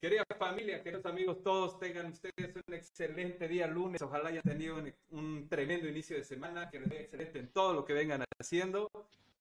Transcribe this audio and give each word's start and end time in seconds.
Querida 0.00 0.24
familia, 0.38 0.82
queridos 0.82 1.04
amigos, 1.04 1.42
todos 1.42 1.78
tengan 1.78 2.06
ustedes 2.06 2.56
un 2.66 2.72
excelente 2.72 3.46
día 3.46 3.66
lunes. 3.66 4.00
Ojalá 4.00 4.30
hayan 4.30 4.42
tenido 4.42 4.82
un, 5.10 5.46
tremendo 5.46 5.86
inicio 5.86 6.16
de 6.16 6.24
semana, 6.24 6.70
que 6.70 6.80
les 6.80 6.88
vaya 6.88 7.02
excelente 7.02 7.38
en 7.38 7.52
todo 7.52 7.74
lo 7.74 7.84
que 7.84 7.92
vengan 7.92 8.24
haciendo. 8.40 8.90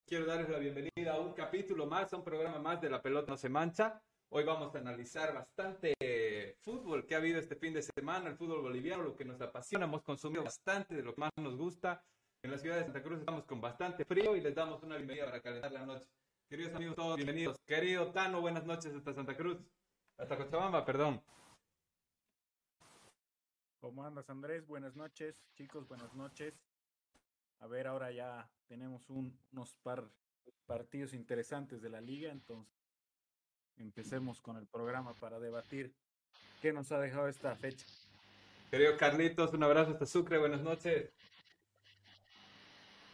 Quiero 0.06 0.26
darles 0.26 0.50
la 0.50 0.58
bienvenida 0.60 1.14
a 1.14 1.20
un 1.22 1.32
capítulo 1.32 1.86
más, 1.86 2.12
a 2.12 2.18
un 2.18 2.26
programa 2.26 2.60
más 2.60 2.82
de 2.82 2.90
La 2.90 3.02
Pelota 3.02 3.32
No 3.32 3.38
Se 3.38 3.48
Mancha. 3.48 4.02
Hoy 4.28 4.44
vamos 4.44 4.76
a 4.76 4.80
analizar 4.80 5.34
bastante 5.34 6.58
fútbol 6.60 7.06
que 7.06 7.16
ha 7.16 7.20
habido 7.20 7.40
este 7.40 7.56
fin 7.56 7.74
de 7.74 7.82
semana, 7.82 8.30
el 8.30 8.36
fútbol 8.36 8.62
boliviano, 8.62 9.02
lo 9.02 9.16
que 9.16 9.24
nos 9.24 9.40
apasiona. 9.40 9.86
Hemos 9.86 10.02
consumido 10.02 10.44
bastante 10.44 10.94
de 10.94 11.04
lo 11.04 11.16
que 11.16 11.22
más 11.22 11.32
nos 11.38 11.56
gusta. 11.56 12.04
En 12.44 12.52
la 12.52 12.58
ciudad 12.58 12.76
de 12.76 12.84
Santa 12.84 13.02
Cruz 13.02 13.20
estamos 13.20 13.46
con 13.46 13.62
bastante 13.62 14.04
frío 14.04 14.36
y 14.36 14.42
les 14.42 14.54
damos 14.54 14.84
una 14.84 14.98
bienvenida 14.98 15.24
para 15.24 15.40
calentar 15.40 15.72
la 15.72 15.86
noche. 15.86 16.10
Queridos 16.50 16.76
amigos, 16.76 16.98
todos 16.98 17.16
bienvenidos. 17.16 17.58
Querido 17.66 18.12
Tano, 18.12 18.42
buenas 18.42 18.66
noches 18.66 18.94
hasta 18.94 19.14
Santa 19.14 19.38
Cruz. 19.38 19.58
Hasta 20.20 20.36
Cochabamba, 20.36 20.86
perdón. 20.86 21.22
¿Cómo 23.80 24.04
andas, 24.04 24.30
Andrés? 24.30 24.68
Buenas 24.68 24.98
noches, 24.98 25.42
chicos, 25.56 25.88
buenas 25.88 26.14
noches. 26.14 26.54
A 27.60 27.68
ver, 27.68 27.88
ahora 27.88 28.12
ya 28.12 28.50
tenemos 28.68 29.10
unos 29.10 29.76
par 29.82 30.04
partidos 30.66 31.14
interesantes 31.14 31.82
de 31.82 31.90
la 31.90 32.02
liga, 32.02 32.32
entonces 32.32 32.70
empecemos 33.78 34.42
con 34.42 34.58
el 34.58 34.68
programa 34.68 35.14
para 35.14 35.40
debatir 35.40 35.96
qué 36.62 36.74
nos 36.74 36.92
ha 36.92 37.00
dejado 37.00 37.30
esta 37.30 37.56
fecha. 37.56 37.86
Querido 38.70 38.98
Carlitos, 38.98 39.54
un 39.54 39.64
abrazo 39.64 39.92
hasta 39.92 40.06
Sucre, 40.06 40.38
buenas 40.38 40.62
noches. 40.62 41.14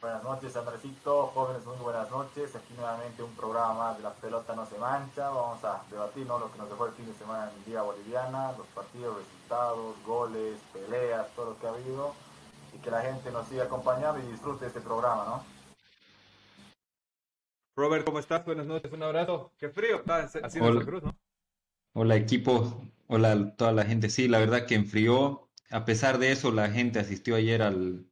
Buenas 0.05 0.23
noches, 0.23 0.55
Andresito. 0.55 1.32
Jóvenes, 1.34 1.66
muy 1.66 1.77
buenas 1.77 2.12
noches. 2.12 2.55
Aquí 2.55 2.76
nuevamente 2.76 3.23
un 3.23 3.34
programa 3.34 3.73
más 3.73 3.98
de 3.98 4.04
La 4.04 4.14
Pelota 4.14 4.55
No 4.55 4.64
Se 4.68 4.78
Mancha. 4.78 5.30
Vamos 5.30 5.64
a 5.64 5.81
debatir 5.90 6.28
lo 6.28 6.52
que 6.52 6.59
nos 6.59 6.70
dejó 6.70 6.86
el 6.86 6.91
fin 6.94 7.08
de 7.08 7.14
semana 7.16 7.52
en 7.52 7.66
Liga 7.66 7.81
Boliviana, 7.81 8.52
los 8.52 8.68
partidos, 8.68 9.18
resultados, 9.18 9.95
goles, 10.05 10.59
peleas, 10.72 11.26
todo 11.36 11.50
lo 11.50 11.59
que 11.59 11.66
ha 11.66 11.70
habido. 11.72 12.14
Y 12.76 12.78
que 12.78 12.92
la 12.92 13.02
gente 13.02 13.31
nos 13.31 13.48
siga 13.48 13.64
acompañando 13.64 14.20
y 14.20 14.31
disfrute 14.31 14.67
este 14.67 14.80
programa, 14.80 15.26
¿no? 15.26 15.44
Robert, 17.76 18.06
¿cómo 18.06 18.20
estás? 18.20 18.45
Buenas 18.45 18.67
noches, 18.67 18.94
un 18.94 19.02
abrazo. 19.02 19.53
Qué 19.58 19.70
frío 19.70 19.95
está 19.95 20.17
haciendo 20.20 20.70
Hola. 20.70 20.86
Cruz, 20.86 21.02
¿no? 21.02 21.17
Hola, 21.94 22.16
equipo. 22.16 22.80
Hola 23.08 23.56
toda 23.56 23.72
la 23.72 23.86
gente. 23.86 24.11
Sí, 24.11 24.28
la 24.28 24.38
verdad 24.38 24.67
que 24.67 24.76
enfrió. 24.76 25.50
A 25.72 25.83
pesar 25.83 26.20
de 26.20 26.31
eso, 26.31 26.52
la 26.52 26.70
gente 26.70 27.00
asistió 27.00 27.36
ayer 27.36 27.64
al, 27.64 28.06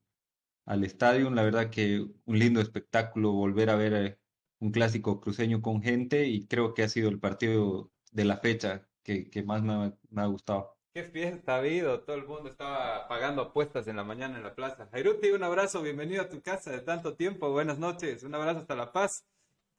al 0.65 0.83
estadio. 0.83 1.29
La 1.29 1.43
verdad 1.43 1.69
que 1.69 2.05
un 2.25 2.39
lindo 2.39 2.61
espectáculo 2.61 3.31
volver 3.31 3.69
a 3.69 3.75
ver 3.75 3.93
eh, 3.93 4.19
un 4.59 4.71
clásico 4.71 5.19
cruceño 5.19 5.61
con 5.61 5.81
gente 5.81 6.25
y 6.27 6.47
creo 6.47 6.73
que 6.73 6.83
ha 6.83 6.89
sido 6.89 7.09
el 7.09 7.19
partido 7.19 7.91
de 8.11 8.25
la 8.25 8.37
fecha 8.37 8.87
que, 9.03 9.43
más 9.45 9.61
me, 9.61 9.93
ha 10.21 10.25
gustado. 10.27 10.77
Qué 10.93 11.03
fiesta 11.03 11.55
ha 11.55 11.57
habido, 11.57 12.01
todo 12.01 12.15
el 12.15 12.25
mundo 12.25 12.49
estaba 12.49 13.07
pagando 13.07 13.41
apuestas 13.41 13.87
en 13.87 13.95
la 13.95 14.03
mañana 14.03 14.37
en 14.37 14.43
la 14.43 14.55
plaza. 14.55 14.87
Jairuti, 14.91 15.31
un 15.31 15.43
abrazo, 15.43 15.81
bienvenido 15.81 16.21
a 16.21 16.29
tu 16.29 16.41
casa 16.41 16.71
de 16.71 16.81
tanto 16.81 17.15
tiempo, 17.15 17.51
buenas 17.51 17.79
noches, 17.79 18.23
un 18.23 18.35
abrazo 18.35 18.59
hasta 18.59 18.75
La 18.75 18.93
Paz. 18.93 19.25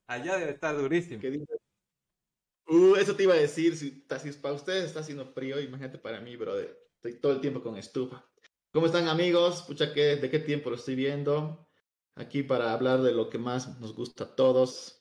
Allá 0.07 0.37
debe 0.37 0.51
estar 0.51 0.77
durísimo. 0.77 1.23
Uh, 2.67 2.97
eso 2.97 3.15
te 3.15 3.23
iba 3.23 3.35
a 3.35 3.39
decir, 3.39 3.77
si, 3.77 4.05
si 4.21 4.33
para 4.33 4.55
ustedes 4.55 4.85
está 4.85 5.01
haciendo 5.01 5.27
frío, 5.27 5.61
imagínate 5.61 5.98
para 5.98 6.21
mí, 6.21 6.37
brother. 6.37 6.77
Estoy 6.97 7.21
todo 7.21 7.33
el 7.33 7.41
tiempo 7.41 7.63
con 7.63 7.77
estufa. 7.77 8.27
¿Cómo 8.75 8.86
están 8.86 9.06
amigos? 9.06 9.62
Pucha, 9.62 9.94
¿qué, 9.94 10.17
¿de 10.17 10.28
qué 10.28 10.41
tiempo 10.41 10.69
lo 10.69 10.75
estoy 10.75 10.97
viendo? 10.97 11.64
Aquí 12.17 12.42
para 12.42 12.72
hablar 12.72 13.03
de 13.03 13.12
lo 13.12 13.30
que 13.30 13.39
más 13.39 13.78
nos 13.78 13.94
gusta 13.94 14.25
a 14.25 14.34
todos 14.34 15.00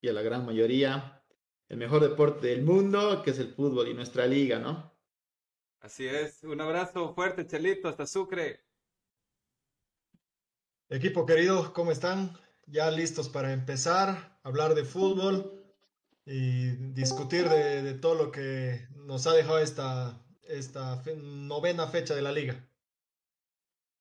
y 0.00 0.08
a 0.08 0.12
la 0.12 0.22
gran 0.22 0.44
mayoría. 0.44 1.24
El 1.68 1.76
mejor 1.76 2.02
deporte 2.02 2.48
del 2.48 2.62
mundo, 2.62 3.22
que 3.22 3.30
es 3.30 3.38
el 3.38 3.54
fútbol 3.54 3.86
y 3.86 3.94
nuestra 3.94 4.26
liga, 4.26 4.58
¿no? 4.58 4.98
Así 5.78 6.04
es. 6.04 6.42
Un 6.42 6.60
abrazo 6.60 7.14
fuerte, 7.14 7.46
Chelito, 7.46 7.86
hasta 7.86 8.06
Sucre. 8.06 8.64
Equipo 10.88 11.24
querido, 11.24 11.72
¿cómo 11.72 11.92
están? 11.92 12.36
Ya 12.66 12.90
listos 12.90 13.28
para 13.28 13.52
empezar, 13.52 14.08
a 14.42 14.48
hablar 14.48 14.74
de 14.74 14.84
fútbol 14.84 15.64
y 16.26 16.70
discutir 16.92 17.48
de, 17.48 17.82
de 17.82 17.94
todo 17.94 18.16
lo 18.16 18.32
que 18.32 18.88
nos 18.96 19.28
ha 19.28 19.32
dejado 19.34 19.60
esta, 19.60 20.26
esta 20.42 21.00
novena 21.14 21.86
fecha 21.86 22.16
de 22.16 22.22
la 22.22 22.32
liga. 22.32 22.68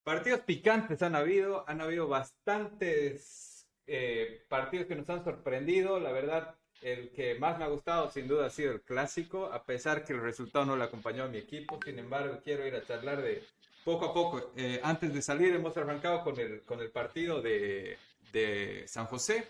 Partidos 0.04 0.42
picantes 0.42 1.02
han 1.04 1.16
habido, 1.16 1.64
han 1.68 1.82
habido 1.82 2.08
bastantes 2.08 3.68
eh, 3.86 4.44
partidos 4.50 4.88
que 4.88 4.96
nos 4.96 5.10
han 5.10 5.24
sorprendido. 5.24 6.00
La 6.00 6.12
verdad, 6.12 6.56
el 6.82 7.12
que 7.12 7.36
más 7.36 7.60
me 7.60 7.66
ha 7.66 7.68
gustado 7.68 8.10
sin 8.10 8.28
duda 8.28 8.48
ha 8.48 8.50
sido 8.50 8.72
el 8.72 8.82
clásico, 8.82 9.46
a 9.46 9.64
pesar 9.64 10.04
que 10.04 10.14
el 10.14 10.22
resultado 10.22 10.66
no 10.66 10.76
le 10.76 10.86
acompañó 10.86 11.24
a 11.24 11.28
mi 11.28 11.38
equipo. 11.38 11.80
Sin 11.86 12.00
embargo, 12.00 12.40
quiero 12.44 12.66
ir 12.66 12.76
a 12.76 12.84
charlar 12.84 13.22
de 13.22 13.44
poco 13.84 14.06
a 14.06 14.14
poco. 14.14 14.52
Eh, 14.56 14.80
antes 14.84 15.14
de 15.14 15.22
salir, 15.22 15.54
hemos 15.54 15.78
arrancado 15.78 16.24
con 16.24 16.40
el, 16.40 16.62
con 16.64 16.80
el 16.80 16.90
partido 16.90 17.42
de, 17.42 17.98
de 18.32 18.84
San 18.88 19.06
José. 19.06 19.48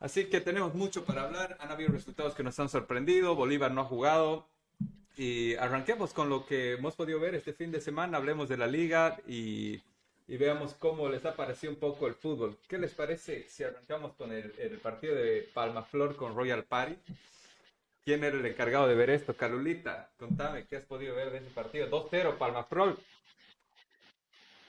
Así 0.00 0.26
que 0.26 0.40
tenemos 0.40 0.74
mucho 0.74 1.04
para 1.04 1.22
hablar. 1.22 1.56
Han 1.60 1.70
habido 1.70 1.92
resultados 1.92 2.34
que 2.34 2.42
nos 2.42 2.58
han 2.58 2.68
sorprendido. 2.68 3.36
Bolívar 3.36 3.70
no 3.70 3.82
ha 3.82 3.84
jugado. 3.84 4.48
Y 5.16 5.54
arranquemos 5.56 6.12
con 6.12 6.28
lo 6.28 6.44
que 6.44 6.72
hemos 6.72 6.96
podido 6.96 7.20
ver 7.20 7.34
este 7.36 7.52
fin 7.52 7.70
de 7.70 7.80
semana. 7.80 8.18
Hablemos 8.18 8.48
de 8.48 8.56
la 8.56 8.66
liga 8.66 9.16
y, 9.28 9.80
veamos 10.26 10.74
cómo 10.74 11.08
les 11.08 11.24
ha 11.24 11.36
parecido 11.36 11.72
un 11.72 11.78
poco 11.78 12.08
el 12.08 12.14
fútbol. 12.14 12.58
¿Qué 12.68 12.78
les 12.78 12.94
parece 12.94 13.48
si 13.48 13.62
arrancamos 13.62 14.14
con 14.14 14.32
el, 14.32 14.50
partido 14.82 15.14
de 15.14 15.48
Palmaflor 15.54 16.16
con 16.16 16.34
Royal 16.34 16.64
Party? 16.64 16.96
¿Quién 18.04 18.24
era 18.24 18.36
el 18.36 18.44
encargado 18.44 18.88
de 18.88 18.96
ver 18.96 19.08
esto? 19.10 19.36
Calulita, 19.36 20.10
contame, 20.18 20.66
¿qué 20.66 20.76
has 20.76 20.84
podido 20.84 21.14
ver 21.14 21.30
de 21.30 21.38
ese 21.38 21.50
partido? 21.50 21.88
2-0, 21.88 22.36
Palmaflor. 22.36 22.98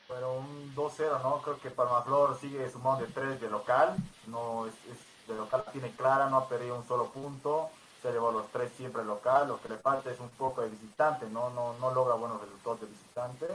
Bueno, 0.07 0.34
un 0.35 0.75
2-0, 0.75 1.23
¿no? 1.23 1.41
Creo 1.41 1.59
que 1.59 1.72
Palmaflor 1.72 2.39
sigue 2.39 2.69
sumando 2.69 3.03
de 3.03 3.11
3 3.11 3.41
de 3.41 3.50
local. 3.50 3.95
No 4.28 4.67
es, 4.67 4.73
es, 4.91 5.28
de 5.28 5.35
local 5.35 5.66
tiene 5.73 5.91
clara, 5.95 6.29
no 6.29 6.38
ha 6.38 6.47
perdido 6.47 6.78
un 6.78 6.88
solo 6.88 7.09
punto 7.09 7.72
se 8.05 8.11
llevó 8.11 8.31
los 8.31 8.51
tres 8.51 8.71
siempre 8.77 9.03
local, 9.03 9.47
lo 9.47 9.59
que 9.59 9.69
le 9.69 9.77
falta 9.77 10.11
es 10.11 10.19
un 10.19 10.29
poco 10.29 10.61
de 10.61 10.69
visitante, 10.69 11.25
no, 11.27 11.49
no, 11.49 11.75
no 11.79 11.91
logra 11.91 12.13
buenos 12.13 12.39
resultados 12.39 12.81
de 12.81 12.88
visitante, 12.88 13.47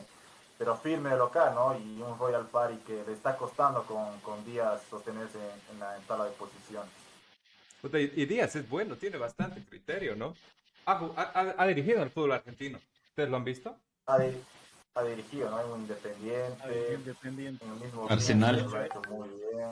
pero 0.58 0.76
firme 0.76 1.10
de 1.10 1.16
local, 1.16 1.54
¿no? 1.54 1.78
Y 1.78 2.02
un 2.02 2.18
Royal 2.18 2.46
Party 2.48 2.78
que 2.78 3.04
le 3.06 3.12
está 3.12 3.36
costando 3.36 3.84
con, 3.84 4.18
con 4.20 4.44
Díaz 4.44 4.82
sostenerse 4.90 5.38
en, 5.70 5.78
la 5.78 5.96
tabla 6.08 6.24
de 6.24 6.32
posiciones. 6.32 6.90
Y 8.16 8.26
Díaz 8.26 8.56
es 8.56 8.68
bueno, 8.68 8.96
tiene 8.96 9.18
bastante 9.18 9.64
criterio, 9.64 10.16
¿no? 10.16 10.34
Ha, 10.86 11.54
ha, 11.56 11.66
dirigido 11.68 12.02
el 12.02 12.10
fútbol 12.10 12.32
argentino. 12.32 12.80
¿Ustedes 13.10 13.30
lo 13.30 13.36
han 13.36 13.44
visto? 13.44 13.76
Ha, 14.06 14.18
ha 14.94 15.02
dirigido, 15.04 15.48
¿no? 15.50 15.60
En 15.60 15.70
un 15.70 15.80
independiente. 15.82 16.94
independiente. 16.94 17.64
En 17.64 17.72
el 17.72 17.80
mismo 17.80 18.06
Arsenal. 18.10 18.68
Lo 18.68 18.76
ha 18.76 18.86
hecho 18.86 19.02
muy 19.08 19.28
bien. 19.28 19.70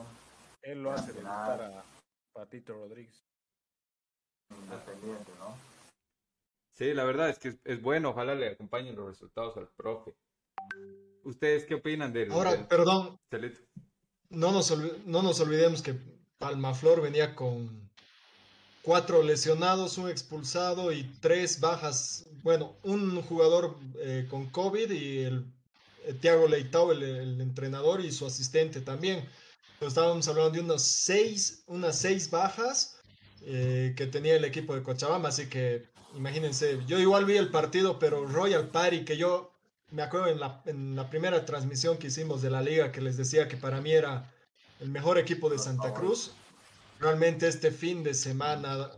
Él 0.61 0.83
lo 0.83 0.93
hace 0.93 1.13
para 1.13 1.83
Patito 2.33 2.73
Rodríguez 2.73 3.28
independiente, 4.49 5.31
¿no? 5.39 5.55
Sí, 6.71 6.93
la 6.93 7.03
verdad 7.03 7.29
es 7.29 7.39
que 7.39 7.57
es, 7.63 7.81
bueno, 7.81 8.09
ojalá 8.11 8.35
le 8.35 8.49
acompañen 8.49 8.95
los 8.95 9.07
resultados 9.07 9.57
al 9.57 9.67
profe. 9.69 10.15
¿Ustedes 11.23 11.65
qué 11.65 11.75
opinan 11.75 12.13
del... 12.13 12.31
Ahora, 12.31 12.67
perdón, 12.67 13.19
no 14.29 14.51
nos, 14.51 14.77
no 15.05 15.21
nos 15.21 15.39
olvidemos 15.39 15.81
que 15.81 15.95
Palmaflor 16.37 17.01
venía 17.01 17.35
con 17.35 17.89
cuatro 18.81 19.21
lesionados, 19.23 19.97
un 19.97 20.09
expulsado 20.09 20.91
y 20.91 21.03
tres 21.19 21.59
bajas. 21.59 22.25
Bueno, 22.43 22.75
un 22.83 23.21
jugador 23.23 23.77
eh, 23.97 24.25
con 24.29 24.49
COVID 24.49 24.89
y 24.89 25.19
el, 25.19 25.45
eh, 26.05 26.13
Thiago 26.13 26.47
Leitao, 26.47 26.91
el, 26.91 27.41
entrenador, 27.41 28.01
y 28.01 28.11
su 28.11 28.25
asistente 28.25 28.81
también. 28.81 29.27
estábamos 29.81 30.27
hablando 30.27 30.51
de 30.51 30.61
unas 30.61 30.83
seis, 30.83 31.63
unas 31.67 31.99
seis 31.99 32.29
bajas 32.29 32.98
eh, 33.45 33.93
que 33.95 34.07
tenía 34.07 34.35
el 34.35 34.45
equipo 34.45 34.75
de 34.75 34.83
Cochabamba, 34.83 35.29
así 35.29 35.47
que 35.47 35.85
imagínense, 36.15 36.79
yo 36.87 36.99
igual 36.99 37.25
vi 37.25 37.37
el 37.37 37.49
partido, 37.49 37.99
pero 37.99 38.25
Royal 38.25 38.67
Party, 38.69 39.05
que 39.05 39.17
yo 39.17 39.51
me 39.91 40.01
acuerdo 40.01 40.27
en 40.27 40.39
la, 40.39 40.61
en 40.65 40.95
la 40.95 41.09
primera 41.09 41.45
transmisión 41.45 41.97
que 41.97 42.07
hicimos 42.07 42.41
de 42.41 42.49
la 42.49 42.61
liga, 42.61 42.91
que 42.91 43.01
les 43.01 43.17
decía 43.17 43.47
que 43.47 43.57
para 43.57 43.81
mí 43.81 43.91
era 43.91 44.31
el 44.79 44.89
mejor 44.89 45.17
equipo 45.17 45.49
de 45.49 45.57
Santa 45.57 45.93
Cruz, 45.93 46.31
realmente 46.99 47.47
este 47.47 47.71
fin 47.71 48.03
de 48.03 48.13
semana 48.13 48.91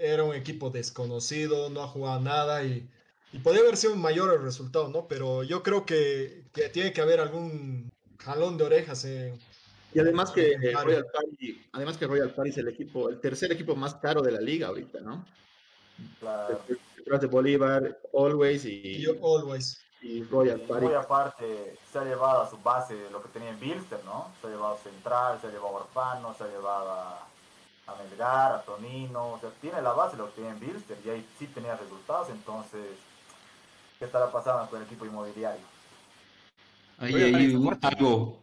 era 0.00 0.24
un 0.24 0.34
equipo 0.34 0.70
desconocido, 0.70 1.70
no 1.70 1.82
ha 1.82 1.88
jugado 1.88 2.20
nada 2.20 2.64
y, 2.64 2.88
y 3.32 3.38
podía 3.38 3.60
haber 3.60 3.76
sido 3.76 3.94
un 3.94 4.00
mayor 4.00 4.32
el 4.32 4.42
resultado, 4.42 4.88
¿no? 4.88 5.06
Pero 5.06 5.42
yo 5.42 5.62
creo 5.62 5.86
que, 5.86 6.44
que 6.52 6.68
tiene 6.68 6.92
que 6.92 7.00
haber 7.00 7.20
algún 7.20 7.90
jalón 8.18 8.56
de 8.56 8.64
orejas 8.64 9.04
en, 9.04 9.38
y 9.94 10.00
además 10.00 10.30
que 10.30 10.56
Royal 10.72 11.06
Party, 11.12 11.66
además 11.72 11.96
que 11.96 12.06
Royal 12.06 12.30
Party 12.30 12.50
es 12.50 12.58
el 12.58 12.68
equipo, 12.68 13.08
el 13.08 13.20
tercer 13.20 13.52
equipo 13.52 13.76
más 13.76 13.94
caro 13.96 14.22
de 14.22 14.32
la 14.32 14.40
liga 14.40 14.68
ahorita, 14.68 15.00
¿no? 15.00 15.24
Claro. 16.18 16.60
Detrás 16.96 17.20
de 17.20 17.26
Bolívar, 17.26 17.98
Always 18.14 18.64
y, 18.64 19.04
Always. 19.22 19.84
y 20.00 20.22
Royal 20.24 20.60
Party. 20.60 20.86
Muy 20.86 20.94
aparte, 20.94 21.76
se 21.90 21.98
ha 21.98 22.04
llevado 22.04 22.42
a 22.42 22.50
su 22.50 22.56
base 22.58 22.96
lo 23.10 23.22
que 23.22 23.28
tenía 23.28 23.50
en 23.50 23.60
Bilster, 23.60 24.02
¿no? 24.04 24.32
Se 24.40 24.46
ha 24.46 24.50
llevado 24.50 24.78
Central, 24.82 25.38
se 25.40 25.48
ha 25.48 25.50
llevado 25.50 25.74
Orfano, 25.74 26.34
se 26.34 26.44
ha 26.44 26.48
llevado 26.48 26.90
a, 26.90 27.28
a 27.86 27.96
Melgar, 28.02 28.52
a 28.52 28.62
Tonino, 28.62 29.32
o 29.32 29.40
sea, 29.40 29.50
tiene 29.60 29.82
la 29.82 29.92
base 29.92 30.16
lo 30.16 30.26
que 30.28 30.40
tiene 30.40 30.50
en 30.50 30.60
Bilster 30.60 30.96
y 31.04 31.10
ahí 31.10 31.26
sí 31.38 31.46
tenía 31.48 31.76
resultados, 31.76 32.30
entonces, 32.30 32.86
¿qué 33.98 34.06
estará 34.06 34.30
pasando 34.30 34.70
con 34.70 34.80
el 34.80 34.86
equipo 34.86 35.04
inmobiliario? 35.04 35.66
Ahí 36.98 37.14
hay 37.14 37.34
algo, 37.34 38.41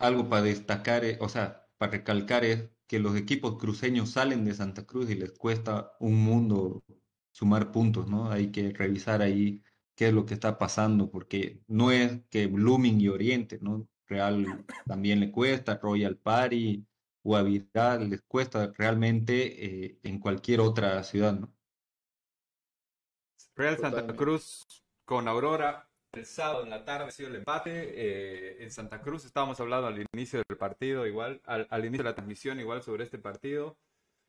algo 0.00 0.28
para 0.28 0.42
destacar, 0.42 1.04
eh, 1.04 1.18
o 1.20 1.28
sea, 1.28 1.66
para 1.78 1.92
recalcar 1.92 2.44
es 2.44 2.68
que 2.86 2.98
los 2.98 3.16
equipos 3.16 3.58
cruceños 3.58 4.10
salen 4.10 4.44
de 4.44 4.54
Santa 4.54 4.84
Cruz 4.84 5.10
y 5.10 5.14
les 5.14 5.32
cuesta 5.32 5.92
un 6.00 6.16
mundo 6.16 6.82
sumar 7.30 7.70
puntos, 7.70 8.08
¿no? 8.08 8.30
Hay 8.30 8.50
que 8.50 8.72
revisar 8.72 9.22
ahí 9.22 9.62
qué 9.94 10.08
es 10.08 10.14
lo 10.14 10.26
que 10.26 10.34
está 10.34 10.58
pasando, 10.58 11.10
porque 11.10 11.62
no 11.68 11.92
es 11.92 12.20
que 12.30 12.46
Blooming 12.48 13.00
y 13.00 13.08
Oriente, 13.08 13.58
¿no? 13.60 13.88
Real 14.08 14.64
también 14.86 15.20
le 15.20 15.30
cuesta, 15.30 15.78
Royal 15.80 16.16
Party, 16.16 16.84
Guavirá 17.22 17.98
les 17.98 18.22
cuesta 18.22 18.72
realmente 18.76 19.84
eh, 19.84 19.98
en 20.02 20.18
cualquier 20.18 20.60
otra 20.60 21.02
ciudad, 21.04 21.38
¿no? 21.38 21.52
Real 23.54 23.76
Santa 23.76 24.16
Cruz 24.16 24.66
con 25.04 25.28
Aurora 25.28 25.89
el 26.12 26.26
sábado 26.26 26.64
en 26.64 26.70
la 26.70 26.84
tarde 26.84 27.06
ha 27.06 27.10
sido 27.10 27.28
el 27.28 27.36
empate. 27.36 27.70
Eh, 27.94 28.62
en 28.62 28.70
Santa 28.70 29.00
Cruz 29.00 29.24
estábamos 29.24 29.60
hablando 29.60 29.86
al 29.86 30.04
inicio 30.12 30.42
del 30.48 30.58
partido, 30.58 31.06
igual, 31.06 31.40
al, 31.44 31.84
inicio 31.84 32.04
de 32.04 32.10
la 32.10 32.14
transmisión, 32.14 32.60
igual 32.60 32.82
sobre 32.82 33.04
este 33.04 33.18
partido. 33.18 33.76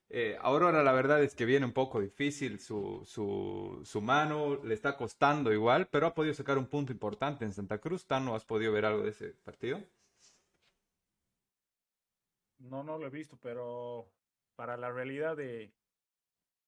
Eh, 0.09 0.37
Aurora, 0.41 0.83
la 0.83 0.91
verdad 0.91 1.23
es 1.23 1.35
que 1.35 1.45
viene 1.45 1.65
un 1.65 1.71
poco 1.73 2.01
difícil 2.01 2.59
su, 2.59 3.01
su, 3.05 3.81
su, 3.85 4.01
mano, 4.01 4.61
le 4.63 4.73
está 4.73 4.97
costando 4.97 5.53
igual, 5.53 5.87
pero 5.87 6.07
ha 6.07 6.13
podido 6.13 6.33
sacar 6.33 6.57
un 6.57 6.67
punto 6.67 6.91
importante 6.91 7.45
en 7.45 7.53
Santa 7.53 7.79
Cruz. 7.79 8.05
¿Tano, 8.05 8.35
has 8.35 8.45
podido 8.45 8.73
ver 8.73 8.85
algo 8.85 9.03
de 9.03 9.11
ese 9.11 9.29
partido? 9.43 9.81
No, 12.59 12.83
no 12.83 12.97
lo 12.97 13.07
he 13.07 13.09
visto, 13.09 13.37
pero 13.41 14.07
para 14.55 14.77
la 14.77 14.91
realidad 14.91 15.37
de, 15.37 15.73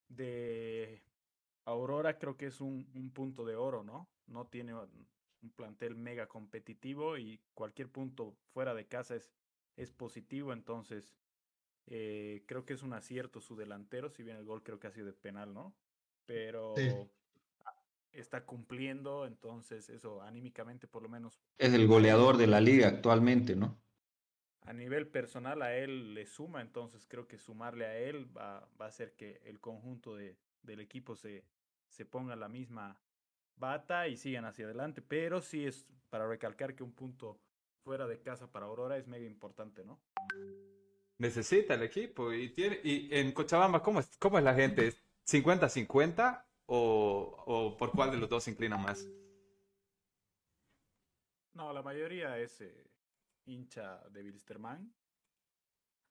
de 0.08 1.02
Aurora 1.66 2.18
creo 2.18 2.36
que 2.36 2.46
es 2.46 2.60
un, 2.60 2.90
un 2.94 3.10
punto 3.10 3.44
de 3.44 3.56
oro, 3.56 3.84
¿no? 3.84 4.08
No 4.26 4.46
tiene 4.46 4.74
un 4.74 5.50
plantel 5.54 5.96
mega 5.96 6.26
competitivo 6.26 7.18
y 7.18 7.40
cualquier 7.54 7.88
punto 7.90 8.36
fuera 8.52 8.74
de 8.74 8.86
casa 8.86 9.14
es, 9.14 9.32
es 9.76 9.92
positivo, 9.92 10.52
entonces 10.52 11.14
eh, 11.86 12.44
creo 12.46 12.64
que 12.64 12.74
es 12.74 12.82
un 12.82 12.94
acierto 12.94 13.40
su 13.40 13.56
delantero, 13.56 14.10
si 14.10 14.22
bien 14.22 14.36
el 14.36 14.44
gol 14.44 14.62
creo 14.62 14.80
que 14.80 14.86
ha 14.86 14.92
sido 14.92 15.06
de 15.06 15.12
penal, 15.12 15.52
¿no? 15.52 15.74
Pero 16.26 16.74
está 18.12 18.46
cumpliendo, 18.46 19.26
entonces 19.26 19.90
eso 19.90 20.22
anímicamente 20.22 20.86
por 20.86 21.02
lo 21.02 21.08
menos. 21.08 21.38
Es 21.58 21.74
el 21.74 21.86
goleador 21.86 22.38
de 22.38 22.46
la 22.46 22.60
liga 22.60 22.88
actualmente, 22.88 23.56
¿no? 23.56 23.76
a 24.64 24.72
nivel 24.72 25.06
personal 25.06 25.62
a 25.62 25.76
él 25.76 26.14
le 26.14 26.26
suma, 26.26 26.60
entonces 26.62 27.06
creo 27.06 27.28
que 27.28 27.38
sumarle 27.38 27.84
a 27.84 27.98
él 27.98 28.26
va, 28.36 28.66
va 28.80 28.86
a 28.86 28.88
hacer 28.88 29.12
que 29.12 29.40
el 29.44 29.60
conjunto 29.60 30.16
de, 30.16 30.38
del 30.62 30.80
equipo 30.80 31.16
se, 31.16 31.44
se 31.88 32.06
ponga 32.06 32.34
la 32.34 32.48
misma 32.48 32.98
bata 33.56 34.08
y 34.08 34.16
sigan 34.16 34.44
hacia 34.44 34.64
adelante. 34.64 35.02
Pero 35.02 35.40
sí 35.40 35.66
es 35.66 35.86
para 36.10 36.26
recalcar 36.28 36.74
que 36.74 36.82
un 36.82 36.92
punto 36.92 37.40
fuera 37.82 38.06
de 38.06 38.20
casa 38.20 38.50
para 38.50 38.66
Aurora 38.66 38.96
es 38.96 39.06
mega 39.06 39.26
importante, 39.26 39.84
¿no? 39.84 40.00
Necesita 41.18 41.74
el 41.74 41.82
equipo 41.82 42.32
y 42.32 42.48
tiene 42.50 42.80
y 42.82 43.08
en 43.14 43.32
Cochabamba 43.32 43.82
cómo 43.82 44.00
es 44.00 44.16
cómo 44.18 44.38
es 44.38 44.44
la 44.44 44.54
gente, 44.54 44.94
50-50 45.26 46.44
o, 46.66 47.44
o 47.46 47.76
por 47.76 47.92
cuál 47.92 48.10
de 48.10 48.16
los 48.16 48.28
dos 48.28 48.44
se 48.44 48.50
inclina 48.50 48.76
más. 48.76 49.06
No, 51.54 51.72
la 51.72 51.82
mayoría 51.82 52.36
es 52.38 52.60
eh, 52.60 52.90
hincha 53.46 54.02
de 54.10 54.24
Wilstermann. 54.24 54.92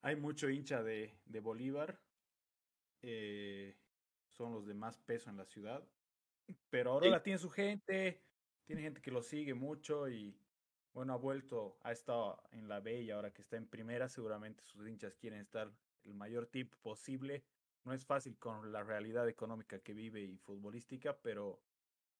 Hay 0.01 0.15
mucho 0.15 0.49
hincha 0.49 0.81
de, 0.83 1.19
de 1.25 1.39
Bolívar. 1.39 1.99
Eh, 3.01 3.75
son 4.29 4.53
los 4.53 4.65
de 4.65 4.73
más 4.73 4.97
peso 4.97 5.29
en 5.29 5.37
la 5.37 5.45
ciudad. 5.45 5.83
Pero 6.69 6.91
ahora 6.91 7.21
tiene 7.21 7.39
su 7.39 7.49
gente, 7.49 8.21
tiene 8.65 8.81
gente 8.81 9.01
que 9.01 9.11
lo 9.11 9.21
sigue 9.21 9.53
mucho 9.53 10.09
y 10.09 10.37
bueno, 10.93 11.13
ha 11.13 11.17
vuelto, 11.17 11.77
ha 11.81 11.91
estado 11.91 12.41
en 12.51 12.67
la 12.67 12.79
B 12.79 13.01
y 13.01 13.11
ahora 13.11 13.31
que 13.31 13.41
está 13.41 13.57
en 13.57 13.67
primera, 13.67 14.09
seguramente 14.09 14.63
sus 14.65 14.87
hinchas 14.87 15.15
quieren 15.15 15.39
estar 15.39 15.71
el 16.03 16.13
mayor 16.13 16.45
tiempo 16.45 16.77
posible. 16.81 17.43
No 17.83 17.93
es 17.93 18.05
fácil 18.05 18.37
con 18.37 18.71
la 18.71 18.83
realidad 18.83 19.27
económica 19.27 19.79
que 19.79 19.93
vive 19.93 20.21
y 20.21 20.37
futbolística, 20.37 21.17
pero, 21.17 21.61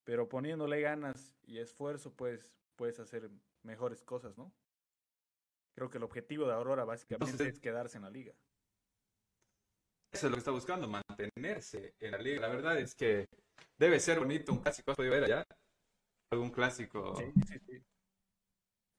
pero 0.03 0.27
poniéndole 0.27 0.81
ganas 0.81 1.37
y 1.43 1.59
esfuerzo, 1.59 2.13
pues 2.13 2.57
puedes 2.75 2.99
hacer 2.99 3.29
mejores 3.61 4.03
cosas, 4.03 4.37
¿no? 4.37 4.51
Creo 5.73 5.89
que 5.89 5.97
el 5.97 6.03
objetivo 6.03 6.45
de 6.47 6.53
Aurora 6.53 6.83
básicamente 6.83 7.47
es 7.47 7.59
quedarse 7.59 7.97
en 7.97 8.03
la 8.03 8.09
liga. 8.09 8.33
Eso 10.11 10.27
es 10.27 10.31
lo 10.31 10.35
que 10.35 10.39
está 10.39 10.51
buscando, 10.51 10.87
mantenerse 11.17 11.95
en 11.99 12.11
la 12.11 12.17
liga. 12.17 12.41
La 12.41 12.49
verdad 12.49 12.79
es 12.79 12.95
que 12.95 13.27
debe 13.77 13.99
ser 13.99 14.19
bonito 14.19 14.51
un 14.51 14.59
clásico. 14.59 14.91
¿Has 14.91 14.97
podido 14.97 15.13
ver 15.13 15.25
allá? 15.25 15.45
¿Algún 16.31 16.51
clásico? 16.51 17.15
Sí, 17.15 17.25
sí, 17.47 17.59
sí. 17.65 17.83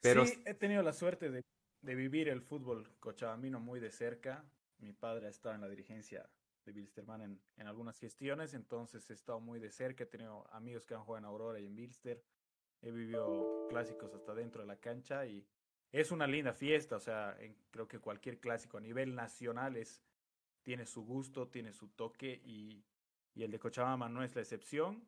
Pero... 0.00 0.26
Sí, 0.26 0.43
he 0.44 0.55
tenido 0.55 0.82
la 0.82 0.93
suerte 0.93 1.31
de, 1.31 1.43
de 1.82 1.94
vivir 1.94 2.28
el 2.28 2.43
fútbol 2.43 2.90
cochabamino 3.00 3.61
muy 3.61 3.81
de 3.81 3.90
cerca. 3.90 4.44
Mi 4.78 4.93
padre 4.93 5.26
ha 5.26 5.31
estado 5.31 5.55
en 5.55 5.61
la 5.61 5.69
dirigencia 5.69 6.28
de 6.64 6.72
Bilsterman 6.72 7.20
en, 7.22 7.40
en, 7.56 7.66
algunas 7.66 7.99
gestiones, 7.99 8.55
entonces 8.55 9.08
he 9.10 9.12
estado 9.12 9.38
muy 9.38 9.60
de 9.60 9.70
cerca, 9.70 10.05
he 10.05 10.06
tenido 10.06 10.46
amigos 10.50 10.87
que 10.87 10.94
han 10.94 11.05
jugado 11.05 11.19
en 11.19 11.25
Aurora 11.26 11.60
y 11.60 11.67
en 11.67 11.76
Bilster, 11.76 12.22
he 12.81 12.90
vivido 12.90 13.67
clásicos 13.69 14.14
hasta 14.14 14.34
dentro 14.34 14.62
de 14.62 14.69
la 14.69 14.76
cancha 14.76 15.26
y 15.26 15.46
es 15.93 16.10
una 16.10 16.26
linda 16.26 16.52
fiesta, 16.52 16.96
o 16.96 17.00
sea, 17.00 17.37
creo 17.70 17.87
que 17.87 17.99
cualquier 17.99 18.40
clásico 18.40 18.78
a 18.78 18.81
nivel 18.81 19.14
nacional 19.14 19.76
es, 19.76 20.00
tiene 20.64 20.87
su 20.87 21.05
gusto, 21.05 21.49
tiene 21.49 21.72
su 21.72 21.88
toque 21.88 22.40
y, 22.44 22.84
y 23.34 23.44
el 23.44 23.52
de 23.52 23.61
Cochabamba 23.61 24.08
no 24.08 24.25
es 24.25 24.34
la 24.34 24.40
excepción. 24.40 25.06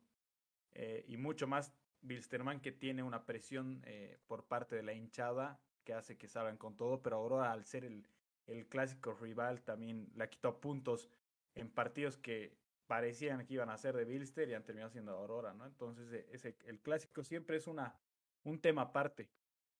Eh, 0.71 1.03
y 1.07 1.17
mucho 1.17 1.47
más 1.47 1.73
Bilsterman 2.01 2.61
que 2.61 2.71
tiene 2.71 3.03
una 3.03 3.25
presión 3.25 3.81
eh, 3.85 4.17
por 4.27 4.45
parte 4.45 4.75
de 4.75 4.83
la 4.83 4.93
hinchada 4.93 5.59
que 5.83 5.93
hace 5.93 6.17
que 6.17 6.27
salgan 6.27 6.57
con 6.57 6.77
todo, 6.77 7.01
pero 7.01 7.17
ahora 7.17 7.51
al 7.51 7.65
ser 7.65 7.83
el, 7.83 8.07
el 8.45 8.67
clásico 8.67 9.13
rival 9.13 9.63
también 9.63 10.09
le 10.15 10.23
ha 10.23 10.29
quitado 10.29 10.59
puntos 10.59 11.09
en 11.55 11.69
partidos 11.69 12.17
que 12.17 12.55
parecían 12.85 13.45
que 13.45 13.55
iban 13.55 13.69
a 13.69 13.77
ser 13.77 13.95
de 13.95 14.05
Bilster 14.05 14.47
y 14.49 14.53
han 14.53 14.63
terminado 14.63 14.91
siendo 14.91 15.11
Aurora, 15.11 15.53
¿no? 15.53 15.65
Entonces 15.65 16.11
e, 16.11 16.27
ese, 16.31 16.55
el 16.65 16.79
clásico 16.79 17.23
siempre 17.23 17.57
es 17.57 17.67
una, 17.67 17.95
un 18.43 18.59
tema 18.59 18.83
aparte 18.83 19.29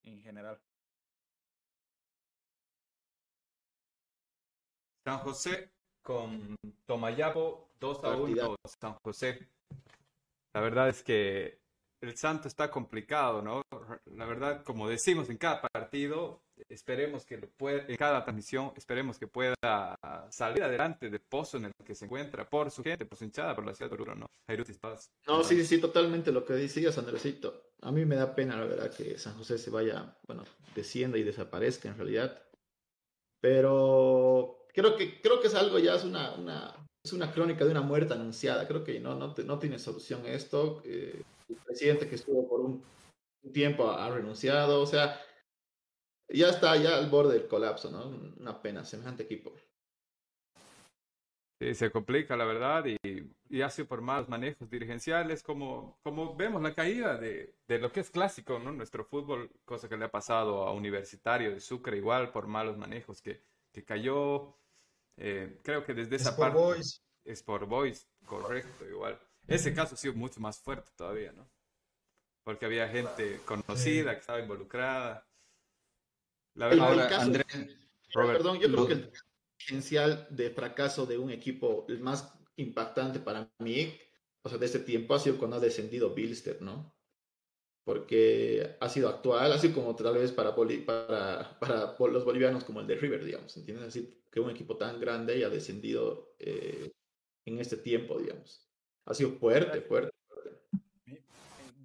en 0.03 0.21
general. 0.21 0.59
San 5.07 5.19
José 5.19 5.71
con 6.01 6.57
Tomayapo, 6.85 7.69
2 7.79 8.03
a 8.03 8.17
1 8.17 8.55
San 8.65 8.93
José. 8.95 9.47
La 10.53 10.59
verdad 10.59 10.89
es 10.89 11.01
que 11.01 11.61
el 12.01 12.17
Santo 12.17 12.49
está 12.49 12.69
complicado, 12.69 13.41
¿no? 13.41 13.61
La 14.17 14.25
verdad, 14.25 14.65
como 14.65 14.89
decimos 14.89 15.29
en 15.29 15.37
cada 15.37 15.61
partido, 15.61 16.41
esperemos 16.67 17.25
que 17.25 17.37
lo 17.37 17.47
pueda, 17.47 17.85
en 17.87 17.95
cada 17.95 18.21
transmisión, 18.25 18.73
esperemos 18.75 19.17
que 19.17 19.27
pueda 19.27 19.55
salir 20.29 20.61
adelante 20.61 21.09
del 21.09 21.21
pozo 21.21 21.55
en 21.55 21.65
el 21.67 21.71
que 21.85 21.95
se 21.95 22.03
encuentra 22.03 22.49
por 22.49 22.69
su 22.69 22.83
gente, 22.83 23.05
por 23.05 23.17
su 23.17 23.23
hinchada, 23.23 23.55
por 23.55 23.65
la 23.65 23.73
ciudad 23.73 23.89
de 23.89 23.95
Oruro, 23.95 24.13
¿no? 24.13 24.29
No, 25.25 25.41
sí, 25.41 25.63
sí, 25.63 25.79
totalmente 25.79 26.33
lo 26.33 26.43
que 26.43 26.51
decías, 26.51 26.97
Andresito. 26.97 27.71
A 27.81 27.93
mí 27.93 28.03
me 28.03 28.17
da 28.17 28.35
pena, 28.35 28.57
la 28.57 28.65
verdad, 28.65 28.93
que 28.93 29.17
San 29.17 29.37
José 29.37 29.57
se 29.57 29.69
vaya, 29.69 30.17
bueno, 30.27 30.43
descienda 30.75 31.17
y 31.17 31.23
desaparezca 31.23 31.87
en 31.87 31.95
realidad. 31.95 32.43
Pero 33.39 34.57
creo 34.77 34.95
que, 34.95 35.19
creo 35.19 35.41
que 35.41 35.47
es 35.47 35.55
algo 35.55 35.79
ya, 35.79 35.95
es 35.95 36.03
una, 36.03 36.35
una, 36.35 36.87
es 37.03 37.11
una 37.11 37.31
crónica 37.31 37.65
de 37.65 37.71
una 37.71 37.81
muerte 37.81 38.13
anunciada. 38.13 38.67
Creo 38.67 38.83
que 38.83 38.99
no, 38.99 39.15
no, 39.15 39.33
no 39.35 39.59
tiene 39.59 39.79
solución 39.79 40.23
esto. 40.27 40.83
Eh, 40.85 41.23
el 41.49 41.55
presidente 41.65 42.07
que 42.07 42.15
estuvo 42.15 42.47
por 42.47 42.61
un, 42.61 42.83
tiempo 43.51 43.89
ha, 43.89 44.07
renunciado. 44.11 44.79
O 44.79 44.85
sea, 44.85 45.19
ya 46.29 46.49
está 46.49 46.75
ya 46.77 46.95
al 46.97 47.09
borde 47.09 47.39
del 47.39 47.47
colapso, 47.47 47.89
¿no? 47.89 48.05
Una 48.39 48.61
pena, 48.61 48.85
semejante 48.85 49.23
equipo. 49.23 49.51
Sí, 51.59 51.73
se 51.73 51.89
complica 51.89 52.37
la 52.37 52.45
verdad 52.45 52.85
y, 52.85 52.97
y 53.49 53.61
ha 53.61 53.71
sido 53.71 53.87
por 53.87 54.01
malos 54.01 54.29
manejos 54.29 54.69
dirigenciales, 54.69 55.41
como, 55.41 55.97
como 56.03 56.35
vemos 56.35 56.61
la 56.61 56.75
caída 56.75 57.17
de, 57.17 57.55
de, 57.67 57.79
lo 57.79 57.91
que 57.91 58.01
es 58.01 58.11
clásico, 58.11 58.59
¿no? 58.59 58.71
Nuestro 58.71 59.03
fútbol, 59.03 59.49
cosa 59.65 59.89
que 59.89 59.97
le 59.97 60.05
ha 60.05 60.11
pasado 60.11 60.67
a 60.67 60.73
Universitario 60.73 61.49
de 61.49 61.59
Sucre 61.59 61.97
igual 61.97 62.31
por 62.31 62.45
malos 62.45 62.77
manejos, 62.77 63.23
que, 63.23 63.41
que 63.71 63.83
cayó 63.83 64.55
eh, 65.17 65.59
creo 65.63 65.83
que 65.83 65.93
desde 65.93 66.15
esa 66.15 66.37
parte. 66.37 66.57
Boys. 66.57 67.03
Sport 67.25 67.67
Boys, 67.67 68.07
correcto, 68.25 68.87
igual. 68.87 69.19
Ese 69.47 69.73
caso 69.73 69.95
ha 69.95 69.97
sido 69.97 70.13
mucho 70.13 70.39
más 70.39 70.59
fuerte 70.59 70.91
todavía, 70.95 71.33
¿no? 71.33 71.49
Porque 72.43 72.65
había 72.65 72.87
gente 72.87 73.41
conocida 73.45 74.13
que 74.13 74.21
estaba 74.21 74.39
involucrada. 74.39 75.27
La 76.53 76.67
verdad, 76.67 76.87
Ahora, 76.87 77.21
Andrés, 77.21 77.45
perdón, 78.13 78.59
yo 78.59 78.71
creo 78.71 78.87
que 78.87 78.93
el 78.93 79.11
potencial 79.59 80.27
de 80.29 80.49
fracaso 80.51 81.05
de 81.05 81.17
un 81.17 81.29
equipo, 81.29 81.85
el 81.89 81.99
más 81.99 82.33
impactante 82.55 83.19
para 83.19 83.51
mí, 83.59 83.93
o 84.41 84.49
sea, 84.49 84.57
de 84.57 84.65
este 84.65 84.79
tiempo 84.79 85.13
ha 85.13 85.19
sido 85.19 85.37
cuando 85.37 85.57
ha 85.57 85.59
descendido 85.59 86.13
Bilster, 86.13 86.61
¿no? 86.61 86.96
Porque 87.87 88.75
ha 88.81 88.89
sido 88.89 89.07
actual, 89.07 89.49
así 89.53 89.71
como 89.71 89.95
tal 89.95 90.15
vez 90.15 90.33
para, 90.33 90.51
los 90.51 92.25
bolivianos 92.25 92.65
como 92.65 92.81
el 92.81 92.87
de 92.87 92.95
River, 92.95 93.23
digamos, 93.23 93.55
¿entiendes? 93.55 93.87
Así 93.87 94.25
que 94.29 94.41
un 94.41 94.49
equipo 94.49 94.75
tan 94.75 94.99
grande 94.99 95.35
haya 95.35 95.49
descendido 95.49 96.35
eh, 96.37 96.91
en 97.45 97.59
este 97.59 97.77
tiempo, 97.77 98.19
digamos. 98.19 98.69
Ha 99.05 99.13
sido 99.13 99.31
fuerte, 99.31 99.79
fuerte, 99.79 100.11
fuerte. 100.27 100.67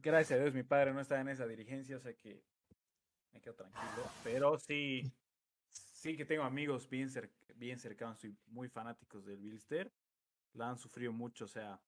Gracias 0.03 0.41
a 0.41 0.43
Dios, 0.43 0.53
mi 0.53 0.65
padre 0.65 0.93
no 0.93 1.01
está 1.01 1.21
en 1.21 1.29
esa 1.29 1.47
dirigencia, 1.47 1.97
o 1.97 2.01
sea 2.01 2.15
que 2.15 2.43
me 3.33 3.41
quedo 3.41 3.55
tranquilo, 3.55 4.05
pero 4.25 4.59
sí, 4.59 5.05
sí 5.71 6.17
que 6.17 6.25
tengo 6.25 6.43
amigos 6.43 6.91
bien, 6.91 7.13
bien 7.55 7.79
cercanos 7.79 8.25
y 8.25 8.37
muy 8.49 8.69
fanáticos 8.69 9.25
del 9.25 9.39
Bilster, 9.39 9.93
la 10.55 10.69
han 10.69 10.79
sufrido 10.79 11.13
mucho, 11.13 11.45
o 11.45 11.49
sea, 11.49 11.81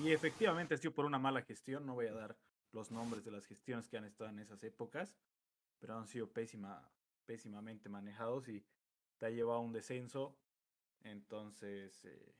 y 0.00 0.12
efectivamente 0.12 0.74
ha 0.74 0.78
sido 0.78 0.94
por 0.94 1.04
una 1.04 1.18
mala 1.18 1.42
gestión, 1.42 1.84
no 1.84 1.94
voy 1.94 2.06
a 2.06 2.14
dar 2.14 2.36
los 2.74 2.90
nombres 2.90 3.24
de 3.24 3.30
las 3.30 3.46
gestiones 3.46 3.88
que 3.88 3.96
han 3.96 4.04
estado 4.04 4.30
en 4.30 4.40
esas 4.40 4.62
épocas, 4.64 5.16
pero 5.78 5.96
han 5.96 6.06
sido 6.06 6.28
pésima, 6.28 6.90
pésimamente 7.24 7.88
manejados 7.88 8.48
y 8.48 8.64
te 9.18 9.26
ha 9.26 9.30
llevado 9.30 9.58
a 9.58 9.62
un 9.62 9.72
descenso. 9.72 10.36
Entonces, 11.02 12.04
eh, 12.04 12.34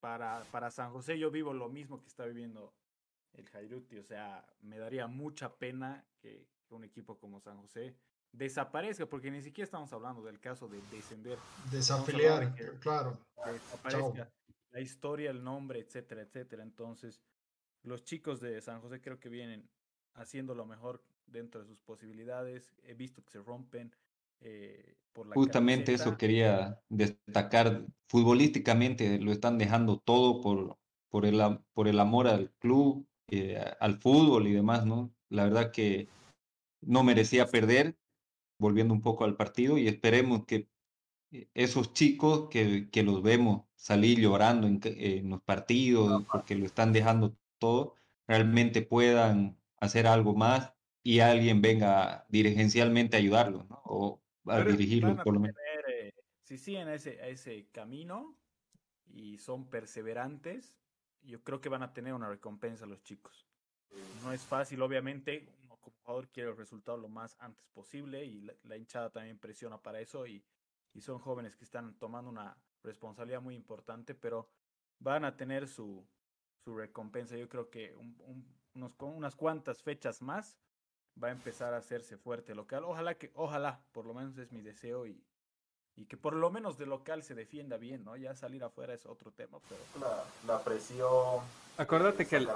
para, 0.00 0.42
para 0.50 0.70
San 0.70 0.90
José 0.92 1.18
yo 1.18 1.30
vivo 1.30 1.54
lo 1.54 1.68
mismo 1.68 2.00
que 2.00 2.08
está 2.08 2.26
viviendo 2.26 2.74
el 3.32 3.48
Jairuti, 3.48 3.98
o 3.98 4.04
sea, 4.04 4.46
me 4.60 4.78
daría 4.78 5.06
mucha 5.06 5.56
pena 5.56 6.04
que, 6.20 6.46
un 6.70 6.82
equipo 6.82 7.16
como 7.20 7.38
San 7.40 7.56
José 7.60 7.94
desaparezca, 8.32 9.06
porque 9.06 9.30
ni 9.30 9.40
siquiera 9.42 9.64
estamos 9.64 9.92
hablando 9.92 10.22
del 10.22 10.40
caso 10.40 10.66
de 10.66 10.80
descender. 10.90 11.38
Desafiliar, 11.70 12.52
claro. 12.80 13.16
Desaparezca 13.46 14.28
la 14.72 14.80
historia, 14.80 15.30
el 15.30 15.44
nombre, 15.44 15.78
etcétera, 15.78 16.22
etcétera. 16.22 16.64
Entonces, 16.64 17.22
los 17.84 18.04
chicos 18.04 18.40
de 18.40 18.60
San 18.60 18.80
José 18.80 19.00
creo 19.00 19.20
que 19.20 19.28
vienen 19.28 19.68
haciendo 20.14 20.54
lo 20.54 20.66
mejor 20.66 21.02
dentro 21.26 21.60
de 21.60 21.66
sus 21.66 21.78
posibilidades. 21.80 22.74
He 22.82 22.94
visto 22.94 23.22
que 23.22 23.30
se 23.30 23.42
rompen. 23.42 23.94
Eh, 24.40 24.96
por 25.12 25.26
la 25.26 25.34
Justamente 25.34 25.94
eso 25.94 26.16
quería 26.16 26.80
destacar. 26.88 27.84
Futbolísticamente 28.08 29.18
lo 29.18 29.32
están 29.32 29.58
dejando 29.58 29.98
todo 29.98 30.40
por, 30.40 30.78
por, 31.08 31.24
el, 31.26 31.40
por 31.72 31.88
el 31.88 32.00
amor 32.00 32.26
al 32.26 32.50
club, 32.58 33.06
eh, 33.30 33.62
al 33.80 33.98
fútbol 33.98 34.48
y 34.48 34.52
demás, 34.52 34.84
¿no? 34.84 35.12
La 35.28 35.44
verdad 35.44 35.70
que 35.70 36.08
no 36.80 37.04
merecía 37.04 37.46
perder, 37.46 37.96
volviendo 38.58 38.92
un 38.94 39.02
poco 39.02 39.24
al 39.24 39.36
partido, 39.36 39.78
y 39.78 39.88
esperemos 39.88 40.44
que 40.46 40.68
esos 41.54 41.92
chicos 41.92 42.48
que, 42.48 42.88
que 42.90 43.02
los 43.02 43.22
vemos 43.22 43.64
salir 43.74 44.20
llorando 44.20 44.66
en, 44.66 44.80
en, 44.84 45.30
los 45.30 45.42
partidos 45.42 46.24
porque 46.30 46.54
lo 46.54 46.64
están 46.64 46.92
dejando 46.92 47.36
todo, 47.64 47.94
realmente 48.26 48.82
puedan 48.82 49.58
hacer 49.78 50.06
algo 50.06 50.34
más 50.34 50.74
y 51.02 51.20
alguien 51.20 51.62
venga 51.62 52.26
dirigencialmente 52.28 53.16
a 53.16 53.20
ayudarlos, 53.20 53.66
¿no? 53.70 53.80
O 53.84 54.22
a 54.46 54.60
dirigirlos 54.60 55.18
por 55.22 55.32
lo 55.32 55.40
menos. 55.40 55.56
Eh, 55.88 56.12
si 56.42 56.58
siguen 56.58 56.88
ese, 56.88 57.22
a 57.22 57.28
ese 57.28 57.68
camino 57.72 58.36
y 59.06 59.38
son 59.38 59.70
perseverantes, 59.70 60.74
yo 61.22 61.42
creo 61.42 61.62
que 61.62 61.70
van 61.70 61.82
a 61.82 61.94
tener 61.94 62.12
una 62.12 62.28
recompensa 62.28 62.84
los 62.84 63.02
chicos. 63.02 63.46
No 64.22 64.32
es 64.32 64.42
fácil, 64.42 64.82
obviamente, 64.82 65.48
uno 65.64 65.78
como 65.80 65.96
jugador 66.02 66.28
quiere 66.28 66.50
el 66.50 66.56
resultado 66.56 66.98
lo 66.98 67.08
más 67.08 67.34
antes 67.38 67.66
posible 67.72 68.26
y 68.26 68.46
la, 68.64 68.76
hinchada 68.76 69.10
también 69.10 69.38
presiona 69.38 69.78
para 69.80 70.00
eso 70.00 70.26
y, 70.26 70.44
y, 70.92 71.00
son 71.00 71.18
jóvenes 71.18 71.56
que 71.56 71.64
están 71.64 71.98
tomando 71.98 72.28
una 72.28 72.58
responsabilidad 72.82 73.40
muy 73.40 73.54
importante, 73.54 74.14
pero 74.14 74.50
van 74.98 75.24
a 75.24 75.36
tener 75.36 75.68
su, 75.68 76.06
su 76.64 76.76
recompensa. 76.76 77.36
Yo 77.36 77.48
creo 77.48 77.70
que 77.70 77.94
un, 77.94 78.44
unos, 78.74 78.92
unas 78.98 79.36
cuantas 79.36 79.82
fechas 79.82 80.22
más 80.22 80.58
va 81.22 81.28
a 81.28 81.32
empezar 81.32 81.74
a 81.74 81.78
hacerse 81.78 82.16
fuerte 82.16 82.54
local. 82.54 82.84
Ojalá 82.84 83.14
que, 83.14 83.30
ojalá, 83.34 83.80
por 83.92 84.06
lo 84.06 84.14
menos 84.14 84.36
es 84.38 84.50
mi 84.50 84.62
deseo 84.62 85.06
y, 85.06 85.22
y 85.96 86.06
que 86.06 86.16
por 86.16 86.34
lo 86.34 86.50
menos 86.50 86.76
de 86.78 86.86
local 86.86 87.22
se 87.22 87.34
defienda 87.34 87.76
bien, 87.76 88.04
¿no? 88.04 88.16
Ya 88.16 88.34
salir 88.34 88.64
afuera 88.64 88.94
es 88.94 89.06
otro 89.06 89.30
tema, 89.30 89.58
pero... 89.68 89.80
La, 90.46 90.62
presión... 90.62 91.40
Acordate 91.76 92.26
que, 92.26 92.46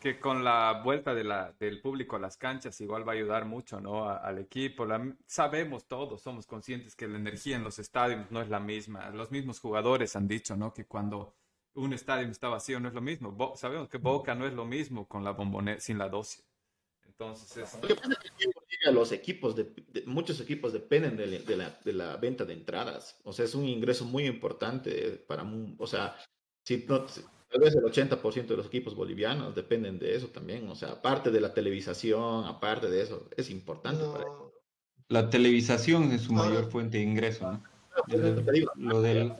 que 0.00 0.18
con 0.18 0.42
la 0.42 0.80
vuelta 0.82 1.14
de 1.14 1.22
la, 1.22 1.52
del 1.52 1.80
público 1.80 2.16
a 2.16 2.18
las 2.18 2.36
canchas 2.36 2.80
igual 2.80 3.06
va 3.06 3.12
a 3.12 3.14
ayudar 3.14 3.44
mucho, 3.44 3.80
¿no? 3.80 4.08
al 4.08 4.38
equipo. 4.38 4.86
sabemos 5.26 5.86
todos, 5.86 6.20
somos 6.20 6.46
conscientes 6.46 6.96
que 6.96 7.06
la 7.06 7.16
energía 7.16 7.56
en 7.56 7.64
los 7.64 7.78
estadios 7.78 8.28
no 8.30 8.40
es 8.40 8.48
la 8.48 8.60
misma. 8.60 9.10
Los 9.10 9.30
mismos 9.30 9.60
jugadores 9.60 10.16
han 10.16 10.26
dicho, 10.26 10.56
¿no? 10.56 10.72
Que 10.72 10.86
cuando 10.86 11.36
un 11.74 11.92
estadio 11.92 12.28
está 12.28 12.48
vacío 12.48 12.80
no 12.80 12.88
es 12.88 12.94
lo 12.94 13.00
mismo. 13.00 13.54
sabemos 13.56 13.88
que 13.88 13.98
Boca 13.98 14.34
no 14.34 14.46
es 14.46 14.54
lo 14.54 14.64
mismo 14.64 15.06
con 15.08 15.24
la 15.24 15.32
bombonera, 15.32 15.80
sin 15.80 15.98
la 15.98 16.08
dosis. 16.08 16.44
Entonces, 17.06 17.56
es... 17.56 17.82
Lo 17.82 17.88
que 17.88 17.94
pasa 17.94 18.12
es 18.12 18.32
que 18.82 18.92
los 18.92 19.12
equipos, 19.12 19.54
de, 19.54 19.72
muchos 20.06 20.40
equipos 20.40 20.72
dependen 20.72 21.16
de, 21.16 21.56
la, 21.56 21.78
de, 21.84 21.92
la, 21.92 22.16
venta 22.16 22.44
de 22.44 22.54
entradas. 22.54 23.18
O 23.24 23.32
sea, 23.32 23.44
es 23.44 23.54
un 23.54 23.66
ingreso 23.66 24.04
muy 24.04 24.26
importante 24.26 25.22
para, 25.26 25.44
o 25.78 25.86
sea, 25.86 26.16
si 26.64 26.84
no, 26.88 27.04
tal 27.04 27.60
vez 27.60 27.74
el 27.74 27.84
80% 27.84 28.46
de 28.46 28.56
los 28.56 28.66
equipos 28.66 28.94
bolivianos 28.94 29.54
dependen 29.54 29.98
de 29.98 30.16
eso 30.16 30.28
también. 30.28 30.68
O 30.68 30.74
sea, 30.74 30.92
aparte 30.92 31.30
de 31.30 31.40
la 31.40 31.54
televisación, 31.54 32.44
aparte 32.46 32.90
de 32.90 33.02
eso, 33.02 33.28
es 33.36 33.50
importante 33.50 34.04
para 34.04 34.24
La 35.08 35.30
televisación 35.30 36.12
es 36.12 36.22
su 36.22 36.32
mayor 36.32 36.70
fuente 36.70 36.98
de 36.98 37.04
ingreso, 37.04 37.50
¿no? 37.50 37.62
Lo 38.76 39.00
del, 39.02 39.32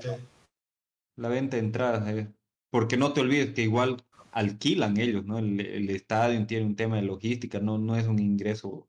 la 1.16 1.28
venta 1.28 1.56
de 1.56 1.62
entradas, 1.62 2.08
eh, 2.08 2.32
porque 2.70 2.96
no 2.96 3.12
te 3.12 3.20
olvides 3.20 3.54
que 3.54 3.62
igual 3.62 4.04
alquilan 4.32 4.98
ellos, 4.98 5.24
¿no? 5.24 5.38
El, 5.38 5.88
estadio 5.90 6.44
tiene 6.46 6.66
un 6.66 6.76
tema 6.76 6.96
de 6.96 7.02
logística, 7.02 7.60
no, 7.60 7.78
no 7.78 7.96
es 7.96 8.06
un 8.06 8.18
ingreso 8.18 8.88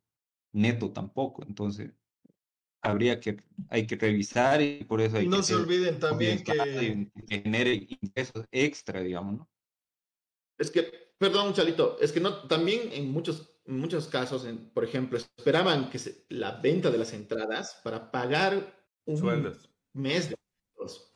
neto 0.53 0.91
tampoco, 0.91 1.44
entonces 1.48 1.91
habría 2.82 3.20
que, 3.20 3.44
hay 3.70 3.86
que 3.86 3.96
revisar 3.96 4.62
y 4.62 4.84
por 4.84 5.01
eso 5.01 5.17
hay 5.17 5.27
no 5.27 5.38
que... 5.38 5.44
se 5.44 5.55
olviden 5.55 6.00
también 6.00 6.44
que... 6.44 7.10
genere 7.27 7.88
ingresos 8.01 8.46
extra, 8.51 9.01
digamos, 9.01 9.38
¿no? 9.38 9.50
Es 10.58 10.72
que, 10.72 10.91
perdón, 11.17 11.53
Chalito, 11.53 12.00
es 12.00 12.12
que 12.12 12.22
no, 12.22 12.48
también 12.48 12.89
en 12.94 13.12
muchos, 13.12 13.55
muchos 13.65 14.08
casos, 14.08 14.48
por 14.74 14.84
ejemplo, 14.84 15.17
esperaban 15.17 15.89
que 15.89 16.00
la 16.29 16.60
venta 16.62 16.89
de 16.89 16.98
las 16.98 17.13
entradas 17.13 17.82
para 17.84 18.10
pagar 18.10 18.74
un 19.05 19.53
mes 19.94 20.29
de 20.29 20.36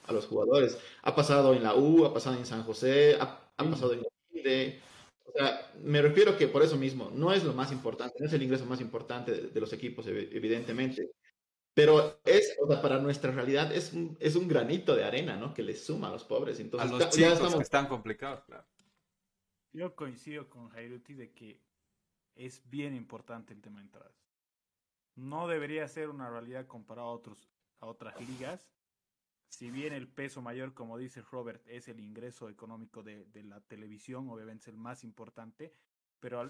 a 0.10 0.14
los 0.14 0.26
jugadores. 0.26 0.78
Ha 1.04 1.16
pasado 1.16 1.54
en 1.54 1.64
la 1.64 1.76
U, 1.76 2.06
ha 2.06 2.14
pasado 2.14 2.36
en 2.38 2.46
San 2.46 2.64
José, 2.64 3.18
ha, 3.20 3.54
pasado 3.58 3.94
en 3.94 4.06
de, 4.44 4.80
o 5.26 5.32
sea, 5.32 5.72
me 5.84 6.02
refiero 6.02 6.38
que 6.38 6.48
por 6.48 6.64
eso 6.64 6.78
mismo, 6.78 7.12
no 7.14 7.34
es 7.34 7.44
lo 7.44 7.54
más 7.54 7.72
importante, 7.72 8.16
no 8.20 8.26
es 8.26 8.34
el 8.34 8.42
ingreso 8.42 8.66
más 8.66 8.82
importante 8.82 9.32
de, 9.34 9.60
los 9.60 9.74
equipos, 9.74 10.08
evidentemente, 10.08 11.12
pero 11.74 12.20
es, 12.26 12.58
o 12.62 12.68
sea, 12.68 12.82
para 12.82 13.00
nuestra 13.00 13.32
realidad 13.32 13.74
es 13.74 13.94
un, 13.94 14.18
es 14.20 14.36
un 14.36 14.48
granito 14.48 14.96
de 14.96 15.04
arena, 15.04 15.38
¿no? 15.38 15.54
Que 15.54 15.64
les 15.64 15.84
suma 15.84 16.08
a 16.08 16.12
los 16.12 16.24
pobres. 16.24 16.60
Entonces, 16.60 16.90
a 16.90 16.94
los 16.94 17.10
chicos 17.10 17.34
estamos... 17.34 17.56
que 17.56 17.64
están 17.64 17.88
complicados, 17.88 18.44
claro. 18.44 18.66
Yo 19.72 19.96
coincido 19.96 20.50
con 20.50 20.70
Jairuti 20.70 21.14
de 21.14 21.32
que 21.32 21.62
es 22.36 22.68
bien 22.70 22.96
importante 22.96 23.54
el 23.54 23.62
tema 23.62 23.80
de 23.80 23.86
entradas. 23.86 24.26
No 25.16 25.48
debería 25.48 25.88
ser 25.88 26.10
una 26.10 26.30
realidad 26.30 26.66
comparado 26.66 27.10
a, 27.10 27.14
otros, 27.14 27.50
a 27.80 27.86
otras 27.86 28.20
ligas, 28.28 28.68
si 29.50 29.72
bien 29.72 29.94
el 29.94 30.08
peso 30.08 30.42
mayor, 30.42 30.74
como 30.74 30.98
dice 30.98 31.22
Robert, 31.22 31.62
es 31.68 31.88
el 31.88 32.00
ingreso 32.00 32.50
económico 32.50 33.04
de, 33.04 33.28
la 33.44 33.60
televisión, 33.62 34.30
obviamente 34.30 34.64
es 34.64 34.68
el 34.70 34.78
más 34.78 35.04
importante, 35.04 35.74
pero 36.20 36.48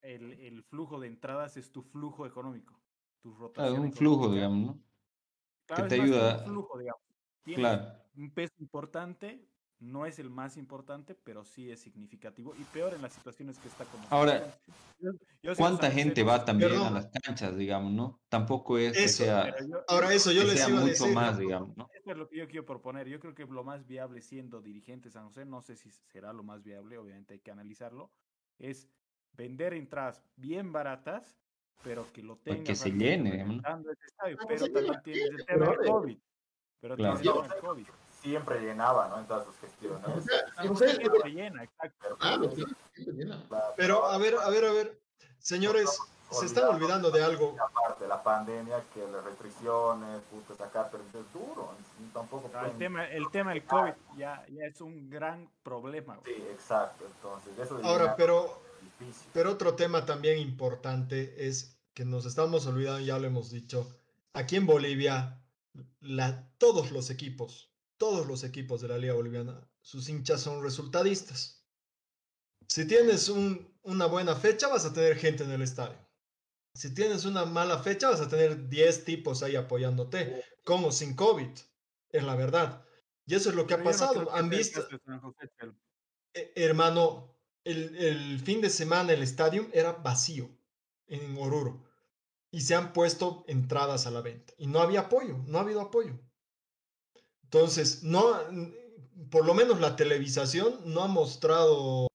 el, 0.00 0.62
flujo 0.64 0.98
de 0.98 1.08
entradas 1.08 1.56
es 1.56 1.70
tu 1.70 1.82
flujo 1.82 2.26
económico, 2.26 2.80
tu 3.20 3.34
rotación. 3.34 3.80
un 3.80 3.92
flujo, 3.92 4.32
digamos, 4.32 4.66
¿no? 4.66 5.76
que 5.76 5.82
te 5.82 6.00
ayuda. 6.00 6.38
Un 6.38 6.44
flujo, 6.44 6.78
digamos. 6.78 7.02
Tiene 7.42 7.92
un 8.16 8.30
peso 8.30 8.54
importante, 8.58 9.46
no 9.78 10.06
es 10.06 10.18
el 10.18 10.30
más 10.30 10.56
importante, 10.56 11.14
pero 11.14 11.44
sí 11.44 11.70
es 11.70 11.80
significativo 11.80 12.54
y 12.58 12.64
peor 12.64 12.94
en 12.94 13.02
las 13.02 13.12
situaciones 13.12 13.58
que 13.58 13.68
está 13.68 13.84
como. 13.84 14.06
Ahora, 14.08 14.56
¿cuánta 15.56 15.90
gente 15.90 16.22
va 16.22 16.44
también 16.44 16.72
a 16.72 16.90
las 16.90 17.06
canchas, 17.06 17.56
digamos, 17.56 17.92
no? 17.92 18.20
Tampoco 18.28 18.78
es 18.78 18.92
que 18.92 19.08
sea. 19.08 19.54
ahora, 19.88 20.12
eso 20.12 20.32
yo 20.32 20.44
les 20.44 20.68
iba 20.68 20.80
mucho 20.80 21.04
decir, 21.04 21.14
más, 21.14 21.38
digamos, 21.38 21.76
¿no? 21.76 21.88
Eso 21.92 22.10
es 22.10 22.16
lo 22.16 22.28
que 22.28 22.38
yo 22.38 22.46
quiero 22.48 22.64
proponer. 22.64 23.08
Yo 23.08 23.20
creo 23.20 23.34
que 23.34 23.44
lo 23.44 23.64
más 23.64 23.86
viable 23.86 24.22
siendo 24.22 24.60
dirigente 24.60 25.10
San 25.10 25.26
José, 25.26 25.44
no 25.44 25.62
sé 25.62 25.76
si 25.76 25.90
será 25.90 26.32
lo 26.32 26.42
más 26.42 26.62
viable, 26.62 26.98
obviamente 26.98 27.34
hay 27.34 27.40
que 27.40 27.50
analizarlo, 27.50 28.10
es 28.58 28.88
vender 29.32 29.74
entradas 29.74 30.22
bien 30.36 30.72
baratas, 30.72 31.36
pero 31.82 32.06
que 32.12 32.22
lo 32.22 32.36
tengan. 32.36 32.64
Que 32.64 32.74
se 32.74 32.90
llene, 32.90 33.44
¿no? 33.44 33.62
pero 34.48 34.66
también 34.72 35.02
tienes 35.02 35.30
el 35.38 35.46
tema 35.46 35.66
del 35.66 35.78
COVID. 35.78 36.18
Pero 36.80 36.96
claro. 36.96 37.20
tienes 37.20 37.36
el 37.36 37.42
tema 37.42 37.54
del 37.54 37.62
COVID 37.62 37.86
siempre 38.24 38.60
llenaba, 38.60 39.08
¿no? 39.08 39.20
En 39.20 39.26
todas 39.26 39.44
sus 39.44 39.56
gestiones. 39.58 40.26
llena, 41.26 41.68
Pero, 43.76 44.06
a 44.06 44.18
ver, 44.18 44.36
a 44.36 44.48
ver, 44.50 44.64
a 44.64 44.72
ver, 44.72 45.00
señores, 45.38 45.98
se 46.30 46.46
están 46.46 46.68
olvidando 46.68 47.10
de 47.10 47.22
algo. 47.22 47.56
Aparte, 47.60 48.06
la 48.06 48.22
pandemia, 48.22 48.82
que 48.92 49.00
las 49.06 49.24
restricciones, 49.24 50.22
puto, 50.30 50.54
sacar, 50.56 50.90
pero 50.90 51.04
es 51.04 51.32
duro, 51.32 51.72
tampoco. 52.12 52.50
el, 52.64 52.78
tema, 52.78 53.06
el 53.06 53.24
tema 53.30 53.52
del 53.52 53.64
COVID 53.64 53.92
ya, 54.16 54.44
ya 54.48 54.66
es 54.66 54.80
un 54.80 55.10
gran 55.10 55.48
problema. 55.62 56.18
Sí, 56.24 56.32
exacto, 56.50 57.04
entonces. 57.06 57.84
Ahora, 57.84 58.16
pero 58.16 58.62
difícil. 58.80 59.28
Pero 59.32 59.52
otro 59.52 59.74
tema 59.74 60.04
también 60.04 60.38
importante 60.38 61.46
es 61.46 61.78
que 61.94 62.04
nos 62.04 62.26
estamos 62.26 62.66
olvidando, 62.66 63.00
ya 63.00 63.18
lo 63.18 63.26
hemos 63.26 63.50
dicho, 63.50 63.88
aquí 64.32 64.56
en 64.56 64.66
Bolivia, 64.66 65.40
la, 66.00 66.48
todos 66.58 66.90
los 66.90 67.10
equipos, 67.10 67.72
todos 67.96 68.26
los 68.26 68.44
equipos 68.44 68.80
de 68.80 68.88
la 68.88 68.98
Liga 68.98 69.14
Boliviana, 69.14 69.68
sus 69.80 70.08
hinchas 70.08 70.40
son 70.40 70.62
resultadistas. 70.62 71.63
Si 72.68 72.86
tienes 72.86 73.28
un, 73.28 73.72
una 73.82 74.06
buena 74.06 74.34
fecha, 74.34 74.68
vas 74.68 74.84
a 74.84 74.92
tener 74.92 75.16
gente 75.16 75.44
en 75.44 75.50
el 75.50 75.62
estadio. 75.62 75.98
Si 76.74 76.92
tienes 76.92 77.24
una 77.24 77.44
mala 77.44 77.78
fecha, 77.78 78.10
vas 78.10 78.20
a 78.20 78.28
tener 78.28 78.68
10 78.68 79.04
tipos 79.04 79.42
ahí 79.42 79.54
apoyándote, 79.54 80.44
con 80.64 80.84
o 80.84 80.90
sin 80.90 81.14
COVID. 81.14 81.50
Es 82.10 82.24
la 82.24 82.34
verdad. 82.34 82.84
Y 83.26 83.34
eso 83.34 83.50
es 83.50 83.56
lo 83.56 83.66
que 83.66 83.74
ha 83.74 83.82
pasado. 83.82 84.32
Han 84.32 84.50
visto. 84.50 84.86
Eh, 86.34 86.52
hermano, 86.56 87.36
el, 87.62 87.96
el, 87.96 88.40
fin 88.40 88.60
de 88.60 88.70
semana 88.70 89.12
el 89.12 89.22
estadio 89.22 89.68
era 89.72 89.92
vacío 89.92 90.50
en 91.06 91.36
Oruro. 91.38 91.84
Y 92.50 92.62
se 92.62 92.74
han 92.74 92.92
puesto 92.92 93.44
entradas 93.46 94.06
a 94.06 94.10
la 94.10 94.20
venta. 94.20 94.52
Y 94.58 94.66
no 94.66 94.80
había 94.80 95.00
apoyo, 95.00 95.38
no 95.46 95.58
ha 95.58 95.62
habido 95.62 95.80
apoyo. 95.80 96.18
Entonces, 97.44 98.02
no, 98.02 98.36
por 99.30 99.44
lo 99.44 99.54
menos 99.54 99.80
la 99.80 99.96
televisación 99.96 100.80
no 100.84 101.02
ha 101.02 101.08
mostrado 101.08 102.08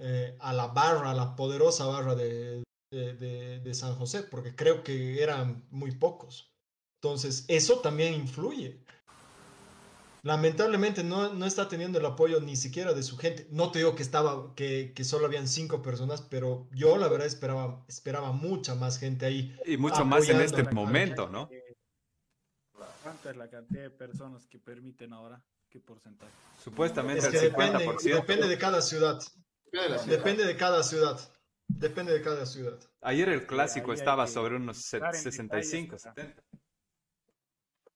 eh, 0.00 0.36
a 0.40 0.52
la 0.52 0.68
barra, 0.68 1.10
a 1.10 1.14
la 1.14 1.36
poderosa 1.36 1.86
barra 1.86 2.14
de, 2.14 2.62
de, 2.90 3.60
de, 3.60 3.74
San 3.74 3.94
José, 3.94 4.22
porque 4.22 4.54
creo 4.56 4.82
que 4.82 5.22
eran 5.22 5.66
muy 5.70 5.92
pocos. 5.92 6.50
Entonces, 7.02 7.44
eso 7.48 7.80
también 7.80 8.14
influye. 8.14 8.82
Lamentablemente 10.22 11.02
no, 11.02 11.32
no, 11.32 11.46
está 11.46 11.68
teniendo 11.68 11.98
el 11.98 12.04
apoyo 12.04 12.40
ni 12.40 12.56
siquiera 12.56 12.92
de 12.92 13.02
su 13.02 13.16
gente. 13.16 13.46
No 13.50 13.70
te 13.70 13.78
digo 13.78 13.94
que 13.94 14.02
estaba, 14.02 14.54
que, 14.54 14.92
que, 14.94 15.04
solo 15.04 15.26
habían 15.26 15.48
cinco 15.48 15.82
personas, 15.82 16.20
pero 16.20 16.68
yo 16.72 16.98
la 16.98 17.08
verdad 17.08 17.26
esperaba, 17.26 17.84
esperaba 17.88 18.32
mucha 18.32 18.74
más 18.74 18.98
gente 18.98 19.26
ahí. 19.26 19.56
Y 19.64 19.76
mucho 19.76 20.04
más 20.04 20.28
en 20.28 20.40
este 20.40 20.62
momento, 20.64 21.28
¿no? 21.28 21.48
¿Cuánta 23.02 23.30
es 23.30 23.36
la 23.36 23.48
cantidad 23.48 23.82
de 23.82 23.90
personas 23.90 24.46
que 24.46 24.58
permiten 24.58 25.12
ahora? 25.12 25.42
¿Qué 25.70 25.80
porcentaje? 25.80 26.32
Supuestamente 26.62 27.26
el 27.26 27.32
50%. 27.32 27.40
Depende, 27.40 28.14
depende 28.14 28.48
de 28.48 28.58
cada 28.58 28.82
ciudad. 28.82 29.20
Depende 30.06 30.44
de 30.44 30.56
cada 30.56 30.82
ciudad. 30.82 31.18
Depende 31.68 32.12
de 32.12 32.22
cada 32.22 32.46
ciudad. 32.46 32.78
Ayer 33.00 33.28
el 33.28 33.46
clásico 33.46 33.92
estaba 33.92 34.26
sobre 34.26 34.56
unos 34.56 34.78
65, 34.78 35.98
70. 35.98 36.42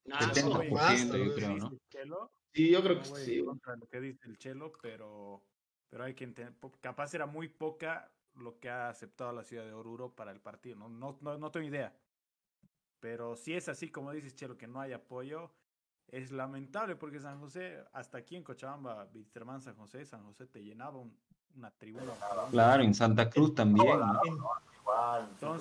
No, 0.07 0.16
70%, 0.16 1.25
yo 1.25 1.35
creo, 1.35 1.57
¿no? 1.57 2.31
Sí, 2.52 2.71
yo 2.71 2.83
creo 2.83 2.99
que 2.99 3.04
sí. 3.04 3.43
lo 3.43 3.88
que 3.90 4.00
dice 4.00 4.28
el 4.28 4.38
Chelo, 4.38 4.73
pero, 4.81 5.43
pero 5.88 6.04
hay 6.04 6.14
que 6.14 6.25
entender, 6.25 6.54
capaz 6.81 7.14
era 7.14 7.26
muy 7.26 7.49
poca 7.49 8.12
lo 8.35 8.61
que 8.61 8.69
ha 8.69 8.90
aceptado 8.90 9.33
la 9.33 9.45
ciudad 9.45 9.64
de 9.64 9.73
Oruro 9.73 10.14
para 10.14 10.31
el 10.31 10.40
partido, 10.40 10.76
no, 10.76 10.88
no, 10.88 11.19
no, 11.21 11.38
no 11.38 11.50
tengo 11.50 11.66
idea. 11.66 11.97
Pero 13.00 13.35
si 13.37 13.54
es 13.54 13.69
así 13.69 13.90
como 13.90 14.12
dices, 14.12 14.35
Chelo, 14.35 14.57
que 14.57 14.69
no 14.69 14.81
hay 14.81 14.93
apoyo, 14.93 15.52
es 16.09 16.31
lamentable 16.31 16.97
porque 16.97 17.21
San 17.21 17.40
José, 17.40 17.83
hasta 17.93 18.19
aquí 18.19 18.37
en 18.37 18.45
Cochabamba, 18.45 19.09
Wisterman, 19.12 19.62
San 19.62 19.76
José, 19.76 20.04
San 20.04 20.25
José 20.25 20.47
te 20.47 20.62
llenaba 20.62 20.99
un, 20.99 21.19
una 21.56 21.70
tribuna. 21.70 22.12
Claro, 22.50 22.82
en 22.82 22.94
Santa 22.94 23.30
Cruz 23.30 23.54
también. 23.54 24.00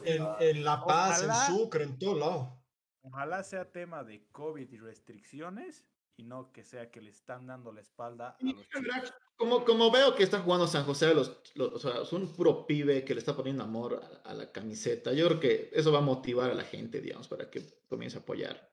En, 0.06 0.28
en, 0.40 0.64
La 0.64 0.84
Paz, 0.84 1.24
en 1.24 1.56
Sucre, 1.56 1.84
en 1.84 1.98
todo 1.98 2.16
lado. 2.16 2.64
Ojalá 3.02 3.44
sea 3.44 3.72
tema 3.72 4.04
de 4.04 4.26
COVID 4.32 4.72
y 4.72 4.78
restricciones 4.78 5.86
y 6.16 6.24
no 6.24 6.52
que 6.52 6.64
sea 6.64 6.92
que 6.92 7.02
le 7.02 7.10
están 7.10 7.48
dando 7.48 7.72
la 7.72 7.82
espalda 7.82 8.38
a 8.40 8.44
los 8.44 9.14
como, 9.36 9.66
como 9.66 9.92
veo 9.92 10.16
que 10.16 10.24
está 10.24 10.40
jugando 10.40 10.68
San 10.68 10.86
José, 10.86 11.14
los, 11.14 11.42
los, 11.56 11.74
o 11.74 11.80
sea, 11.80 12.04
es 12.04 12.14
un 12.14 12.28
puro 12.28 12.68
pibe 12.68 13.04
que 13.04 13.14
le 13.14 13.20
está 13.20 13.36
poniendo 13.36 13.64
amor 13.64 14.02
a, 14.24 14.30
a, 14.30 14.34
la 14.34 14.52
camiseta. 14.52 15.12
Yo 15.12 15.28
creo 15.28 15.40
que 15.40 15.70
eso 15.74 15.92
va 15.92 16.00
a 16.00 16.04
motivar 16.04 16.52
a 16.52 16.54
la 16.54 16.64
gente, 16.64 17.02
digamos, 17.02 17.28
para 17.28 17.50
que 17.50 17.64
comience 17.90 18.18
a 18.18 18.22
apoyar. 18.22 18.72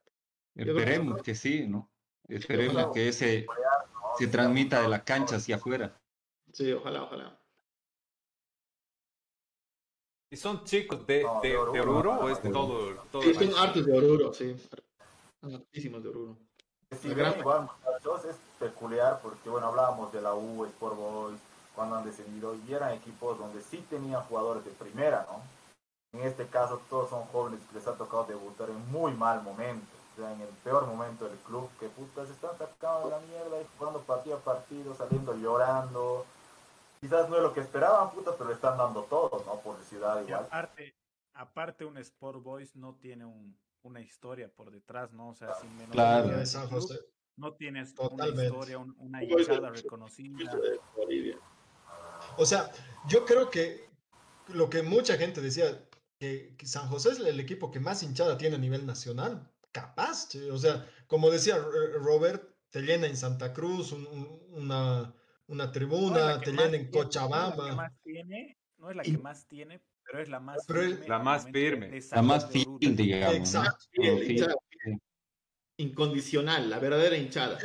Esperemos 0.54 1.22
que, 1.22 1.34
sí, 1.34 1.66
¿no? 1.66 1.90
Esperemos 2.28 2.92
que 2.92 3.08
ese 3.08 3.46
se 4.18 4.26
transmita 4.26 4.82
de 4.82 4.88
la 4.88 5.04
cancha 5.04 5.36
hacia 5.36 5.56
afuera. 5.56 5.99
Sí, 6.52 6.72
ojalá, 6.72 7.04
ojalá. 7.04 7.36
¿Y 10.32 10.36
son 10.36 10.64
chicos 10.64 11.04
de, 11.06 11.26
de, 11.42 11.48
de, 11.48 11.56
Oruro 11.56 12.12
o 12.20 12.28
es 12.28 12.40
de 12.42 12.50
todo, 12.50 12.94
todo 13.10 13.22
Sí, 13.22 13.34
son 13.34 13.54
hartos 13.58 13.84
de 13.84 13.92
Oruro, 13.92 14.32
sí. 14.32 14.56
Hartísimos 15.42 16.02
de 16.02 16.08
Oruro. 16.08 16.36
Sí, 17.00 17.08
gran... 17.14 17.34
muchachos, 17.38 18.24
es 18.24 18.36
peculiar 18.58 19.20
porque, 19.22 19.48
bueno, 19.48 19.68
hablábamos 19.68 20.12
de 20.12 20.22
la 20.22 20.34
U, 20.34 20.64
Sport 20.66 20.96
Boys, 20.96 21.40
cuando 21.74 21.96
han 21.96 22.04
descendido, 22.04 22.54
y 22.54 22.72
eran 22.72 22.92
equipos 22.92 23.38
donde 23.38 23.60
sí 23.62 23.84
tenían 23.90 24.22
jugadores 24.24 24.64
de 24.64 24.70
primera, 24.72 25.26
¿no? 25.30 25.42
En 26.12 26.26
este 26.26 26.46
caso, 26.46 26.80
todos 26.90 27.10
son 27.10 27.24
jóvenes 27.26 27.60
que 27.68 27.78
les 27.78 27.86
ha 27.86 27.96
tocado 27.96 28.24
debutar 28.24 28.70
en 28.70 28.90
muy 28.90 29.12
mal 29.12 29.42
momento 29.42 29.86
en 30.28 30.40
el 30.40 30.48
peor 30.64 30.86
momento 30.86 31.26
del 31.26 31.38
club, 31.38 31.68
que 31.78 31.88
puta 31.88 32.26
se 32.26 32.32
están 32.32 32.56
sacando 32.58 33.08
de 33.08 33.10
la 33.10 33.20
mierda 33.20 33.60
y 33.60 33.66
jugando 33.78 34.00
partido 34.00 34.36
a 34.36 34.40
partido, 34.40 34.94
saliendo 34.94 35.34
llorando. 35.34 36.26
Quizás 37.00 37.28
no 37.30 37.36
es 37.36 37.42
lo 37.42 37.54
que 37.54 37.60
esperaban, 37.60 38.10
puta, 38.12 38.32
pero 38.36 38.50
le 38.50 38.54
están 38.54 38.76
dando 38.76 39.02
todo, 39.04 39.42
¿no? 39.46 39.60
Por 39.60 39.82
ciudad 39.84 40.20
igual. 40.22 40.44
aparte, 40.44 40.94
aparte 41.34 41.84
un 41.84 41.96
Sport 41.98 42.42
Boys 42.42 42.76
no 42.76 42.96
tiene 42.96 43.24
un, 43.24 43.58
una 43.82 44.00
historia 44.00 44.52
por 44.54 44.70
detrás, 44.70 45.12
¿no? 45.12 45.30
O 45.30 45.34
sea, 45.34 45.54
sin 45.54 45.74
menos 45.76 45.92
claro. 45.92 46.28
de 46.28 46.46
San 46.46 46.68
José. 46.68 46.98
No 47.36 47.54
tienes 47.54 47.94
Totalmente. 47.94 48.32
una 48.32 48.44
historia, 48.44 48.78
un, 48.78 48.94
una 48.98 49.24
hinchada 49.24 49.70
reconocida. 49.70 50.36
O 52.36 52.44
sea, 52.44 52.70
yo 53.08 53.24
creo 53.24 53.48
que 53.50 53.88
lo 54.48 54.68
que 54.68 54.82
mucha 54.82 55.16
gente 55.16 55.40
decía, 55.40 55.88
que 56.18 56.54
San 56.64 56.88
José 56.88 57.12
es 57.12 57.20
el 57.20 57.40
equipo 57.40 57.70
que 57.70 57.80
más 57.80 58.02
hinchada 58.02 58.36
tiene 58.36 58.56
a 58.56 58.58
nivel 58.58 58.84
nacional 58.84 59.50
capaz, 59.72 60.28
o 60.52 60.58
sea, 60.58 60.88
como 61.06 61.30
decía 61.30 61.58
Robert, 61.98 62.42
te 62.70 62.82
llena 62.82 63.06
en 63.06 63.16
Santa 63.16 63.52
Cruz 63.52 63.92
una, 63.92 65.14
una 65.50 65.70
tribuna, 65.70 66.40
te 66.40 66.52
llena 66.52 66.76
en 66.76 66.90
Cochabamba. 66.90 67.92
No 68.78 68.90
es 68.90 68.96
la 68.96 69.02
que 69.02 69.18
más 69.18 69.46
tiene, 69.46 69.82
pero 70.04 70.22
es 70.22 70.28
la 70.28 70.40
más 70.40 70.66
firme. 70.66 71.08
La 71.08 71.18
más 71.18 71.44
firme. 71.52 72.00
La 72.12 72.22
más 72.22 72.50
firme, 72.50 72.78
digamos. 72.80 73.36
Exacto. 73.36 73.84
Incondicional, 75.76 76.70
la 76.70 76.78
verdadera 76.78 77.16
hinchada. 77.16 77.58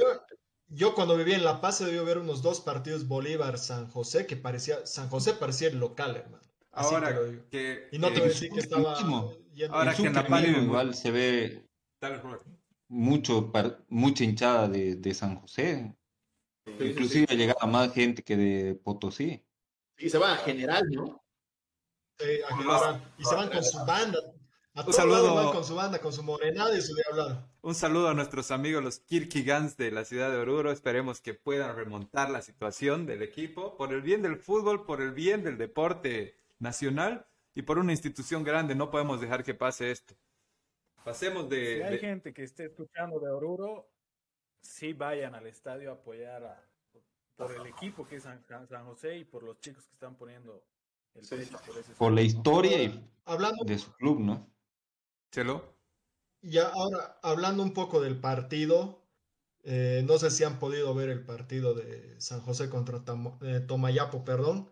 Yo, 0.68 0.96
cuando 0.96 1.16
vivía 1.16 1.36
en 1.36 1.44
La 1.44 1.62
Paz 1.62 1.82
he 1.82 1.86
debido 1.86 2.06
ver 2.06 2.18
unos 2.18 2.42
dos 2.42 2.60
partidos 2.60 3.08
Bolívar-San 3.08 3.88
José, 3.90 4.26
que 4.26 4.36
parecía, 4.36 4.86
San 4.86 5.10
José 5.10 5.34
parecía 5.34 5.68
el 5.68 5.80
local, 5.80 6.16
hermano. 6.16 6.44
Ahora 6.72 7.16
que... 7.52 7.88
Y 7.92 8.00
no 8.00 8.08
te 8.08 8.16
voy 8.16 8.24
a 8.24 8.28
decir 8.30 8.50
que 8.52 8.62
estaba... 8.62 8.98
Ahora 9.70 9.94
que 9.94 10.08
en 10.08 10.14
La 10.14 10.28
Paz 10.28 10.44
igual 10.48 10.96
se 10.96 11.12
ve 11.12 11.66
mucho, 12.88 13.52
mucha 13.90 14.24
hinchada 14.24 14.68
de, 14.68 14.96
de 14.96 15.14
San 15.14 15.36
José. 15.36 15.96
Inclusive 16.66 17.28
sí, 17.30 17.36
llegaba 17.38 17.66
más 17.68 17.94
gente 17.94 18.24
que 18.24 18.36
de 18.36 18.76
Potosí. 18.76 19.44
Y 19.98 20.10
se 20.10 20.18
va 20.18 20.34
a 20.34 20.38
general, 20.38 20.84
¿no? 20.90 21.24
Sí, 22.18 22.42
a 22.48 22.58
general. 22.58 23.14
Y 23.18 23.26
se 23.26 23.36
van 23.36 23.50
con 23.50 23.64
su 23.64 23.86
banda. 23.86 24.20
A 24.74 24.86
un 24.86 24.92
saludo 24.92 25.36
van 25.36 25.54
con 25.54 25.64
su 25.64 25.76
banda, 25.76 26.00
con 26.00 26.12
su 26.12 26.22
morenada 26.22 26.78
y 26.78 26.82
su 26.82 26.94
diablada. 26.96 27.50
Un 27.62 27.76
saludo 27.76 28.10
a 28.10 28.14
nuestros 28.14 28.52
amigos 28.52 28.84
los 28.84 29.00
Kirkigans 29.00 29.78
de 29.78 29.90
la 29.90 30.04
ciudad 30.04 30.30
de 30.32 30.38
Oruro. 30.38 30.72
Esperemos 30.72 31.22
que 31.22 31.34
puedan 31.34 31.76
remontar 31.78 32.30
la 32.30 32.42
situación 32.42 33.06
del 33.06 33.22
equipo 33.22 33.78
por 33.78 33.94
el 33.94 34.02
bien 34.02 34.22
del 34.22 34.36
fútbol, 34.36 34.86
por 34.86 35.02
el 35.02 35.12
bien 35.12 35.46
del 35.46 35.58
deporte 35.58 36.36
nacional 36.60 37.26
y 37.54 37.62
por 37.62 37.80
una 37.80 37.94
institución 37.94 38.44
grande. 38.44 38.76
No 38.76 38.92
podemos 38.92 39.22
dejar 39.22 39.46
que 39.46 39.54
pase 39.54 39.92
esto. 39.92 40.14
Pasemos 41.06 41.48
de. 41.48 41.78
Si 41.78 41.82
hay 41.84 42.00
gente 42.00 42.34
que 42.34 42.44
esté 42.44 42.66
escuchando 42.66 43.20
de 43.20 43.30
Oruro, 43.30 43.90
sí 44.66 44.94
vayan 44.94 45.36
al 45.36 45.48
estadio 45.48 45.92
a 45.92 45.94
apoyar 45.94 46.44
a, 46.44 46.64
por 47.36 47.54
el 47.54 47.68
equipo 47.68 48.08
que 48.08 48.18
es 48.18 48.24
San, 48.24 48.44
San, 48.48 48.86
José 48.86 49.18
y 49.18 49.26
por 49.26 49.44
los 49.44 49.60
chicos 49.60 49.86
que 49.86 49.94
están 49.94 50.16
poniendo 50.16 50.66
el 51.14 51.24
sí, 51.24 51.36
por, 51.66 51.78
ese 51.78 51.94
por 51.94 52.12
la 52.12 52.22
historia 52.22 52.82
y 52.84 53.10
hablando, 53.26 53.64
de 53.64 53.78
su 53.78 53.92
club, 53.94 54.20
¿no? 54.20 54.50
Chelo. 55.32 55.76
Ya 56.42 56.68
ahora, 56.68 57.20
hablando 57.24 57.64
un 57.64 57.74
poco 57.74 58.02
del 58.02 58.20
partido, 58.20 59.04
eh, 59.64 60.04
no 60.06 60.18
sé 60.18 60.30
si 60.30 60.44
han 60.44 60.60
podido 60.60 60.94
ver 60.94 61.10
el 61.10 61.26
partido 61.26 61.74
de 61.74 62.20
San 62.20 62.42
José 62.42 62.70
contra 62.70 63.04
eh, 63.42 63.62
Tomayapo, 63.62 64.24
perdón. 64.24 64.70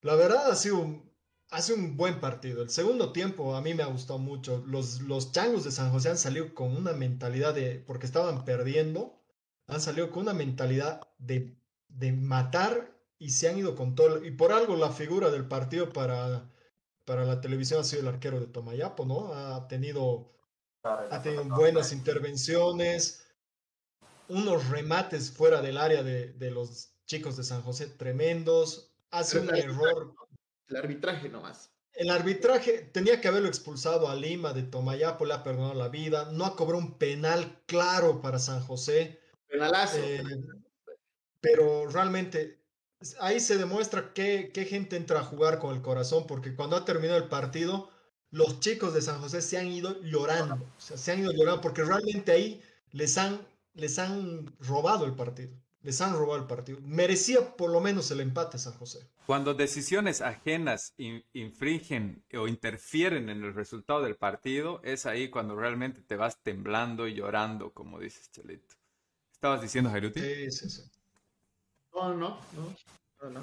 La 0.00 0.14
verdad 0.14 0.50
ha 0.50 0.56
sido 0.56 0.78
un, 0.78 1.05
hace 1.50 1.74
un 1.74 1.96
buen 1.96 2.20
partido. 2.20 2.62
El 2.62 2.70
segundo 2.70 3.12
tiempo 3.12 3.54
a 3.54 3.60
mí 3.62 3.74
me 3.74 3.82
ha 3.82 3.86
gustado 3.86 4.18
mucho. 4.18 4.62
Los, 4.66 5.00
los 5.02 5.32
changos 5.32 5.64
de 5.64 5.70
San 5.72 5.90
José 5.90 6.10
han 6.10 6.18
salido 6.18 6.54
con 6.54 6.76
una 6.76 6.92
mentalidad 6.92 7.54
de, 7.54 7.78
porque 7.78 8.06
estaban 8.06 8.44
perdiendo, 8.44 9.20
han 9.66 9.80
salido 9.80 10.10
con 10.10 10.22
una 10.24 10.34
mentalidad 10.34 11.00
de, 11.18 11.56
de 11.88 12.12
matar 12.12 12.94
y 13.18 13.30
se 13.30 13.48
han 13.48 13.58
ido 13.58 13.74
con 13.76 13.94
todo. 13.94 14.24
Y 14.24 14.32
por 14.32 14.52
algo 14.52 14.76
la 14.76 14.90
figura 14.90 15.30
del 15.30 15.48
partido 15.48 15.92
para, 15.92 16.50
para 17.04 17.24
la 17.24 17.40
televisión 17.40 17.80
ha 17.80 17.84
sido 17.84 18.02
el 18.02 18.08
arquero 18.08 18.40
de 18.40 18.46
Tomayapo, 18.46 19.06
¿no? 19.06 19.32
Ha 19.32 19.68
tenido, 19.68 20.32
ha 20.82 21.22
tenido 21.22 21.44
buenas 21.44 21.92
intervenciones, 21.92 23.26
unos 24.28 24.68
remates 24.68 25.30
fuera 25.30 25.62
del 25.62 25.78
área 25.78 26.02
de, 26.02 26.32
de 26.32 26.50
los 26.50 26.92
chicos 27.06 27.36
de 27.36 27.44
San 27.44 27.62
José 27.62 27.86
tremendos 27.86 28.92
hace 29.10 29.38
un 29.38 29.54
error. 29.54 30.14
El 30.68 30.76
arbitraje 30.76 31.28
nomás. 31.28 31.70
El 31.92 32.10
arbitraje 32.10 32.90
tenía 32.92 33.20
que 33.20 33.28
haberlo 33.28 33.48
expulsado 33.48 34.08
a 34.08 34.14
Lima 34.14 34.52
de 34.52 34.62
Tomayapo, 34.62 35.24
le 35.24 35.34
ha 35.34 35.42
perdonado 35.42 35.74
la 35.74 35.88
vida. 35.88 36.30
No 36.32 36.44
ha 36.44 36.56
cobrado 36.56 36.82
un 36.82 36.98
penal 36.98 37.62
claro 37.66 38.20
para 38.20 38.38
San 38.38 38.60
José. 38.60 39.18
Penalazo. 39.48 39.98
Eh, 39.98 40.22
pero 41.40 41.86
realmente 41.88 42.60
ahí 43.20 43.40
se 43.40 43.56
demuestra 43.56 44.12
qué, 44.12 44.50
qué 44.52 44.64
gente 44.64 44.96
entra 44.96 45.20
a 45.20 45.24
jugar 45.24 45.58
con 45.58 45.74
el 45.74 45.82
corazón, 45.82 46.26
porque 46.26 46.54
cuando 46.54 46.76
ha 46.76 46.84
terminado 46.84 47.18
el 47.18 47.28
partido, 47.28 47.90
los 48.30 48.60
chicos 48.60 48.92
de 48.92 49.02
San 49.02 49.20
José 49.20 49.40
se 49.40 49.56
han 49.56 49.68
ido 49.68 50.02
llorando. 50.02 50.56
O 50.56 50.80
sea, 50.80 50.98
se 50.98 51.12
han 51.12 51.20
ido 51.20 51.32
llorando 51.32 51.60
porque 51.60 51.84
realmente 51.84 52.32
ahí 52.32 52.62
les 52.90 53.16
han, 53.16 53.40
les 53.74 53.98
han 53.98 54.46
robado 54.60 55.06
el 55.06 55.14
partido 55.14 55.56
les 55.86 56.00
han 56.00 56.14
robado 56.14 56.40
el 56.40 56.48
partido. 56.48 56.80
Merecía 56.82 57.56
por 57.56 57.70
lo 57.70 57.80
menos 57.80 58.10
el 58.10 58.20
empate 58.20 58.58
San 58.58 58.72
José. 58.72 59.06
Cuando 59.24 59.54
decisiones 59.54 60.20
ajenas 60.20 60.94
infringen 61.32 62.24
o 62.36 62.48
interfieren 62.48 63.28
en 63.28 63.44
el 63.44 63.54
resultado 63.54 64.02
del 64.02 64.16
partido, 64.16 64.80
es 64.82 65.06
ahí 65.06 65.30
cuando 65.30 65.54
realmente 65.54 66.02
te 66.02 66.16
vas 66.16 66.42
temblando 66.42 67.06
y 67.06 67.14
llorando, 67.14 67.70
como 67.70 68.00
dices, 68.00 68.32
Chelito. 68.32 68.74
¿Estabas 69.32 69.62
diciendo, 69.62 69.88
Jairuti? 69.90 70.18
Sí, 70.18 70.50
sí, 70.50 70.70
sí. 70.70 70.82
No, 71.94 72.12
no, 72.14 72.36
no, 73.22 73.30
no, 73.30 73.40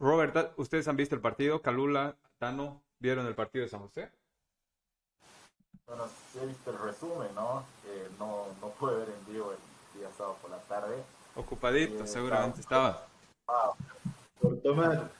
Robert, 0.00 0.54
¿ustedes 0.56 0.88
han 0.88 0.96
visto 0.96 1.14
el 1.14 1.20
partido? 1.20 1.62
Calula, 1.62 2.16
Tano, 2.38 2.82
¿vieron 2.98 3.26
el 3.26 3.36
partido 3.36 3.64
de 3.64 3.70
San 3.70 3.80
José? 3.80 4.10
Bueno, 5.86 6.06
sí 6.32 6.40
he 6.42 6.46
visto 6.46 6.70
el 6.72 6.78
resumen, 6.78 7.32
¿no? 7.36 7.64
no, 8.18 8.46
no 8.60 8.68
pude 8.70 8.96
ver 8.96 9.08
en 9.08 9.32
vivo 9.32 9.52
el 9.52 9.67
día 9.98 10.08
sábado 10.16 10.36
por 10.40 10.50
la 10.50 10.58
tarde. 10.58 11.02
Ocupadito, 11.36 12.06
seguramente 12.06 12.60
estaba. 12.60 13.06
Por 14.40 14.60
tomar. 14.62 15.10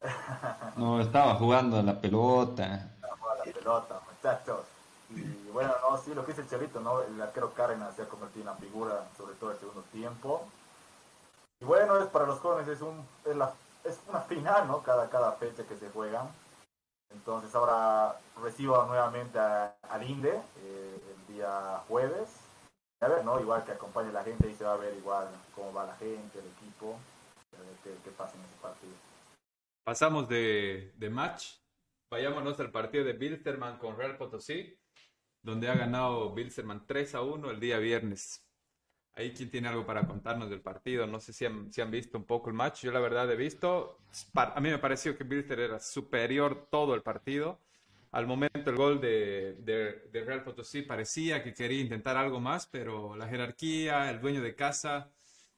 no, 0.76 1.00
estaba 1.00 1.34
jugando 1.34 1.78
a 1.78 1.82
la 1.82 2.00
pelota. 2.00 2.90
Estaba 2.94 3.16
jugando 3.16 3.42
a 3.42 3.46
la 3.46 3.52
pelota, 3.52 4.00
muchachos. 4.10 4.60
Y 5.10 5.50
bueno, 5.50 5.72
no, 5.82 5.98
sí, 5.98 6.14
lo 6.14 6.24
que 6.24 6.32
dice 6.32 6.42
el 6.42 6.48
Chavito, 6.48 6.80
¿no? 6.80 7.02
El 7.02 7.20
arquero 7.20 7.52
Cárdenas 7.52 7.94
se 7.94 8.02
ha 8.02 8.08
convertido 8.08 8.42
en 8.42 8.48
una 8.48 8.58
figura, 8.58 9.04
sobre 9.16 9.34
todo 9.34 9.52
el 9.52 9.58
segundo 9.58 9.82
tiempo. 9.92 10.46
Y 11.60 11.64
bueno, 11.64 11.98
es 11.98 12.06
para 12.06 12.26
los 12.26 12.40
jóvenes 12.40 12.68
es, 12.68 12.80
un, 12.80 13.06
es, 13.24 13.36
la, 13.36 13.52
es 13.84 13.98
una 14.08 14.20
final, 14.20 14.66
¿no? 14.66 14.82
Cada, 14.82 15.08
cada 15.10 15.32
fecha 15.32 15.64
que 15.64 15.76
se 15.76 15.90
juegan. 15.90 16.28
Entonces 17.12 17.54
ahora 17.54 18.16
recibo 18.42 18.82
nuevamente 18.86 19.38
al 19.38 20.02
INDE 20.02 20.34
eh, 20.34 21.14
el 21.28 21.34
día 21.34 21.82
jueves. 21.86 22.28
A 23.02 23.08
ver, 23.08 23.24
¿no? 23.24 23.40
Igual 23.40 23.64
que 23.64 23.72
acompañe 23.72 24.10
a 24.10 24.12
la 24.12 24.22
gente 24.22 24.48
y 24.48 24.54
se 24.54 24.62
va 24.62 24.74
a 24.74 24.76
ver 24.76 24.94
igual 24.96 25.26
cómo 25.56 25.72
va 25.72 25.86
la 25.86 25.96
gente, 25.96 26.38
el 26.38 26.46
equipo, 26.46 26.96
ver 27.50 27.96
qué, 28.04 28.10
pasa 28.12 28.36
en 28.36 28.44
ese 28.44 28.54
partido. 28.62 28.92
Pasamos 29.82 30.28
de, 30.28 30.92
de 30.96 31.10
match. 31.10 31.56
Vayámonos 32.08 32.60
al 32.60 32.70
partido 32.70 33.04
de 33.04 33.14
Bilsterman 33.14 33.78
con 33.78 33.96
Real 33.96 34.16
Potosí, 34.16 34.78
donde 35.42 35.68
ha 35.68 35.74
ganado 35.74 36.32
Bilsterman 36.32 36.86
3 36.86 37.16
a 37.16 37.22
1 37.22 37.50
el 37.50 37.58
día 37.58 37.78
viernes. 37.78 38.46
Ahí 39.14 39.34
quien 39.34 39.50
tiene 39.50 39.68
algo 39.68 39.84
para 39.84 40.06
contarnos 40.06 40.48
del 40.48 40.60
partido. 40.60 41.06
No 41.08 41.18
sé 41.18 41.32
si 41.32 41.44
han, 41.44 41.72
si 41.72 41.80
han 41.80 41.90
visto 41.90 42.16
un 42.16 42.24
poco 42.24 42.50
el 42.50 42.54
match. 42.54 42.82
Yo 42.82 42.92
la 42.92 43.00
verdad 43.00 43.30
he 43.32 43.36
visto. 43.36 43.98
A 44.34 44.60
mí 44.60 44.70
me 44.70 44.78
pareció 44.78 45.18
que 45.18 45.24
Bilster 45.24 45.58
era 45.58 45.80
superior 45.80 46.68
todo 46.70 46.94
el 46.94 47.02
partido. 47.02 47.58
Al 48.12 48.26
momento 48.26 48.70
el 48.70 48.76
gol 48.76 49.00
de, 49.00 50.08
Real 50.12 50.44
Potosí 50.44 50.82
parecía 50.82 51.42
que 51.42 51.54
quería 51.54 51.80
intentar 51.80 52.16
algo 52.18 52.40
más, 52.40 52.66
pero 52.66 53.16
la 53.16 53.26
jerarquía, 53.26 54.10
el 54.10 54.20
dueño 54.20 54.42
de 54.42 54.54
casa 54.54 55.10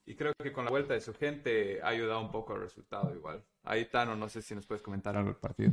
y 0.05 0.15
creo 0.15 0.31
que 0.41 0.53
con 0.53 0.63
la 0.63 0.71
vuelta 0.71 0.93
de 0.93 1.01
su 1.01 1.13
gente 1.13 1.81
ha 1.81 1.89
ayudado 1.89 2.21
un 2.21 2.31
poco 2.31 2.53
al 2.53 2.61
resultado 2.61 3.13
igual. 3.13 3.43
Ahí 3.63 3.85
Tano, 3.85 4.15
no 4.15 4.29
sé 4.29 4.41
si 4.41 4.55
nos 4.55 4.65
puedes 4.65 4.81
comentar 4.81 5.17
algo 5.17 5.31
del 5.31 5.39
partido. 5.39 5.71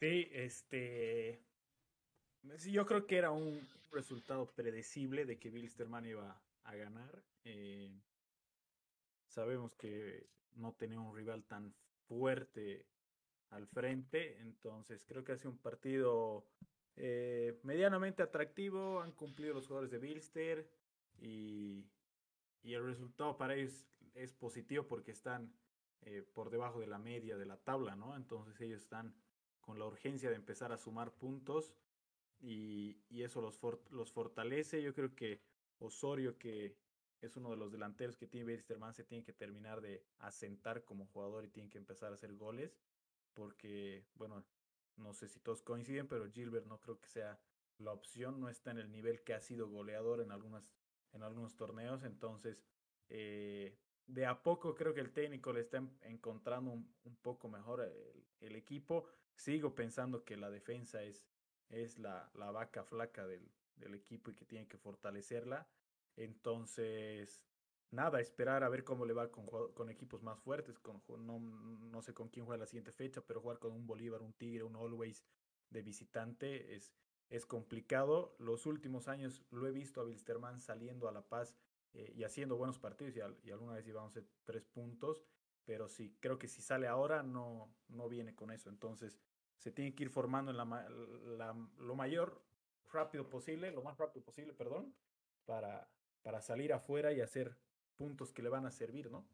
Sí, 0.00 0.28
este... 0.32 1.40
yo 2.70 2.84
creo 2.84 3.06
que 3.06 3.16
era 3.16 3.30
un, 3.30 3.66
resultado 3.90 4.44
predecible 4.50 5.24
de 5.24 5.38
que 5.38 5.48
Bilsterman 5.48 6.04
iba 6.04 6.38
a 6.64 6.74
ganar. 6.74 7.22
Eh, 7.44 7.90
sabemos 9.28 9.74
que 9.76 10.26
no 10.56 10.74
tenía 10.74 11.00
un 11.00 11.16
rival 11.16 11.42
tan 11.44 11.72
fuerte 12.06 12.84
al 13.50 13.66
frente, 13.66 14.38
entonces 14.40 15.04
creo 15.06 15.24
que 15.24 15.32
hace 15.32 15.48
un 15.48 15.58
partido 15.58 16.46
eh, 16.96 17.58
medianamente 17.62 18.22
atractivo. 18.22 19.00
Han 19.00 19.12
cumplido 19.12 19.54
los 19.54 19.66
jugadores 19.66 19.90
de 19.90 19.98
Bilster 19.98 20.68
y, 21.20 21.86
y 22.62 22.74
el 22.74 22.84
resultado 22.84 23.36
para 23.36 23.54
ellos 23.54 23.86
es 24.14 24.32
positivo 24.32 24.86
porque 24.86 25.12
están 25.12 25.52
eh, 26.02 26.22
por 26.34 26.50
debajo 26.50 26.80
de 26.80 26.86
la 26.86 26.98
media 26.98 27.36
de 27.36 27.46
la 27.46 27.56
tabla, 27.56 27.96
¿no? 27.96 28.16
Entonces 28.16 28.60
ellos 28.60 28.82
están 28.82 29.14
con 29.60 29.78
la 29.78 29.86
urgencia 29.86 30.30
de 30.30 30.36
empezar 30.36 30.72
a 30.72 30.78
sumar 30.78 31.12
puntos 31.12 31.74
y, 32.40 32.96
eso 33.10 33.40
los, 33.40 33.58
los 33.90 34.12
fortalece. 34.12 34.82
Yo 34.82 34.94
creo 34.94 35.14
que 35.14 35.40
Osorio, 35.78 36.38
que 36.38 36.76
es 37.20 37.36
uno 37.36 37.50
de 37.50 37.56
los 37.56 37.72
delanteros 37.72 38.16
que 38.16 38.26
tiene 38.26 38.46
Westerman, 38.46 38.94
se 38.94 39.04
tiene 39.04 39.24
que 39.24 39.32
terminar 39.32 39.80
de 39.80 40.04
asentar 40.18 40.84
como 40.84 41.06
jugador 41.06 41.44
y 41.44 41.50
tiene 41.50 41.68
que 41.68 41.78
empezar 41.78 42.10
a 42.12 42.14
hacer 42.14 42.34
goles, 42.34 42.76
porque, 43.34 44.06
bueno, 44.14 44.44
no 44.96 45.12
sé 45.14 45.28
si 45.28 45.40
todos 45.40 45.62
coinciden, 45.62 46.08
pero 46.08 46.30
Gilbert 46.30 46.66
no 46.66 46.80
creo 46.80 47.00
que 47.00 47.08
sea 47.08 47.40
la 47.78 47.92
opción, 47.92 48.40
no 48.40 48.48
está 48.48 48.70
en 48.72 48.78
el 48.78 48.90
nivel 48.90 49.22
que 49.22 49.34
ha 49.34 49.40
sido 49.40 49.68
goleador 49.68 50.20
en, 50.20 50.32
algunas, 50.32 50.68
en 51.12 51.22
algunos 51.22 51.56
torneos, 51.56 52.02
entonces 52.02 52.64
eh, 53.08 53.78
de 54.06 54.26
a 54.26 54.42
poco 54.42 54.74
creo 54.74 54.94
que 54.94 55.00
el 55.00 55.12
técnico 55.12 55.52
le 55.52 55.60
está 55.60 55.82
encontrando 56.02 56.72
un, 56.72 57.16
poco 57.22 57.48
mejor 57.48 57.82
el, 57.82 58.26
el, 58.40 58.56
equipo. 58.56 59.06
Sigo 59.36 59.74
pensando 59.74 60.24
que 60.24 60.36
la 60.36 60.50
defensa 60.50 61.02
es 61.02 61.24
es 61.70 61.98
la, 61.98 62.30
la 62.34 62.50
vaca 62.50 62.84
flaca 62.84 63.26
del, 63.26 63.50
del, 63.76 63.94
equipo 63.94 64.30
y 64.30 64.34
que 64.34 64.44
tiene 64.44 64.66
que 64.66 64.78
fortalecerla. 64.78 65.68
Entonces, 66.16 67.42
nada, 67.90 68.20
esperar 68.20 68.62
a 68.64 68.68
ver 68.68 68.84
cómo 68.84 69.04
le 69.04 69.12
va 69.12 69.30
con, 69.30 69.46
con 69.74 69.90
equipos 69.90 70.22
más 70.22 70.38
fuertes. 70.40 70.78
Con, 70.78 71.02
no, 71.26 71.38
no 71.38 72.02
sé 72.02 72.14
con 72.14 72.28
quién 72.28 72.46
juega 72.46 72.60
la 72.60 72.66
siguiente 72.66 72.92
fecha, 72.92 73.22
pero 73.26 73.40
jugar 73.40 73.58
con 73.58 73.72
un 73.72 73.86
Bolívar, 73.86 74.22
un 74.22 74.32
Tigre, 74.32 74.64
un 74.64 74.76
Always 74.76 75.24
de 75.70 75.82
visitante 75.82 76.74
es, 76.74 76.92
es 77.30 77.46
complicado. 77.46 78.34
Los 78.38 78.66
últimos 78.66 79.08
años 79.08 79.44
lo 79.50 79.66
he 79.66 79.72
visto 79.72 80.00
a 80.00 80.04
Wilstermann 80.04 80.60
saliendo 80.60 81.08
a 81.08 81.12
La 81.12 81.22
Paz 81.22 81.56
eh, 81.94 82.12
y 82.14 82.24
haciendo 82.24 82.56
buenos 82.56 82.78
partidos 82.78 83.16
y, 83.16 83.50
alguna 83.50 83.74
vez 83.74 83.86
íbamos 83.86 84.16
a 84.16 84.22
tres 84.44 84.64
puntos, 84.64 85.24
pero 85.64 85.88
sí, 85.88 86.16
creo 86.20 86.38
que 86.38 86.48
si 86.48 86.62
sale 86.62 86.86
ahora 86.86 87.22
no, 87.22 87.74
no 87.88 88.08
viene 88.08 88.34
con 88.34 88.50
eso. 88.50 88.68
Entonces, 88.68 89.18
se 89.58 89.72
tiene 89.72 89.94
que 89.94 90.04
ir 90.04 90.10
formando 90.10 90.50
en 90.50 90.56
la, 90.56 91.68
lo 91.78 91.94
mayor 91.94 92.42
rápido 92.92 93.28
posible, 93.28 93.70
lo 93.72 93.82
más 93.82 93.98
rápido 93.98 94.24
posible, 94.24 94.54
perdón, 94.54 94.94
para, 95.44 95.90
para 96.22 96.40
salir 96.40 96.72
afuera 96.72 97.12
y 97.12 97.20
hacer 97.20 97.58
puntos 97.98 98.32
que 98.32 98.42
le 98.42 98.48
van 98.48 98.64
a 98.64 98.70
servir, 98.70 99.10
¿no? 99.10 99.28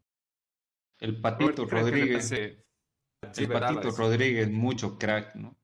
El 0.98 1.20
Patito 1.20 1.66
Rodríguez. 1.66 2.32
El 2.32 3.48
Patito 3.48 3.90
Rodríguez, 3.90 4.50
mucho 4.50 4.98
crack, 4.98 5.36
¿no? 5.36 5.56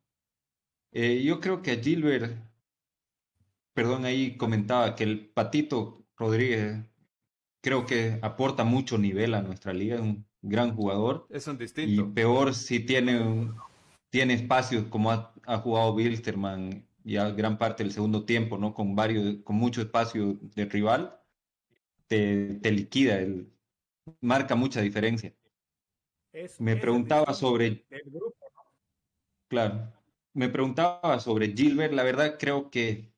Eh, 0.92 1.22
yo 1.22 1.40
creo 1.40 1.62
que 1.62 1.72
a 1.72 1.76
Gilbert, 1.76 2.36
perdón, 3.72 4.04
ahí 4.04 4.36
comentaba 4.36 4.94
que 4.94 5.04
el 5.04 5.30
Patito 5.30 6.06
Rodríguez 6.16 6.84
creo 7.62 7.86
que 7.86 8.18
aporta 8.22 8.64
mucho 8.64 8.98
nivel 8.98 9.34
a 9.34 9.42
nuestra 9.42 9.72
liga, 9.72 9.96
es 9.96 10.02
un 10.02 10.26
gran 10.42 10.74
jugador. 10.74 11.26
Es 11.30 11.46
un 11.46 11.58
distinto. 11.58 12.02
Y 12.02 12.04
peor 12.12 12.54
si 12.54 12.80
tiene 12.80 13.20
un, 13.20 13.56
tiene 14.10 14.34
espacios 14.34 14.84
como 14.86 15.12
ha, 15.12 15.58
jugado 15.58 15.94
Bilsterman 15.94 16.86
ya 17.04 17.30
gran 17.30 17.56
parte 17.56 17.82
del 17.82 17.92
segundo 17.92 18.24
tiempo, 18.24 18.58
¿no? 18.58 18.74
Con 18.74 18.94
varios, 18.94 19.36
con 19.44 19.56
mucho 19.56 19.80
espacio 19.80 20.38
de 20.54 20.64
rival, 20.66 21.19
te, 22.10 22.58
te 22.60 22.72
liquida, 22.72 23.20
el, 23.20 23.52
marca 24.20 24.56
mucha 24.56 24.80
diferencia. 24.80 25.32
me 26.58 26.76
preguntaba 26.76 27.32
sobre... 27.32 27.86
Claro. 29.48 29.92
Me 30.32 30.48
preguntaba 30.48 31.18
sobre 31.20 31.52
Gilbert, 31.52 31.92
la 31.92 32.02
verdad 32.02 32.36
creo 32.38 32.70
que 32.70 33.12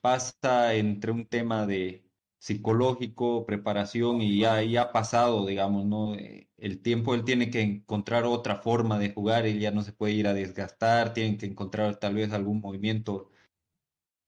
pasa 0.00 0.74
entre 0.74 1.12
un 1.12 1.26
tema 1.26 1.66
de 1.66 2.04
psicológico, 2.38 3.46
preparación 3.46 4.20
y 4.20 4.40
ya, 4.40 4.62
ya 4.62 4.82
ha 4.82 4.92
pasado, 4.92 5.46
digamos, 5.46 5.84
¿no? 5.84 6.14
Eh, 6.14 6.48
el 6.58 6.80
tiempo 6.80 7.14
él 7.14 7.24
tiene 7.24 7.50
que 7.50 7.60
encontrar 7.60 8.24
otra 8.24 8.56
forma 8.56 8.98
de 8.98 9.12
jugar, 9.12 9.46
él 9.46 9.60
ya 9.60 9.70
no 9.70 9.82
se 9.82 9.92
puede 9.92 10.14
ir 10.14 10.26
a 10.26 10.34
desgastar, 10.34 11.12
tienen 11.12 11.38
que 11.38 11.46
encontrar 11.46 11.96
tal 11.96 12.14
vez 12.14 12.32
algún 12.32 12.60
movimiento 12.60 13.30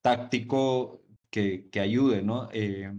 táctico 0.03 1.01
que, 1.31 1.69
que 1.71 1.81
ayude, 1.81 2.23
¿no? 2.23 2.49
Eh, 2.53 2.93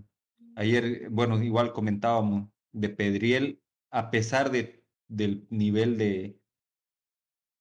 ayer, 0.56 1.10
bueno, 1.10 1.42
igual 1.44 1.74
comentábamos 1.74 2.50
de 2.72 2.90
Pedriel, 2.90 3.62
a 3.92 4.12
pesar 4.12 4.52
de, 4.52 4.84
del 5.08 5.48
nivel 5.50 5.98
de, 5.98 6.40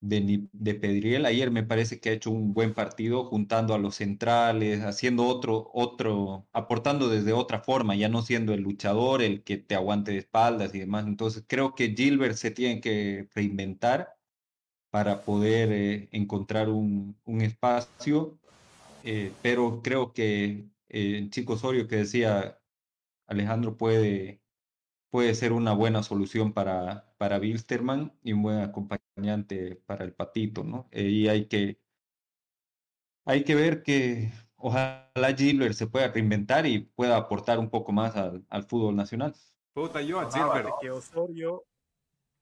de, 0.00 0.48
de, 0.52 0.74
Pedriel. 0.74 1.26
Ayer 1.26 1.50
me 1.50 1.62
parece 1.62 2.00
que 2.00 2.10
ha 2.10 2.12
hecho 2.12 2.30
un 2.30 2.52
buen 2.54 2.74
partido 2.74 3.24
juntando 3.24 3.74
a 3.74 3.78
los 3.78 3.96
centrales, 3.96 4.82
haciendo 4.82 5.26
otro, 5.26 5.70
otro, 5.72 6.46
aportando 6.52 7.08
desde 7.08 7.32
otra 7.32 7.60
forma, 7.60 7.96
ya 7.96 8.08
no 8.08 8.22
siendo 8.22 8.52
el 8.54 8.62
luchador, 8.62 9.22
el 9.22 9.42
que 9.44 9.56
te 9.58 9.74
aguante 9.74 10.12
de 10.12 10.18
espaldas 10.18 10.74
y 10.74 10.80
demás. 10.80 11.06
Entonces 11.06 11.44
creo 11.46 11.74
que 11.74 11.94
Gilbert 11.96 12.36
se 12.36 12.50
tiene 12.50 12.80
que 12.80 13.28
reinventar 13.34 14.16
para 14.90 15.24
poder 15.24 15.72
eh, 15.72 16.08
encontrar 16.12 16.68
un, 16.70 17.16
un 17.24 17.40
espacio, 17.42 18.38
eh, 19.04 19.32
pero 19.42 19.82
creo 19.82 20.12
que 20.12 20.68
eh, 20.88 21.28
Chico 21.30 21.54
Osorio 21.54 21.88
que 21.88 21.96
decía 21.96 22.58
Alejandro 23.26 23.76
puede 23.76 24.44
puede 25.14 25.36
ser 25.36 25.52
una 25.52 25.72
buena 25.72 26.02
solución 26.02 26.52
para, 26.52 27.14
para 27.18 27.38
Bilsterman 27.38 28.18
y 28.24 28.32
un 28.32 28.42
buen 28.42 28.58
acompañante 28.58 29.76
para 29.86 30.04
el 30.04 30.12
patito, 30.12 30.64
¿no? 30.64 30.88
Y 30.90 31.28
hay 31.28 31.46
que, 31.46 31.78
hay 33.24 33.44
que 33.44 33.54
ver 33.54 33.84
que 33.84 34.32
ojalá 34.56 35.32
Gilbert 35.38 35.74
se 35.74 35.86
pueda 35.86 36.08
reinventar 36.08 36.66
y 36.66 36.80
pueda 36.80 37.16
aportar 37.16 37.60
un 37.60 37.70
poco 37.70 37.92
más 37.92 38.16
al, 38.16 38.44
al 38.48 38.64
fútbol 38.64 38.96
nacional. 38.96 39.36
Puta, 39.72 40.02
yo 40.02 40.18
a 40.18 40.32
Gilbert. 40.32 40.70
Que 40.80 40.90
Osorio, 40.90 41.64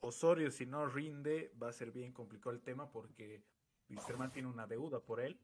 Osorio, 0.00 0.50
si 0.50 0.64
no 0.64 0.86
rinde, 0.86 1.52
va 1.62 1.68
a 1.68 1.74
ser 1.74 1.92
bien 1.92 2.14
complicado 2.14 2.56
el 2.56 2.62
tema 2.62 2.90
porque 2.90 3.44
Bilsterman 3.88 4.32
tiene 4.32 4.48
una 4.48 4.66
deuda 4.66 4.98
por 5.00 5.20
él. 5.20 5.38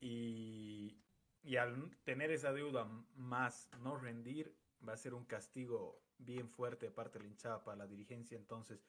Y, 0.00 0.98
y 1.46 1.56
al 1.56 1.96
tener 2.02 2.32
esa 2.32 2.52
deuda 2.52 2.88
más 3.14 3.70
no 3.80 3.96
rendir, 3.96 4.52
va 4.86 4.94
a 4.94 4.96
ser 4.96 5.14
un 5.14 5.24
castigo 5.24 6.02
bien 6.18 6.48
fuerte 6.48 6.86
de 6.86 6.92
parte 6.92 7.18
de 7.18 7.24
la 7.24 7.30
hinchada 7.30 7.62
para 7.62 7.76
la 7.76 7.86
dirigencia. 7.86 8.36
Entonces, 8.36 8.84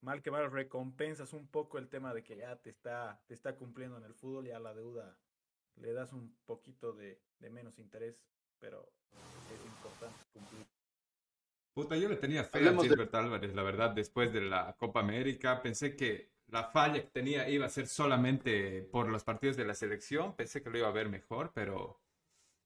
mal 0.00 0.22
que 0.22 0.30
mal, 0.30 0.50
recompensas 0.50 1.34
un 1.34 1.46
poco 1.46 1.76
el 1.76 1.88
tema 1.88 2.14
de 2.14 2.24
que 2.24 2.38
ya 2.38 2.56
te 2.56 2.70
está, 2.70 3.20
te 3.26 3.34
está 3.34 3.54
cumpliendo 3.54 3.98
en 3.98 4.04
el 4.04 4.14
fútbol, 4.14 4.46
ya 4.46 4.58
la 4.58 4.72
deuda 4.72 5.18
le 5.76 5.92
das 5.92 6.14
un 6.14 6.34
poquito 6.46 6.94
de, 6.94 7.20
de 7.38 7.50
menos 7.50 7.78
interés, 7.78 8.18
pero 8.58 8.90
es 9.54 9.66
importante 9.66 10.24
cumplir. 10.32 10.66
Puta, 11.74 11.96
yo 11.98 12.08
le 12.08 12.16
tenía 12.16 12.44
fe 12.44 12.66
a 12.66 12.76
Gilbert 12.78 13.14
Álvarez, 13.14 13.54
la 13.54 13.62
verdad, 13.62 13.90
después 13.90 14.32
de 14.32 14.40
la 14.40 14.74
Copa 14.78 15.00
América. 15.00 15.60
Pensé 15.60 15.94
que 15.96 16.30
la 16.50 16.64
falla 16.64 17.00
que 17.02 17.08
tenía 17.08 17.48
iba 17.48 17.66
a 17.66 17.70
ser 17.70 17.86
solamente 17.86 18.82
por 18.82 19.08
los 19.08 19.24
partidos 19.24 19.56
de 19.56 19.64
la 19.64 19.74
selección. 19.74 20.34
Pensé 20.36 20.62
que 20.62 20.70
lo 20.70 20.78
iba 20.78 20.88
a 20.88 20.92
ver 20.92 21.08
mejor, 21.08 21.52
pero 21.54 22.00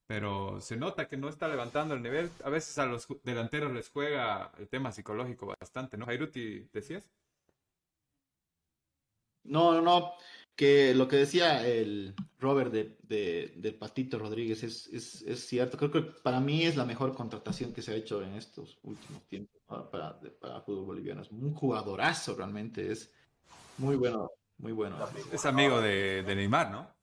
pero 0.07 0.61
se 0.61 0.77
nota 0.77 1.09
que 1.09 1.17
no 1.17 1.29
está 1.29 1.49
levantando 1.49 1.95
el 1.95 2.03
nivel. 2.03 2.31
A 2.45 2.51
veces 2.51 2.77
a 2.79 2.87
los 2.87 3.09
delanteros 3.23 3.73
les 3.73 3.89
juega 3.89 4.53
el 4.59 4.69
tema 4.69 4.93
psicológico 4.93 5.55
bastante, 5.59 5.97
¿no? 5.97 6.07
Jairuti, 6.07 6.69
¿decías? 6.73 7.09
No, 9.45 9.73
no, 9.73 9.83
no. 9.83 10.13
Que 10.57 10.95
lo 10.95 11.09
que 11.09 11.17
decía 11.17 11.67
el 11.67 12.15
Robert 12.39 12.73
de, 12.73 13.53
del 13.57 13.75
Patito 13.75 14.19
Rodríguez 14.19 14.63
es, 14.63 14.87
es, 14.89 15.23
es, 15.23 15.47
cierto. 15.47 15.77
Creo 15.77 15.91
que 15.91 16.03
para 16.03 16.41
mí 16.41 16.65
es 16.65 16.77
la 16.77 16.85
mejor 16.85 17.15
contratación 17.15 17.73
que 17.73 17.83
se 17.83 17.93
ha 17.93 17.97
hecho 17.97 18.23
en 18.23 18.35
estos 18.35 18.79
últimos 18.83 19.25
tiempos 19.27 19.61
para, 19.67 19.91
para, 19.91 20.21
para 20.41 20.61
fútbol 20.61 20.85
boliviano. 20.85 21.23
Es 21.23 21.31
un 21.31 21.55
jugadorazo 21.55 22.37
realmente. 22.37 22.93
Es 22.93 23.13
muy 23.79 23.97
bueno, 23.97 24.31
muy 24.59 24.73
bueno. 24.73 24.97
Es 25.33 25.45
amigo 25.47 25.81
de, 25.81 26.23
de 26.23 26.37
Neymar, 26.37 26.71
¿no? 26.71 26.95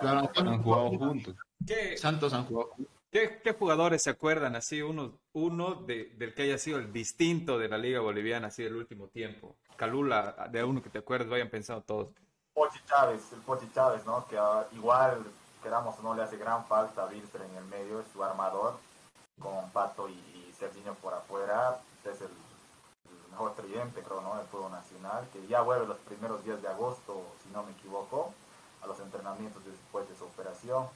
Claro, 0.00 0.30
han 0.34 0.62
jugado 0.62 0.90
juntos. 0.90 1.34
¿Qué, 1.66 1.96
Santos 1.96 2.32
han 2.32 2.46
jugado 2.46 2.70
¿Qué, 3.10 3.40
¿Qué, 3.42 3.52
jugadores 3.52 4.02
se 4.02 4.10
acuerdan 4.10 4.56
así, 4.56 4.82
uno, 4.82 5.20
uno 5.34 5.74
de, 5.74 6.14
del 6.16 6.34
que 6.34 6.42
haya 6.42 6.58
sido 6.58 6.78
el 6.78 6.92
distinto 6.92 7.58
de 7.58 7.68
la 7.68 7.78
Liga 7.78 8.00
Boliviana 8.00 8.48
así 8.48 8.64
del 8.64 8.74
último 8.74 9.06
tiempo? 9.06 9.56
Calula, 9.76 10.48
de 10.50 10.64
uno 10.64 10.82
que 10.82 10.90
te 10.90 10.98
acuerdes, 10.98 11.28
vayan 11.28 11.48
pensando 11.48 11.82
todos. 11.84 12.08
Pochi 12.52 12.80
Chávez, 12.86 13.32
el 13.32 13.40
Pochi 13.40 13.70
Chávez, 13.72 14.04
¿no? 14.04 14.26
Que 14.26 14.36
uh, 14.36 14.64
igual, 14.72 15.24
quedamos 15.62 15.96
o 15.98 16.02
no, 16.02 16.14
le 16.14 16.22
hace 16.22 16.36
gran 16.36 16.64
falta 16.66 17.02
a 17.02 17.06
Wilster 17.06 17.42
en 17.42 17.56
el 17.56 17.64
medio, 17.66 18.00
es 18.00 18.06
su 18.12 18.22
armador, 18.22 18.78
con 19.38 19.70
Pato 19.70 20.08
y, 20.08 20.12
y 20.12 20.52
Serginho 20.58 20.94
por 20.94 21.14
afuera, 21.14 21.80
es 22.04 22.20
el, 22.20 22.28
mejor 23.34 23.54
tridente, 23.56 24.00
creo, 24.00 24.20
¿no? 24.20 24.36
Del 24.36 24.46
fútbol 24.46 24.70
nacional, 24.70 25.26
que 25.32 25.44
ya 25.48 25.60
vuelve 25.62 25.86
los 25.86 25.98
primeros 25.98 26.44
días 26.44 26.62
de 26.62 26.68
agosto, 26.68 27.22
si 27.42 27.52
no 27.52 27.64
me 27.64 27.72
equivoco 27.72 28.32
a 28.80 28.86
los 28.86 28.98
entrenamientos 29.00 29.64
después 29.64 30.08
de 30.08 30.14
su 30.14 30.24
operación. 30.24 30.86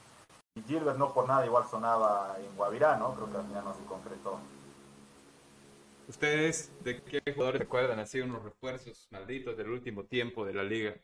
Y 0.55 0.61
Gilbert 0.61 0.97
no 0.97 1.13
por 1.13 1.27
nada 1.27 1.45
igual 1.45 1.65
sonaba 1.69 2.37
en 2.39 2.55
Guavirá, 2.55 2.95
¿no? 2.95 3.13
Creo 3.13 3.29
que 3.29 3.37
al 3.37 3.45
final 3.45 3.65
no 3.65 3.73
se 3.73 3.83
concretó. 3.83 4.39
¿Ustedes 6.07 6.71
de 6.83 7.03
qué 7.03 7.21
jugadores 7.33 7.59
recuerdan 7.59 7.99
así 7.99 8.21
unos 8.21 8.41
refuerzos 8.41 9.07
malditos 9.11 9.57
del 9.57 9.69
último 9.69 10.05
tiempo 10.05 10.45
de 10.45 10.53
la 10.53 10.63
liga? 10.63 10.95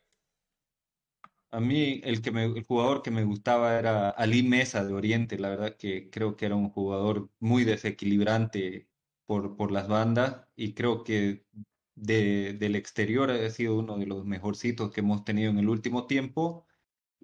A 1.51 1.59
mí 1.59 2.01
el, 2.03 2.21
que 2.21 2.31
me, 2.31 2.45
el 2.45 2.63
jugador 2.63 3.01
que 3.01 3.11
me 3.11 3.23
gustaba 3.23 3.77
era 3.77 4.09
Ali 4.09 4.41
Mesa 4.41 4.83
de 4.83 4.93
Oriente, 4.93 5.37
la 5.37 5.49
verdad 5.49 5.75
que 5.75 6.09
creo 6.09 6.35
que 6.35 6.45
era 6.45 6.55
un 6.55 6.69
jugador 6.69 7.29
muy 7.39 7.65
desequilibrante 7.65 8.87
por, 9.25 9.57
por 9.57 9.71
las 9.71 9.87
bandas 9.87 10.47
y 10.55 10.73
creo 10.73 11.03
que 11.03 11.45
de, 11.95 12.53
del 12.53 12.75
exterior 12.75 13.31
ha 13.31 13.49
sido 13.49 13.77
uno 13.77 13.97
de 13.97 14.05
los 14.05 14.25
mejorcitos 14.25 14.91
que 14.91 15.01
hemos 15.01 15.23
tenido 15.23 15.49
en 15.51 15.59
el 15.59 15.69
último 15.69 16.07
tiempo 16.07 16.65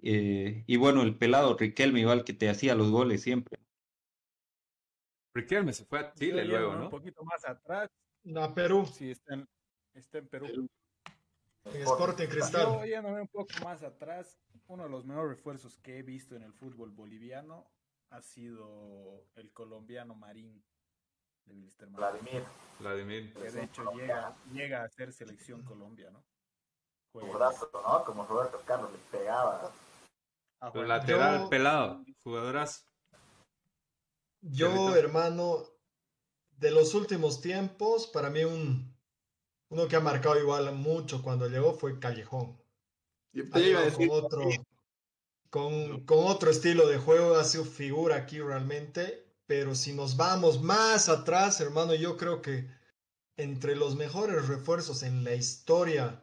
eh, 0.02 0.64
y 0.66 0.76
bueno, 0.76 1.02
el 1.02 1.16
pelado 1.16 1.56
Riquelme, 1.56 2.00
igual 2.00 2.24
que 2.24 2.32
te 2.32 2.50
hacía 2.50 2.74
los 2.74 2.90
goles 2.90 3.22
siempre. 3.22 3.58
Riquelme 5.32 5.72
se 5.72 5.84
fue 5.84 6.00
a 6.00 6.12
Chile 6.12 6.44
luego, 6.44 6.74
¿no? 6.74 6.84
Un 6.84 6.90
poquito 6.90 7.24
más 7.24 7.44
atrás. 7.44 7.88
A 8.36 8.54
Perú. 8.54 8.84
Sí, 8.86 9.12
está 9.12 9.34
en, 9.34 9.48
está 9.94 10.18
en 10.18 10.28
Perú. 10.28 10.46
Perú. 10.46 10.68
En 11.64 11.82
Sporting 11.82 12.26
Cristal. 12.26 12.66
Yo 12.66 12.84
yéndome 12.84 13.20
un 13.20 13.28
poco 13.28 13.52
más 13.64 13.82
atrás, 13.84 14.36
uno 14.66 14.84
de 14.84 14.90
los 14.90 15.04
mejores 15.04 15.36
refuerzos 15.36 15.78
que 15.78 15.98
he 15.98 16.02
visto 16.02 16.34
en 16.34 16.42
el 16.42 16.52
fútbol 16.52 16.90
boliviano 16.90 17.70
ha 18.10 18.20
sido 18.20 19.26
el 19.36 19.52
colombiano 19.52 20.14
Marín 20.14 20.62
de 21.46 21.86
Vladimir. 21.86 22.44
Vladimir. 22.78 23.34
Que 23.34 23.50
de 23.50 23.64
hecho 23.64 23.92
llega, 23.92 24.36
llega 24.52 24.84
a 24.84 24.88
ser 24.88 25.12
selección 25.12 25.62
Colombia, 25.62 26.10
¿no? 26.10 26.22
Jugadorazo, 27.12 27.70
¿no? 27.72 28.04
Como 28.04 28.26
Roberto 28.26 28.60
Carlos 28.64 28.90
le 28.92 28.98
pegaba. 29.10 29.72
El 30.74 30.88
lateral 30.88 31.40
yo, 31.42 31.50
pelado, 31.50 32.04
jugadoras. 32.22 32.86
Yo, 34.40 34.94
hermano, 34.96 35.64
de 36.58 36.70
los 36.70 36.94
últimos 36.94 37.40
tiempos, 37.40 38.06
para 38.06 38.30
mí 38.30 38.44
un 38.44 38.92
uno 39.68 39.88
que 39.88 39.96
ha 39.96 40.00
marcado 40.00 40.38
igual 40.38 40.72
mucho 40.74 41.22
cuando 41.22 41.48
llegó 41.48 41.72
fue 41.72 41.98
Callejón. 41.98 42.58
Con 43.50 44.10
otro, 44.10 44.50
con, 45.48 46.04
con, 46.04 46.18
otro 46.26 46.50
estilo 46.50 46.86
de 46.86 46.98
juego, 46.98 47.36
ha 47.36 47.44
sido 47.44 47.64
figura 47.64 48.16
aquí 48.16 48.38
realmente. 48.40 49.31
Pero 49.52 49.74
si 49.74 49.92
nos 49.92 50.16
vamos 50.16 50.62
más 50.62 51.10
atrás, 51.10 51.60
hermano, 51.60 51.94
yo 51.94 52.16
creo 52.16 52.40
que 52.40 52.66
entre 53.36 53.76
los 53.76 53.96
mejores 53.96 54.48
refuerzos 54.48 55.02
en 55.02 55.24
la 55.24 55.34
historia 55.34 56.22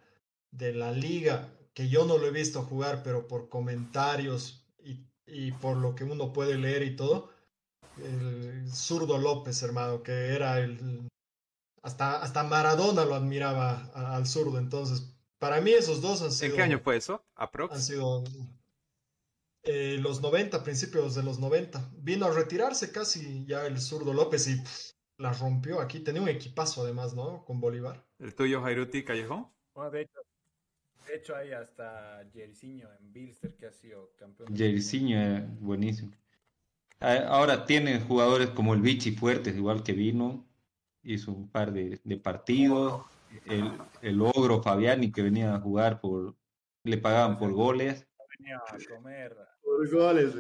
de 0.50 0.74
la 0.74 0.92
liga 0.92 1.48
que 1.76 1.90
yo 1.90 2.06
no 2.06 2.18
lo 2.18 2.26
he 2.26 2.32
visto 2.32 2.64
jugar, 2.64 3.04
pero 3.04 3.28
por 3.28 3.48
comentarios 3.48 4.66
y, 4.80 5.06
y, 5.28 5.52
por 5.52 5.78
lo 5.78 5.94
que 5.94 6.06
uno 6.06 6.34
puede 6.34 6.58
leer 6.58 6.82
y 6.82 6.96
todo, 6.96 7.30
el 8.04 8.68
zurdo 8.74 9.20
López, 9.20 9.62
hermano, 9.62 10.02
que 10.02 10.34
era 10.34 10.58
el... 10.58 11.08
Hasta, 11.84 12.24
hasta 12.24 12.42
Maradona 12.42 13.06
lo 13.06 13.14
admiraba 13.14 13.92
al 13.94 14.26
zurdo, 14.26 14.58
entonces, 14.58 15.14
para 15.38 15.62
mí 15.62 15.70
esos 15.70 16.02
dos 16.02 16.24
han 16.24 16.32
sido... 16.32 16.54
¿En 16.54 16.56
qué 16.56 16.64
año 16.64 16.80
fue 16.80 16.98
eso? 16.98 17.24
¿Aprox? 17.36 17.76
Han 17.76 17.82
sido 17.84 18.24
eh, 19.64 19.98
los 20.00 20.22
90, 20.22 20.64
principios 20.64 21.16
de 21.16 21.24
los 21.24 21.40
90. 21.40 21.92
Vino 21.98 22.26
a 22.26 22.32
retirarse 22.32 22.92
casi 22.92 23.46
ya 23.46 23.66
el 23.66 23.80
zurdo 23.80 24.14
López 24.14 24.48
y 24.48 24.56
pff, 24.56 24.92
la 25.18 25.34
rompió 25.34 25.80
aquí. 25.80 26.00
Tenía 26.00 26.22
un 26.22 26.30
equipazo 26.30 26.84
además, 26.84 27.14
¿no? 27.14 27.44
Con 27.46 27.60
Bolívar. 27.60 28.06
¿El 28.20 28.34
tuyo, 28.34 28.62
Jairuti 28.62 29.04
Callejón? 29.04 29.48
Bueno, 29.74 29.92
de 29.92 30.02
hecho, 30.02 30.20
de 31.10 31.16
hecho, 31.16 31.36
hay 31.36 31.52
hasta 31.52 32.24
Jericiño 32.32 32.88
en 33.00 33.12
Bilster 33.12 33.56
que 33.56 33.66
ha 33.66 33.72
sido 33.72 34.12
campeón. 34.16 34.56
Jericiño 34.56 35.20
es 35.20 35.60
buenísimo. 35.60 36.12
Ahora 37.00 37.66
tiene 37.66 38.00
jugadores 38.00 38.50
como 38.50 38.74
el 38.74 38.82
Vichy 38.82 39.12
Fuertes, 39.12 39.56
igual 39.56 39.84
que 39.84 39.94
vino, 39.94 40.46
hizo 41.02 41.32
un 41.32 41.50
par 41.50 41.72
de, 41.72 42.00
de 42.04 42.18
partidos. 42.18 43.06
El, 43.46 43.72
el, 44.02 44.22
ogro 44.22 44.62
Fabiani 44.62 45.12
que 45.12 45.22
venía 45.22 45.56
a 45.56 45.60
jugar 45.60 46.02
por, 46.02 46.36
le 46.84 46.98
pagaban 46.98 47.38
por 47.38 47.54
goles. 47.54 48.06
Venía 48.40 48.58
a 48.58 48.78
comer. 48.90 49.38
Por 49.62 49.90
goles 49.92 50.36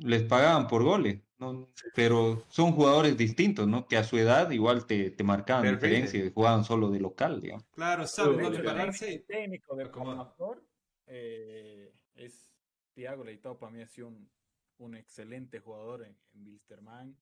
les 0.00 0.22
pagaban 0.22 0.66
por 0.68 0.82
goles, 0.82 1.20
¿no? 1.38 1.68
pero 1.94 2.44
son 2.48 2.72
jugadores 2.72 3.16
distintos, 3.16 3.66
¿no? 3.66 3.86
Que 3.86 3.96
a 3.96 4.04
su 4.04 4.16
edad 4.16 4.50
igual 4.50 4.86
te, 4.86 5.10
te 5.10 5.24
marcaban 5.24 5.62
Perfecto. 5.62 5.86
diferencia, 5.86 6.24
y 6.24 6.32
jugaban 6.32 6.64
solo 6.64 6.90
de 6.90 7.00
local, 7.00 7.40
digamos. 7.40 7.64
Claro, 7.70 8.06
saben 8.06 8.42
dónde 8.42 8.62
pararse. 8.62 9.14
El 9.14 9.24
técnico 9.26 9.76
del 9.76 9.88
actor 9.88 10.64
eh, 11.06 11.92
es 12.14 12.52
Thiago 12.94 13.24
Leitao, 13.24 13.58
para 13.58 13.72
mí 13.72 13.82
ha 13.82 13.86
sido 13.86 14.08
un, 14.08 14.30
un 14.78 14.94
excelente 14.94 15.60
jugador 15.60 16.04
en, 16.04 16.16
en 16.32 16.44
Bilsterman, 16.44 17.16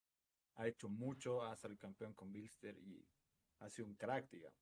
ha 0.55 0.67
hecho 0.67 0.89
mucho, 0.89 1.43
ha 1.43 1.55
salido 1.55 1.79
campeón 1.79 2.13
con 2.13 2.31
Bilster 2.31 2.77
y 2.77 3.05
ha 3.59 3.69
sido 3.69 3.87
un 3.87 3.95
crack, 3.95 4.29
digamos. 4.29 4.59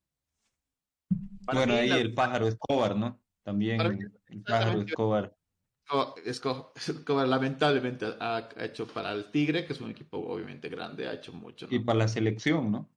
bueno, 1.53 1.73
ahí 1.73 1.91
el 1.91 2.13
pájaro 2.13 2.47
Escobar, 2.47 2.95
¿no? 2.95 3.21
También 3.45 3.79
el 4.27 4.41
pájaro 4.41 4.81
Escobar. 4.81 5.37
Escobar 6.25 7.27
lamentablemente 7.27 8.07
ha 8.19 8.49
hecho 8.57 8.87
para 8.87 9.11
el 9.11 9.29
Tigre, 9.29 9.67
que 9.67 9.73
es 9.73 9.81
un 9.81 9.91
equipo 9.91 10.17
obviamente 10.17 10.67
grande, 10.67 11.07
ha 11.07 11.13
hecho 11.13 11.31
mucho. 11.31 11.67
Y 11.69 11.77
para 11.77 11.99
la 11.99 12.07
selección, 12.07 12.71
¿no? 12.71 12.89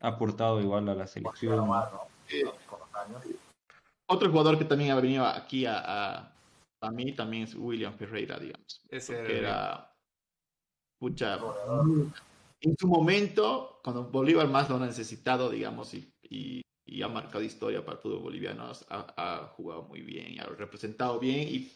Ha 0.00 0.08
aportado 0.08 0.60
igual 0.60 0.88
a 0.88 0.96
la 0.96 1.06
selección. 1.06 1.70
Otro 4.06 4.30
jugador 4.30 4.58
que 4.58 4.64
también 4.64 4.90
ha 4.90 4.96
venido 4.96 5.24
aquí 5.24 5.64
a, 5.64 6.32
a, 6.80 6.90
mí 6.90 7.12
también 7.12 7.44
es 7.44 7.54
William 7.54 7.94
Ferreira, 7.94 8.36
digamos. 8.36 8.82
Ese 8.88 9.38
era. 9.38 9.94
Pucha. 10.98 11.38
En 12.60 12.76
su 12.76 12.88
momento, 12.88 13.78
cuando 13.84 14.10
Bolívar 14.10 14.48
más 14.48 14.68
lo 14.68 14.76
ha 14.76 14.86
necesitado, 14.86 15.50
digamos, 15.50 15.94
y, 15.94 16.12
y, 16.22 16.62
ha 17.02 17.08
marcado 17.08 17.42
historia 17.42 17.84
para 17.84 17.96
el 17.96 18.02
fútbol 18.02 18.20
boliviano, 18.20 18.70
ha, 18.88 19.06
ha, 19.16 19.46
jugado 19.48 19.84
muy 19.84 20.02
bien, 20.02 20.38
ha 20.40 20.44
representado 20.44 21.18
bien 21.18 21.48
y, 21.48 21.72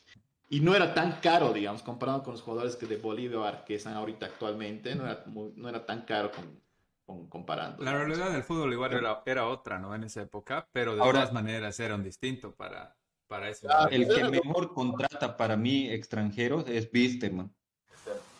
y 0.50 0.60
no 0.60 0.74
era 0.74 0.94
tan 0.94 1.20
caro, 1.20 1.52
digamos, 1.52 1.82
comparado 1.82 2.22
con 2.22 2.32
los 2.32 2.42
jugadores 2.42 2.76
que 2.76 2.86
de 2.86 2.96
Bolívar 2.96 3.64
que 3.64 3.74
están 3.74 3.94
ahorita 3.94 4.26
actualmente, 4.26 4.94
no 4.94 5.04
era, 5.04 5.24
no 5.26 5.68
era 5.68 5.84
tan 5.84 6.02
caro 6.02 6.30
con, 6.32 7.26
comparando. 7.28 7.82
La 7.82 7.92
realidad 7.94 8.30
del 8.30 8.42
fútbol 8.42 8.72
igual 8.72 8.92
era, 8.92 9.22
era, 9.24 9.46
otra, 9.46 9.78
¿no? 9.78 9.94
En 9.94 10.04
esa 10.04 10.22
época, 10.22 10.68
pero 10.72 10.94
de 10.94 11.00
todas 11.00 11.32
maneras 11.32 11.78
era 11.80 11.94
un 11.94 12.02
distinto 12.02 12.54
para, 12.54 12.96
para 13.26 13.48
eso. 13.48 13.68
el 13.90 14.08
que 14.08 14.24
mejor 14.24 14.74
contrata 14.74 15.36
para 15.36 15.56
mí 15.56 15.88
extranjeros 15.88 16.68
es 16.68 16.90
Bisterman. 16.90 17.54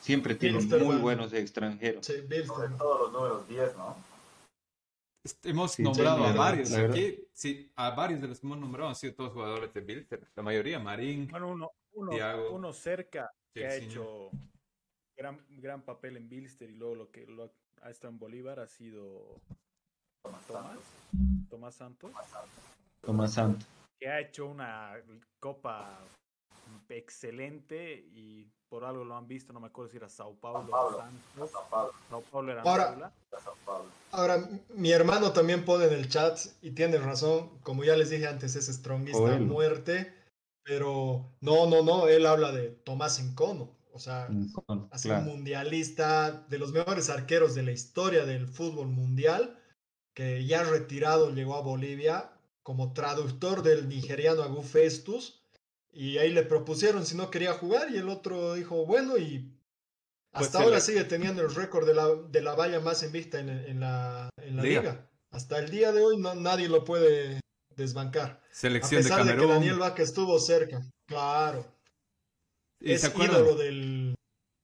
Siempre 0.00 0.34
tiene 0.34 0.60
muy 0.60 0.96
buenos 0.96 1.32
extranjeros. 1.32 2.06
Sí, 2.06 2.14
todos 2.78 3.00
los 3.00 3.12
números 3.12 3.48
10, 3.48 3.76
¿no? 3.76 3.96
Hemos 5.42 5.78
nombrado 5.78 6.24
a 6.24 6.32
varios 6.32 6.72
aquí. 6.74 7.18
Sí, 7.32 7.70
a 7.76 7.90
varios 7.90 8.20
de 8.20 8.28
los 8.28 8.40
que 8.40 8.46
hemos 8.46 8.58
nombrado 8.58 8.88
han 8.88 8.96
sido 8.96 9.14
todos 9.14 9.32
jugadores 9.32 9.72
de 9.72 9.80
Bilster. 9.80 10.28
La 10.34 10.42
mayoría, 10.42 10.78
Marín, 10.78 11.28
bueno, 11.28 11.50
uno, 11.50 11.70
uno, 11.92 12.12
uno 12.52 12.72
cerca 12.72 13.32
que 13.52 13.66
ha 13.66 13.74
hecho 13.74 14.30
gran, 15.16 15.44
gran 15.48 15.82
papel 15.82 16.16
en 16.16 16.28
Bilster 16.28 16.70
y 16.70 16.74
luego 16.74 16.94
lo 16.94 17.10
que 17.10 17.26
lo, 17.26 17.52
ha 17.82 17.90
estado 17.90 18.12
en 18.12 18.18
Bolívar 18.18 18.60
ha 18.60 18.66
sido 18.66 19.40
Tomás, 20.22 20.46
Tomás 21.48 21.74
Santos. 21.74 22.12
Tomás 23.00 23.32
Santos. 23.32 23.68
Que 23.98 24.08
ha 24.08 24.20
hecho 24.20 24.46
una 24.46 24.94
copa 25.40 25.98
excelente 26.88 27.94
y 28.12 28.46
por 28.68 28.84
algo 28.84 29.04
lo 29.04 29.16
han 29.16 29.26
visto, 29.26 29.52
no 29.52 29.60
me 29.60 29.68
acuerdo 29.68 29.90
si 29.90 29.96
era 29.96 30.08
Sao 30.08 30.34
Paulo, 30.34 30.68
Sao 30.70 30.98
Santos. 30.98 31.50
Sao 32.10 32.22
Paulo. 32.30 32.52
era 32.52 32.62
ahora, 32.62 33.12
ahora, 34.10 34.48
mi 34.74 34.92
hermano 34.92 35.32
también 35.32 35.64
pone 35.64 35.86
en 35.86 35.94
el 35.94 36.08
chat 36.08 36.38
y 36.60 36.72
tiene 36.72 36.98
razón, 36.98 37.58
como 37.62 37.84
ya 37.84 37.96
les 37.96 38.10
dije 38.10 38.26
antes, 38.26 38.56
es 38.56 38.66
strongista 38.66 39.36
a 39.36 39.38
muerte, 39.38 40.12
pero 40.62 41.24
no, 41.40 41.66
no, 41.66 41.82
no, 41.82 42.08
él 42.08 42.26
habla 42.26 42.52
de 42.52 42.68
Tomás 42.68 43.18
Encono. 43.20 43.78
O 43.98 44.00
sea, 44.00 44.28
ha 44.92 44.98
sido 44.98 45.18
un 45.18 45.24
mundialista 45.24 46.30
de 46.48 46.58
los 46.58 46.72
mejores 46.72 47.10
arqueros 47.10 47.56
de 47.56 47.64
la 47.64 47.72
historia 47.72 48.24
del 48.24 48.46
fútbol 48.46 48.86
mundial, 48.86 49.58
que 50.14 50.44
ya 50.44 50.62
retirado 50.62 51.30
llegó 51.34 51.56
a 51.56 51.62
Bolivia 51.62 52.30
como 52.62 52.92
traductor 52.92 53.62
del 53.62 53.88
nigeriano 53.88 54.42
Agu 54.42 54.62
Festus. 54.62 55.37
Y 55.98 56.18
ahí 56.18 56.32
le 56.32 56.44
propusieron 56.44 57.04
si 57.04 57.16
no 57.16 57.30
quería 57.30 57.54
jugar 57.54 57.90
y 57.90 57.96
el 57.96 58.08
otro 58.08 58.54
dijo, 58.54 58.86
bueno, 58.86 59.18
y 59.18 59.52
pues 60.30 60.46
hasta 60.46 60.62
ahora 60.62 60.80
sigue 60.80 61.04
teniendo 61.04 61.42
el 61.42 61.54
récord 61.54 61.86
de 61.86 61.94
la, 61.94 62.06
de 62.14 62.40
la 62.40 62.54
valla 62.54 62.78
más 62.78 63.02
invicta 63.02 63.40
en, 63.40 63.48
en 63.48 63.80
la, 63.80 64.30
en 64.36 64.56
la 64.56 64.62
liga. 64.62 65.10
Hasta 65.30 65.58
el 65.58 65.70
día 65.70 65.90
de 65.90 66.02
hoy 66.02 66.16
no, 66.16 66.34
nadie 66.34 66.68
lo 66.68 66.84
puede 66.84 67.40
desbancar. 67.74 68.40
Selección 68.52 69.00
a 69.00 69.02
pesar 69.02 69.24
de, 69.24 69.32
de 69.32 69.38
que 69.38 69.46
Daniel 69.46 69.78
Vaca 69.78 70.02
estuvo 70.02 70.38
cerca. 70.38 70.80
Claro 71.06 71.78
es 72.80 73.14
ídolo 73.14 73.54
del, 73.56 74.14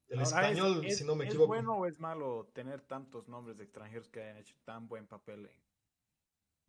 español, 0.08 0.84
si 0.90 1.04
no 1.04 1.16
me 1.16 1.26
equivoco. 1.26 1.54
¿Es 1.54 1.64
bueno 1.64 1.78
o 1.78 1.86
es 1.86 1.98
malo 1.98 2.50
tener 2.54 2.80
tantos 2.82 3.28
nombres 3.28 3.56
de 3.56 3.64
extranjeros 3.64 4.08
que 4.08 4.22
hayan 4.22 4.36
hecho 4.36 4.54
tan 4.64 4.88
buen 4.88 5.06
papel 5.06 5.46
en 5.46 5.62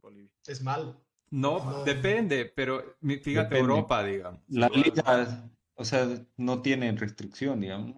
Bolivia? 0.01 0.32
Es 0.47 0.62
malo. 0.62 1.04
No, 1.31 1.83
depende, 1.83 2.45
pero 2.45 2.97
fíjate 3.21 3.57
Europa, 3.57 4.03
digamos. 4.03 4.41
La 4.47 4.69
liga, 4.69 5.49
o 5.75 5.83
sea, 5.83 6.07
no 6.38 6.61
tiene 6.61 6.91
restricción, 6.93 7.59
digamos, 7.59 7.95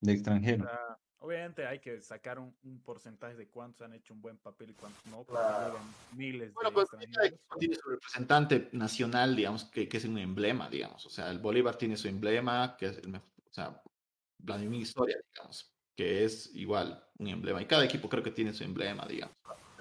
de 0.00 0.12
extranjeros. 0.12 0.68
Obviamente 1.18 1.64
hay 1.64 1.78
que 1.78 2.02
sacar 2.02 2.40
un, 2.40 2.52
porcentaje 2.84 3.36
de 3.36 3.48
cuántos 3.48 3.86
han 3.86 3.94
hecho 3.94 4.12
un 4.12 4.20
buen 4.20 4.38
papel 4.38 4.70
y 4.70 4.74
cuántos 4.74 5.06
no, 5.06 5.22
porque 5.22 5.40
llegan 5.40 5.94
miles 6.16 6.52
bueno, 6.52 6.72
pues, 6.72 6.88
tiene 7.58 7.76
su 7.76 7.88
representante 7.88 8.68
nacional, 8.72 9.36
digamos, 9.36 9.64
que, 9.66 9.88
que, 9.88 9.98
es 9.98 10.04
un 10.04 10.18
emblema, 10.18 10.68
digamos. 10.68 11.06
O 11.06 11.10
sea, 11.10 11.30
el 11.30 11.38
Bolívar 11.38 11.76
tiene 11.76 11.96
su 11.96 12.08
emblema, 12.08 12.76
que 12.76 12.86
es 12.86 12.98
el 12.98 13.08
mejor, 13.08 13.28
o 13.48 13.52
sea, 13.52 13.80
la 14.44 14.58
misma 14.58 14.76
historia, 14.76 15.16
digamos, 15.32 15.72
que 15.94 16.24
es 16.24 16.50
igual 16.54 17.04
un 17.18 17.28
emblema. 17.28 17.62
Y 17.62 17.66
cada 17.66 17.84
equipo 17.84 18.08
creo 18.08 18.24
que 18.24 18.32
tiene 18.32 18.52
su 18.52 18.64
emblema, 18.64 19.06
digamos. 19.06 19.36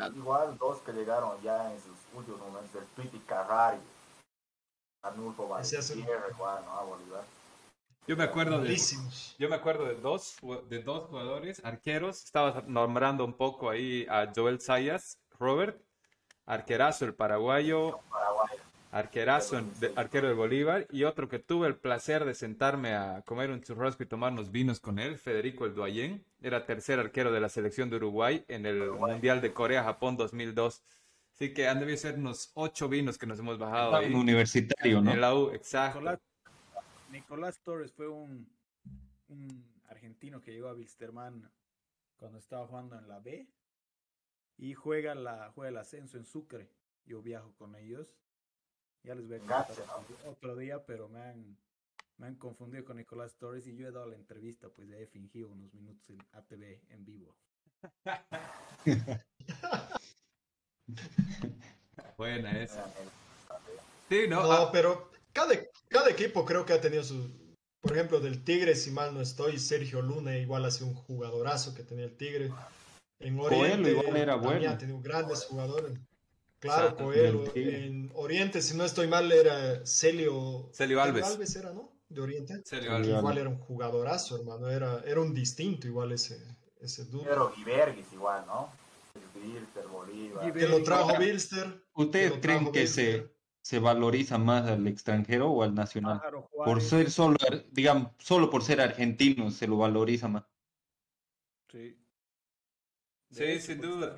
Igual 0.07 0.57
dos 0.57 0.79
que 0.79 0.93
llegaron 0.93 1.39
ya 1.41 1.71
en 1.71 1.79
sus 1.79 1.97
últimos 2.13 2.39
momentos, 2.41 2.75
el 2.75 3.03
Piti 3.03 3.19
Carrari, 3.19 3.79
Arnulfo 5.03 5.43
igual, 5.43 6.65
¿no? 6.65 6.71
A 6.71 6.83
Bolívar. 6.83 7.23
Yo 8.07 8.17
me 8.17 8.23
acuerdo 8.23 8.59
de, 8.59 8.77
yo 9.37 9.49
me 9.49 9.55
acuerdo 9.55 9.85
de 9.85 9.95
dos, 9.95 10.37
de 10.67 10.81
dos 10.81 11.07
jugadores, 11.07 11.63
arqueros. 11.63 12.23
Estaba 12.23 12.63
nombrando 12.65 13.23
un 13.23 13.33
poco 13.33 13.69
ahí 13.69 14.05
a 14.09 14.31
Joel 14.35 14.59
Sayas, 14.59 15.19
Robert, 15.37 15.79
arquerazo 16.45 17.05
el 17.05 17.13
paraguayo, 17.13 17.99
arquerazo 18.91 19.61
arquero 19.95 20.27
de 20.27 20.33
Bolívar, 20.33 20.85
y 20.91 21.05
otro 21.05 21.29
que 21.29 21.39
tuve 21.39 21.67
el 21.67 21.77
placer 21.77 22.25
de 22.25 22.35
sentarme 22.35 22.93
a 22.93 23.21
comer 23.23 23.49
un 23.49 23.61
churrasco 23.61 24.03
y 24.03 24.05
tomar 24.05 24.33
unos 24.33 24.51
vinos 24.51 24.79
con 24.79 24.99
él, 24.99 25.17
Federico 25.17 25.65
El 25.65 25.73
Duayén, 25.73 26.25
era 26.41 26.65
tercer 26.65 26.99
arquero 26.99 27.31
de 27.31 27.39
la 27.39 27.49
selección 27.49 27.89
de 27.89 27.95
Uruguay 27.95 28.43
en 28.47 28.65
el 28.65 28.91
Mundial 28.91 29.41
de 29.41 29.53
Corea-Japón 29.53 30.17
2002. 30.17 30.83
Así 31.33 31.53
que 31.53 31.67
han 31.67 31.79
debido 31.79 31.97
ser 31.97 32.19
unos 32.19 32.51
ocho 32.53 32.89
vinos 32.89 33.17
que 33.17 33.25
nos 33.25 33.39
hemos 33.39 33.57
bajado 33.57 33.95
ahí. 33.95 34.13
universitario, 34.13 35.01
¿no? 35.01 35.11
En 35.11 35.21
la 35.21 35.33
U, 35.33 35.51
exacto. 35.51 36.01
Nicolás 37.11 37.59
Torres 37.63 37.93
fue 37.93 38.07
un, 38.07 38.47
argentino 39.89 40.41
que 40.41 40.51
llegó 40.51 40.67
a 40.67 40.73
Wilstermann 40.73 41.49
cuando 42.17 42.37
estaba 42.37 42.67
jugando 42.67 42.97
en 42.97 43.07
la 43.07 43.19
B 43.19 43.47
y 44.57 44.73
juega, 44.73 45.15
la, 45.15 45.51
juega 45.55 45.69
el 45.69 45.77
ascenso 45.77 46.17
en 46.17 46.25
Sucre. 46.25 46.69
Yo 47.05 47.21
viajo 47.21 47.53
con 47.55 47.75
ellos. 47.75 48.15
Ya 49.03 49.15
les 49.15 49.27
voy 49.27 49.37
a 49.37 49.39
contar 49.39 49.67
otro 50.27 50.55
día, 50.55 50.85
pero 50.85 51.09
me 51.09 51.21
han, 51.21 51.57
me 52.17 52.27
han 52.27 52.35
confundido 52.35 52.85
con 52.85 52.97
Nicolás 52.97 53.35
Torres 53.37 53.65
y 53.67 53.75
yo 53.75 53.87
he 53.87 53.91
dado 53.91 54.05
la 54.07 54.15
entrevista, 54.15 54.69
pues 54.69 54.87
ya 54.87 54.97
he 54.97 55.07
fingido 55.07 55.49
unos 55.49 55.73
minutos 55.73 56.07
en 56.09 56.19
ATV 56.33 56.79
en 56.89 57.05
vivo. 57.05 57.35
Buena 62.17 62.61
esa. 62.61 62.93
Sí, 64.09 64.27
no, 64.27 64.41
ah. 64.51 64.69
pero 64.71 65.11
cada, 65.33 65.55
cada 65.87 66.09
equipo 66.09 66.43
creo 66.45 66.65
que 66.65 66.73
ha 66.73 66.81
tenido 66.81 67.03
su. 67.03 67.39
Por 67.81 67.93
ejemplo, 67.93 68.19
del 68.19 68.43
Tigre, 68.43 68.75
si 68.75 68.91
mal 68.91 69.13
no 69.13 69.21
estoy, 69.21 69.57
Sergio 69.57 70.03
Luna 70.03 70.37
igual 70.37 70.65
ha 70.65 70.71
sido 70.71 70.87
un 70.87 70.93
jugadorazo 70.93 71.73
que 71.73 71.83
tenía 71.83 72.05
el 72.05 72.15
Tigre. 72.15 72.51
En 73.19 73.39
Oriente 73.39 73.91
igual 73.91 74.15
era 74.15 74.35
bueno. 74.35 74.69
ha 74.69 74.77
tenido 74.77 75.01
grandes 75.01 75.45
jugadores. 75.45 75.97
Claro, 76.61 76.95
Coelho. 76.95 77.51
En 77.55 78.11
Oriente, 78.13 78.61
si 78.61 78.77
no 78.77 78.85
estoy 78.85 79.07
mal, 79.07 79.31
era 79.31 79.83
Celio, 79.85 80.69
Celio 80.73 81.01
Alves. 81.01 81.25
Alves 81.25 81.55
era, 81.55 81.73
¿no? 81.73 81.91
De 82.07 82.21
Oriente. 82.21 82.61
Celio 82.63 82.95
Alves. 82.95 83.17
Igual 83.17 83.37
era 83.39 83.49
un 83.49 83.57
jugadorazo, 83.57 84.37
hermano. 84.37 84.69
Era, 84.69 85.01
era 85.05 85.19
un 85.21 85.33
distinto 85.33 85.87
igual 85.87 86.11
ese, 86.11 86.39
ese 86.79 87.05
dúo. 87.05 87.23
Pero 87.23 87.51
Giverguis 87.51 88.13
igual, 88.13 88.45
¿no? 88.45 88.69
Bilster, 89.33 89.87
Bolívar. 89.87 90.53
Que 90.53 90.67
lo 90.67 90.83
trajo 90.83 91.17
Bilster. 91.17 91.83
¿Ustedes 91.93 92.33
creen 92.39 92.71
que 92.71 92.85
se, 92.85 93.27
se 93.61 93.79
valoriza 93.79 94.37
más 94.37 94.67
al 94.67 94.85
extranjero 94.87 95.49
o 95.49 95.63
al 95.63 95.73
nacional. 95.73 96.21
por 96.51 96.81
ser 96.81 97.09
solo, 97.09 97.37
digamos, 97.71 98.11
solo 98.19 98.49
por 98.49 98.63
ser 98.63 98.81
argentino 98.81 99.49
se 99.49 99.67
lo 99.67 99.77
valoriza 99.77 100.27
más. 100.27 100.43
Sí. 101.71 101.97
Sí, 103.31 103.59
sin 103.61 103.79
pues, 103.79 103.89
duda. 103.89 104.15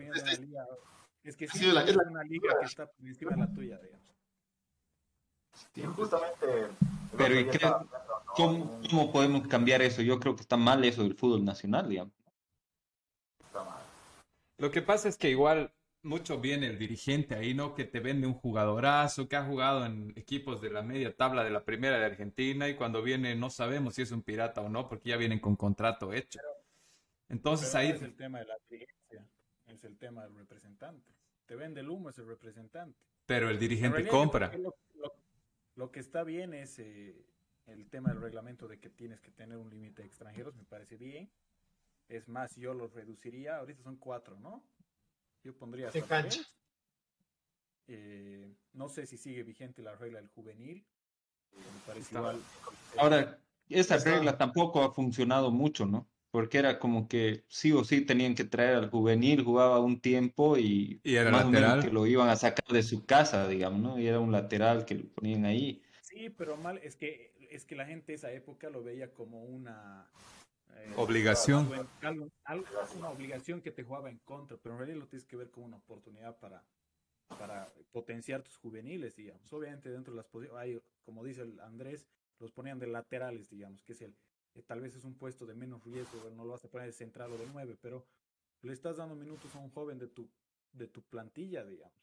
Es 1.23 1.37
que 1.37 1.47
sí, 1.47 1.67
es, 1.67 1.73
la, 1.73 1.83
una 2.09 2.23
liga 2.23 2.59
que 2.59 2.65
está 2.65 2.85
por 2.85 3.05
encima 3.05 3.31
de 3.31 3.37
la 3.37 3.53
tuya, 3.53 3.77
digamos. 3.77 4.03
Sí, 5.73 5.81
justamente. 5.83 6.67
Pero 7.17 7.85
¿cómo, 8.35 8.81
¿cómo, 8.89 9.11
podemos 9.11 9.47
cambiar 9.47 9.81
eso? 9.81 10.01
Yo 10.01 10.19
creo 10.19 10.35
que 10.35 10.41
está 10.41 10.57
mal 10.57 10.83
eso 10.83 11.03
del 11.03 11.15
fútbol 11.15 11.45
nacional, 11.45 11.87
digamos. 11.87 12.13
Está 13.45 13.63
mal. 13.63 13.83
Lo 14.57 14.71
que 14.71 14.81
pasa 14.81 15.07
es 15.07 15.17
que 15.17 15.29
igual 15.29 15.73
mucho 16.03 16.39
viene 16.39 16.67
el 16.67 16.77
dirigente 16.77 17.35
ahí, 17.35 17.53
¿no? 17.53 17.73
Que 17.73 17.85
te 17.85 17.99
vende 17.99 18.27
un 18.27 18.33
jugadorazo, 18.33 19.27
que 19.27 19.35
ha 19.35 19.45
jugado 19.45 19.85
en 19.85 20.13
equipos 20.17 20.61
de 20.61 20.69
la 20.69 20.81
media 20.81 21.15
tabla 21.15 21.43
de 21.43 21.49
la 21.49 21.63
primera 21.63 21.97
de 21.97 22.05
Argentina 22.05 22.67
y 22.67 22.75
cuando 22.75 23.01
viene 23.01 23.35
no 23.35 23.49
sabemos 23.49 23.95
si 23.95 24.01
es 24.01 24.11
un 24.11 24.21
pirata 24.21 24.61
o 24.61 24.69
no, 24.69 24.89
porque 24.89 25.09
ya 25.09 25.17
vienen 25.17 25.39
con 25.39 25.55
contrato 25.55 26.11
hecho. 26.11 26.39
Entonces 27.29 27.73
ahí... 27.73 27.91
Es 27.91 28.01
el 28.01 28.15
tema 28.15 28.39
de 28.39 28.45
la 28.45 28.57
dirigencia, 28.69 29.25
es 29.65 29.83
el 29.85 29.97
tema 29.97 30.23
del 30.23 30.35
representante. 30.35 31.12
Te 31.45 31.55
vende 31.55 31.81
el 31.81 31.89
humo, 31.89 32.09
es 32.09 32.17
el 32.17 32.27
representante. 32.27 32.99
Pero 33.25 33.49
el 33.49 33.59
dirigente 33.59 34.07
compra. 34.07 34.51
Lo, 35.75 35.91
que 35.91 35.99
está 35.99 36.23
bien 36.23 36.53
es 36.53 36.77
eh, 36.79 37.25
el 37.65 37.89
tema 37.89 38.09
del 38.09 38.21
reglamento 38.21 38.67
de 38.67 38.79
que 38.79 38.89
tienes 38.89 39.19
que 39.21 39.31
tener 39.31 39.57
un 39.57 39.69
límite 39.69 40.03
de 40.03 40.07
extranjeros, 40.07 40.55
me 40.55 40.65
parece 40.65 40.97
bien. 40.97 41.31
Es 42.09 42.27
más, 42.27 42.55
yo 42.55 42.73
lo 42.73 42.87
reduciría. 42.87 43.57
Ahorita 43.57 43.81
son 43.81 43.97
cuatro, 43.97 44.39
¿no? 44.39 44.63
Yo 45.43 45.55
pondría 45.55 45.87
hasta 45.87 46.01
cancha. 46.03 46.41
Eh, 47.87 48.55
no 48.73 48.87
sé 48.87 49.05
si 49.05 49.17
sigue 49.17 49.43
vigente 49.43 49.81
la 49.81 49.95
regla 49.95 50.19
del 50.19 50.29
juvenil. 50.29 50.85
me 51.51 51.79
parece 51.85 52.15
igual. 52.15 52.41
Ahora, 52.97 53.39
esa 53.67 53.97
regla 53.97 54.37
tampoco 54.37 54.83
ha 54.83 54.93
funcionado 54.93 55.51
mucho, 55.51 55.85
¿no? 55.85 56.07
Porque 56.33 56.57
era 56.57 56.79
como 56.79 57.07
que 57.07 57.43
sí 57.47 57.71
o 57.73 57.83
sí 57.83 58.01
tenían 58.01 58.33
que 58.33 58.43
traer 58.43 58.73
al 58.73 58.89
juvenil, 58.89 59.43
jugaba 59.43 59.79
un 59.79 60.01
tiempo 60.01 60.57
y, 60.57 60.99
era 61.03 61.29
más 61.29 61.45
lateral? 61.45 61.83
que 61.83 61.91
lo 61.91 62.07
iban 62.07 62.27
a 62.27 62.35
sacar 62.35 62.65
de 62.73 62.81
su 62.81 63.05
casa, 63.05 63.47
digamos, 63.47 63.79
¿no? 63.79 63.99
Y 63.99 64.07
era 64.07 64.19
un 64.19 64.31
lateral 64.31 64.83
que 64.83 64.95
lo 64.95 65.07
ponían 65.09 65.45
ahí. 65.45 65.83
Sí, 66.01 66.31
pero 66.31 66.57
mal, 66.57 66.79
es 66.79 66.95
que, 66.95 67.35
es 67.51 67.65
que 67.65 67.75
la 67.75 67.85
gente 67.85 68.15
esa 68.15 68.31
época 68.31 68.71
lo 68.71 68.81
veía 68.81 69.13
como 69.13 69.43
una 69.43 70.09
eh, 70.75 70.91
obligación. 70.95 71.69
una 72.97 73.09
obligación 73.09 73.61
que 73.61 73.69
te 73.69 73.83
jugaba 73.83 74.09
en 74.09 74.17
contra, 74.25 74.57
pero 74.57 74.73
en 74.73 74.79
realidad 74.79 75.01
lo 75.01 75.07
tienes 75.07 75.27
que 75.27 75.35
ver 75.35 75.51
como 75.51 75.67
una 75.67 75.77
oportunidad 75.77 76.35
para, 76.39 76.65
para 77.37 77.71
potenciar 77.91 78.41
tus 78.41 78.57
juveniles, 78.57 79.15
digamos. 79.15 79.53
Obviamente 79.53 79.91
dentro 79.91 80.15
de 80.15 80.23
las 80.23 80.51
hay, 80.57 80.81
como 81.05 81.23
dice 81.23 81.43
el 81.43 81.59
Andrés, 81.59 82.07
los 82.39 82.51
ponían 82.51 82.79
de 82.79 82.87
laterales, 82.87 83.51
digamos, 83.51 83.83
que 83.83 83.93
es 83.93 84.01
el, 84.01 84.15
tal 84.61 84.81
vez 84.81 84.95
es 84.95 85.03
un 85.03 85.15
puesto 85.15 85.45
de 85.45 85.55
menos 85.55 85.83
riesgo, 85.83 86.29
no 86.35 86.45
lo 86.45 86.51
vas 86.51 86.63
a 86.63 86.69
poner 86.69 86.87
de 86.87 86.93
central 86.93 87.31
o 87.33 87.37
de 87.37 87.47
nueve, 87.51 87.75
pero 87.81 88.05
le 88.61 88.73
estás 88.73 88.97
dando 88.97 89.15
minutos 89.15 89.53
a 89.55 89.59
un 89.59 89.71
joven 89.71 89.97
de 89.97 90.07
tu, 90.07 90.29
de 90.71 90.87
tu 90.87 91.01
plantilla, 91.01 91.65
digamos. 91.65 91.97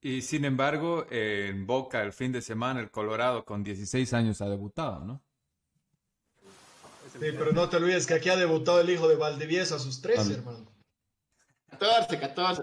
Y 0.00 0.22
sin 0.22 0.44
embargo, 0.44 1.06
en 1.10 1.66
Boca 1.66 2.02
el 2.02 2.12
fin 2.12 2.32
de 2.32 2.42
semana 2.42 2.80
el 2.80 2.90
Colorado 2.90 3.44
con 3.44 3.64
16 3.64 4.12
años 4.12 4.40
ha 4.40 4.48
debutado, 4.48 5.04
¿no? 5.04 5.22
Sí, 7.12 7.18
pero 7.20 7.52
no 7.52 7.68
te 7.68 7.76
olvides 7.76 8.06
que 8.06 8.14
aquí 8.14 8.28
ha 8.28 8.36
debutado 8.36 8.80
el 8.80 8.90
hijo 8.90 9.08
de 9.08 9.16
Valdivieso 9.16 9.76
a 9.76 9.78
sus 9.78 10.02
13, 10.02 10.34
hermano. 10.34 10.66
14, 11.70 12.20
14. 12.20 12.62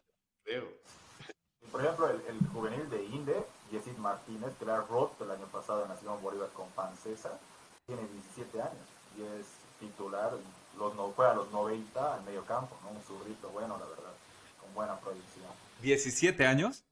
Por 1.71 1.81
ejemplo, 1.81 2.07
el, 2.07 2.37
juvenil 2.49 2.87
de 2.89 3.03
Inde, 3.05 3.35
Yesid 3.71 3.97
Martínez, 3.97 4.53
que 4.59 4.65
era 4.65 4.81
roto 4.81 5.23
el 5.23 5.31
año 5.31 5.47
pasado 5.47 5.83
en 5.83 5.89
Nación 5.89 6.21
Bolívar 6.21 6.49
con 6.53 6.69
Pancesa, 6.69 7.39
tiene 7.85 8.01
17 8.35 8.61
años 8.61 8.87
y 9.17 9.21
es 9.21 9.45
titular. 9.79 10.31
Los, 10.77 10.95
no, 10.95 11.11
fue 11.11 11.27
a 11.27 11.33
los 11.33 11.51
90 11.51 12.17
en 12.17 12.25
medio 12.25 12.43
campo, 12.45 12.77
¿no? 12.83 12.91
un 12.91 13.03
zurrito 13.03 13.49
bueno, 13.49 13.77
la 13.77 13.85
verdad, 13.85 14.13
con 14.59 14.73
buena 14.73 14.99
proyección. 14.99 15.45
¿17 15.83 16.45
años? 16.45 16.83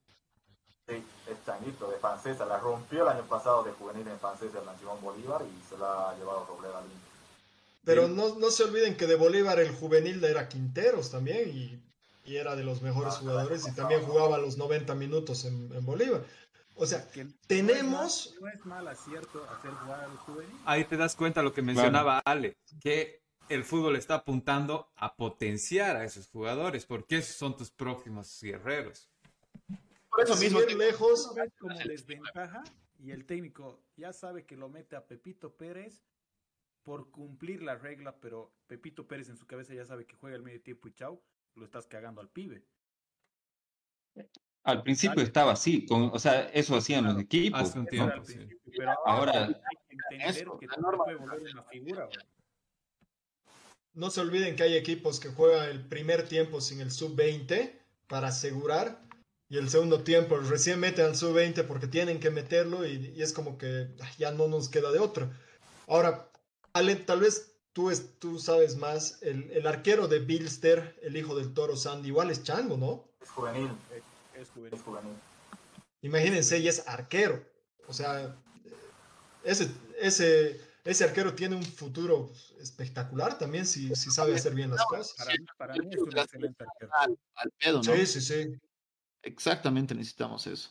Sí, 0.86 1.02
es 1.28 1.36
changuito 1.46 1.90
de 1.90 1.96
Pancesa. 1.96 2.44
La 2.44 2.58
rompió 2.58 3.02
el 3.02 3.08
año 3.08 3.22
pasado 3.22 3.62
de 3.62 3.72
juvenil 3.72 4.06
en 4.06 4.18
Pancesa 4.18 4.58
en 4.58 4.66
Nación 4.66 5.00
Bolívar 5.00 5.42
y 5.42 5.68
se 5.68 5.78
la 5.78 6.10
ha 6.10 6.16
llevado 6.16 6.46
Robledo 6.46 6.76
al. 6.76 6.84
Pero 7.84 8.06
no, 8.06 8.36
no, 8.36 8.50
se 8.50 8.62
olviden 8.64 8.96
que 8.96 9.08
de 9.08 9.16
Bolívar 9.16 9.58
el 9.58 9.74
juvenil 9.74 10.22
era 10.22 10.48
Quinteros 10.48 11.10
también 11.10 11.50
y, 11.50 11.82
y 12.24 12.36
era 12.36 12.54
de 12.54 12.62
los 12.62 12.80
mejores 12.80 13.14
jugadores 13.14 13.66
y 13.66 13.74
también 13.74 14.02
jugaba 14.02 14.38
los 14.38 14.56
90 14.56 14.94
minutos 14.94 15.44
en, 15.44 15.72
en 15.72 15.84
Bolívar. 15.84 16.24
O 16.74 16.86
sea, 16.86 17.08
que 17.10 17.26
tenemos... 17.46 18.34
No 18.40 18.48
es, 18.48 18.64
mal, 18.64 18.88
acierto 18.88 19.44
hacer 19.50 19.70
jugar 19.72 20.04
al 20.04 20.16
juvenil. 20.18 20.56
Ahí 20.64 20.84
te 20.84 20.96
das 20.96 21.14
cuenta 21.14 21.42
lo 21.42 21.52
que 21.52 21.62
mencionaba 21.62 22.18
Ale, 22.24 22.56
que 22.80 23.22
el 23.48 23.64
fútbol 23.64 23.96
está 23.96 24.16
apuntando 24.16 24.90
a 24.96 25.14
potenciar 25.14 25.96
a 25.96 26.04
esos 26.04 26.28
jugadores, 26.28 26.86
porque 26.86 27.18
esos 27.18 27.36
son 27.36 27.56
tus 27.56 27.70
próximos 27.70 28.38
guerreros. 28.40 29.10
Por 30.08 30.24
eso 30.24 30.36
mismo, 30.36 30.60
lejos 30.60 31.34
como 31.58 31.78
desventaja 31.78 32.62
y 32.98 33.10
el 33.10 33.24
técnico 33.24 33.82
ya 33.96 34.12
sabe 34.12 34.44
que 34.44 34.56
lo 34.56 34.68
mete 34.68 34.96
a 34.96 35.06
Pepito 35.06 35.56
Pérez 35.56 36.02
por 36.82 37.10
cumplir 37.10 37.62
la 37.62 37.76
regla, 37.76 38.16
pero 38.20 38.52
Pepito 38.66 39.06
Pérez 39.06 39.28
en 39.28 39.36
su 39.36 39.46
cabeza 39.46 39.74
ya 39.74 39.86
sabe 39.86 40.06
que 40.06 40.16
juega 40.16 40.36
el 40.36 40.42
medio 40.42 40.60
tiempo 40.60 40.88
y 40.88 40.92
chau, 40.92 41.22
lo 41.54 41.64
estás 41.64 41.86
cagando 41.86 42.20
al 42.20 42.28
pibe. 42.28 42.64
Al 44.64 44.82
principio 44.82 45.22
estaba 45.22 45.52
así, 45.52 45.86
con, 45.86 46.10
o 46.12 46.18
sea, 46.18 46.48
eso 46.52 46.76
hacían 46.76 47.04
los 47.04 47.18
equipos. 47.18 47.72
Pero 47.74 48.94
ahora, 49.04 49.46
hay 49.46 49.54
que 50.34 50.44
que 50.44 50.68
puede 50.96 51.16
volver 51.16 51.40
una 51.52 51.62
figura. 51.64 52.08
No 53.94 54.10
se 54.10 54.20
olviden 54.20 54.56
que 54.56 54.62
hay 54.62 54.74
equipos 54.74 55.20
que 55.20 55.28
juegan 55.28 55.68
el 55.68 55.86
primer 55.86 56.26
tiempo 56.26 56.60
sin 56.60 56.80
el 56.80 56.90
sub-20 56.90 57.72
para 58.06 58.28
asegurar 58.28 59.02
y 59.48 59.58
el 59.58 59.68
segundo 59.68 60.02
tiempo 60.02 60.38
recién 60.38 60.80
meten 60.80 61.04
al 61.04 61.16
sub-20 61.16 61.66
porque 61.66 61.86
tienen 61.86 62.20
que 62.20 62.30
meterlo 62.30 62.86
y, 62.86 63.12
y, 63.14 63.20
es 63.20 63.34
como 63.34 63.58
que 63.58 63.88
ya 64.16 64.30
no 64.30 64.48
nos 64.48 64.70
queda 64.70 64.90
de 64.92 64.98
otro. 64.98 65.30
Ahora, 65.88 66.30
Ale, 66.72 66.96
tal 66.96 67.20
vez 67.20 67.54
tú, 67.74 67.90
es, 67.90 68.18
tú 68.18 68.38
sabes 68.38 68.76
más, 68.76 69.22
el, 69.22 69.50
el, 69.50 69.66
arquero 69.66 70.08
de 70.08 70.20
Bilster, 70.20 70.98
el 71.02 71.18
hijo 71.18 71.34
del 71.34 71.52
toro 71.52 71.76
Sandy, 71.76 72.08
igual 72.08 72.30
es 72.30 72.42
chango, 72.42 72.78
¿no? 72.78 73.04
Es 73.20 73.28
juvenil. 73.28 73.70
Es, 74.42 74.50
juvenil. 74.50 74.74
Es 74.74 74.82
juvenil. 74.82 75.16
Imagínense, 76.02 76.58
y 76.58 76.68
es 76.68 76.86
arquero. 76.88 77.44
O 77.86 77.92
sea, 77.92 78.36
ese, 79.44 79.70
ese, 79.98 80.60
ese 80.84 81.04
arquero 81.04 81.34
tiene 81.34 81.56
un 81.56 81.62
futuro 81.62 82.30
espectacular 82.60 83.38
también 83.38 83.66
si, 83.66 83.94
si 83.94 84.10
sabe 84.10 84.34
hacer 84.34 84.54
bien 84.54 84.70
las 84.70 84.84
cosas. 84.84 85.14
Para, 85.56 85.74
mí 85.74 85.88
es 85.90 86.00
un 86.00 86.18
excelente 86.18 86.64
arquero. 86.64 86.90
Al, 87.34 87.50
pedo, 87.58 87.82
¿no? 87.82 87.94
Sí, 87.94 88.06
sí, 88.06 88.20
sí. 88.20 88.60
Exactamente 89.22 89.94
necesitamos 89.94 90.46
eso. 90.46 90.70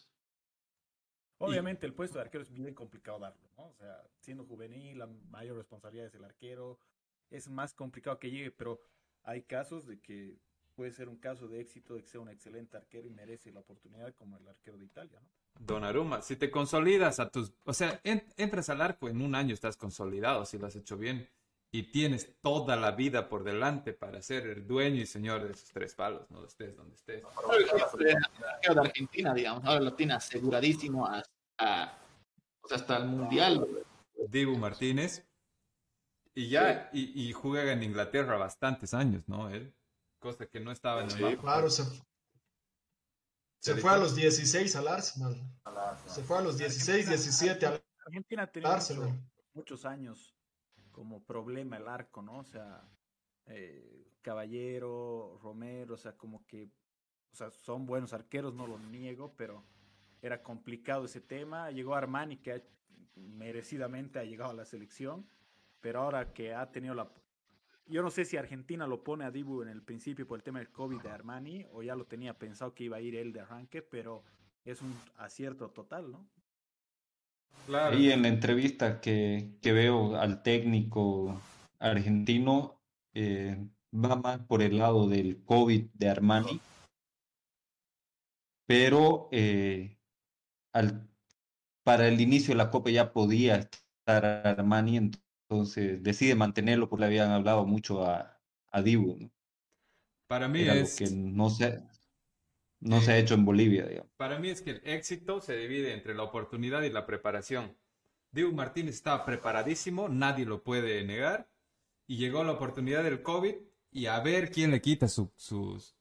Obviamente 1.37 1.85
el 1.87 1.93
puesto 1.93 2.17
de 2.17 2.25
arquero 2.25 2.43
es 2.43 2.51
bien 2.51 2.75
complicado 2.75 3.17
darlo, 3.17 3.49
¿no? 3.57 3.67
O 3.67 3.73
sea, 3.73 4.03
siendo 4.19 4.45
juvenil, 4.45 4.99
la 4.99 5.07
mayor 5.07 5.57
responsabilidad 5.57 6.05
es 6.05 6.13
el 6.13 6.23
arquero, 6.23 6.77
es 7.31 7.47
más 7.47 7.73
complicado 7.73 8.19
que 8.19 8.29
llegue, 8.29 8.51
pero 8.51 8.79
hay 9.23 9.41
casos 9.43 9.87
de 9.87 9.99
que 9.99 10.37
puede 10.75 10.91
ser 10.91 11.09
un 11.09 11.17
caso 11.17 11.47
de 11.47 11.61
éxito 11.61 11.95
de 11.95 12.01
que 12.03 12.09
sea 12.09 12.21
un 12.21 12.29
excelente 12.29 12.77
arquero 12.77 13.07
y 13.07 13.11
merece 13.11 13.51
la 13.51 13.59
oportunidad 13.59 14.13
como 14.15 14.37
el 14.37 14.47
arquero 14.47 14.77
de 14.77 14.85
Italia, 14.85 15.19
¿no? 15.21 15.29
Don 15.59 15.83
Aruma, 15.83 16.21
si 16.21 16.37
te 16.37 16.49
consolidas 16.49 17.19
a 17.19 17.29
tus, 17.29 17.53
o 17.65 17.73
sea, 17.73 17.99
entras 18.03 18.69
al 18.69 18.81
arco 18.81 19.09
en 19.09 19.21
un 19.21 19.35
año 19.35 19.53
estás 19.53 19.77
consolidado 19.77 20.45
si 20.45 20.57
lo 20.57 20.67
has 20.67 20.75
hecho 20.75 20.97
bien 20.97 21.27
y 21.71 21.83
tienes 21.83 22.35
toda 22.41 22.75
la 22.75 22.91
vida 22.91 23.29
por 23.29 23.43
delante 23.43 23.93
para 23.93 24.21
ser 24.21 24.47
el 24.47 24.67
dueño 24.67 25.01
y 25.01 25.05
señor 25.05 25.43
de 25.43 25.51
esos 25.51 25.71
tres 25.71 25.95
palos, 25.95 26.29
no 26.29 26.45
estés 26.45 26.75
donde 26.75 26.95
estés. 26.95 27.23
El 28.61 28.75
de 28.75 28.81
Argentina, 28.81 29.33
digamos, 29.33 29.63
ahora 29.65 29.79
lo 29.79 29.93
tiene 29.93 30.13
aseguradísimo 30.13 31.05
hasta, 31.05 31.97
hasta 32.69 32.97
el 32.97 33.05
Mundial. 33.05 33.67
Dibu 34.27 34.57
Martínez. 34.57 35.25
Y 36.33 36.47
ya, 36.47 36.89
y, 36.93 37.27
y, 37.27 37.33
juega 37.33 37.73
en 37.73 37.83
Inglaterra 37.83 38.37
bastantes 38.37 38.93
años, 38.93 39.27
¿no? 39.27 39.49
Él, 39.49 39.73
cosa 40.21 40.45
que 40.45 40.61
no 40.61 40.71
estaba 40.71 41.03
en 41.03 41.11
el 41.11 41.17
sí, 41.17 41.37
Claro, 41.37 41.69
se, 41.69 41.83
se 43.59 43.75
fue 43.75 43.91
a 43.91 43.97
los 43.97 44.15
16 44.15 44.73
al 44.77 44.87
Arsenal. 44.87 45.35
Se 46.07 46.23
fue 46.23 46.37
a 46.37 46.41
los 46.41 46.57
16, 46.57 47.09
17 47.09 47.65
al 47.65 47.83
Argentina 48.05 48.49
Arsenal. 48.63 49.19
muchos 49.53 49.85
años 49.85 50.33
como 50.91 51.23
problema 51.23 51.77
el 51.77 51.87
arco, 51.87 52.21
¿no? 52.21 52.39
O 52.39 52.43
sea, 52.43 52.83
eh, 53.47 54.07
Caballero, 54.21 55.39
Romero, 55.41 55.95
o 55.95 55.97
sea, 55.97 56.15
como 56.15 56.45
que, 56.45 56.69
o 57.33 57.35
sea, 57.35 57.49
son 57.49 57.85
buenos 57.85 58.13
arqueros, 58.13 58.53
no 58.53 58.67
lo 58.67 58.77
niego, 58.77 59.33
pero 59.35 59.63
era 60.21 60.43
complicado 60.43 61.05
ese 61.05 61.21
tema. 61.21 61.71
Llegó 61.71 61.95
Armani, 61.95 62.37
que 62.37 62.63
merecidamente 63.15 64.19
ha 64.19 64.23
llegado 64.23 64.51
a 64.51 64.55
la 64.55 64.65
selección, 64.65 65.27
pero 65.79 66.01
ahora 66.01 66.33
que 66.33 66.53
ha 66.53 66.71
tenido 66.71 66.93
la... 66.93 67.11
Yo 67.87 68.01
no 68.01 68.09
sé 68.09 68.25
si 68.25 68.37
Argentina 68.37 68.87
lo 68.87 69.03
pone 69.03 69.25
a 69.25 69.31
Dibu 69.31 69.61
en 69.61 69.67
el 69.67 69.81
principio 69.81 70.27
por 70.27 70.39
el 70.39 70.43
tema 70.43 70.59
del 70.59 70.69
COVID 70.69 71.01
de 71.01 71.09
Armani, 71.09 71.65
o 71.73 71.83
ya 71.83 71.95
lo 71.95 72.05
tenía 72.05 72.37
pensado 72.37 72.73
que 72.73 72.85
iba 72.85 72.97
a 72.97 73.01
ir 73.01 73.15
él 73.15 73.33
de 73.33 73.41
arranque, 73.41 73.81
pero 73.81 74.23
es 74.63 74.81
un 74.81 74.93
acierto 75.17 75.69
total, 75.69 76.11
¿no? 76.11 76.27
Y 77.97 78.11
en 78.11 78.23
la 78.23 78.27
entrevista 78.27 79.01
que, 79.01 79.57
veo 79.61 80.15
al 80.15 80.41
técnico 80.41 81.39
argentino, 81.79 82.81
eh, 83.13 83.57
va 83.93 84.15
más 84.15 84.39
por 84.39 84.61
el 84.61 84.77
lado 84.77 85.07
del 85.07 85.43
COVID 85.43 85.89
de 85.93 86.09
Armani, 86.09 86.59
pero 88.65 89.29
eh, 89.31 89.97
al, 90.73 91.07
para 91.83 92.07
el 92.07 92.19
inicio 92.21 92.53
de 92.53 92.57
la 92.57 92.71
Copa 92.71 92.89
ya 92.89 93.11
podía 93.13 93.55
estar 93.57 94.25
Armani, 94.25 94.97
entonces 94.97 95.30
decide 95.59 96.35
mantenerlo 96.35 96.89
porque 96.89 97.01
le 97.01 97.07
habían 97.07 97.31
hablado 97.31 97.65
mucho 97.65 98.05
a, 98.05 98.39
a 98.71 98.81
Dibu. 98.81 99.31
Para 100.27 100.47
mí 100.47 100.61
es... 100.61 100.95
que 100.95 101.09
no 101.11 101.49
se, 101.49 101.83
no 102.79 103.01
se 103.01 103.11
ha 103.11 103.17
hecho 103.17 103.33
en 103.33 103.45
Bolivia, 103.45 103.85
digamos. 103.85 104.11
Para 104.17 104.39
mí 104.39 104.49
es 104.49 104.61
que 104.61 104.71
el 104.71 104.81
éxito 104.85 105.41
se 105.41 105.55
divide 105.57 105.93
entre 105.93 106.15
la 106.15 106.23
oportunidad 106.23 106.83
y 106.83 106.89
la 106.89 107.05
preparación. 107.05 107.77
Diego 108.31 108.51
Martínez 108.53 108.95
estaba 108.95 109.25
preparadísimo, 109.25 110.07
nadie 110.07 110.45
lo 110.45 110.63
puede 110.63 111.03
negar, 111.03 111.49
y 112.07 112.17
llegó 112.17 112.43
la 112.43 112.53
oportunidad 112.53 113.03
del 113.03 113.21
COVID 113.21 113.55
y 113.91 114.05
a 114.05 114.19
ver 114.21 114.51
quién 114.51 114.71
le 114.71 114.81
quita 114.81 115.07
su, 115.09 115.31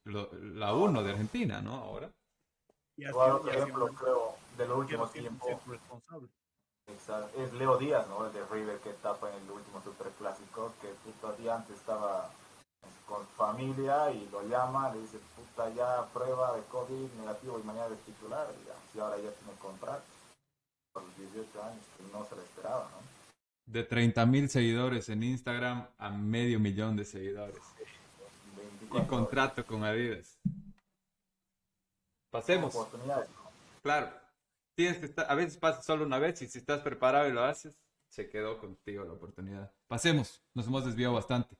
la 0.04 0.74
uno 0.74 1.02
de 1.02 1.10
Argentina, 1.10 1.60
¿no? 1.60 1.74
Ahora. 1.74 2.12
jugador, 2.96 3.42
por 3.42 3.54
ejemplo, 3.54 3.86
creo, 3.88 4.36
de 4.56 4.68
los 4.68 4.78
últimos 4.78 5.12
tiempos. 5.12 5.50
Es 7.36 7.52
Leo 7.52 7.76
Díaz, 7.78 8.06
¿no? 8.08 8.26
El 8.26 8.32
de 8.32 8.44
River 8.46 8.78
que 8.78 8.92
tapa 8.94 9.30
en 9.30 9.42
el 9.42 9.50
último 9.50 9.82
superclásico, 9.82 10.72
que 10.80 10.88
todavía 11.20 11.56
antes 11.56 11.76
estaba 11.76 12.30
con 13.06 13.26
familia 13.36 14.10
y 14.12 14.28
lo 14.30 14.46
llama, 14.48 14.92
le 14.94 15.00
dice, 15.00 15.18
puta, 15.36 15.68
ya 15.70 16.06
prueba 16.12 16.56
de 16.56 16.62
COVID 16.64 17.10
negativo 17.18 17.58
y 17.58 17.62
mañana 17.64 17.92
es 17.92 18.00
titular, 18.02 18.46
y, 18.94 18.98
ahora 18.98 19.16
ya 19.16 19.30
tiene 19.32 19.58
contrato 19.60 20.04
por 20.92 21.02
los 21.02 21.16
18 21.16 21.62
años, 21.62 21.84
que 21.96 22.02
no 22.12 22.24
se 22.26 22.36
le 22.36 22.42
esperaba, 22.42 22.88
¿no? 22.92 23.10
De 23.66 23.84
30 23.84 24.26
mil 24.26 24.48
seguidores 24.48 25.08
en 25.08 25.22
Instagram 25.22 25.86
a 25.98 26.10
medio 26.10 26.58
millón 26.58 26.96
de 26.96 27.04
seguidores. 27.04 27.60
y 28.80 29.00
contrato 29.06 29.64
con 29.64 29.84
Adidas. 29.84 30.38
Pasemos. 32.30 32.74
Claro. 33.82 34.19
Tienes 34.74 34.98
que 34.98 35.06
estar, 35.06 35.26
a 35.30 35.34
veces 35.34 35.56
pasa 35.56 35.82
solo 35.82 36.04
una 36.04 36.18
vez 36.18 36.40
y 36.42 36.48
si 36.48 36.58
estás 36.58 36.80
preparado 36.80 37.28
y 37.28 37.32
lo 37.32 37.44
haces, 37.44 37.74
se 38.08 38.28
quedó 38.28 38.58
contigo 38.58 39.04
la 39.04 39.12
oportunidad. 39.12 39.72
Pasemos. 39.86 40.42
Nos 40.54 40.66
hemos 40.66 40.84
desviado 40.84 41.14
bastante. 41.14 41.56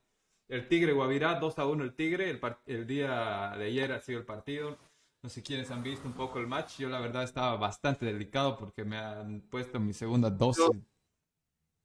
El 0.49 0.67
Tigre 0.67 0.93
Guavirá, 0.93 1.39
2 1.39 1.59
a 1.59 1.67
1 1.67 1.85
el 1.85 1.95
Tigre. 1.95 2.31
El, 2.31 2.41
el 2.67 2.87
día 2.87 3.55
de 3.57 3.67
ayer 3.67 3.93
ha 3.93 4.01
sido 4.01 4.19
el 4.19 4.27
partido. 4.27 4.77
No 5.23 5.29
sé 5.29 5.43
quiénes 5.43 5.71
han 5.71 5.83
visto 5.83 6.09
un 6.09 6.15
poco 6.15 6.39
el 6.39 6.47
match. 6.47 6.79
Yo 6.79 6.89
la 6.89 6.99
verdad 6.99 7.23
estaba 7.23 7.57
bastante 7.57 8.07
delicado 8.07 8.57
porque 8.57 8.85
me 8.85 8.97
han 8.97 9.43
puesto 9.43 9.79
mi 9.79 9.93
segunda 9.93 10.31
dosis. 10.31 10.65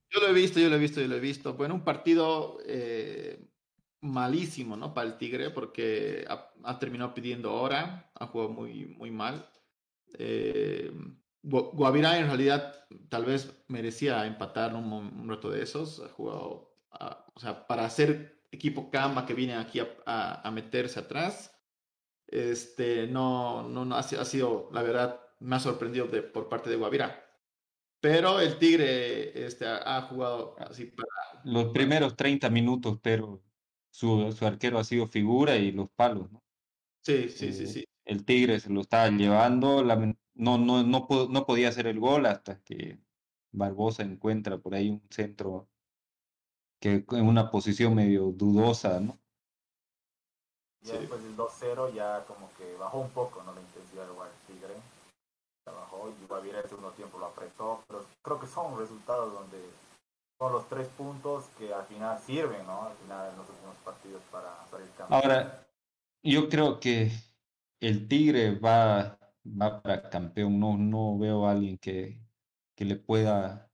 Yo, 0.09 0.21
lo 0.21 0.27
he 0.27 0.33
visto, 0.33 0.59
yo 0.59 0.69
lo 0.69 0.75
he 0.75 0.79
visto, 0.79 1.01
yo 1.01 1.07
lo 1.07 1.15
he 1.15 1.19
visto. 1.19 1.53
Bueno, 1.53 1.75
un 1.75 1.83
partido 1.83 2.57
eh, 2.65 3.45
malísimo, 4.01 4.77
¿no? 4.77 4.93
Para 4.93 5.09
el 5.09 5.17
Tigre 5.17 5.49
porque 5.49 6.25
ha, 6.27 6.79
terminado 6.79 7.13
pidiendo 7.13 7.53
hora, 7.53 8.09
ha 8.15 8.27
jugado 8.27 8.51
muy, 8.51 8.85
muy 8.85 9.11
mal. 9.11 9.47
Eh, 10.17 10.91
Guavirá 11.41 12.17
en 12.17 12.27
realidad 12.27 12.73
tal 13.09 13.25
vez 13.25 13.63
merecía 13.67 14.25
empatar 14.25 14.73
un, 14.73 14.91
un 14.91 15.29
rato 15.29 15.49
de 15.49 15.61
esos. 15.61 15.99
Ha 15.99 16.09
jugado, 16.09 16.75
o 17.33 17.39
sea, 17.39 17.67
para 17.67 17.85
hacer 17.85 18.43
equipo 18.51 18.89
Camba 18.89 19.25
que 19.25 19.33
viene 19.33 19.55
aquí 19.55 19.79
a, 19.79 20.41
a 20.41 20.51
meterse 20.51 20.99
atrás 20.99 21.55
este, 22.27 23.07
no, 23.07 23.67
no, 23.67 23.85
no 23.85 23.95
ha, 23.95 24.03
sido, 24.03 24.69
la 24.71 24.81
verdad, 24.81 25.21
me 25.39 25.55
ha 25.55 25.59
sorprendido 25.59 26.07
de, 26.07 26.21
por 26.21 26.49
parte 26.49 26.69
de 26.69 26.75
Guavirá. 26.75 27.21
Pero 28.01 28.39
el 28.39 28.57
Tigre 28.57 29.45
este, 29.45 29.65
ha, 29.67 30.01
jugado 30.03 30.55
así 30.59 30.85
para... 30.85 31.09
Los 31.43 31.71
primeros 31.71 32.15
30 32.15 32.49
minutos, 32.49 32.99
pero 33.01 33.43
su, 33.89 34.31
su 34.31 34.45
arquero 34.45 34.79
ha 34.79 34.83
sido 34.83 35.07
figura 35.07 35.55
y 35.57 35.71
los 35.71 35.89
palos, 35.95 36.31
¿no? 36.31 36.43
Sí, 37.01 37.29
sí, 37.29 37.53
sí, 37.53 37.63
eh, 37.63 37.67
sí. 37.67 37.85
El 38.05 38.23
Tigre 38.23 38.59
se 38.59 38.69
lo 38.69 38.81
estaba 38.81 39.09
llevando, 39.09 39.83
no, 39.83 40.57
no, 40.57 40.83
no, 40.83 41.07
no 41.29 41.45
podía 41.45 41.69
hacer 41.69 41.87
el 41.87 41.99
gol 41.99 42.25
hasta 42.25 42.61
que 42.61 42.99
Barbosa 43.51 44.03
encuentra 44.03 44.57
por 44.57 44.75
ahí 44.75 44.89
un 44.89 45.01
centro 45.09 45.67
que 46.79 47.05
en 47.09 47.27
una 47.27 47.49
posición 47.49 47.95
medio 47.95 48.31
dudosa, 48.31 48.99
¿no? 48.99 49.17
Ya 50.81 50.99
después 50.99 51.23
del 51.23 51.35
2-0 51.35 51.93
ya 51.95 52.23
como 52.27 52.51
que 52.57 52.75
bajó 52.75 52.99
un 52.99 53.09
poco 53.09 53.41
¿no? 53.43 53.53
la 53.53 53.61
intensidad 53.61 54.05
del 54.05 54.15
Tigre. 54.45 54.75
Ya 55.65 55.73
bajó 55.73 56.09
y 56.09 56.27
Guavira 56.27 56.59
el 56.59 56.69
segundo 56.69 56.91
tiempo 56.91 57.17
lo 57.17 57.25
apretó. 57.25 57.83
Pero 57.87 58.05
creo 58.21 58.39
que 58.39 58.45
son 58.45 58.77
resultados 58.77 59.33
donde 59.33 59.57
son 60.37 60.51
los 60.51 60.69
tres 60.69 60.87
puntos 60.89 61.45
que 61.57 61.73
al 61.73 61.85
final 61.85 62.19
sirven, 62.19 62.67
¿no? 62.67 62.83
Al 62.83 62.93
final 62.97 63.31
en 63.31 63.37
los 63.37 63.49
últimos 63.49 63.75
partidos 63.77 64.21
para 64.31 64.63
salir 64.69 64.87
campeón. 64.95 65.21
Ahora, 65.23 65.67
yo 66.21 66.49
creo 66.49 66.79
que 66.79 67.11
el 67.79 68.07
Tigre 68.07 68.55
va, 68.59 69.19
va 69.45 69.81
para 69.81 70.09
campeón. 70.09 70.59
No, 70.59 70.77
no 70.77 71.17
veo 71.17 71.47
a 71.47 71.51
alguien 71.51 71.77
que, 71.77 72.21
que 72.75 72.85
le 72.85 72.95
pueda 72.97 73.71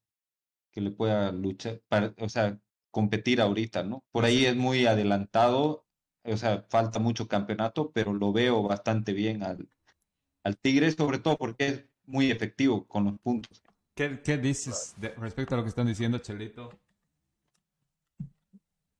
que 0.71 0.81
le 0.81 0.91
pueda 0.91 1.31
luchar, 1.33 1.81
para, 1.89 2.13
o 2.19 2.29
sea, 2.29 2.59
competir 2.91 3.41
ahorita, 3.41 3.83
¿no? 3.83 4.05
Por 4.11 4.25
ahí 4.25 4.45
es 4.45 4.55
muy 4.55 4.85
adelantado 4.85 5.85
o 6.23 6.37
sea, 6.37 6.65
falta 6.69 6.99
mucho 6.99 7.27
campeonato, 7.27 7.91
pero 7.91 8.13
lo 8.13 8.31
veo 8.31 8.63
bastante 8.63 9.13
bien 9.13 9.43
al, 9.43 9.69
al 10.43 10.57
Tigre, 10.57 10.91
sobre 10.91 11.19
todo 11.19 11.37
porque 11.37 11.67
es 11.67 11.85
muy 12.05 12.31
efectivo 12.31 12.87
con 12.87 13.05
los 13.05 13.19
puntos. 13.19 13.63
¿Qué, 13.95 14.21
qué 14.23 14.37
dices 14.37 14.95
respecto 15.17 15.55
a 15.55 15.57
lo 15.57 15.63
que 15.63 15.69
están 15.69 15.87
diciendo, 15.87 16.19
Chelito? 16.19 16.69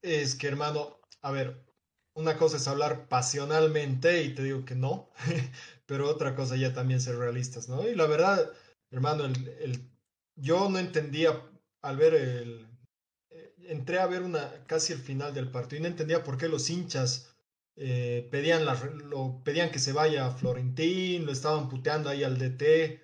Es 0.02 0.36
que, 0.36 0.48
hermano, 0.48 0.98
a 1.22 1.32
ver, 1.32 1.64
una 2.14 2.38
cosa 2.38 2.58
es 2.58 2.68
hablar 2.68 3.08
pasionalmente 3.08 4.24
y 4.24 4.36
te 4.36 4.44
digo 4.44 4.66
que 4.66 4.76
no, 4.76 5.12
pero 5.86 6.10
otra 6.10 6.36
cosa 6.36 6.56
ya 6.56 6.74
también 6.74 7.02
ser 7.02 7.18
realistas, 7.18 7.70
¿no? 7.70 7.88
Y 7.88 7.96
la 7.96 8.08
verdad, 8.08 8.52
hermano, 8.90 9.26
el, 9.26 9.48
el, 9.60 9.92
yo 10.36 10.70
no 10.70 10.80
entendía 10.80 11.42
al 11.82 11.98
ver 11.98 12.14
el, 12.14 12.72
entré 13.68 14.00
a 14.00 14.08
ver 14.08 14.24
una 14.24 14.66
casi 14.66 14.94
el 14.94 15.00
final 15.00 15.34
del 15.34 15.52
partido 15.52 15.80
y 15.80 15.82
no 15.84 15.88
entendía 15.88 16.24
por 16.24 16.38
qué 16.38 16.48
los 16.48 16.70
hinchas 16.70 17.36
eh, 17.76 18.28
pedían, 18.32 18.66
la, 18.66 18.76
lo, 19.06 19.42
pedían 19.44 19.72
que 19.72 19.80
se 19.80 19.94
vaya 19.94 20.28
a 20.28 20.32
Florentín, 20.32 21.26
lo 21.26 21.32
estaban 21.32 21.70
puteando 21.70 22.10
ahí 22.10 22.24
al 22.24 22.38
DT. 22.38 23.02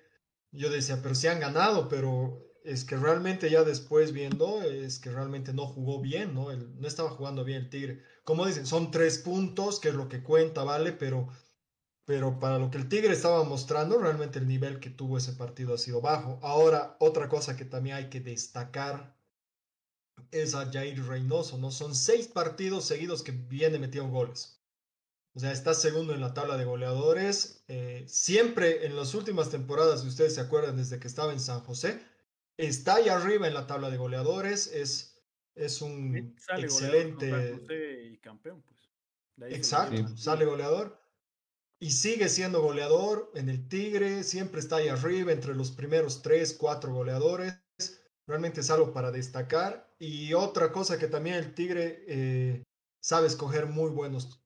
Yo 0.52 0.70
decía, 0.70 1.00
pero 1.02 1.14
se 1.14 1.28
han 1.28 1.40
ganado, 1.40 1.88
pero 1.88 2.47
es 2.68 2.84
que 2.84 2.96
realmente 2.96 3.50
ya 3.50 3.64
después 3.64 4.12
viendo, 4.12 4.62
es 4.62 4.98
que 4.98 5.10
realmente 5.10 5.54
no 5.54 5.66
jugó 5.66 6.00
bien, 6.00 6.34
¿no? 6.34 6.52
no 6.52 6.86
estaba 6.86 7.10
jugando 7.10 7.42
bien 7.42 7.62
el 7.62 7.70
Tigre. 7.70 8.02
Como 8.24 8.44
dicen, 8.44 8.66
son 8.66 8.90
tres 8.90 9.18
puntos, 9.18 9.80
que 9.80 9.88
es 9.88 9.94
lo 9.94 10.08
que 10.08 10.22
cuenta, 10.22 10.64
¿vale? 10.64 10.92
Pero, 10.92 11.28
pero 12.04 12.38
para 12.38 12.58
lo 12.58 12.70
que 12.70 12.76
el 12.76 12.88
Tigre 12.88 13.14
estaba 13.14 13.42
mostrando, 13.44 13.98
realmente 13.98 14.38
el 14.38 14.46
nivel 14.46 14.80
que 14.80 14.90
tuvo 14.90 15.16
ese 15.16 15.32
partido 15.32 15.74
ha 15.74 15.78
sido 15.78 16.02
bajo. 16.02 16.38
Ahora, 16.42 16.96
otra 17.00 17.28
cosa 17.28 17.56
que 17.56 17.64
también 17.64 17.96
hay 17.96 18.10
que 18.10 18.20
destacar 18.20 19.16
es 20.30 20.54
a 20.54 20.70
Jair 20.70 21.02
Reynoso, 21.06 21.56
¿no? 21.56 21.70
Son 21.70 21.94
seis 21.94 22.28
partidos 22.28 22.84
seguidos 22.84 23.22
que 23.22 23.32
viene 23.32 23.78
metiendo 23.78 24.10
goles. 24.10 24.60
O 25.34 25.40
sea, 25.40 25.52
está 25.52 25.72
segundo 25.72 26.12
en 26.12 26.20
la 26.20 26.34
tabla 26.34 26.58
de 26.58 26.64
goleadores. 26.66 27.62
Eh, 27.68 28.04
siempre 28.08 28.84
en 28.86 28.94
las 28.96 29.14
últimas 29.14 29.48
temporadas, 29.48 30.02
si 30.02 30.08
ustedes 30.08 30.34
se 30.34 30.40
acuerdan, 30.42 30.76
desde 30.76 30.98
que 30.98 31.08
estaba 31.08 31.32
en 31.32 31.40
San 31.40 31.60
José, 31.60 32.02
está 32.58 32.96
ahí 32.96 33.08
arriba 33.08 33.46
en 33.46 33.54
la 33.54 33.66
tabla 33.66 33.88
de 33.88 33.96
goleadores. 33.96 34.66
Es, 34.66 35.22
es 35.54 35.80
un 35.80 36.14
excelente. 36.16 38.10
y 38.12 38.18
campeón, 38.18 38.62
pues. 38.62 38.78
Exacto, 39.50 40.16
sale 40.16 40.44
goleador. 40.44 41.00
Y 41.80 41.92
sigue 41.92 42.28
siendo 42.28 42.60
goleador 42.60 43.30
en 43.34 43.48
el 43.48 43.68
Tigre, 43.68 44.24
siempre 44.24 44.58
está 44.58 44.76
ahí 44.76 44.88
arriba 44.88 45.32
entre 45.32 45.54
los 45.54 45.70
primeros 45.70 46.22
tres, 46.22 46.54
cuatro 46.58 46.92
goleadores. 46.92 47.54
Realmente 48.26 48.60
es 48.60 48.70
algo 48.70 48.92
para 48.92 49.12
destacar. 49.12 49.94
Y 50.00 50.34
otra 50.34 50.72
cosa 50.72 50.98
que 50.98 51.06
también 51.06 51.36
el 51.36 51.54
Tigre 51.54 52.04
eh, 52.08 52.64
sabe 53.00 53.28
escoger 53.28 53.66
muy 53.66 53.90
buenos 53.90 54.42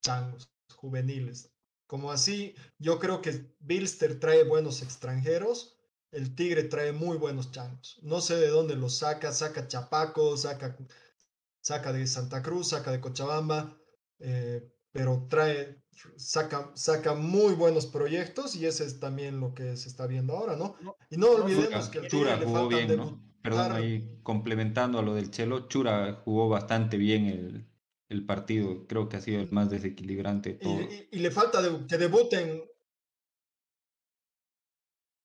changos 0.00 0.48
juveniles. 0.76 1.52
Como 1.86 2.12
así, 2.12 2.54
yo 2.78 3.00
creo 3.00 3.20
que 3.20 3.52
Bilster 3.58 4.20
trae 4.20 4.44
buenos 4.44 4.80
extranjeros, 4.82 5.76
el 6.12 6.34
Tigre 6.34 6.64
trae 6.64 6.92
muy 6.92 7.16
buenos 7.16 7.50
changos. 7.50 7.98
No 8.02 8.20
sé 8.20 8.36
de 8.36 8.48
dónde 8.48 8.76
los 8.76 8.98
saca, 8.98 9.32
saca 9.32 9.68
Chapaco, 9.68 10.36
saca, 10.36 10.76
saca 11.60 11.92
de 11.92 12.06
Santa 12.06 12.42
Cruz, 12.42 12.68
saca 12.68 12.90
de 12.90 13.00
Cochabamba, 13.00 13.78
eh, 14.18 14.68
pero 14.92 15.26
trae, 15.28 15.82
saca, 16.16 16.72
saca 16.74 17.14
muy 17.14 17.54
buenos 17.54 17.86
proyectos 17.86 18.56
y 18.56 18.66
ese 18.66 18.84
es 18.84 18.98
también 18.98 19.40
lo 19.40 19.54
que 19.54 19.76
se 19.76 19.88
está 19.88 20.06
viendo 20.06 20.36
ahora, 20.36 20.56
¿no? 20.56 20.76
y 21.10 21.16
no 21.16 21.30
olvidemos 21.30 21.88
que 21.88 21.98
el 21.98 22.08
Chura 22.08 22.38
jugó 22.38 22.68
bien, 22.68 22.96
¿no? 22.96 23.22
Perdón, 23.42 23.72
ahí 23.72 24.20
complementando 24.22 24.98
a 24.98 25.02
lo 25.02 25.14
del 25.14 25.30
Chelo, 25.30 25.66
Chura 25.68 26.20
jugó 26.24 26.50
bastante 26.50 26.98
bien 26.98 27.24
el, 27.26 27.70
el 28.10 28.26
partido, 28.26 28.86
creo 28.86 29.08
que 29.08 29.16
ha 29.16 29.20
sido 29.20 29.40
el 29.40 29.50
más 29.50 29.70
desequilibrante. 29.70 30.54
Todo. 30.54 30.80
Y, 31.10 31.18
le 31.18 31.30
falta 31.30 31.60
que 31.88 31.96
debuten. 31.96 32.62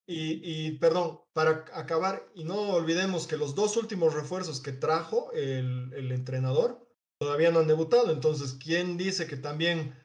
Y, 0.08 0.74
perdón, 0.74 1.22
para 1.34 1.66
acabar, 1.74 2.30
y 2.36 2.44
no 2.44 2.74
olvidemos 2.74 3.26
que 3.26 3.38
los 3.38 3.56
dos 3.56 3.76
últimos 3.76 4.14
refuerzos 4.14 4.62
que 4.62 4.72
trajo 4.72 5.32
el, 5.34 6.12
entrenador 6.12 6.88
todavía 7.18 7.50
no 7.50 7.60
han 7.60 7.68
debutado, 7.68 8.12
entonces, 8.12 8.56
¿quién 8.62 8.98
dice 8.98 9.26
que 9.26 9.38
también 9.38 9.96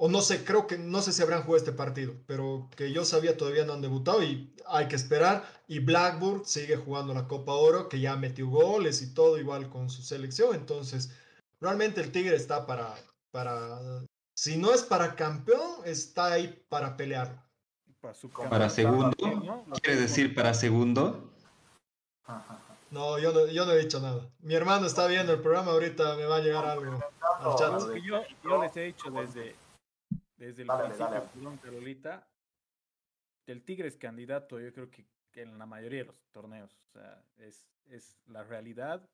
o 0.00 0.08
no 0.08 0.20
sé, 0.20 0.44
creo 0.44 0.66
que 0.68 0.78
no 0.78 1.02
sé 1.02 1.12
si 1.12 1.22
habrán 1.22 1.42
jugado 1.42 1.56
este 1.56 1.72
partido, 1.72 2.14
pero 2.26 2.70
que 2.76 2.92
yo 2.92 3.04
sabía 3.04 3.36
todavía 3.36 3.64
no 3.64 3.72
han 3.72 3.82
debutado 3.82 4.22
y 4.22 4.54
hay 4.66 4.86
que 4.86 4.94
esperar. 4.94 5.44
Y 5.66 5.80
Blackburn 5.80 6.44
sigue 6.44 6.76
jugando 6.76 7.12
la 7.12 7.26
Copa 7.26 7.52
Oro, 7.54 7.88
que 7.88 7.98
ya 7.98 8.14
metió 8.16 8.48
goles 8.48 9.02
y 9.02 9.12
todo 9.12 9.38
igual 9.38 9.68
con 9.70 9.90
su 9.90 10.02
selección. 10.02 10.54
Entonces, 10.54 11.10
realmente 11.60 12.00
el 12.00 12.12
Tigre 12.12 12.36
está 12.36 12.64
para, 12.64 12.94
para 13.32 14.04
si 14.36 14.56
no 14.56 14.72
es 14.72 14.82
para 14.82 15.16
campeón, 15.16 15.80
está 15.84 16.32
ahí 16.34 16.64
para 16.68 16.96
pelear. 16.96 17.47
Para, 18.00 18.68
segundo, 18.70 19.16
¿quiere 19.82 20.00
decir 20.00 20.32
para 20.34 20.54
segundo? 20.54 21.32
No 22.90 23.18
yo, 23.18 23.32
no, 23.32 23.46
yo 23.46 23.66
no 23.66 23.72
he 23.72 23.78
dicho 23.78 23.98
nada. 24.00 24.30
Mi 24.38 24.54
hermano 24.54 24.86
está 24.86 25.06
viendo 25.08 25.32
el 25.32 25.40
programa, 25.40 25.72
ahorita 25.72 26.16
me 26.16 26.24
va 26.24 26.36
a 26.36 26.40
llegar 26.40 26.64
algo 26.64 27.00
al 27.40 27.56
chat. 27.56 27.80
Yo, 28.02 28.22
yo 28.44 28.62
les 28.62 28.76
he 28.76 28.80
dicho 28.82 29.10
desde, 29.10 29.56
desde 30.36 30.62
el 30.62 30.68
principio, 30.68 31.28
perdón, 31.34 31.56
Carolita, 31.58 32.28
el 33.46 33.64
Tigre 33.64 33.88
es 33.88 33.96
candidato, 33.96 34.60
yo 34.60 34.72
creo 34.72 34.90
que, 34.90 35.06
en 35.34 35.58
la 35.58 35.66
mayoría 35.66 36.00
de 36.00 36.06
los 36.06 36.20
torneos. 36.30 36.80
O 36.88 36.90
sea, 36.92 37.24
es, 37.36 37.68
es 37.86 38.20
la 38.26 38.44
realidad. 38.44 39.08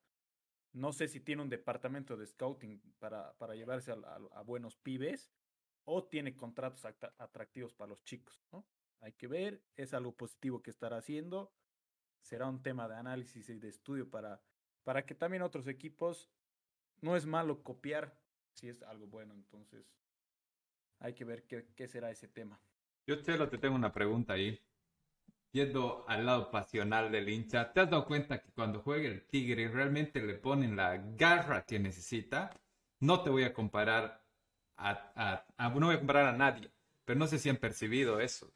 No 0.73 0.93
sé 0.93 1.09
si 1.09 1.21
tiene 1.21 1.43
un 1.43 1.49
departamento 1.49 2.17
de 2.17 2.27
scouting 2.27 2.81
para, 2.99 3.33
para 3.39 3.55
llevarse 3.55 3.93
a, 3.93 4.43
buenos 4.43 4.77
pibes 4.77 5.33
o 5.85 6.05
tiene 6.05 6.35
contratos 6.35 6.85
atractivos 7.19 7.75
para 7.75 7.91
los 7.91 8.03
chicos, 8.05 8.43
¿no? 8.53 8.67
Hay 9.05 9.13
que 9.13 9.27
ver, 9.27 9.63
es 9.77 9.93
algo 9.93 10.13
positivo 10.13 10.63
que 10.63 10.71
estará 10.71 10.97
haciendo. 10.97 11.53
Será 12.23 12.49
un 12.49 12.63
tema 12.63 12.89
de 12.89 12.97
análisis 12.97 13.51
y 13.51 13.59
de 13.59 13.69
estudio 13.69 14.09
para, 14.09 14.41
para 14.83 15.05
que 15.05 15.15
también 15.15 15.43
otros 15.43 15.69
equipos, 15.69 16.31
no 17.03 17.15
es 17.15 17.27
malo 17.27 17.63
copiar 17.63 18.19
si 18.55 18.71
es 18.71 18.83
algo 18.83 19.07
bueno, 19.07 19.35
entonces 19.35 19.85
hay 21.01 21.13
que 21.13 21.27
ver 21.27 21.45
qué, 21.45 21.67
qué 21.77 21.87
será 21.87 22.11
ese 22.11 22.29
tema. 22.29 22.59
Yo, 23.07 23.17
Chelo, 23.17 23.51
te 23.51 23.59
tengo 23.59 23.75
una 23.75 23.93
pregunta 23.93 24.33
ahí. 24.33 24.59
Yendo 25.53 26.07
al 26.09 26.25
lado 26.25 26.51
pasional 26.51 27.13
del 27.13 27.29
hincha, 27.29 27.75
¿te 27.75 27.81
has 27.81 27.91
dado 27.91 28.07
cuenta 28.07 28.41
que 28.41 28.53
cuando 28.53 28.81
juega 28.81 29.07
el 29.07 29.27
Tigre 29.27 29.69
realmente 29.69 30.23
le 30.23 30.35
ponen 30.35 30.77
la 30.77 30.97
garra 30.97 31.67
que 31.67 31.79
necesita? 31.79 32.59
No 33.01 33.23
te 33.23 33.29
voy 33.29 33.45
a 33.45 33.53
comparar 33.53 34.25
a, 34.79 35.45
no 35.59 35.87
voy 35.87 35.97
a 35.97 35.99
comparar 35.99 36.27
a 36.35 36.37
nadie, 36.39 36.71
pero 37.05 37.19
no 37.19 37.27
sé 37.27 37.39
si 37.39 37.51
han 37.51 37.59
percibido 37.59 38.19
eso. 38.19 38.51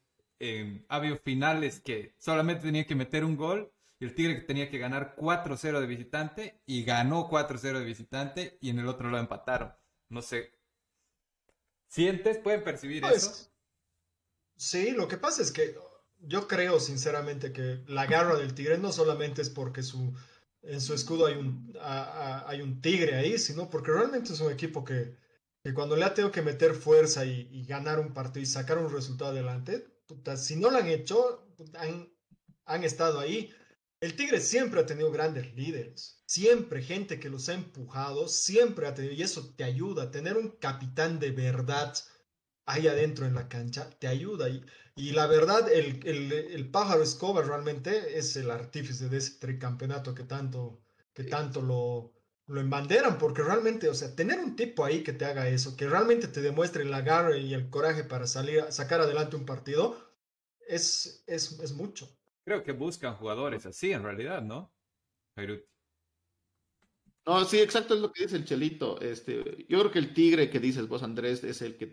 Ha 0.89 0.97
habido 0.97 1.19
finales 1.19 1.81
que 1.81 2.15
solamente 2.19 2.63
tenía 2.63 2.87
que 2.87 2.95
meter 2.95 3.25
un 3.25 3.37
gol 3.37 3.73
y 4.01 4.05
el 4.05 4.15
Tigre 4.15 4.43
tenía 4.43 4.71
que 4.71 4.79
ganar 4.79 5.17
4-0 5.17 5.81
de 5.81 5.87
visitante 5.87 6.63
y 6.67 6.85
ganó 6.85 7.29
4-0 7.29 7.79
de 7.79 7.85
visitante 7.85 8.59
y 8.61 8.71
en 8.71 8.79
el 8.79 8.89
otro 8.89 9.11
lo 9.11 9.19
empataron. 9.19 9.75
No 10.09 10.23
sé. 10.23 10.53
¿Sientes? 11.89 12.39
¿Pueden 12.39 12.63
percibir 12.63 13.03
pues, 13.03 13.17
eso? 13.17 13.51
Sí, 14.57 14.91
lo 14.91 15.09
que 15.09 15.17
pasa 15.17 15.43
es 15.43 15.51
que 15.51 15.77
yo 16.21 16.49
creo 16.49 16.81
sinceramente 16.81 17.53
que 17.53 17.83
la 17.87 18.07
garra 18.07 18.37
del 18.37 18.55
tigre 18.55 18.79
no 18.79 18.93
solamente 18.93 19.43
es 19.43 19.51
porque 19.51 19.83
su, 19.83 20.15
en 20.63 20.81
su 20.81 20.95
escudo 20.95 21.27
hay 21.27 21.35
un, 21.35 21.77
hay 21.81 22.61
un 22.61 22.81
tigre 22.81 23.15
ahí, 23.15 23.39
sino 23.39 23.71
porque 23.71 23.93
realmente 23.93 24.33
es 24.33 24.41
un 24.41 24.53
equipo 24.53 24.85
que, 24.85 25.17
cuando 25.75 25.97
le 25.97 26.05
ha 26.05 26.15
tenido 26.15 26.33
que 26.33 26.43
meter 26.43 26.75
fuerza 26.75 27.25
y, 27.25 27.65
ganar 27.67 28.01
un 28.01 28.15
partido 28.15 28.43
y 28.43 28.47
sacar 28.47 28.79
un 28.79 28.93
resultado 28.93 29.31
adelante, 29.31 29.87
si 30.37 30.57
no 30.57 30.71
lo 30.71 30.79
han 30.79 30.89
hecho, 30.89 31.47
han, 31.75 32.09
han 32.67 32.85
estado 32.85 33.21
ahí. 33.21 33.51
El 34.01 34.15
Tigre 34.15 34.41
siempre 34.41 34.81
ha 34.81 34.87
tenido 34.87 35.11
grandes 35.11 35.55
líderes, 35.55 36.23
siempre 36.27 36.83
gente 36.83 37.19
que 37.19 37.29
los 37.29 37.49
ha 37.49 37.55
empujado, 37.55 38.29
siempre 38.29 38.87
ha 38.87 38.95
tenido, 38.95 39.15
y 39.15 39.23
eso 39.23 39.55
te 39.57 39.65
ayuda, 39.65 40.11
tener 40.11 40.37
un 40.37 40.51
capitán 40.51 41.19
de 41.19 41.33
verdad 41.33 41.95
ahí 42.67 42.87
adentro 42.87 43.27
en 43.27 43.35
la 43.35 43.49
cancha, 43.49 43.91
te 43.99 44.07
ayuda. 44.07 44.49
Y, 44.49 44.65
y 44.95 45.13
la 45.13 45.27
verdad, 45.27 45.71
el, 45.73 46.01
el, 46.07 46.33
el, 46.33 46.71
pájaro 46.71 47.03
Escobar 47.03 47.47
realmente 47.47 48.19
es 48.19 48.37
el 48.37 48.51
artífice 48.51 49.09
de 49.09 49.19
ese 49.19 49.39
tricampeonato 49.39 50.15
que 50.15 50.25
tanto, 50.25 50.81
que 51.13 51.25
tanto 51.25 51.61
lo, 51.61 52.13
lo 52.49 52.61
embanderan, 52.61 53.19
porque 53.19 53.43
realmente, 53.43 53.89
o 53.89 53.95
sea, 53.95 54.15
tener 54.17 54.41
un 54.41 54.57
tipo 54.57 54.85
ahí 54.85 55.03
que 55.03 55.13
te 55.13 55.27
haga 55.27 55.49
eso, 55.49 55.77
que 55.77 55.87
realmente 55.87 56.29
te 56.29 56.41
demuestre 56.41 56.83
el 56.83 56.95
agarre 56.95 57.39
y 57.41 57.55
el 57.55 57.71
coraje 57.71 58.05
para 58.05 58.27
salir, 58.27 58.65
sacar 58.71 59.01
adelante 59.01 59.37
un 59.37 59.45
partido, 59.47 59.97
es, 60.67 61.23
es, 61.27 61.61
es 61.61 61.73
mucho. 61.73 62.09
Creo 62.45 62.65
que 62.65 62.73
buscan 62.73 63.17
jugadores 63.17 63.67
así 63.67 63.93
en 63.93 64.03
realidad, 64.03 64.43
¿no? 64.43 64.73
No, 67.27 67.45
sí, 67.45 67.61
exacto 67.61 67.95
es 67.95 68.01
lo 68.01 68.11
que 68.11 68.23
dice 68.23 68.37
el 68.37 68.47
Chelito. 68.47 68.99
Este, 69.03 69.67
yo 69.69 69.79
creo 69.81 69.91
que 69.91 69.99
el 69.99 70.15
Tigre 70.15 70.49
que 70.49 70.59
dices 70.59 70.89
vos, 70.89 71.03
Andrés, 71.03 71.45
es 71.45 71.61
el 71.61 71.77
que, 71.77 71.85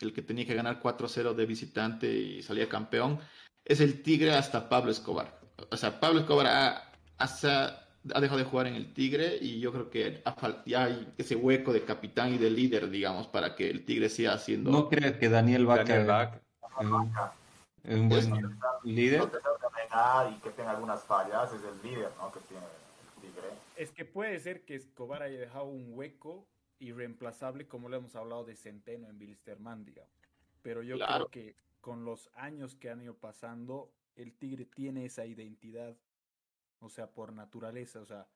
el 0.00 0.12
que 0.12 0.22
tenía 0.22 0.44
que 0.44 0.54
ganar 0.54 0.82
4-0 0.82 1.32
de 1.34 1.46
visitante 1.46 2.12
y 2.12 2.42
salía 2.42 2.68
campeón. 2.68 3.20
Es 3.64 3.80
el 3.80 4.02
Tigre 4.02 4.32
hasta 4.32 4.68
Pablo 4.68 4.90
Escobar. 4.90 5.40
O 5.70 5.76
sea, 5.76 6.00
Pablo 6.00 6.18
Escobar 6.20 6.46
ha, 6.48 6.92
ha, 8.12 8.20
dejado 8.20 8.38
de 8.38 8.44
jugar 8.44 8.66
en 8.66 8.74
el 8.74 8.92
Tigre 8.92 9.38
y 9.40 9.60
yo 9.60 9.72
creo 9.72 9.90
que 9.90 10.22
ya 10.66 10.84
hay 10.84 11.12
ese 11.16 11.36
hueco 11.36 11.72
de 11.72 11.84
capitán 11.84 12.34
y 12.34 12.38
de 12.38 12.50
líder, 12.50 12.90
digamos, 12.90 13.28
para 13.28 13.54
que 13.54 13.70
el 13.70 13.84
Tigre 13.84 14.08
siga 14.08 14.34
haciendo. 14.34 14.70
¿No 14.70 14.88
crees 14.88 15.16
que 15.16 15.28
Daniel 15.28 15.66
Vaca 15.66 16.40
es 17.84 17.96
un 17.96 18.08
buen 18.08 18.58
líder? 18.82 19.22
y 20.28 20.40
que 20.40 20.50
tenga 20.50 20.72
algunas 20.72 21.04
fallas, 21.04 21.52
es 21.52 21.60
el 21.62 21.88
líder 21.88 22.10
¿no? 22.18 22.32
que 22.32 22.40
tiene 22.40 22.64
es 23.76 23.90
que 23.90 24.04
puede 24.04 24.38
ser 24.38 24.64
que 24.64 24.76
Escobar 24.76 25.22
haya 25.22 25.38
dejado 25.38 25.64
un 25.64 25.86
hueco 25.88 26.46
irreemplazable, 26.78 27.66
como 27.66 27.88
lo 27.88 27.96
hemos 27.96 28.14
hablado 28.16 28.44
de 28.44 28.56
Centeno 28.56 29.08
en 29.08 29.18
Bilsterman, 29.18 29.84
digamos. 29.84 30.12
Pero 30.62 30.82
yo 30.82 30.96
creo 30.98 31.28
que 31.28 31.56
con 31.80 32.04
los 32.04 32.30
años 32.34 32.76
que 32.76 32.90
han 32.90 33.02
ido 33.02 33.14
pasando, 33.14 33.92
el 34.16 34.32
Tigre 34.32 34.64
tiene 34.64 35.04
esa 35.04 35.26
identidad, 35.26 35.96
o 36.80 36.88
sea, 36.88 37.06
por 37.10 37.32
naturaleza, 37.32 38.00
o 38.00 38.06
sea, 38.06 38.26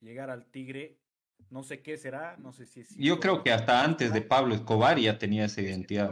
llegar 0.00 0.30
al 0.30 0.46
Tigre 0.46 1.02
no 1.50 1.62
sé 1.62 1.82
qué 1.82 1.96
será, 1.96 2.36
no 2.38 2.52
sé 2.52 2.66
si 2.66 2.80
es... 2.80 2.96
Yo 2.96 3.20
creo 3.20 3.42
que 3.42 3.52
hasta 3.52 3.84
antes 3.84 4.12
de 4.12 4.22
Pablo 4.22 4.54
Escobar 4.54 4.98
ya 4.98 5.18
tenía 5.18 5.44
esa 5.44 5.60
identidad. 5.60 6.10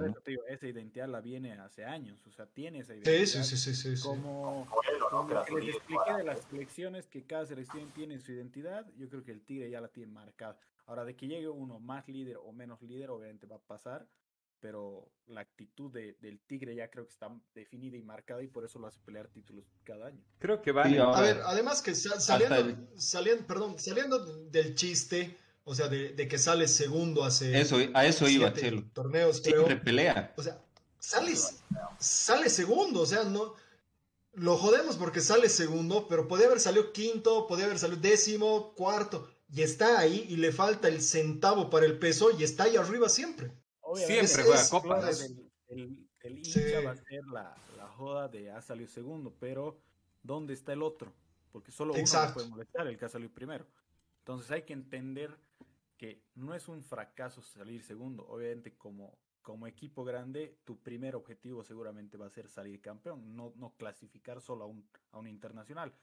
esa 0.48 0.66
identidad 0.66 1.08
la 1.08 1.20
viene 1.20 1.52
hace 1.52 1.84
años, 1.84 2.26
o 2.26 2.32
sea, 2.32 2.46
tiene 2.46 2.80
esa 2.80 2.94
identidad. 2.94 3.44
Sí, 3.44 3.56
sí, 3.56 3.74
sí, 3.74 3.94
sí. 3.94 4.02
Como, 4.02 4.66
les 5.60 5.76
expliqué 5.76 6.14
de 6.16 6.24
las 6.24 6.40
selecciones 6.44 7.06
que 7.06 7.22
cada 7.22 7.46
selección 7.46 7.90
tiene 7.92 8.18
su 8.20 8.32
identidad, 8.32 8.86
yo 8.96 9.08
creo 9.08 9.24
que 9.24 9.32
el 9.32 9.42
Tigre 9.42 9.70
ya 9.70 9.80
la 9.80 9.88
tiene 9.88 10.12
marcada. 10.12 10.58
Ahora, 10.86 11.04
de 11.04 11.14
que 11.14 11.26
llegue 11.26 11.48
uno 11.48 11.78
más 11.78 12.08
líder 12.08 12.36
o 12.38 12.52
menos 12.52 12.82
líder, 12.82 13.10
obviamente 13.10 13.46
va 13.46 13.56
a 13.56 13.60
pasar, 13.60 14.06
pero 14.60 15.10
la 15.26 15.40
actitud 15.40 15.90
de, 15.92 16.16
del 16.20 16.40
Tigre 16.40 16.74
ya 16.74 16.90
creo 16.90 17.04
que 17.04 17.12
está 17.12 17.28
definida 17.54 17.96
y 17.96 18.02
marcada 18.02 18.42
y 18.42 18.48
por 18.48 18.64
eso 18.64 18.78
lo 18.78 18.86
hace 18.86 19.00
pelear 19.00 19.28
títulos 19.28 19.64
cada 19.84 20.06
año. 20.06 20.22
Creo 20.38 20.60
que 20.62 20.72
va 20.72 20.84
a 20.84 21.20
ver, 21.20 21.40
además 21.44 21.82
que 21.82 21.94
saliendo, 21.94 22.76
saliendo, 22.96 23.46
perdón, 23.46 23.78
saliendo 23.78 24.18
del 24.50 24.74
chiste, 24.74 25.36
o 25.64 25.74
sea, 25.74 25.88
de, 25.88 26.28
que 26.28 26.38
sale 26.38 26.68
segundo 26.68 27.24
hace 27.24 27.60
eso, 27.60 27.78
a 27.94 28.06
eso 28.06 28.28
iba 28.28 28.52
Chelo. 28.52 28.84
Torneos, 28.92 29.38
Siempre 29.38 29.76
pelea. 29.76 30.34
O 30.36 30.42
sea, 30.42 30.60
sale, 30.98 31.34
sale 31.98 32.50
segundo, 32.50 33.00
o 33.00 33.06
sea, 33.06 33.24
no 33.24 33.54
lo 34.34 34.56
jodemos 34.56 34.96
porque 34.96 35.20
sale 35.20 35.48
segundo, 35.48 36.06
pero 36.08 36.28
podría 36.28 36.46
haber 36.46 36.60
salido 36.60 36.92
quinto, 36.92 37.46
podría 37.46 37.66
haber 37.66 37.78
salido 37.78 38.00
décimo, 38.00 38.74
cuarto, 38.74 39.28
y 39.52 39.62
está 39.62 39.98
ahí 39.98 40.26
y 40.28 40.36
le 40.36 40.52
falta 40.52 40.88
el 40.88 41.02
centavo 41.02 41.70
para 41.70 41.86
el 41.86 41.98
peso 41.98 42.30
y 42.38 42.44
está 42.44 42.64
ahí 42.64 42.76
arriba 42.76 43.08
siempre. 43.08 43.52
Siempre 43.96 44.44
juega 44.44 44.68
copas. 44.68 45.20
El, 45.68 46.08
el, 46.20 46.38
hincha 46.38 46.80
va 46.84 46.92
a 46.92 46.96
ser 46.96 47.24
la, 47.26 47.56
la, 47.76 47.88
joda 47.88 48.28
de 48.28 48.50
ha 48.50 48.60
salido 48.60 48.88
segundo, 48.88 49.34
pero 49.38 49.80
¿dónde 50.22 50.54
está 50.54 50.72
el 50.72 50.82
otro? 50.82 51.12
Porque 51.52 51.70
solo 51.70 51.94
uno 51.94 52.34
puede 52.34 52.48
molestar, 52.48 52.86
el 52.86 52.98
que 52.98 53.04
ha 53.04 53.08
salido 53.08 53.32
primero. 53.32 53.66
Entonces 54.18 54.50
hay 54.50 54.62
que 54.62 54.72
entender 54.72 55.36
que 55.96 56.22
no 56.34 56.54
es 56.54 56.68
un 56.68 56.82
fracaso 56.82 57.42
salir 57.42 57.82
segundo. 57.82 58.26
Obviamente, 58.28 58.76
como, 58.76 59.18
como 59.42 59.66
equipo 59.66 60.04
grande, 60.04 60.58
tu 60.64 60.80
primer 60.80 61.14
objetivo 61.14 61.62
seguramente 61.62 62.16
va 62.16 62.26
a 62.26 62.30
ser 62.30 62.48
salir 62.48 62.80
campeón, 62.80 63.36
no, 63.36 63.52
no 63.56 63.74
clasificar 63.76 64.40
solo 64.40 64.64
a 64.64 64.66
un, 64.66 64.88
a 65.12 65.18
un 65.18 65.26
internacional. 65.26 65.94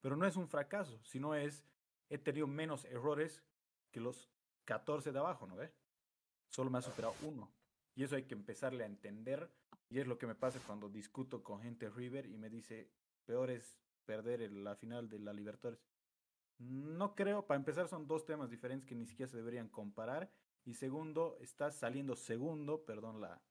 Pero 0.00 0.16
no 0.16 0.26
es 0.26 0.36
un 0.36 0.48
fracaso, 0.48 1.00
sino 1.04 1.34
es, 1.34 1.64
he 2.08 2.18
tenido 2.18 2.46
menos 2.46 2.84
errores 2.84 3.42
que 3.90 4.00
los 4.00 4.28
14 4.64 5.12
de 5.12 5.18
abajo, 5.18 5.46
¿no 5.46 5.56
ves? 5.56 5.81
Solo 6.52 6.70
me 6.70 6.78
ha 6.78 6.82
superado 6.82 7.14
uno. 7.22 7.50
Y 7.94 8.04
eso 8.04 8.16
hay 8.16 8.24
que 8.24 8.34
empezarle 8.34 8.84
a 8.84 8.86
entender. 8.86 9.50
Y 9.88 9.98
es 9.98 10.06
lo 10.06 10.18
que 10.18 10.26
me 10.26 10.34
pasa 10.34 10.60
cuando 10.66 10.88
discuto 10.88 11.42
con 11.42 11.60
gente 11.60 11.90
River 11.90 12.26
y 12.26 12.36
me 12.36 12.48
dice, 12.48 12.90
peor 13.26 13.50
es 13.50 13.78
perder 14.04 14.50
la 14.52 14.76
final 14.76 15.08
de 15.08 15.18
la 15.18 15.32
Libertadores. 15.32 15.82
No 16.58 17.14
creo, 17.14 17.46
para 17.46 17.58
empezar 17.58 17.88
son 17.88 18.06
dos 18.06 18.24
temas 18.24 18.50
diferentes 18.50 18.86
que 18.86 18.94
ni 18.94 19.06
siquiera 19.06 19.30
se 19.30 19.36
deberían 19.36 19.68
comparar. 19.68 20.30
Y 20.64 20.74
segundo, 20.74 21.36
estás 21.40 21.76
saliendo 21.76 22.14
segundo, 22.14 22.84
perdón 22.84 23.20
la, 23.20 23.42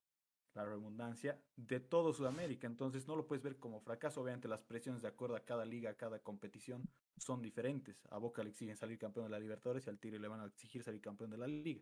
la 0.54 0.66
redundancia, 0.66 1.42
de 1.56 1.80
todo 1.80 2.14
Sudamérica. 2.14 2.68
Entonces 2.68 3.08
no 3.08 3.16
lo 3.16 3.28
puedes 3.28 3.44
ver 3.44 3.58
como 3.58 3.82
fracaso. 3.82 4.22
Obviamente 4.22 4.48
las 4.48 4.64
presiones 4.64 5.02
de 5.02 5.10
acuerdo 5.10 5.36
a 5.36 5.44
cada 5.44 5.66
liga, 5.66 5.90
a 5.90 5.98
cada 5.98 6.20
competición 6.20 6.88
son 7.18 7.42
diferentes. 7.42 8.06
A 8.10 8.18
Boca 8.18 8.44
le 8.44 8.52
exigen 8.52 8.78
salir 8.78 8.98
campeón 8.98 9.26
de 9.26 9.32
la 9.32 9.40
Libertadores 9.40 9.86
y 9.86 9.90
al 9.90 10.00
Tigre 10.00 10.20
le 10.20 10.28
van 10.28 10.40
a 10.40 10.46
exigir 10.46 10.84
salir 10.84 11.02
campeón 11.02 11.32
de 11.32 11.38
la 11.38 11.48
liga. 11.48 11.82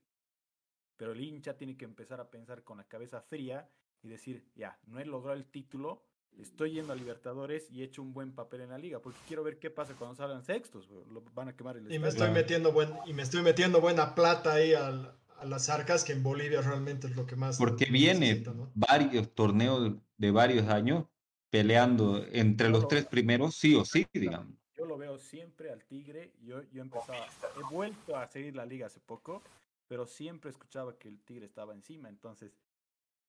Pero 1.00 1.14
el 1.14 1.22
hincha 1.22 1.56
tiene 1.56 1.78
que 1.78 1.86
empezar 1.86 2.20
a 2.20 2.30
pensar 2.30 2.62
con 2.66 2.78
la 2.78 2.84
cabeza 2.84 3.22
fría 3.22 3.70
y 4.04 4.10
decir, 4.10 4.44
ya, 4.54 4.78
no 4.86 5.00
he 5.00 5.06
logrado 5.06 5.38
el 5.38 5.46
título, 5.46 6.04
estoy 6.38 6.74
yendo 6.74 6.92
a 6.92 6.96
Libertadores 6.98 7.72
y 7.72 7.82
he 7.82 7.86
hecho 7.86 8.02
un 8.02 8.14
buen 8.14 8.34
papel 8.34 8.62
en 8.62 8.70
la 8.72 8.78
liga, 8.78 9.02
porque 9.02 9.18
quiero 9.26 9.42
ver 9.42 9.60
qué 9.60 9.70
pasa 9.70 9.94
cuando 9.94 10.18
salgan 10.18 10.44
sextos, 10.44 10.90
lo 10.90 11.22
van 11.34 11.48
a 11.48 11.56
quemar 11.56 11.78
el 11.78 11.90
y 11.90 12.00
me 12.00 12.10
estoy 12.10 12.30
metiendo 12.32 12.74
buen 12.74 12.90
y 13.06 13.14
me 13.14 13.24
estoy 13.24 13.42
metiendo 13.44 13.80
buena 13.80 14.14
plata 14.14 14.56
ahí 14.56 14.74
a 14.74 15.16
las 15.46 15.70
arcas 15.70 16.04
que 16.04 16.12
en 16.12 16.22
Bolivia 16.22 16.62
realmente 16.62 17.08
es 17.08 17.16
lo 17.16 17.26
que 17.26 17.38
más 17.38 17.58
porque 17.58 17.86
viene 17.86 18.44
varios 18.74 19.34
torneos 19.34 19.94
de 20.18 20.32
varios 20.32 20.68
años 20.68 21.06
peleando 21.50 22.26
entre 22.34 22.70
los 22.70 22.90
tres 22.90 23.06
primeros 23.06 23.56
sí 23.56 23.74
o 23.74 23.86
sí 23.86 24.06
digamos. 24.12 24.54
yo 24.78 24.84
lo 24.84 24.98
veo 24.98 25.18
siempre 25.18 25.72
al 25.72 25.82
Tigre. 25.86 26.34
Yo 26.42 26.62
yo 26.74 26.82
empezaba 26.82 27.26
he 27.58 27.74
vuelto 27.74 28.18
a 28.18 28.28
seguir 28.28 28.54
la 28.58 28.66
liga 28.66 28.88
hace 28.88 29.00
poco 29.00 29.42
pero 29.90 30.06
siempre 30.06 30.52
escuchaba 30.52 30.98
que 30.98 31.10
el 31.10 31.20
Tigre 31.24 31.48
estaba 31.48 31.74
encima, 31.74 32.08
entonces 32.08 32.56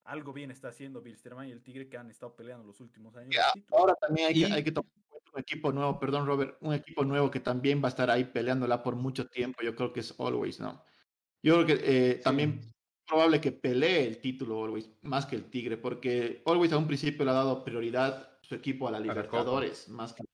algo 0.04 0.32
bien 0.32 0.50
está 0.50 0.68
haciendo 0.68 1.00
Bilsterman 1.00 1.48
y 1.48 1.52
el 1.52 1.62
Tigre 1.62 1.88
que 1.88 1.96
han 1.96 2.11
estado 2.11 2.36
peleando 2.36 2.64
los 2.66 2.80
últimos 2.80 3.16
años. 3.16 3.34
ahora 3.72 3.94
también 3.94 4.28
hay, 4.28 4.34
que, 4.34 4.52
hay 4.52 4.62
que 4.62 4.72
tomar 4.72 4.92
un 5.32 5.40
equipo 5.40 5.72
nuevo, 5.72 5.98
perdón 5.98 6.26
Robert, 6.26 6.58
un 6.61 6.74
equipo 6.74 7.02
nuevo 7.04 7.30
que 7.30 7.40
también 7.40 7.82
va 7.82 7.88
a 7.88 7.88
estar 7.88 8.11
ahí 8.11 8.24
peleándola 8.24 8.82
por 8.82 8.94
mucho 8.94 9.26
tiempo, 9.26 9.62
yo 9.62 9.74
creo 9.74 9.92
que 9.92 10.00
es 10.00 10.14
Always, 10.20 10.61
¿no? 10.61 10.84
Yo 11.42 11.54
creo 11.54 11.66
que 11.66 11.80
eh, 11.82 12.14
también 12.16 12.61
probable 13.06 13.40
que 13.40 13.52
pelee 13.52 14.06
el 14.06 14.20
título 14.20 14.62
Always 14.62 14.90
más 15.00 15.24
que 15.24 15.36
el 15.36 15.48
Tigre, 15.48 15.78
porque 15.78 16.42
Always 16.44 16.72
a 16.72 16.78
un 16.78 16.86
principio 16.86 17.24
le 17.24 17.30
ha 17.30 17.34
dado 17.34 17.64
prioridad 17.64 18.38
su 18.42 18.54
equipo 18.54 18.86
a 18.86 18.90
la 18.90 19.00
Libertadores, 19.00 19.88
más 19.88 20.12
que 20.12 20.24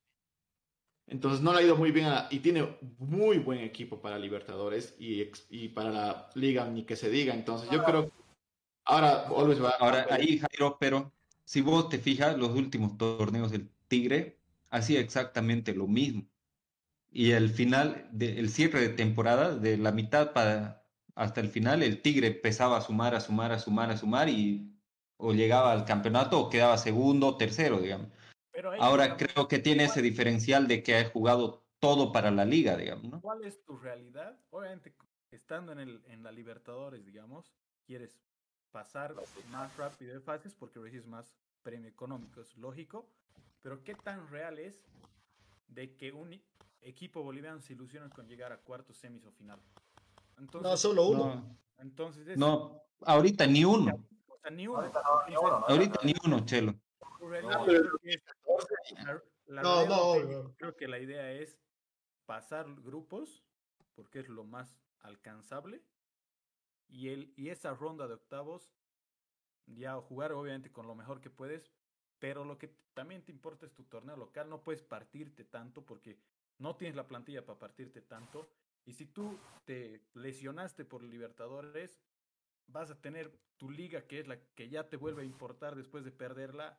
entonces 1.09 1.41
no 1.41 1.53
le 1.53 1.61
ha 1.61 1.63
ido 1.63 1.77
muy 1.77 1.93
bien 1.93 2.09
y 2.31 2.41
tiene 2.41 2.77
muy 2.99 3.39
buen 3.39 3.61
equipo 3.61 4.01
para 4.01 4.19
Libertadores 4.19 4.95
y, 4.99 5.31
y 5.51 5.69
para 5.69 5.91
la 5.91 6.31
liga, 6.35 6.69
ni 6.69 6.85
que 6.85 6.97
se 6.97 7.11
diga. 7.11 7.33
Entonces 7.33 7.71
yo 7.71 7.85
creo 7.85 8.07
que 8.07 8.13
ahora 8.85 9.27
Always 9.29 9.63
va. 9.63 9.71
Ahora 9.79 10.07
ahí, 10.11 10.39
Jairo, 10.39 10.77
pero 10.81 11.13
si 11.45 11.61
vos 11.61 11.89
te 11.89 11.99
fijas, 11.99 12.37
los 12.37 12.51
últimos 12.51 12.99
torneos 12.99 13.53
del 13.53 13.71
Tigre 13.87 14.41
hacía 14.71 14.99
exactamente 14.99 15.75
lo 15.75 15.87
mismo. 15.87 16.27
Y 17.13 17.31
el 17.31 17.51
final, 17.51 18.09
de, 18.11 18.41
el 18.41 18.51
cierre 18.51 18.81
de 18.81 18.89
temporada, 18.89 19.57
de 19.57 19.79
la 19.79 19.93
mitad 19.93 20.33
para 20.33 20.83
hasta 21.15 21.41
el 21.41 21.49
final, 21.49 21.83
el 21.83 22.03
Tigre 22.03 22.27
empezaba 22.27 22.77
a 22.77 22.81
sumar, 22.83 23.15
a 23.15 23.21
sumar, 23.21 23.53
a 23.53 23.59
sumar, 23.59 23.91
a 23.91 23.97
sumar 23.97 24.29
y 24.29 24.73
o 25.19 25.33
llegaba 25.33 25.73
al 25.73 25.85
campeonato 25.85 26.39
o 26.39 26.51
quedaba 26.51 26.77
segundo 26.77 27.29
o 27.29 27.37
tercero, 27.37 27.79
digamos. 27.79 28.09
Ahora 28.81 29.17
creo 29.17 29.49
que 29.49 29.59
tiene 29.59 29.85
ese 29.85 30.03
diferencial 30.03 30.67
de 30.67 30.83
que 30.83 30.97
ha 30.97 31.11
jugado 31.11 31.65
todo 31.79 32.13
para 32.13 32.31
la 32.31 32.45
liga, 32.45 32.77
digamos. 32.77 33.21
¿Cuál 33.21 33.45
es 33.45 33.63
tu 33.65 33.77
realidad? 33.77 34.39
Obviamente, 34.51 34.95
estando 35.31 35.73
en, 35.73 35.81
el, 35.81 36.03
en 36.07 36.23
la 36.23 36.33
Libertadores, 36.33 37.05
digamos, 37.05 37.53
quieres 37.87 38.21
pasar 38.71 39.15
más 39.51 39.77
rápido 39.77 40.15
de 40.15 40.21
fases 40.21 40.55
porque 40.55 40.79
recibes 40.79 41.07
más 41.07 41.35
premio 41.63 41.89
económico, 41.89 42.41
es 42.41 42.57
lógico, 42.57 43.09
pero 43.63 43.83
¿qué 43.83 43.95
tan 43.95 44.29
real 44.29 44.59
es 44.59 44.85
de 45.69 45.97
que 45.97 46.13
un 46.13 46.41
equipo 46.81 47.23
boliviano 47.23 47.61
se 47.61 47.73
ilusiona 47.73 48.09
con 48.11 48.29
llegar 48.29 48.53
a 48.53 48.59
cuartos, 48.59 48.97
semis 48.97 49.25
o 49.25 49.33
final? 49.33 49.59
no, 50.63 50.77
solo 50.77 51.09
uno. 51.09 51.59
Entonces, 51.79 52.37
no, 52.37 52.83
ahorita 53.05 53.47
ni 53.47 53.65
uno. 53.65 54.07
ni 54.53 54.67
uno. 54.67 54.93
Ahorita, 55.67 56.01
ni 56.05 56.15
uno, 56.25 56.45
Chelo. 56.45 56.75
no, 57.21 57.67
no, 59.47 60.55
creo 60.57 60.77
que 60.77 60.89
la 60.89 60.99
idea 60.99 61.33
es 61.33 61.59
pasar 62.27 62.67
grupos, 62.83 63.45
porque 63.95 64.21
es 64.21 64.29
lo 64.29 64.45
más 64.45 64.81
alcanzable, 65.01 65.83
y, 66.89 67.09
el, 67.09 67.33
y 67.37 67.51
esa 67.51 67.75
ronda 67.75 68.07
de 68.09 68.15
octavos, 68.15 68.73
ya 69.67 69.95
jugar 69.97 70.33
obviamente 70.33 70.71
con 70.71 70.87
lo 70.87 70.95
mejor 70.95 71.21
que 71.21 71.31
puedes, 71.31 71.73
pero 72.19 72.45
lo 72.45 72.59
que 72.59 72.69
también 72.95 73.23
te 73.23 73.33
importa 73.33 73.67
es 73.67 73.75
tu 73.75 73.85
torneo 73.85 74.17
local, 74.17 74.49
no 74.49 74.63
puedes 74.63 74.83
partirte 74.83 75.45
tanto 75.45 75.85
porque 75.85 76.19
no 76.59 76.77
tienes 76.77 76.97
la 76.97 77.07
plantilla 77.07 77.45
para 77.45 77.59
partirte 77.59 78.01
tanto 78.01 78.49
y 78.87 78.93
si 78.93 79.07
tú 79.07 79.39
te 79.65 80.01
lesionaste 80.15 80.85
por 80.85 81.03
Libertadores, 81.03 82.01
vas 82.69 82.91
a 82.91 83.01
tener 83.01 83.37
tu 83.57 83.71
liga, 83.71 84.07
que 84.07 84.21
es 84.21 84.29
la 84.29 84.39
que 84.55 84.69
ya 84.69 84.89
te 84.89 84.97
vuelve 84.97 85.23
a 85.23 85.27
importar 85.27 85.75
después 85.75 86.05
de 86.05 86.13
perderla, 86.13 86.79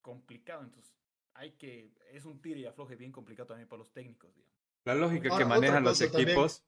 complicado. 0.00 0.62
Entonces, 0.62 0.94
hay 1.34 1.52
que, 1.52 1.92
es 2.10 2.24
un 2.24 2.40
tiro 2.40 2.60
y 2.60 2.66
afloje 2.66 2.96
bien 2.96 3.12
complicado 3.12 3.48
también 3.48 3.68
para 3.68 3.78
los 3.78 3.92
técnicos, 3.92 4.34
digamos. 4.34 4.52
La 4.84 4.94
lógica 4.94 5.36
que 5.36 5.44
manejan 5.44 5.84
los 5.84 6.00
equipos, 6.00 6.64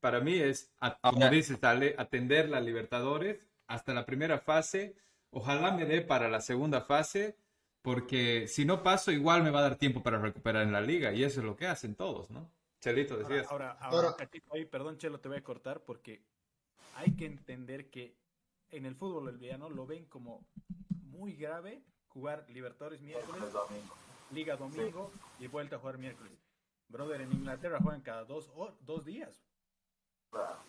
para 0.00 0.20
mí 0.20 0.34
es, 0.34 0.72
como 1.00 1.28
dices, 1.30 1.60
dale, 1.60 1.94
atender 1.98 2.48
la 2.48 2.60
Libertadores 2.60 3.46
hasta 3.66 3.94
la 3.94 4.04
primera 4.04 4.38
fase. 4.38 4.96
Ojalá 5.30 5.72
me 5.72 5.86
dé 5.86 6.00
para 6.00 6.28
la 6.28 6.40
segunda 6.40 6.80
fase, 6.80 7.36
porque 7.80 8.48
si 8.48 8.64
no 8.64 8.82
paso, 8.82 9.12
igual 9.12 9.42
me 9.42 9.50
va 9.50 9.60
a 9.60 9.62
dar 9.62 9.76
tiempo 9.76 10.02
para 10.02 10.18
recuperar 10.18 10.64
en 10.64 10.72
la 10.72 10.80
liga, 10.80 11.12
y 11.12 11.22
eso 11.22 11.40
es 11.40 11.46
lo 11.46 11.56
que 11.56 11.66
hacen 11.66 11.94
todos, 11.94 12.30
¿no? 12.30 12.50
Chelito, 12.80 13.16
decías. 13.16 13.46
Ahora, 13.50 13.72
ahora, 13.80 14.16
ahí, 14.52 14.64
perdón, 14.66 14.98
Chelo, 14.98 15.20
te 15.20 15.28
voy 15.28 15.38
a 15.38 15.44
cortar 15.44 15.80
porque 15.84 16.22
hay 16.96 17.12
que 17.16 17.24
entender 17.24 17.88
que 17.88 18.14
en 18.70 18.84
el 18.84 18.94
fútbol 18.94 19.24
boliviano 19.24 19.70
lo 19.70 19.86
ven 19.86 20.04
como 20.06 20.46
muy 20.90 21.34
grave 21.34 21.82
jugar 22.14 22.46
Libertadores 22.48 23.02
miércoles, 23.02 23.42
Liga 24.30 24.56
domingo 24.56 25.10
y 25.38 25.48
vuelta 25.48 25.76
a 25.76 25.78
jugar 25.78 25.98
miércoles. 25.98 26.32
Brother, 26.88 27.20
en 27.20 27.32
Inglaterra 27.32 27.78
juegan 27.82 28.00
cada 28.00 28.24
dos, 28.24 28.50
dos 28.80 29.04
días. 29.04 29.42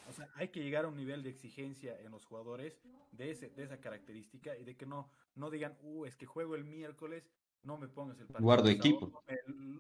O 0.08 0.14
sea, 0.14 0.30
hay 0.36 0.50
que 0.50 0.62
llegar 0.62 0.86
a 0.86 0.88
un 0.90 0.98
nivel 0.98 1.24
de 1.24 1.30
exigencia 1.30 2.00
en 2.00 2.12
los 2.12 2.26
jugadores 2.26 2.80
de, 3.12 3.32
ese, 3.32 3.50
de 3.50 3.64
esa 3.64 3.78
característica 3.78 4.56
y 4.56 4.64
de 4.64 4.76
que 4.76 4.86
no, 4.86 5.10
no 5.36 5.50
digan, 5.50 5.76
uh, 5.82 6.06
es 6.06 6.16
que 6.16 6.26
juego 6.26 6.56
el 6.56 6.66
miércoles, 6.66 7.32
no 7.64 7.78
me 7.78 7.88
pongas 7.88 8.20
el 8.20 8.28
partido. 8.28 8.44
Guardo 8.44 8.70
equipo. 8.70 9.24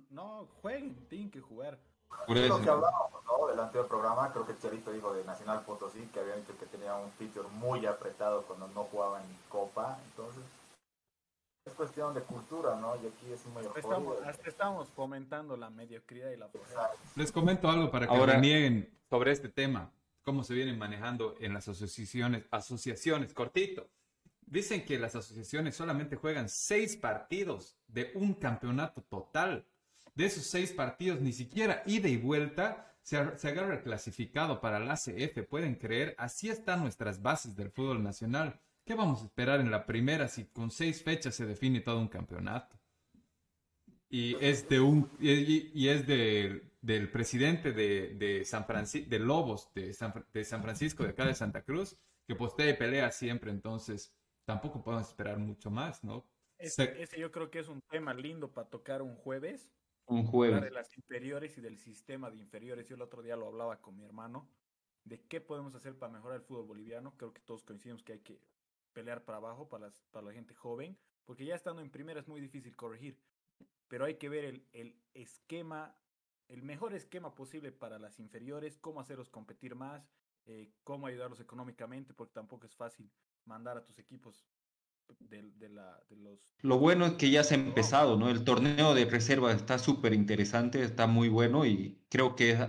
No, 0.09 0.47
jueguen, 0.61 1.07
tienen 1.07 1.29
que 1.29 1.41
jugar. 1.41 1.79
Por 2.25 2.37
lo 2.37 2.61
que 2.61 2.69
hablábamos 2.69 3.23
¿no? 3.25 3.47
del 3.47 3.59
anterior 3.59 3.87
programa, 3.87 4.31
creo 4.31 4.47
que 4.47 4.57
Chelito 4.57 4.91
dijo 4.91 5.13
de 5.13 5.23
Nacional 5.23 5.63
Potosí, 5.65 6.07
que 6.07 6.19
había 6.19 6.35
dicho 6.35 6.57
que 6.57 6.65
tenía 6.65 6.95
un 6.95 7.11
feature 7.11 7.47
muy 7.49 7.85
apretado 7.85 8.43
cuando 8.43 8.67
no 8.69 8.85
jugaba 8.85 9.21
en 9.21 9.27
Copa, 9.49 9.99
entonces 10.05 10.43
es 11.65 11.73
cuestión 11.73 12.13
de 12.13 12.21
cultura, 12.21 12.75
¿no? 12.75 12.95
Y 12.95 13.07
aquí 13.07 13.31
es 13.33 13.43
muy 13.47 13.63
estamos, 13.75 14.21
hasta 14.21 14.49
estamos 14.49 14.89
fomentando 14.89 15.57
la 15.57 15.69
mediocridad 15.69 16.31
y 16.31 16.37
la 16.37 16.47
pobreza. 16.47 16.89
Les 17.15 17.31
comento 17.31 17.69
algo 17.69 17.89
para 17.89 18.07
que 18.07 18.13
Ahora, 18.13 18.37
nieguen 18.37 18.89
sobre 19.09 19.31
este 19.31 19.49
tema, 19.49 19.91
cómo 20.23 20.43
se 20.43 20.53
vienen 20.53 20.77
manejando 20.77 21.35
en 21.39 21.53
las 21.53 21.67
asociaciones, 21.67 22.45
asociaciones, 22.51 23.33
cortito. 23.33 23.87
Dicen 24.45 24.85
que 24.85 24.99
las 24.99 25.15
asociaciones 25.15 25.75
solamente 25.75 26.17
juegan 26.17 26.49
seis 26.49 26.95
partidos 26.95 27.75
de 27.87 28.11
un 28.13 28.35
campeonato 28.35 29.01
total 29.01 29.65
de 30.13 30.25
esos 30.25 30.45
seis 30.45 30.71
partidos, 30.71 31.19
ni 31.19 31.33
siquiera 31.33 31.81
ida 31.87 32.07
y 32.07 32.17
vuelta 32.17 32.95
se, 33.01 33.17
agarra 33.17 33.81
clasificado 33.81 34.61
para 34.61 34.79
la 34.79 34.93
ACF. 34.93 35.47
Pueden 35.49 35.75
creer, 35.75 36.15
así 36.17 36.49
están 36.49 36.81
nuestras 36.81 37.21
bases 37.21 37.55
del 37.55 37.71
fútbol 37.71 38.03
nacional. 38.03 38.59
¿Qué 38.85 38.93
vamos 38.93 39.23
a 39.23 39.25
esperar 39.25 39.59
en 39.59 39.71
la 39.71 39.85
primera 39.85 40.27
si 40.27 40.45
con 40.45 40.69
seis 40.69 41.01
fechas 41.01 41.33
se 41.33 41.47
define 41.47 41.81
todo 41.81 41.99
un 41.99 42.07
campeonato? 42.07 42.79
Y 44.09 44.35
es 44.35 44.69
de 44.69 44.79
un 44.79 45.09
y, 45.19 45.87
es 45.87 46.05
del 46.05 47.11
presidente 47.11 47.71
de, 47.73 48.43
San 48.45 48.65
Francisco, 48.65 49.09
de 49.09 49.19
Lobos 49.19 49.73
de 49.73 49.91
San, 49.91 50.13
de 50.31 50.45
San 50.45 50.61
Francisco, 50.61 51.03
de 51.03 51.09
acá 51.09 51.25
de 51.25 51.33
Santa 51.33 51.63
Cruz, 51.63 51.97
que 52.27 52.35
postea 52.35 52.69
y 52.69 52.77
pelea 52.77 53.11
siempre, 53.11 53.49
entonces 53.49 54.15
tampoco 54.45 54.83
podemos 54.83 55.07
esperar 55.07 55.39
mucho 55.39 55.71
más, 55.71 56.03
¿no? 56.03 56.29
ese 56.57 57.19
yo 57.19 57.31
creo 57.31 57.49
que 57.49 57.59
es 57.59 57.67
un 57.67 57.81
tema 57.81 58.13
lindo 58.13 58.53
para 58.53 58.69
tocar 58.69 59.01
un 59.01 59.15
jueves, 59.15 59.71
un 60.05 60.25
jueves. 60.25 60.61
De 60.61 60.71
las 60.71 60.95
inferiores 60.95 61.57
y 61.57 61.61
del 61.61 61.79
sistema 61.79 62.29
de 62.29 62.37
inferiores. 62.37 62.87
Yo 62.87 62.95
el 62.95 63.01
otro 63.01 63.23
día 63.23 63.35
lo 63.35 63.47
hablaba 63.47 63.81
con 63.81 63.97
mi 63.97 64.05
hermano 64.05 64.47
de 65.03 65.21
qué 65.21 65.41
podemos 65.41 65.73
hacer 65.75 65.97
para 65.97 66.13
mejorar 66.13 66.37
el 66.37 66.43
fútbol 66.43 66.67
boliviano. 66.67 67.15
Creo 67.17 67.33
que 67.33 67.41
todos 67.41 67.63
coincidimos 67.63 68.03
que 68.03 68.13
hay 68.13 68.19
que 68.19 68.39
pelear 68.95 69.23
para 69.25 69.37
abajo 69.37 69.69
para, 69.69 69.87
las, 69.87 70.01
para 70.09 70.27
la 70.27 70.33
gente 70.33 70.55
joven, 70.55 70.97
porque 71.25 71.45
ya 71.45 71.53
estando 71.53 71.81
en 71.81 71.91
primera 71.91 72.19
es 72.19 72.27
muy 72.27 72.41
difícil 72.41 72.75
corregir. 72.75 73.19
Pero 73.87 74.05
hay 74.05 74.15
que 74.15 74.29
ver 74.29 74.45
el, 74.45 74.65
el 74.71 74.99
esquema, 75.13 75.95
el 76.47 76.63
mejor 76.63 76.95
esquema 76.95 77.35
posible 77.35 77.71
para 77.71 77.99
las 77.99 78.19
inferiores, 78.19 78.79
cómo 78.79 78.99
hacerlos 79.01 79.29
competir 79.29 79.75
más, 79.75 80.09
eh, 80.45 80.71
cómo 80.83 81.07
ayudarlos 81.07 81.39
económicamente, 81.39 82.13
porque 82.13 82.33
tampoco 82.33 82.65
es 82.65 82.75
fácil 82.75 83.11
mandar 83.45 83.77
a 83.77 83.83
tus 83.83 83.99
equipos 83.99 84.47
de, 85.19 85.69
la, 85.69 86.03
de 86.09 86.15
los... 86.15 86.39
Lo 86.61 86.79
bueno 86.79 87.05
es 87.05 87.13
que 87.13 87.29
ya 87.29 87.43
se 87.43 87.55
ha 87.55 87.57
empezado, 87.57 88.17
¿no? 88.17 88.29
El 88.29 88.43
torneo 88.43 88.93
de 88.93 89.05
reserva 89.05 89.51
está 89.51 89.77
súper 89.77 90.13
interesante, 90.13 90.81
está 90.81 91.05
muy 91.05 91.29
bueno 91.29 91.65
y 91.65 92.03
creo 92.09 92.35
que 92.35 92.51
es 92.51 92.59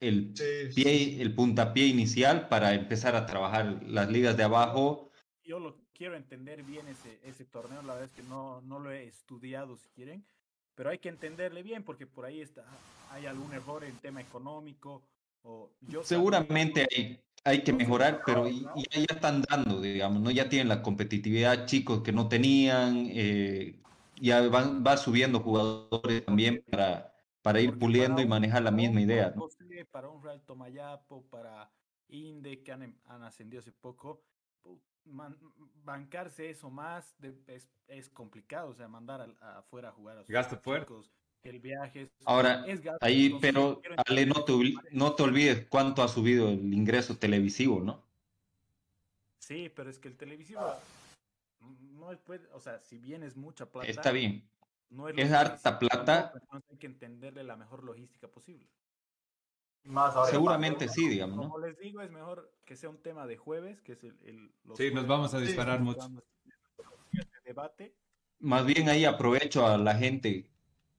el, 0.00 0.32
pie, 0.74 1.20
el 1.20 1.34
puntapié 1.34 1.86
inicial 1.86 2.48
para 2.48 2.74
empezar 2.74 3.16
a 3.16 3.26
trabajar 3.26 3.82
las 3.84 4.10
ligas 4.10 4.36
de 4.36 4.44
abajo. 4.44 5.09
Yo 5.50 5.58
lo 5.58 5.74
quiero 5.92 6.14
entender 6.14 6.62
bien 6.62 6.86
ese, 6.86 7.18
ese 7.24 7.44
torneo, 7.44 7.82
la 7.82 7.94
verdad 7.94 8.04
es 8.04 8.12
que 8.12 8.22
no, 8.22 8.60
no 8.60 8.78
lo 8.78 8.92
he 8.92 9.08
estudiado 9.08 9.76
si 9.76 9.88
quieren, 9.88 10.24
pero 10.76 10.90
hay 10.90 10.98
que 10.98 11.08
entenderle 11.08 11.64
bien 11.64 11.82
porque 11.82 12.06
por 12.06 12.24
ahí 12.24 12.40
está, 12.40 12.64
hay 13.10 13.26
algún 13.26 13.52
error 13.52 13.82
en 13.82 13.96
tema 13.96 14.20
económico. 14.20 15.02
O 15.42 15.72
yo 15.80 16.04
Seguramente 16.04 16.86
hay 16.88 17.20
hay 17.42 17.64
que 17.64 17.72
mejorar, 17.72 18.22
pero 18.24 18.48
ya, 18.48 18.70
están 19.08 19.42
dando, 19.42 19.80
digamos, 19.80 20.22
¿no? 20.22 20.30
Ya 20.30 20.48
tienen 20.48 20.68
la 20.68 20.82
competitividad 20.82 21.66
chicos 21.66 22.02
que 22.02 22.12
no 22.12 22.28
tenían, 22.28 23.08
eh, 23.10 23.82
ya 24.20 24.46
van, 24.48 24.84
va 24.86 24.96
subiendo 24.96 25.40
jugadores 25.40 26.24
también 26.24 26.62
para, 26.70 27.12
para 27.42 27.60
ir 27.60 27.76
puliendo 27.76 28.22
y 28.22 28.26
manejar 28.28 28.62
la 28.62 28.70
misma 28.70 29.00
idea, 29.00 29.32
¿no? 29.34 29.48
Para 29.90 30.10
un 30.10 30.22
Real 30.22 30.42
Tomayapo, 30.42 31.24
para 31.28 31.72
Inde, 32.06 32.62
que 32.62 32.70
han, 32.70 32.82
em, 32.84 32.94
han 33.06 33.24
ascendido 33.24 33.58
hace 33.58 33.72
poco, 33.72 34.22
bancarse 35.84 36.50
eso 36.50 36.70
más 36.70 37.14
es, 37.46 37.68
es, 37.88 38.08
complicado, 38.10 38.68
o 38.68 38.74
sea, 38.74 38.88
mandar 38.88 39.34
afuera 39.40 39.88
a 39.88 39.92
jugar 39.92 40.18
a 40.18 40.22
sus 40.22 40.30
Gasto 40.30 40.60
el 41.42 41.58
viaje 41.58 42.02
es, 42.02 42.10
Ahora, 42.26 42.64
ahí, 43.00 43.38
pero 43.40 43.80
Ale, 44.06 44.26
no 44.26 44.44
te, 44.44 44.52
no 44.90 45.14
te 45.14 45.22
olvides 45.22 45.66
cuánto 45.68 46.02
ha 46.02 46.08
subido 46.08 46.50
el 46.50 46.72
ingreso 46.74 47.16
televisivo, 47.16 47.80
¿no? 47.80 48.04
Sí, 49.38 49.72
pero 49.74 49.88
es 49.88 49.98
que 49.98 50.08
el 50.08 50.16
televisivo 50.16 50.60
no 51.60 52.16
puede, 52.18 52.46
o 52.52 52.60
sea, 52.60 52.80
si 52.80 52.98
bien 52.98 53.22
es 53.22 53.36
mucha 53.36 53.66
plata. 53.66 53.88
Está 53.88 54.12
bien. 54.12 54.48
No 54.90 55.08
es, 55.08 55.32
harta 55.32 55.78
plata. 55.78 56.32
hay 56.70 56.76
que 56.76 56.86
entenderle 56.86 57.44
la 57.44 57.56
mejor 57.56 57.84
logística 57.84 58.28
posible. 58.28 58.68
Seguramente 60.30 60.88
sí, 60.88 61.08
digamos. 61.08 61.38
Como 61.38 61.58
les 61.58 61.78
digo, 61.78 62.00
es 62.02 62.10
mejor 62.10 62.52
que 62.64 62.76
sea 62.76 62.90
un 62.90 63.02
tema 63.02 63.26
de 63.26 63.36
jueves, 63.36 63.80
que 63.80 63.92
es 63.92 64.04
el. 64.04 64.52
sí, 64.76 64.92
nos 64.92 65.06
vamos 65.06 65.34
a 65.34 65.40
disparar 65.40 65.80
mucho. 65.80 66.08
Debate. 67.44 67.96
Más 68.38 68.64
bien 68.64 68.88
ahí 68.88 69.04
aprovecho 69.04 69.66
a 69.66 69.76
la 69.76 69.94
gente 69.94 70.50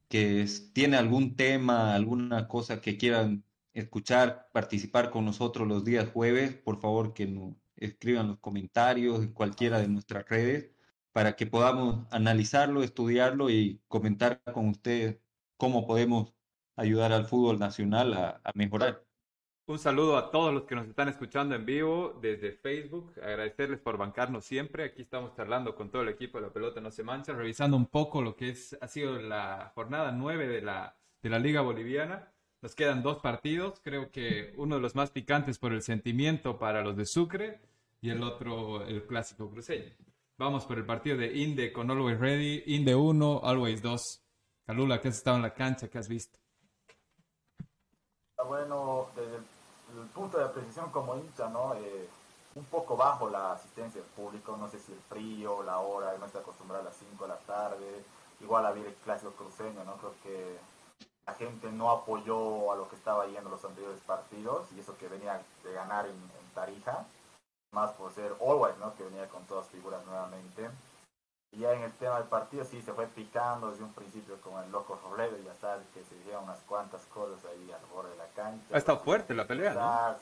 que 0.08 0.46
tiene 0.74 0.96
algún 0.96 1.36
tema, 1.36 1.94
alguna 1.94 2.46
cosa 2.46 2.80
que 2.80 2.98
quieran 2.98 3.44
escuchar, 3.72 4.50
participar 4.52 5.10
con 5.10 5.24
nosotros 5.24 5.66
los 5.66 5.84
días 5.84 6.10
jueves, 6.10 6.54
por 6.54 6.78
favor 6.78 7.14
que 7.14 7.26
nos 7.26 7.54
escriban 7.76 8.28
los 8.28 8.38
comentarios 8.38 9.22
en 9.22 9.32
cualquiera 9.32 9.80
de 9.80 9.88
nuestras 9.88 10.28
redes 10.28 10.70
para 11.12 11.36
que 11.36 11.46
podamos 11.46 12.06
analizarlo, 12.10 12.82
estudiarlo 12.82 13.50
y 13.50 13.80
comentar 13.88 14.42
con 14.52 14.68
ustedes 14.68 15.18
cómo 15.56 15.86
podemos 15.86 16.34
ayudar 16.76 17.12
al 17.12 17.26
fútbol 17.26 17.58
nacional 17.58 18.14
a, 18.14 18.50
mejorar. 18.54 19.04
Un 19.66 19.78
saludo 19.78 20.16
a 20.16 20.30
todos 20.30 20.52
los 20.52 20.64
que 20.64 20.74
nos 20.74 20.88
están 20.88 21.08
escuchando 21.08 21.54
en 21.54 21.64
vivo 21.64 22.18
desde 22.20 22.52
Facebook. 22.52 23.14
Agradecerles 23.22 23.80
por 23.80 23.96
bancarnos 23.96 24.44
siempre. 24.44 24.84
Aquí 24.84 25.02
estamos 25.02 25.34
charlando 25.34 25.74
con 25.74 25.90
todo 25.90 26.02
el 26.02 26.08
equipo 26.08 26.38
de 26.38 26.46
la 26.46 26.52
pelota 26.52 26.80
no 26.80 26.90
se 26.90 27.04
mancha, 27.04 27.32
revisando 27.32 27.76
un 27.76 27.86
poco 27.86 28.22
lo 28.22 28.34
que 28.34 28.50
es, 28.50 28.76
ha 28.80 28.88
sido 28.88 29.20
la 29.20 29.72
jornada 29.74 30.10
nueve 30.12 30.48
de 30.48 30.62
la, 30.62 30.96
de 31.22 31.30
la 31.30 31.38
Liga 31.38 31.60
Boliviana. 31.60 32.32
Nos 32.60 32.74
quedan 32.74 33.02
dos 33.02 33.18
partidos. 33.18 33.80
Creo 33.82 34.10
que 34.10 34.52
uno 34.56 34.76
de 34.76 34.80
los 34.80 34.94
más 34.94 35.10
picantes 35.10 35.58
por 35.58 35.72
el 35.72 35.82
sentimiento 35.82 36.58
para 36.58 36.82
los 36.82 36.96
de 36.96 37.06
Sucre 37.06 37.60
y 38.00 38.10
el 38.10 38.22
otro 38.22 38.84
el 38.84 39.06
clásico 39.06 39.48
cruceño. 39.48 39.92
Vamos 40.38 40.64
por 40.64 40.76
el 40.78 40.84
partido 40.84 41.16
de 41.16 41.38
Inde 41.38 41.72
con 41.72 41.90
Always 41.90 42.18
Ready. 42.18 42.64
Inde 42.66 42.96
1, 42.96 43.40
Always 43.44 43.80
2. 43.80 44.22
Calula, 44.66 45.00
¿qué 45.00 45.08
has 45.08 45.18
estado 45.18 45.36
en 45.36 45.42
la 45.42 45.54
cancha? 45.54 45.88
¿Qué 45.88 45.98
has 45.98 46.08
visto? 46.08 46.41
Bueno, 48.42 49.06
desde 49.14 49.36
el, 49.36 50.06
punto 50.14 50.38
de 50.38 50.44
apreciación 50.44 50.90
como 50.90 51.16
hincha, 51.16 51.48
¿no? 51.48 51.74
Eh, 51.74 52.08
un 52.54 52.64
poco 52.66 52.96
bajo 52.96 53.28
la 53.30 53.52
asistencia 53.52 54.00
del 54.00 54.10
público, 54.10 54.56
no 54.56 54.68
sé 54.68 54.78
si 54.78 54.92
el 54.92 55.00
frío, 55.00 55.62
la 55.62 55.78
hora, 55.80 56.16
no 56.18 56.26
está 56.26 56.40
acostumbrado 56.40 56.82
a 56.82 56.86
las 56.86 56.96
5 56.96 57.24
de 57.24 57.28
la 57.28 57.38
tarde, 57.38 58.04
igual 58.40 58.66
había 58.66 58.86
el 58.86 58.94
clásico 58.96 59.32
cruceño, 59.32 59.84
¿no? 59.84 59.96
Creo 59.96 60.14
que 60.22 60.58
la 61.26 61.34
gente 61.34 61.70
no 61.70 61.90
apoyó 61.90 62.72
a 62.72 62.76
lo 62.76 62.88
que 62.88 62.96
estaba 62.96 63.26
yendo 63.26 63.50
los 63.50 63.64
anteriores 63.64 64.00
partidos 64.00 64.66
y 64.72 64.80
eso 64.80 64.96
que 64.98 65.08
venía 65.08 65.40
de 65.64 65.72
ganar 65.72 66.06
en, 66.06 66.16
en 66.16 66.54
Tarija, 66.54 67.06
más 67.72 67.92
por 67.92 68.12
ser 68.12 68.34
Always, 68.40 68.76
¿no? 68.78 68.94
Que 68.96 69.04
venía 69.04 69.28
con 69.28 69.44
todas 69.44 69.66
figuras 69.68 70.04
nuevamente. 70.04 70.68
Y 71.52 71.58
ya 71.58 71.74
en 71.74 71.82
el 71.82 71.92
tema 71.92 72.18
del 72.18 72.28
partido 72.28 72.64
sí 72.64 72.80
se 72.80 72.94
fue 72.94 73.06
picando 73.06 73.70
desde 73.70 73.84
un 73.84 73.92
principio 73.92 74.40
con 74.40 74.64
el 74.64 74.72
loco 74.72 74.98
Robledo, 75.04 75.36
ya 75.44 75.54
sabes 75.54 75.86
que 75.92 76.02
se 76.02 76.16
hicieron 76.16 76.44
unas 76.44 76.60
cuantas 76.60 77.04
cosas 77.06 77.44
ahí 77.44 77.70
al 77.70 77.84
borde 77.92 78.10
de 78.10 78.16
la 78.16 78.28
cancha. 78.28 78.64
Ha 78.72 78.78
estado 78.78 79.00
fuerte 79.00 79.34
la 79.34 79.46
pelea, 79.46 79.74
¿no? 79.74 79.82
Ha 79.82 80.16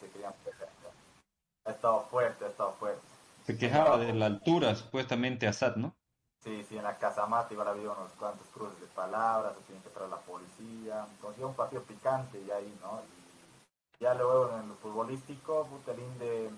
estado 1.71 2.01
fuerte, 2.11 2.45
ha 2.45 2.49
estado 2.49 2.73
fuerte. 2.73 3.01
Se 3.45 3.57
quejaba 3.57 3.97
de 3.99 4.13
la 4.13 4.27
altura, 4.27 4.75
supuestamente 4.75 5.47
Assad, 5.47 5.77
¿no? 5.77 5.95
Sí, 6.43 6.65
sí, 6.69 6.79
en 6.79 6.85
la 6.85 6.97
casamata 6.97 7.53
igual 7.53 7.69
había 7.69 7.91
unos 7.91 8.13
cuantos 8.13 8.47
cruces 8.49 8.81
de 8.81 8.87
palabras, 8.87 9.55
se 9.57 9.63
tiene 9.65 9.83
que 9.83 9.91
traer 9.91 10.11
la 10.11 10.17
policía. 10.17 11.07
Entonces 11.11 11.45
un 11.45 11.55
partido 11.55 11.83
picante 11.83 12.41
y 12.41 12.51
ahí, 12.51 12.77
¿no? 12.81 13.03
Y 13.99 14.03
ya 14.03 14.15
luego 14.15 14.51
en 14.59 14.69
lo 14.69 14.75
futbolístico, 14.77 15.67
puta, 15.67 15.93
el 15.93 16.01
Inde 16.01 16.51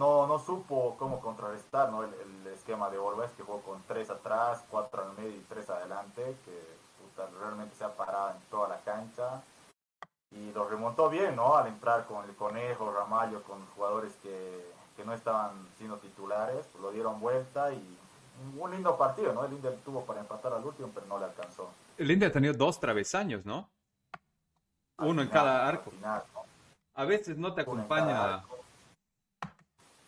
no, 0.00 0.26
no 0.26 0.38
supo 0.38 0.96
cómo 0.98 1.20
contrarrestar 1.20 1.90
¿no? 1.90 2.02
el, 2.02 2.46
esquema 2.54 2.88
de 2.88 2.96
Orwell, 2.96 3.30
que 3.36 3.42
jugó 3.42 3.60
con 3.60 3.82
tres 3.86 4.08
atrás, 4.08 4.64
cuatro 4.70 5.02
al 5.02 5.12
medio 5.12 5.36
y 5.36 5.44
tres 5.46 5.68
adelante, 5.68 6.36
que 6.44 6.80
realmente 7.38 7.76
se 7.76 7.84
ha 7.84 7.94
parado 7.94 8.30
en 8.30 8.40
toda 8.50 8.70
la 8.70 8.80
cancha. 8.80 9.42
Y 10.32 10.52
lo 10.52 10.68
remontó 10.68 11.10
bien, 11.10 11.36
¿no? 11.36 11.54
Al 11.54 11.66
entrar 11.66 12.06
con 12.06 12.24
el 12.24 12.34
Conejo, 12.34 12.92
Ramallo, 12.92 13.42
con 13.42 13.64
jugadores 13.74 14.14
que, 14.22 14.72
que 14.96 15.04
no 15.04 15.12
estaban 15.12 15.68
siendo 15.76 15.98
titulares, 15.98 16.66
pues 16.72 16.82
lo 16.82 16.90
dieron 16.92 17.20
vuelta 17.20 17.70
y 17.72 17.98
un 18.58 18.70
lindo 18.70 18.96
partido, 18.96 19.34
¿no? 19.34 19.44
El 19.44 19.52
India 19.52 19.70
tuvo 19.84 20.04
para 20.04 20.20
empatar 20.20 20.54
al 20.54 20.64
último, 20.64 20.90
pero 20.94 21.06
no 21.06 21.18
le 21.18 21.26
alcanzó. 21.26 21.68
El 21.98 22.10
India 22.10 22.28
ha 22.28 22.32
tenido 22.32 22.54
dos 22.54 22.80
travesaños, 22.80 23.44
¿no? 23.44 23.68
Uno 24.98 25.20
en 25.20 25.28
cada 25.28 25.68
arco. 25.68 25.92
A 26.94 27.04
veces 27.04 27.36
no 27.36 27.52
te 27.54 27.62
acompaña 27.62 28.42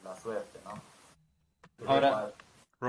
la 0.05 0.17
suerte, 0.17 0.59
¿no? 0.65 1.87
Ahora, 1.87 2.33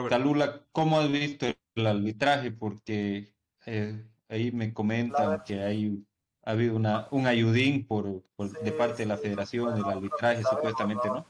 Calula, 0.09 0.61
¿cómo 0.71 0.99
has 0.99 1.11
visto 1.11 1.47
el 1.75 1.87
arbitraje? 1.87 2.51
Porque 2.51 3.33
eh, 3.65 4.05
ahí 4.29 4.51
me 4.51 4.73
comentan 4.73 5.43
que 5.43 5.61
hay 5.61 6.05
ha 6.45 6.51
habido 6.51 6.75
una, 6.75 7.07
un 7.11 7.25
ayudín 7.25 7.87
por, 7.87 8.05
de 8.37 8.71
parte 8.73 9.03
de 9.03 9.05
la 9.05 9.17
federación 9.17 9.75
del 9.75 9.85
arbitraje, 9.85 10.43
supuestamente, 10.43 11.07
¿no? 11.07 11.25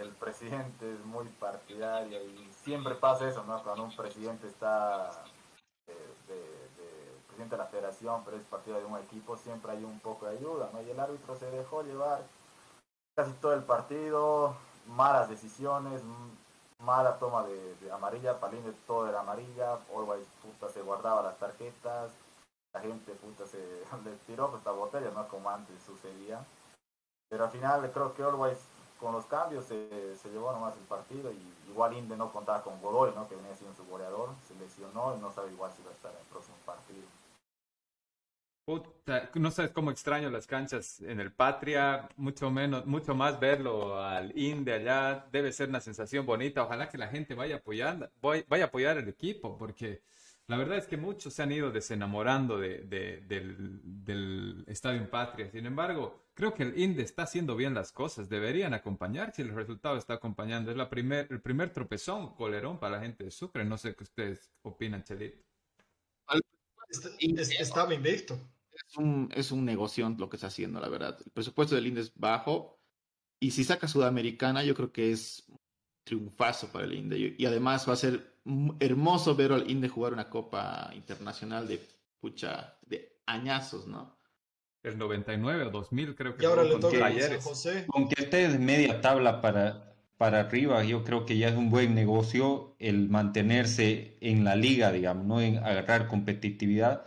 El 0.00 0.10
presidente 0.10 0.92
es 0.92 1.04
muy 1.04 1.26
partidario 1.40 2.22
y 2.22 2.48
siempre 2.62 2.94
pasa 2.94 3.28
eso, 3.28 3.44
¿no? 3.44 3.62
Cuando 3.62 3.84
un 3.84 3.94
presidente 3.94 4.46
está 4.46 5.10
eh, 5.88 5.92
de, 6.28 7.26
presidente 7.26 7.56
de 7.56 7.62
la 7.62 7.66
federación, 7.66 8.22
pero 8.24 8.36
es 8.36 8.44
partido 8.44 8.78
de 8.78 8.84
un 8.84 8.98
equipo, 8.98 9.36
siempre 9.36 9.72
hay 9.72 9.84
un 9.84 9.98
poco 9.98 10.26
de 10.26 10.38
ayuda, 10.38 10.70
¿no? 10.72 10.80
Y 10.82 10.90
el 10.90 11.00
árbitro 11.00 11.36
se 11.36 11.50
dejó 11.50 11.82
llevar 11.82 12.22
casi 13.16 13.32
todo 13.40 13.54
el 13.54 13.64
partido, 13.64 14.56
malas 14.88 15.28
decisiones, 15.28 16.02
mala 16.80 17.18
toma 17.18 17.44
de, 17.44 17.92
amarilla, 17.92 18.38
Palinde 18.38 18.72
todo 18.86 19.08
era 19.08 19.20
amarilla, 19.20 19.78
Always 19.94 20.26
puta 20.42 20.72
se 20.72 20.82
guardaba 20.82 21.22
las 21.22 21.38
tarjetas, 21.38 22.12
la 22.74 22.80
gente 22.80 23.12
puta 23.12 23.46
se 23.46 23.58
le 24.04 24.12
tiró 24.26 24.54
esta 24.56 24.70
botella, 24.70 25.10
no 25.10 25.28
como 25.28 25.50
antes 25.50 25.82
sucedía. 25.82 26.44
Pero 27.28 27.44
al 27.44 27.50
final 27.50 27.90
creo 27.92 28.14
que 28.14 28.22
Always 28.22 28.58
con 29.00 29.12
los 29.12 29.26
cambios 29.26 29.66
se, 29.66 30.16
se 30.16 30.30
llevó 30.30 30.52
nomás 30.52 30.76
el 30.76 30.84
partido 30.84 31.30
y 31.30 31.54
igual 31.68 31.92
Inde 31.92 32.16
no 32.16 32.32
contaba 32.32 32.62
con 32.62 32.80
Godoy, 32.80 33.12
¿no? 33.14 33.28
que 33.28 33.36
venía 33.36 33.54
siendo 33.54 33.76
su 33.76 33.84
goleador, 33.86 34.30
se 34.48 34.54
lesionó 34.54 35.14
y 35.14 35.20
no 35.20 35.32
sabe 35.32 35.52
igual 35.52 35.70
si 35.76 35.82
va 35.82 35.90
a 35.90 35.94
estar 35.94 36.12
en 36.12 36.18
el 36.18 36.26
próximo 36.26 36.56
partido. 36.64 37.06
Puta, 38.66 39.30
no 39.34 39.52
sabes 39.52 39.70
cómo 39.70 39.92
extraño 39.92 40.28
las 40.28 40.48
canchas 40.48 41.00
en 41.00 41.20
el 41.20 41.30
Patria, 41.32 42.08
mucho 42.16 42.50
menos, 42.50 42.84
mucho 42.84 43.14
más 43.14 43.38
verlo 43.38 44.02
al 44.02 44.36
INDE 44.36 44.72
allá, 44.72 45.24
debe 45.30 45.52
ser 45.52 45.68
una 45.68 45.78
sensación 45.78 46.26
bonita. 46.26 46.64
Ojalá 46.64 46.88
que 46.88 46.98
la 46.98 47.06
gente 47.06 47.34
vaya 47.34 47.58
apoyando, 47.58 48.10
vaya 48.20 48.64
a 48.64 48.66
apoyar 48.66 48.98
el 48.98 49.08
equipo, 49.08 49.56
porque 49.56 50.02
la 50.48 50.56
verdad 50.56 50.78
es 50.78 50.88
que 50.88 50.96
muchos 50.96 51.32
se 51.32 51.44
han 51.44 51.52
ido 51.52 51.70
desenamorando 51.70 52.58
de, 52.58 52.80
del, 52.80 53.80
del, 54.04 54.64
Estadio 54.66 54.98
en 54.98 55.10
Patria. 55.10 55.48
Sin 55.48 55.64
embargo, 55.64 56.26
creo 56.34 56.52
que 56.52 56.64
el 56.64 56.76
INDE 56.76 57.04
está 57.04 57.22
haciendo 57.22 57.54
bien 57.54 57.72
las 57.72 57.92
cosas, 57.92 58.28
deberían 58.28 58.74
acompañar 58.74 59.32
si 59.32 59.42
el 59.42 59.54
resultado 59.54 59.96
está 59.96 60.14
acompañando. 60.14 60.72
Es 60.72 60.76
la 60.76 60.90
primer, 60.90 61.28
el 61.30 61.40
primer 61.40 61.72
tropezón, 61.72 62.34
colerón 62.34 62.80
para 62.80 62.96
la 62.96 63.02
gente 63.02 63.22
de 63.22 63.30
Sucre. 63.30 63.64
No 63.64 63.78
sé 63.78 63.94
qué 63.94 64.02
ustedes 64.02 64.50
opinan, 64.62 65.04
Chelito. 65.04 65.38
Estaba 67.60 67.94
invicto 67.94 68.36
es 68.88 68.96
un, 68.96 69.28
es 69.34 69.52
un 69.52 69.64
negocio 69.64 70.08
lo 70.16 70.28
que 70.28 70.36
está 70.36 70.48
haciendo, 70.48 70.80
la 70.80 70.88
verdad. 70.88 71.18
El 71.24 71.30
presupuesto 71.32 71.74
del 71.74 71.86
INDE 71.86 72.02
es 72.02 72.12
bajo 72.14 72.78
y 73.40 73.50
si 73.50 73.64
saca 73.64 73.88
Sudamericana, 73.88 74.64
yo 74.64 74.74
creo 74.74 74.92
que 74.92 75.12
es 75.12 75.44
triunfazo 76.04 76.68
para 76.68 76.84
el 76.84 76.94
INDE. 76.94 77.34
Y 77.36 77.46
además 77.46 77.88
va 77.88 77.94
a 77.94 77.96
ser 77.96 78.34
hermoso 78.80 79.34
ver 79.34 79.52
al 79.52 79.70
INDE 79.70 79.88
jugar 79.88 80.12
una 80.12 80.30
Copa 80.30 80.90
Internacional 80.94 81.66
de 81.66 81.80
pucha, 82.20 82.78
de 82.86 83.20
añazos, 83.26 83.86
¿no? 83.86 84.16
El 84.82 84.98
99 84.98 85.64
o 85.64 85.70
2000 85.70 86.14
creo 86.14 86.36
que. 86.36 86.44
Y 86.44 86.46
ahora 86.46 86.62
le 86.62 86.76
toca 86.76 87.06
a 87.06 87.40
José. 87.40 87.86
Aunque 87.92 88.22
esté 88.22 88.48
de 88.48 88.58
media 88.58 89.00
tabla 89.00 89.40
para, 89.40 89.96
para 90.16 90.40
arriba, 90.40 90.84
yo 90.84 91.02
creo 91.02 91.26
que 91.26 91.36
ya 91.36 91.48
es 91.48 91.56
un 91.56 91.70
buen 91.70 91.94
negocio 91.94 92.76
el 92.78 93.08
mantenerse 93.08 94.16
en 94.20 94.44
la 94.44 94.54
liga, 94.54 94.92
digamos, 94.92 95.26
¿no? 95.26 95.40
En 95.40 95.58
agarrar 95.58 96.06
competitividad 96.06 97.04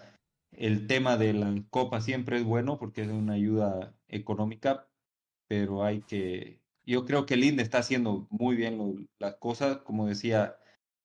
el 0.59 0.87
tema 0.87 1.17
de 1.17 1.33
la 1.33 1.55
copa 1.71 2.01
siempre 2.01 2.37
es 2.37 2.43
bueno 2.43 2.77
porque 2.79 3.03
es 3.03 3.09
una 3.09 3.33
ayuda 3.33 3.95
económica, 4.09 4.89
pero 5.47 5.83
hay 5.85 6.01
que, 6.01 6.61
yo 6.85 7.05
creo 7.05 7.25
que 7.25 7.35
el 7.35 7.45
INDE 7.45 7.63
está 7.63 7.79
haciendo 7.79 8.27
muy 8.29 8.57
bien 8.57 9.09
las 9.19 9.35
cosas, 9.37 9.77
como 9.79 10.07
decía, 10.07 10.57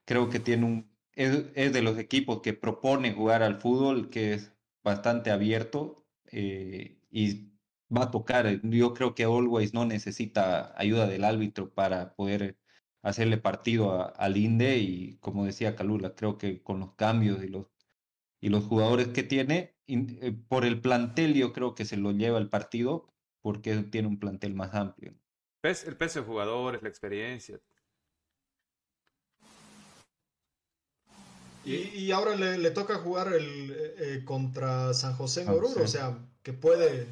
creo 0.07 0.29
que 0.31 0.41
tiene 0.41 0.67
un, 0.67 0.91
es, 1.15 1.55
de 1.55 1.83
los 1.83 1.99
equipos 1.99 2.43
que 2.43 2.53
propone 2.55 3.13
jugar 3.15 3.43
al 3.45 3.61
fútbol, 3.61 4.11
que 4.11 4.35
es 4.35 4.53
bastante 4.83 5.31
abierto 5.31 6.05
eh, 6.33 7.01
y 7.11 7.53
va 7.97 8.05
a 8.05 8.11
tocar. 8.11 8.61
Yo 8.63 8.95
creo 8.95 9.15
que 9.15 9.25
Always 9.25 9.75
no 9.75 9.85
necesita 9.87 10.75
ayuda 10.79 11.07
del 11.07 11.25
árbitro 11.25 11.73
para 11.73 12.15
poder 12.17 12.59
hacerle 13.03 13.39
partido 13.39 14.15
al 14.19 14.37
INDE 14.37 14.79
y 14.79 15.17
como 15.19 15.45
decía 15.45 15.77
Calula, 15.77 16.15
creo 16.15 16.39
que 16.39 16.63
con 16.63 16.81
los 16.81 16.95
cambios 16.95 17.43
y 17.45 17.49
los 17.49 17.67
y 18.45 18.51
los 18.51 18.65
jugadores 18.65 19.09
que 19.09 19.23
tiene, 19.23 19.75
eh, 19.87 20.37
por 20.49 20.67
el 20.67 20.83
plantel 20.83 21.33
yo 21.33 21.55
creo 21.55 21.75
que 21.75 21.87
se 21.87 21.97
lo 21.97 22.13
lleva 22.13 22.37
el 22.37 22.51
partido 22.51 23.09
porque 23.41 23.75
tiene 23.85 24.07
un 24.07 24.21
plantel 24.21 24.55
más 24.55 24.75
amplio. 24.75 25.15
El 25.63 25.97
peso 25.97 26.21
de 26.21 26.27
jugadores, 26.27 26.83
la 26.83 26.91
experiencia. 26.91 27.59
Y, 31.65 32.11
ahora 32.11 32.37
le, 32.37 32.71
toca 32.73 32.97
jugar 32.97 33.33
el, 33.33 33.71
eh, 33.71 33.95
eh, 33.99 34.25
contra 34.27 34.93
San 34.93 35.17
José 35.17 35.45
en 35.45 35.49
Oruro, 35.49 35.83
o 35.83 35.87
sea, 35.87 36.19
que 36.43 36.53
puede, 36.53 37.07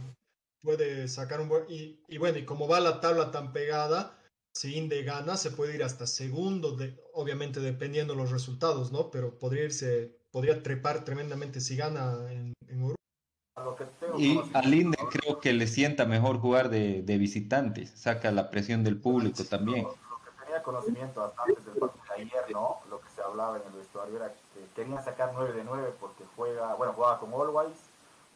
puede 0.61 1.09
sacar 1.09 1.41
un 1.41 1.49
buen... 1.49 1.65
Y, 1.71 2.19
bueno, 2.19 2.37
y 2.37 2.45
como 2.45 2.69
va 2.69 2.79
la 2.79 3.01
tabla 3.01 3.31
tan 3.31 3.55
pegada, 3.55 4.23
si 4.55 4.77
Inde 4.77 5.03
gana, 5.03 5.39
se 5.39 5.51
puede 5.51 5.77
ir 5.77 5.83
hasta 5.83 6.07
segundo, 6.07 6.77
de, 6.77 6.95
obviamente 7.15 7.61
dependiendo 7.61 8.15
los 8.15 8.31
resultados, 8.31 8.93
¿no? 8.93 9.11
Pero 9.11 9.39
podría 9.39 9.65
irse, 9.65 10.21
podría 10.33 10.63
trepar 10.63 11.05
tremendamente 11.05 11.61
si 11.61 11.77
gana 11.77 12.33
en, 12.33 12.55
en 12.67 12.83
Oruro. 12.83 12.97
Y 14.17 14.41
al 14.55 14.75
Inde 14.75 14.99
creo 15.11 15.39
que 15.39 15.53
le 15.53 15.67
sienta 15.67 16.07
mejor 16.07 16.41
jugar 16.41 16.71
de, 16.71 17.03
de 17.03 17.19
visitantes, 17.19 17.91
saca 17.91 18.31
la 18.33 18.51
presión 18.51 18.83
del 18.83 18.99
público 18.99 19.45
también. 19.45 19.85
Lo, 19.85 19.93
que 19.93 20.31
tenía 20.43 20.63
conocimiento 20.63 21.33
antes 21.37 21.65
del 21.67 21.75
partido 21.75 22.03
de 22.17 22.23
ayer, 22.23 22.51
¿no? 22.51 22.79
Lo 22.89 23.01
que 23.01 23.11
se 23.11 23.23
hablaba 23.23 23.59
en 23.59 23.63
el 23.67 23.79
vestuario 23.79 24.17
era 24.17 24.33
que 24.33 24.65
querían 24.75 25.05
sacar 25.05 25.33
9 25.35 25.53
de 25.53 25.65
9 25.65 25.95
porque 26.01 26.25
juega, 26.35 26.75
bueno, 26.75 26.95
jugaba 26.95 27.21
con 27.21 27.33
Always, 27.35 27.77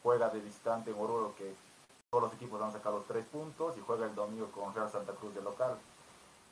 juega 0.03 0.29
de 0.29 0.39
visitante 0.39 0.91
en 0.91 0.97
Oruro 0.97 1.33
que 1.35 1.51
todos 2.11 2.25
los 2.25 2.33
equipos 2.33 2.59
van 2.59 2.69
a 2.69 2.73
sacar 2.73 2.93
los 2.93 3.05
3 3.07 3.25
puntos 3.25 3.75
y 3.77 3.81
juega 3.81 4.05
el 4.05 4.15
domingo 4.15 4.49
con 4.51 4.73
Real 4.73 4.89
Santa 4.89 5.13
Cruz 5.13 5.33
de 5.33 5.41
local. 5.41 5.77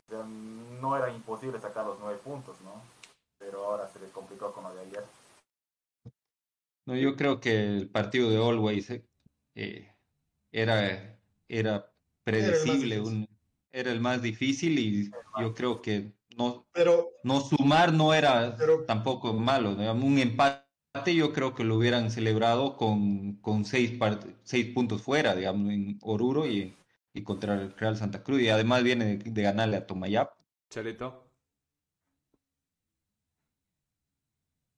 O 0.06 0.10
sea, 0.10 0.24
no 0.24 0.96
era 0.96 1.10
imposible 1.10 1.60
sacar 1.60 1.86
los 1.86 1.98
9 2.00 2.18
puntos, 2.22 2.56
¿no? 2.62 2.82
Pero 3.38 3.64
ahora 3.64 3.88
se 3.88 4.00
les 4.00 4.10
complicó 4.10 4.52
con 4.52 4.64
lo 4.64 4.74
de 4.74 4.80
ayer. 4.80 5.04
No, 6.86 6.96
yo 6.96 7.16
creo 7.16 7.40
que 7.40 7.76
el 7.76 7.88
partido 7.88 8.30
de 8.30 8.36
Always 8.36 8.90
eh, 9.54 9.92
era, 10.52 11.18
era 11.48 11.92
predecible, 12.22 13.28
era 13.72 13.90
el, 13.90 14.00
más 14.00 14.22
difícil 14.22 14.78
y 14.78 15.10
yo 15.40 15.52
creo 15.52 15.82
que 15.82 16.12
no, 16.36 16.66
pero, 16.72 17.12
no 17.24 17.40
sumar 17.40 17.92
no 17.92 18.14
era 18.14 18.56
tampoco 18.86 19.32
malo. 19.32 19.70
Un 19.70 20.18
empate 20.18 20.66
yo 21.14 21.32
creo 21.32 21.54
que 21.54 21.64
lo 21.64 21.76
hubieran 21.76 22.10
celebrado 22.10 22.76
con, 22.76 23.36
con 23.36 23.64
seis, 23.64 23.98
seis 24.44 24.66
puntos 24.74 25.02
fuera, 25.02 25.34
digamos, 25.34 25.72
en 25.72 25.98
Oruro 26.02 26.46
y, 26.46 26.74
y 27.12 27.22
contra 27.22 27.54
el 27.54 27.76
Real 27.76 27.96
Santa 27.96 28.22
Cruz. 28.22 28.42
Y 28.42 28.48
además 28.48 28.82
viene 28.82 29.16
de, 29.18 29.42
ganarle 29.42 29.78
a 29.78 29.86
Tomayap. 29.86 30.32
Chelito. 30.70 31.25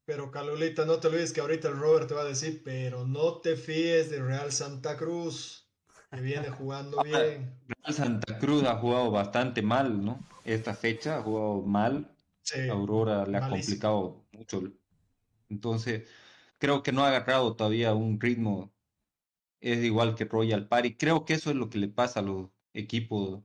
Pero 0.09 0.31
Calulita, 0.31 0.87
no 0.87 0.99
te 0.99 1.09
olvides 1.09 1.35
que 1.35 1.43
ahorita 1.43 1.69
el 1.69 1.77
Robert 1.77 2.09
te 2.09 2.15
va 2.15 2.23
a 2.23 2.25
decir, 2.25 2.63
pero 2.65 3.07
no 3.07 3.43
te 3.43 3.57
fíes 3.57 4.09
de 4.09 4.23
Real 4.23 4.51
Santa 4.53 4.97
Cruz, 4.97 5.69
que 6.11 6.23
viene 6.23 6.49
jugando 6.49 7.03
bien. 7.05 7.61
Real 7.67 7.95
Santa 7.95 8.39
Cruz 8.39 8.65
ha 8.65 8.77
jugado 8.77 9.11
bastante 9.11 9.61
mal, 9.61 10.03
¿no? 10.03 10.19
Esta 10.47 10.73
fecha 10.73 11.19
ha 11.19 11.23
jugado 11.23 11.61
mal. 11.61 12.11
Aurora 12.71 13.27
le 13.27 13.37
ha 13.37 13.51
complicado 13.51 14.25
mucho. 14.33 14.63
Entonces, 15.51 16.09
creo 16.57 16.83
que 16.83 16.91
no 16.91 17.05
ha 17.05 17.09
agarrado 17.09 17.55
todavía 17.55 17.93
un 17.93 18.19
ritmo. 18.19 18.73
Es 19.61 19.85
igual 19.85 20.15
que 20.15 20.25
Royal 20.25 20.69
Party. 20.69 20.97
Creo 20.97 21.27
que 21.27 21.35
eso 21.35 21.51
es 21.51 21.57
lo 21.57 21.69
que 21.69 21.77
le 21.77 21.89
pasa 21.89 22.21
a 22.21 22.23
los 22.23 22.49
equipos 22.73 23.43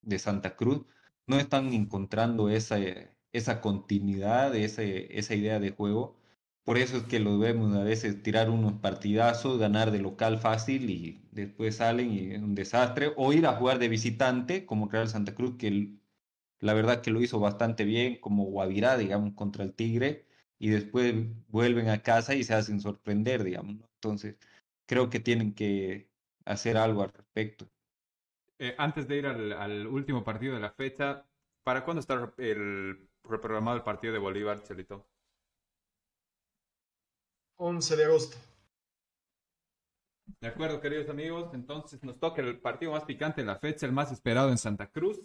de 0.00 0.20
Santa 0.20 0.54
Cruz. 0.54 0.86
No 1.26 1.40
están 1.40 1.72
encontrando 1.72 2.50
esa 2.50 2.78
esa 3.34 3.60
continuidad, 3.60 4.54
ese, 4.54 5.18
esa 5.18 5.34
idea 5.34 5.60
de 5.60 5.70
juego. 5.72 6.16
Por 6.64 6.78
eso 6.78 6.96
es 6.96 7.02
que 7.04 7.20
lo 7.20 7.38
vemos 7.38 7.76
a 7.76 7.82
veces 7.82 8.22
tirar 8.22 8.48
unos 8.48 8.74
partidazos, 8.74 9.58
ganar 9.58 9.90
de 9.90 9.98
local 10.00 10.38
fácil 10.38 10.88
y 10.88 11.20
después 11.32 11.76
salen 11.76 12.12
y 12.12 12.32
es 12.32 12.40
un 12.42 12.54
desastre. 12.54 13.12
O 13.16 13.32
ir 13.32 13.46
a 13.46 13.56
jugar 13.56 13.78
de 13.78 13.88
visitante, 13.88 14.64
como 14.64 14.88
Real 14.88 15.08
Santa 15.08 15.34
Cruz, 15.34 15.56
que 15.58 15.90
la 16.60 16.74
verdad 16.74 17.02
que 17.02 17.10
lo 17.10 17.20
hizo 17.20 17.40
bastante 17.40 17.84
bien, 17.84 18.20
como 18.20 18.44
Guavirá, 18.44 18.96
digamos, 18.96 19.34
contra 19.34 19.64
el 19.64 19.74
Tigre, 19.74 20.26
y 20.58 20.70
después 20.70 21.14
vuelven 21.48 21.88
a 21.90 22.02
casa 22.02 22.34
y 22.34 22.44
se 22.44 22.54
hacen 22.54 22.80
sorprender, 22.80 23.44
digamos. 23.44 23.76
Entonces, 23.96 24.36
creo 24.86 25.10
que 25.10 25.20
tienen 25.20 25.54
que 25.54 26.08
hacer 26.44 26.76
algo 26.76 27.02
al 27.02 27.12
respecto. 27.12 27.68
Eh, 28.60 28.74
antes 28.78 29.08
de 29.08 29.16
ir 29.16 29.26
al 29.26 29.86
último 29.88 30.22
partido 30.22 30.54
de 30.54 30.60
la 30.60 30.70
fecha, 30.70 31.26
¿para 31.64 31.84
cuándo 31.84 32.00
está 32.00 32.32
el 32.38 33.08
reprogramado 33.24 33.76
el 33.76 33.82
partido 33.82 34.12
de 34.12 34.20
Bolívar, 34.20 34.62
Chelito? 34.62 35.06
11 37.56 37.96
de 37.96 38.04
agosto. 38.04 38.36
De 40.40 40.48
acuerdo, 40.48 40.80
queridos 40.80 41.08
amigos. 41.08 41.52
Entonces 41.54 42.02
nos 42.02 42.18
toca 42.18 42.42
el 42.42 42.60
partido 42.60 42.92
más 42.92 43.04
picante 43.04 43.40
en 43.40 43.46
la 43.46 43.56
fecha, 43.56 43.86
el 43.86 43.92
más 43.92 44.12
esperado 44.12 44.50
en 44.50 44.58
Santa 44.58 44.90
Cruz. 44.90 45.18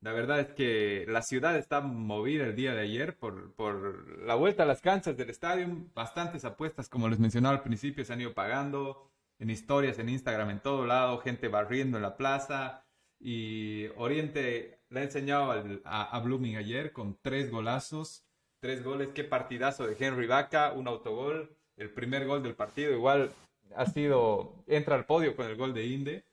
La 0.00 0.12
verdad 0.12 0.40
es 0.40 0.48
que 0.48 1.04
la 1.08 1.22
ciudad 1.22 1.56
está 1.56 1.80
movida 1.80 2.44
el 2.44 2.56
día 2.56 2.74
de 2.74 2.80
ayer 2.80 3.16
por, 3.16 3.54
por 3.54 4.18
la 4.18 4.34
vuelta 4.34 4.64
a 4.64 4.66
las 4.66 4.80
canchas 4.80 5.16
del 5.16 5.30
estadio. 5.30 5.68
Bastantes 5.94 6.44
apuestas, 6.44 6.88
como 6.88 7.08
les 7.08 7.20
mencionaba 7.20 7.54
al 7.56 7.62
principio, 7.62 8.04
se 8.04 8.12
han 8.12 8.20
ido 8.20 8.34
pagando. 8.34 9.10
En 9.38 9.50
historias, 9.50 9.98
en 9.98 10.08
Instagram, 10.08 10.50
en 10.50 10.60
todo 10.60 10.86
lado, 10.86 11.18
gente 11.18 11.48
barriendo 11.48 11.98
en 11.98 12.02
la 12.02 12.16
plaza. 12.16 12.84
Y 13.20 13.86
Oriente 13.96 14.81
le 14.92 15.00
ha 15.00 15.04
enseñado 15.04 15.52
a, 15.84 16.20
Blooming 16.20 16.56
ayer 16.56 16.92
con 16.92 17.18
tres 17.22 17.50
golazos, 17.50 18.26
tres 18.60 18.84
goles. 18.84 19.08
Qué 19.14 19.24
partidazo 19.24 19.86
de 19.86 19.96
Henry 19.98 20.26
Vaca, 20.26 20.72
un 20.72 20.86
autogol, 20.86 21.56
el 21.76 21.90
primer 21.90 22.26
gol 22.26 22.42
del 22.42 22.54
partido. 22.54 22.92
Igual 22.92 23.32
ha 23.74 23.86
sido, 23.86 24.62
entra 24.66 24.94
al 24.94 25.06
podio 25.06 25.34
con 25.34 25.46
el 25.46 25.56
gol 25.56 25.72
de 25.72 25.86
Inde. 25.86 26.24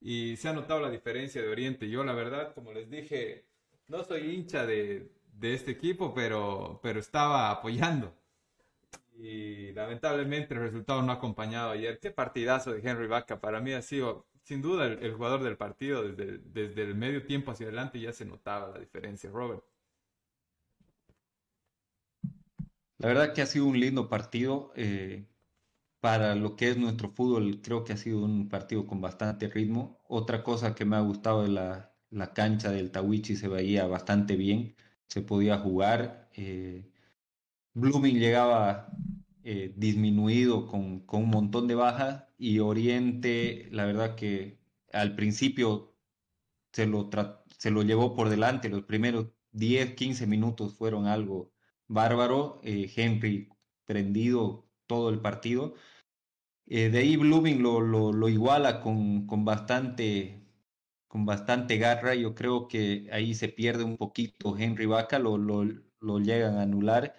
Y 0.00 0.36
se 0.36 0.48
ha 0.48 0.52
notado 0.52 0.80
la 0.80 0.90
diferencia 0.90 1.42
de 1.42 1.48
Oriente. 1.48 1.88
Yo, 1.88 2.04
la 2.04 2.12
verdad, 2.12 2.54
como 2.54 2.72
les 2.72 2.88
dije, 2.88 3.46
no 3.88 4.04
soy 4.04 4.34
hincha 4.34 4.64
de, 4.64 5.10
este 5.42 5.72
equipo, 5.72 6.14
pero, 6.14 6.78
pero 6.82 7.00
estaba 7.00 7.50
apoyando. 7.50 8.14
Y 9.16 9.72
lamentablemente 9.72 10.54
el 10.54 10.60
resultado 10.60 11.02
no 11.02 11.10
ha 11.10 11.16
acompañado 11.16 11.70
ayer. 11.70 11.98
Qué 11.98 12.10
partidazo 12.10 12.72
de 12.72 12.88
Henry 12.88 13.08
Vaca. 13.08 13.40
Para 13.40 13.60
mí 13.60 13.72
ha 13.72 13.82
sido 13.82 14.26
sin 14.44 14.62
duda 14.62 14.86
el, 14.86 15.12
jugador 15.14 15.42
del 15.42 15.56
partido, 15.56 16.02
desde, 16.02 16.38
desde, 16.38 16.82
el 16.82 16.94
medio 16.94 17.26
tiempo 17.26 17.50
hacia 17.50 17.66
adelante 17.66 18.00
ya 18.00 18.12
se 18.12 18.24
notaba 18.24 18.68
la 18.68 18.78
diferencia, 18.78 19.30
Robert. 19.30 19.64
La 22.98 23.08
verdad 23.08 23.34
que 23.34 23.42
ha 23.42 23.46
sido 23.46 23.66
un 23.66 23.78
lindo 23.80 24.08
partido. 24.08 24.72
Eh, 24.76 25.26
para 26.00 26.34
lo 26.34 26.54
que 26.54 26.68
es 26.70 26.76
nuestro 26.76 27.10
fútbol, 27.10 27.62
creo 27.62 27.82
que 27.82 27.94
ha 27.94 27.96
sido 27.96 28.22
un 28.24 28.48
partido 28.50 28.86
con 28.86 29.00
bastante 29.00 29.48
ritmo. 29.48 30.02
Otra 30.06 30.42
cosa 30.44 30.74
que 30.74 30.84
me 30.84 30.96
ha 30.96 31.00
gustado 31.00 31.42
de 31.44 31.48
la, 31.48 31.94
la 32.10 32.32
cancha 32.34 32.70
del 32.70 32.90
Tawichi 32.90 33.36
se 33.36 33.48
veía 33.48 33.86
bastante 33.86 34.36
bien, 34.36 34.76
se 35.08 35.22
podía 35.22 35.58
jugar. 35.58 36.28
Eh, 36.34 36.90
Blooming 37.74 38.18
llegaba 38.18 38.90
eh, 39.44 39.74
disminuido 39.76 40.66
con, 40.66 41.00
con, 41.00 41.24
un 41.24 41.30
montón 41.30 41.68
de 41.68 41.74
bajas 41.74 42.24
y 42.38 42.60
Oriente, 42.60 43.68
la 43.72 43.84
verdad 43.84 44.16
que 44.16 44.58
al 44.92 45.14
principio 45.16 45.94
se 46.72 46.86
lo, 46.86 47.10
se 47.58 47.70
lo 47.70 47.82
llevó 47.82 48.14
por 48.14 48.30
delante, 48.30 48.68
los 48.70 48.84
primeros 48.84 49.28
10, 49.52 49.94
15 49.94 50.26
minutos 50.26 50.74
fueron 50.76 51.06
algo 51.06 51.52
bárbaro, 51.88 52.60
eh, 52.64 52.90
Henry 52.96 53.50
prendido 53.86 54.66
todo 54.86 55.10
el 55.10 55.20
partido. 55.20 55.74
Eh, 56.66 56.88
de 56.90 56.98
ahí 56.98 57.16
Blooming 57.16 57.62
lo, 57.62 57.80
lo, 57.80 58.28
iguala 58.28 58.80
con, 58.80 59.26
con, 59.26 59.44
bastante, 59.44 60.42
con 61.08 61.26
bastante 61.26 61.76
garra. 61.78 62.14
Yo 62.14 62.34
creo 62.34 62.68
que 62.68 63.08
ahí 63.12 63.34
se 63.34 63.48
pierde 63.48 63.84
un 63.84 63.96
poquito 63.98 64.56
Henry 64.56 64.86
Vaca, 64.86 65.18
lo, 65.18 65.38
lo, 65.38 65.64
lo 66.00 66.18
llegan 66.20 66.56
a 66.56 66.62
anular 66.62 67.14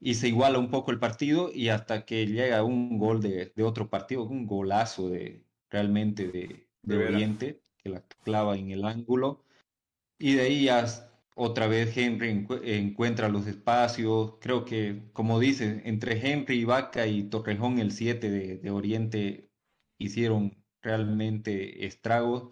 y 0.00 0.14
se 0.14 0.28
iguala 0.28 0.58
un 0.58 0.70
poco 0.70 0.90
el 0.90 0.98
partido 0.98 1.50
y 1.52 1.68
hasta 1.68 2.04
que 2.04 2.26
llega 2.26 2.62
un 2.62 2.98
gol 2.98 3.20
de, 3.20 3.52
de 3.54 3.62
otro 3.64 3.90
partido, 3.90 4.24
un 4.24 4.46
golazo 4.46 5.08
de 5.08 5.44
realmente 5.70 6.28
de, 6.28 6.68
de, 6.82 6.96
Oriente, 6.96 7.62
que 7.76 7.90
la 7.90 8.02
clava 8.22 8.56
en 8.56 8.70
el 8.70 8.84
ángulo. 8.84 9.44
Y 10.18 10.34
de 10.34 10.42
ahí 10.42 10.64
ya 10.64 10.86
otra 11.34 11.66
vez 11.68 11.96
Henry 11.96 12.46
encuentra 12.62 13.28
los 13.28 13.46
espacios. 13.46 14.34
Creo 14.40 14.64
que, 14.64 15.02
como 15.12 15.38
dice, 15.40 15.82
entre 15.84 16.18
Henry, 16.20 16.64
Vaca 16.64 17.06
y 17.06 17.24
Torrejón, 17.24 17.78
el 17.78 17.92
7 17.92 18.30
de, 18.30 18.58
de 18.58 18.70
Oriente, 18.70 19.50
hicieron 19.98 20.64
realmente 20.82 21.86
estragos. 21.86 22.50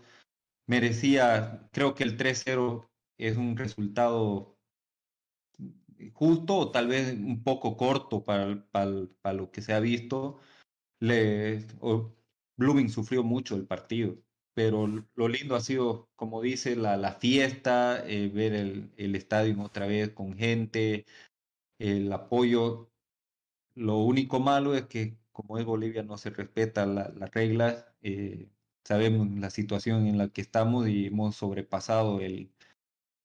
Merecía, 0.66 1.68
creo 1.72 1.94
que 1.94 2.04
el 2.04 2.16
3-0 2.16 2.88
es 3.18 3.36
un 3.36 3.56
resultado 3.56 4.55
justo 6.14 6.56
o 6.56 6.70
tal 6.70 6.88
vez 6.88 7.12
un 7.14 7.42
poco 7.42 7.76
corto 7.76 8.24
para, 8.24 8.64
para, 8.70 9.32
lo 9.34 9.50
que 9.50 9.62
se 9.62 9.72
ha 9.72 9.80
visto. 9.80 10.38
Le, 11.00 11.66
Blooming 12.56 12.90
sufrió 12.90 13.22
mucho 13.22 13.56
el 13.56 13.66
partido, 13.66 14.16
pero 14.54 14.86
lo 15.14 15.28
lindo 15.28 15.56
ha 15.56 15.60
sido, 15.60 16.08
como 16.16 16.42
dice, 16.42 16.76
la, 16.76 16.96
la 16.96 17.12
fiesta, 17.12 18.02
eh, 18.06 18.28
ver 18.28 18.54
el, 18.54 18.92
el, 18.96 19.14
estadio 19.14 19.60
otra 19.62 19.86
vez 19.86 20.10
con 20.10 20.36
gente, 20.36 21.06
el 21.78 22.12
apoyo. 22.12 22.90
Lo 23.74 23.98
único 23.98 24.40
malo 24.40 24.74
es 24.74 24.86
que, 24.86 25.18
como 25.32 25.58
es 25.58 25.64
Bolivia, 25.66 26.02
no 26.02 26.18
se 26.18 26.30
respetan 26.30 26.94
las 26.94 27.30
reglas. 27.32 27.86
Eh, 28.02 28.48
sabemos 28.84 29.28
la 29.38 29.50
situación 29.50 30.06
en 30.06 30.18
la 30.18 30.28
que 30.28 30.40
estamos 30.40 30.88
y 30.88 31.06
hemos 31.06 31.36
sobrepasado 31.36 32.20
el, 32.20 32.50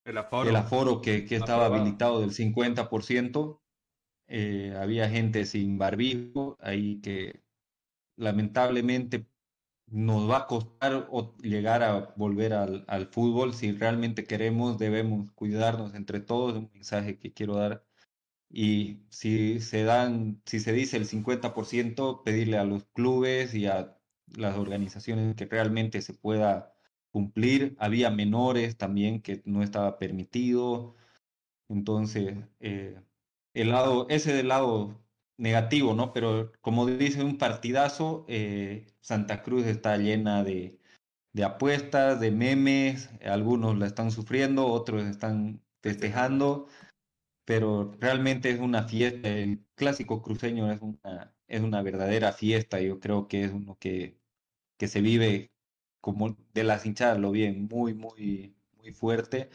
el 0.06 0.18
aforo, 0.18 0.50
el 0.50 0.56
aforo 0.56 1.02
que, 1.02 1.26
que 1.26 1.36
estaba 1.36 1.66
habilitado 1.68 2.22
del 2.22 2.32
50%. 2.32 3.62
eh, 4.28 4.76
había 4.80 5.10
gente 5.10 5.46
sin 5.46 5.78
barbijo, 5.78 6.58
ahí 6.62 7.02
que 7.02 7.44
lamentablemente 8.18 9.28
nos 9.88 10.30
va 10.30 10.40
a 10.40 10.48
costar 10.48 11.10
llegar 11.42 11.84
a 11.84 12.14
volver 12.16 12.54
al, 12.54 12.86
al, 12.88 13.08
fútbol. 13.08 13.54
Si 13.54 13.72
realmente 13.74 14.26
queremos, 14.26 14.78
debemos 14.80 15.32
cuidarnos 15.34 15.94
entre 15.96 16.22
todos, 16.22 16.56
un 16.56 16.72
mensaje 16.74 17.18
que 17.20 17.34
quiero 17.34 17.56
dar. 17.56 17.86
Y 18.50 19.06
si 19.10 19.60
se 19.62 19.84
dan, 19.84 20.42
si 20.46 20.60
se 20.60 20.74
dice 20.74 20.98
el 20.98 21.08
50%, 21.08 22.24
pedirle 22.24 22.58
a 22.58 22.66
los 22.66 22.86
clubes 22.94 23.54
y 23.54 23.68
a 23.68 23.98
las 24.36 24.58
organizaciones 24.58 25.36
que 25.36 25.46
realmente 25.46 26.02
se 26.02 26.14
pueda 26.14 26.74
cumplir. 27.12 27.76
Había 27.80 28.10
menores 28.10 28.78
también 28.78 29.22
que 29.22 29.42
no 29.46 29.64
estaba 29.64 30.00
permitido. 30.00 30.96
Entonces, 31.70 32.38
eh, 32.60 33.02
el 33.54 33.70
lado, 33.72 34.08
ese 34.10 34.34
del 34.34 34.50
lado 34.50 35.02
negativo, 35.38 35.94
¿no? 35.96 36.14
Pero 36.14 36.52
como 36.62 36.86
dice 36.88 37.24
un 37.24 37.38
partidazo, 37.38 38.26
eh, 38.28 38.88
Santa 39.02 39.44
Cruz 39.44 39.66
está 39.66 39.98
llena 39.98 40.44
de, 40.44 40.80
de, 41.34 41.44
apuestas, 41.44 42.20
de 42.20 42.32
memes, 42.32 43.10
algunos 43.26 43.78
la 43.78 43.88
están 43.88 44.12
sufriendo, 44.12 44.68
otros 44.68 45.04
están 45.04 45.62
festejando, 45.82 46.68
pero 47.46 47.92
realmente 48.00 48.52
es 48.52 48.60
una 48.60 48.84
fiesta, 48.84 49.30
el 49.30 49.66
clásico 49.76 50.22
cruceño 50.22 50.72
es 50.72 50.82
una, 50.82 51.34
es 51.48 51.62
una 51.62 51.82
verdadera 51.82 52.34
fiesta, 52.34 52.80
yo 52.82 53.00
creo 53.00 53.28
que 53.28 53.44
es 53.46 53.52
uno 53.52 53.78
que, 53.80 54.18
que 54.78 54.88
se 54.88 55.02
vive 55.02 55.52
como 56.02 56.38
de 56.54 56.64
las 56.64 56.86
hinchadas, 56.86 57.20
lo 57.20 57.32
bien, 57.32 57.68
muy, 57.72 57.94
muy, 57.94 58.56
muy 58.78 58.94
fuerte. 58.94 59.50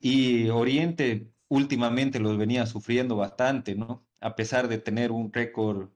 Y 0.00 0.48
Oriente 0.50 1.30
últimamente 1.48 2.20
los 2.20 2.38
venía 2.38 2.66
sufriendo 2.66 3.16
bastante, 3.16 3.74
¿no? 3.74 4.06
A 4.20 4.36
pesar 4.36 4.68
de 4.68 4.78
tener 4.78 5.12
un 5.12 5.32
récord 5.32 5.90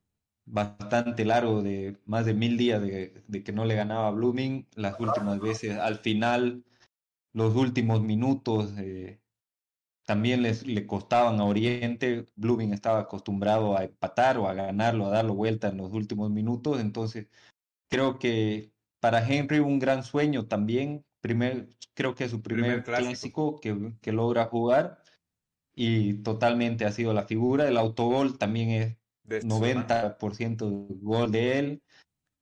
bastante 0.46 1.24
largo 1.24 1.62
de 1.62 1.98
más 2.06 2.26
de 2.26 2.34
mil 2.34 2.56
días 2.58 2.82
de, 2.82 3.24
que 3.44 3.52
no 3.52 3.64
le 3.64 3.76
ganaba 3.76 4.10
Blooming, 4.10 4.66
las 4.74 5.00
últimas 5.00 5.40
veces, 5.40 5.78
al 5.78 5.98
final, 5.98 6.64
los 7.32 7.56
últimos 7.56 8.02
minutos 8.02 8.72
eh, 8.78 9.20
también 10.06 10.42
les, 10.42 10.66
le 10.66 10.86
costaban 10.86 11.40
a 11.40 11.44
Oriente. 11.44 12.28
Blooming 12.36 12.72
estaba 12.74 13.00
acostumbrado 13.00 13.76
a 13.76 13.84
empatar 13.84 14.38
o 14.38 14.48
a 14.48 14.54
ganarlo, 14.54 15.06
a 15.06 15.10
darlo 15.10 15.34
vuelta 15.34 15.68
en 15.68 15.78
los 15.78 15.92
últimos 15.92 16.30
minutos. 16.30 16.80
Entonces, 16.80 17.28
creo 17.88 18.18
que 18.18 18.73
para 19.04 19.22
Henry 19.22 19.58
un 19.58 19.78
gran 19.78 20.02
sueño 20.02 20.46
también. 20.46 21.04
Primer, 21.20 21.68
creo 21.92 22.14
que 22.14 22.24
es 22.24 22.30
su 22.30 22.40
primer, 22.40 22.82
clásico, 22.82 23.60
que, 23.60 23.92
que, 24.00 24.12
logra 24.12 24.46
jugar 24.46 25.02
y 25.74 26.22
totalmente 26.22 26.86
ha 26.86 26.90
sido 26.90 27.12
la 27.12 27.24
figura. 27.24 27.68
El 27.68 27.76
autogol 27.76 28.38
también 28.38 28.70
es 28.70 28.96
90% 29.44 30.86
gol 31.02 31.30
de 31.30 31.58
él. 31.58 31.82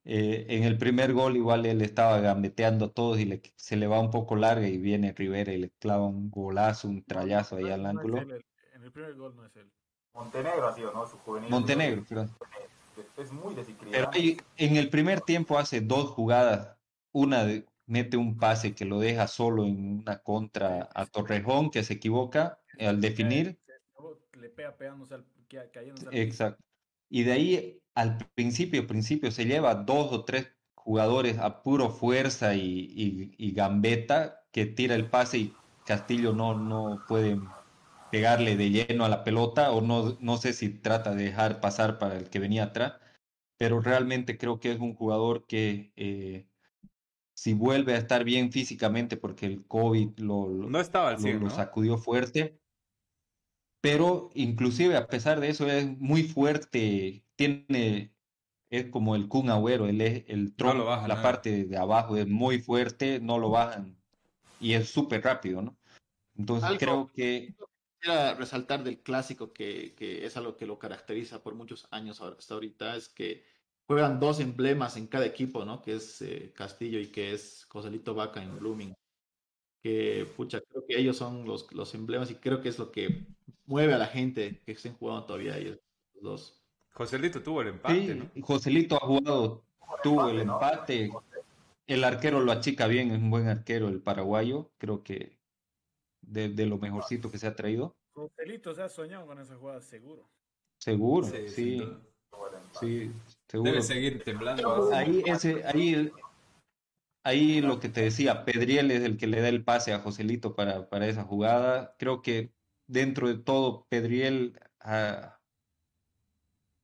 Eh, 0.05 0.45
en 0.47 0.63
el 0.63 0.77
primer 0.77 1.11
gol 1.11 1.35
igual 1.35 1.65
él 1.65 1.81
estaba 1.81 2.21
gambeteando 2.21 2.85
a 2.85 2.91
todos 2.93 3.19
y 3.19 3.25
le, 3.25 3.41
se 3.57 3.75
le 3.75 3.87
va 3.87 3.99
un 3.99 4.09
poco 4.09 4.37
larga 4.37 4.65
y 4.65 4.77
viene 4.77 5.11
Rivera 5.11 5.51
y 5.51 5.57
le 5.57 5.69
clava 5.71 6.05
un 6.05 6.31
golazo, 6.31 6.87
un 6.87 7.03
trayazo 7.03 7.57
ahí 7.57 7.71
al 7.71 7.85
ángulo. 7.85 8.19
en 8.19 8.83
el 8.83 8.91
primer 8.93 9.15
gol 9.15 9.35
no 9.35 9.45
es 9.45 9.53
él. 9.57 9.69
Montenegro 10.13 10.65
ha 10.65 10.73
sido, 10.73 10.93
¿no? 10.93 11.05
Su 11.07 11.17
juvenil. 11.17 11.49
Montenegro, 11.49 12.05
pero... 12.07 12.29
Es 13.17 13.31
muy 13.31 13.55
desequilibrado. 13.55 14.11
Pero 14.11 14.37
en 14.57 14.77
el 14.77 14.89
primer 14.89 15.21
tiempo 15.21 15.57
hace 15.57 15.81
dos 15.81 16.09
jugadas. 16.11 16.77
Una 17.11 17.45
de, 17.45 17.65
mete 17.85 18.17
un 18.17 18.37
pase 18.37 18.73
que 18.73 18.85
lo 18.85 18.99
deja 18.99 19.27
solo 19.27 19.65
en 19.65 19.99
una 19.99 20.19
contra 20.19 20.89
a 20.93 21.05
Torrejón 21.05 21.69
que 21.69 21.83
se 21.83 21.93
equivoca 21.93 22.59
al 22.79 23.01
definir. 23.01 23.59
Le 24.33 24.49
pega 24.49 24.75
pegándose 24.75 25.15
al, 25.15 25.25
Exacto. 26.11 26.63
Y 27.09 27.23
de 27.23 27.31
ahí 27.31 27.83
al 27.95 28.17
principio, 28.33 28.87
principio 28.87 29.31
se 29.31 29.45
lleva 29.45 29.75
dos 29.75 30.11
o 30.11 30.25
tres 30.25 30.51
jugadores 30.73 31.37
a 31.37 31.61
puro 31.61 31.89
fuerza 31.89 32.55
y, 32.55 33.35
y, 33.37 33.51
gambeta 33.51 34.41
que 34.51 34.65
tira 34.65 34.95
el 34.95 35.09
pase 35.09 35.37
y 35.37 35.53
Castillo 35.85 36.33
no, 36.33 36.57
no 36.57 37.03
puede 37.07 37.39
pegarle 38.13 38.55
de 38.55 38.69
lleno 38.69 39.05
a 39.05 39.09
la 39.09 39.23
pelota 39.23 39.71
o 39.71 39.81
no, 39.81 40.19
no 40.21 40.37
sé 40.37 40.53
si 40.53 40.69
trata 40.69 41.15
de 41.15 41.23
dejar 41.23 41.59
pasar 41.61 41.97
para 41.97 42.15
el 42.15 42.29
que 42.29 42.37
venía 42.37 42.65
atrás, 42.65 42.93
pero 43.57 43.81
realmente 43.81 44.37
creo 44.37 44.59
que 44.59 44.71
es 44.71 44.79
un 44.79 44.93
jugador 44.93 45.47
que 45.47 45.91
eh, 45.95 46.45
si 47.33 47.55
vuelve 47.55 47.95
a 47.95 47.97
estar 47.97 48.23
bien 48.23 48.51
físicamente 48.51 49.17
porque 49.17 49.47
el 49.47 49.65
COVID 49.65 50.19
lo, 50.19 50.47
no 50.47 50.79
estaba 50.79 51.09
al 51.09 51.39
lo, 51.39 51.49
sacudió 51.49 51.97
fuerte, 51.97 52.59
pero 53.81 54.29
inclusive 54.35 54.95
a 54.95 55.07
pesar 55.07 55.39
de 55.39 55.49
eso 55.49 55.67
es 55.67 55.97
muy 55.97 56.21
fuerte, 56.21 57.25
tiene, 57.35 58.13
es 58.69 58.91
como 58.91 59.15
el 59.15 59.27
Kun 59.27 59.49
Agüero, 59.49 59.87
el, 59.87 59.99
el 60.01 60.55
tronco, 60.55 60.85
la 60.85 61.21
parte 61.23 61.65
de 61.65 61.77
abajo 61.77 62.15
es 62.15 62.27
muy 62.27 62.59
fuerte, 62.59 63.19
no 63.19 63.39
lo 63.39 63.49
bajan 63.49 63.97
y 64.59 64.73
es 64.73 64.89
súper 64.89 65.23
rápido, 65.23 65.63
¿no? 65.63 65.75
Entonces 66.37 66.77
creo 66.77 67.07
que... 67.07 67.55
Quisiera 68.03 68.33
resaltar 68.33 68.83
del 68.83 68.99
clásico 68.99 69.53
que, 69.53 69.95
que, 69.95 70.25
es 70.25 70.35
algo 70.35 70.57
que 70.57 70.65
lo 70.65 70.77
caracteriza 70.77 71.41
por 71.41 71.55
muchos 71.55 71.87
años 71.89 72.19
hasta 72.21 72.53
ahorita, 72.53 72.97
es 72.97 73.07
que 73.07 73.45
juegan 73.87 74.19
dos 74.19 74.41
emblemas 74.41 74.97
en 74.97 75.07
cada 75.07 75.25
equipo, 75.25 75.63
¿no? 75.63 75.81
Que 75.81 75.95
es 75.95 76.21
eh, 76.21 76.51
Castillo 76.53 76.99
y 76.99 77.07
que 77.07 77.33
es 77.33 77.65
Joselito 77.69 78.13
Vaca 78.13 78.43
en 78.43 78.59
Blooming 78.59 78.93
que, 79.83 80.25
pucha, 80.37 80.61
creo 80.61 80.85
que 80.87 80.97
ellos 80.97 81.17
son 81.17 81.45
los, 81.45 81.71
los 81.73 81.93
emblemas 81.93 82.31
y 82.31 82.35
creo 82.35 82.61
que 82.61 82.69
es 82.69 82.79
lo 82.79 82.91
que 82.91 83.27
mueve 83.65 83.93
a 83.93 83.97
la 83.97 84.07
gente 84.07 84.61
que 84.65 84.71
estén 84.71 84.93
jugando 84.93 85.25
todavía 85.25 85.57
ellos 85.57 85.77
dos. 86.21 86.63
Joselito 86.91 87.43
tuvo 87.43 87.61
el 87.61 87.67
empate, 87.69 88.29
sí, 88.33 88.41
Joselito 88.41 88.95
ha 88.95 89.05
jugado, 89.05 89.65
tuvo 90.01 90.29
el 90.29 90.39
empate. 90.39 91.11
El 91.85 92.05
arquero 92.05 92.39
lo 92.39 92.53
achica 92.53 92.87
bien, 92.87 93.11
es 93.11 93.17
un 93.17 93.29
buen 93.29 93.49
arquero 93.49 93.89
el 93.89 93.99
paraguayo, 93.99 94.71
creo 94.77 95.03
que 95.03 95.37
de, 96.23 96.49
de 96.49 96.65
lo 96.65 96.77
mejorcito 96.77 97.31
que 97.31 97.37
se 97.37 97.47
ha 97.47 97.55
traído. 97.55 97.95
Joselito 98.13 98.73
se 98.73 98.81
ha 98.81 98.89
soñado 98.89 99.25
con 99.25 99.39
esa 99.39 99.55
jugada, 99.55 99.81
seguro. 99.81 100.29
Seguro, 100.79 101.27
sí. 101.27 101.81
Sí, 102.79 103.11
seguro. 103.47 103.71
Debe 103.71 103.83
seguir 103.83 104.23
temblando. 104.23 104.91
Ahí, 104.91 105.23
ese, 105.25 105.63
ahí 105.65 106.11
ahí 107.23 107.61
lo 107.61 107.79
que 107.79 107.89
te 107.89 108.01
decía, 108.01 108.45
Pedriel 108.45 108.91
es 108.91 109.03
el 109.03 109.17
que 109.17 109.27
le 109.27 109.41
da 109.41 109.49
el 109.49 109.63
pase 109.63 109.93
a 109.93 109.99
Joselito 109.99 110.55
para, 110.55 110.89
para 110.89 111.07
esa 111.07 111.23
jugada. 111.23 111.95
Creo 111.97 112.21
que 112.21 112.53
dentro 112.87 113.27
de 113.27 113.37
todo, 113.37 113.87
Pedriel 113.89 114.59
ha, 114.79 115.39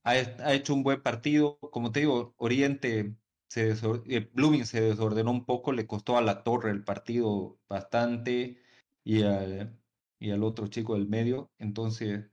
ha, 0.03 0.53
hecho 0.53 0.73
un 0.73 0.83
buen 0.83 1.01
partido. 1.01 1.59
Como 1.59 1.91
te 1.91 2.01
digo, 2.01 2.33
Oriente, 2.37 3.15
se 3.49 3.71
eh, 4.07 4.29
Blooming 4.33 4.65
se 4.65 4.81
desordenó 4.81 5.31
un 5.31 5.45
poco, 5.45 5.71
le 5.71 5.87
costó 5.87 6.17
a 6.17 6.21
la 6.21 6.43
torre 6.43 6.71
el 6.71 6.83
partido 6.83 7.59
bastante 7.67 8.61
y 9.03 9.23
al, 9.23 9.77
y 10.19 10.31
al 10.31 10.43
otro 10.43 10.67
chico 10.67 10.95
del 10.95 11.07
medio. 11.07 11.51
Entonces, 11.57 12.29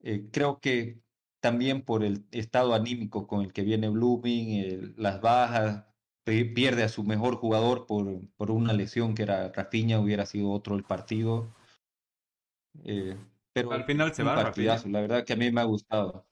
eh, 0.00 0.28
creo 0.32 0.60
que 0.60 1.00
también 1.40 1.82
por 1.82 2.04
el 2.04 2.24
estado 2.30 2.74
anímico 2.74 3.26
con 3.26 3.42
el 3.42 3.52
que 3.52 3.62
viene 3.62 3.88
Blooming, 3.88 4.94
las 4.96 5.20
bajas, 5.20 5.84
pierde 6.24 6.82
a 6.82 6.88
su 6.88 7.04
mejor 7.04 7.36
jugador 7.36 7.86
por, 7.86 8.26
por 8.36 8.50
una 8.50 8.72
lesión 8.72 9.14
que 9.14 9.24
era 9.24 9.52
Rafinha, 9.52 10.00
hubiera 10.00 10.24
sido 10.24 10.50
otro 10.50 10.74
el 10.74 10.84
partido. 10.84 11.54
Eh, 12.82 13.16
pero 13.52 13.72
al 13.72 13.84
final 13.84 14.14
se 14.14 14.22
un 14.22 14.28
va 14.28 14.36
partidazo, 14.36 14.88
la 14.88 15.00
verdad 15.00 15.24
que 15.24 15.34
a 15.34 15.36
mí 15.36 15.50
me 15.52 15.60
ha 15.60 15.64
gustado. 15.64 16.26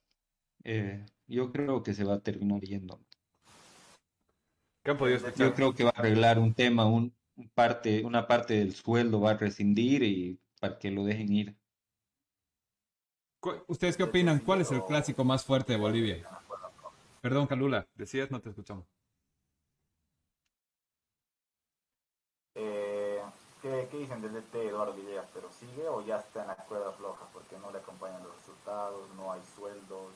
Eh, 0.63 1.05
yo 1.27 1.51
creo 1.51 1.83
que 1.83 1.93
se 1.93 2.03
va 2.03 2.15
a 2.15 2.19
terminar 2.19 2.61
yendo. 2.61 2.99
¿Qué 4.83 4.93
podido 4.95 5.19
Yo 5.35 5.53
creo 5.53 5.73
que 5.73 5.85
va 5.85 5.91
a 5.95 5.99
arreglar 5.99 6.39
un 6.39 6.53
tema, 6.53 6.85
un, 6.85 7.13
parte, 7.53 8.03
una 8.03 8.27
parte 8.27 8.55
del 8.55 8.73
sueldo 8.73 9.21
va 9.21 9.31
a 9.31 9.37
rescindir 9.37 10.03
y 10.03 10.39
para 10.59 10.77
que 10.77 10.91
lo 10.91 11.03
dejen 11.03 11.33
ir. 11.33 11.57
¿Ustedes 13.67 13.97
qué 13.97 14.03
opinan? 14.03 14.39
¿Cuál 14.39 14.61
es 14.61 14.71
el 14.71 14.83
clásico 14.85 15.23
más 15.23 15.43
fuerte 15.43 15.73
de 15.73 15.79
Bolivia? 15.79 16.27
Perdón, 17.21 17.47
Calula, 17.47 17.87
decías, 17.95 18.31
no 18.31 18.39
te 18.39 18.49
escuchamos. 18.49 18.85
¿qué, 23.63 23.97
dicen 23.97 24.21
del 24.21 24.33
DT 24.33 24.55
Eduardo 24.55 24.93
Villegas? 24.93 25.27
¿Pero 25.33 25.49
sigue 25.51 25.87
o 25.87 26.01
ya 26.01 26.17
está 26.17 26.41
en 26.41 26.49
la 26.49 26.55
cuerda 26.55 26.91
floja 26.91 27.25
porque 27.33 27.57
no 27.57 27.71
le 27.71 27.79
acompañan 27.79 28.23
los 28.23 28.35
resultados, 28.35 29.09
no 29.15 29.31
hay 29.31 29.41
sueldos? 29.55 30.11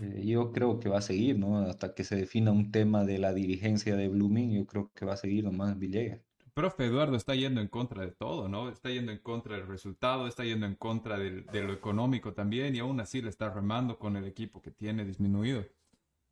Eh, 0.00 0.22
yo 0.24 0.52
creo 0.52 0.80
que 0.80 0.88
va 0.88 0.98
a 0.98 1.02
seguir, 1.02 1.38
¿no? 1.38 1.58
Hasta 1.58 1.94
que 1.94 2.04
se 2.04 2.16
defina 2.16 2.52
un 2.52 2.70
tema 2.70 3.04
de 3.04 3.18
la 3.18 3.32
dirigencia 3.32 3.96
de 3.96 4.08
Blooming, 4.08 4.52
yo 4.52 4.66
creo 4.66 4.90
que 4.94 5.04
va 5.04 5.14
a 5.14 5.16
seguir 5.16 5.44
nomás 5.44 5.78
Villegas. 5.78 6.20
Profe 6.54 6.86
Eduardo 6.86 7.16
está 7.16 7.34
yendo 7.34 7.60
en 7.60 7.68
contra 7.68 8.02
de 8.02 8.10
todo, 8.10 8.48
¿no? 8.48 8.68
Está 8.68 8.90
yendo 8.90 9.12
en 9.12 9.18
contra 9.18 9.56
del 9.56 9.66
resultado, 9.66 10.26
está 10.26 10.44
yendo 10.44 10.66
en 10.66 10.74
contra 10.74 11.16
de 11.16 11.62
lo 11.62 11.72
económico 11.72 12.32
también 12.32 12.74
y 12.74 12.80
aún 12.80 12.98
así 12.98 13.22
le 13.22 13.28
está 13.28 13.48
remando 13.48 13.98
con 13.98 14.16
el 14.16 14.24
equipo 14.24 14.60
que 14.60 14.72
tiene 14.72 15.04
disminuido. 15.04 15.64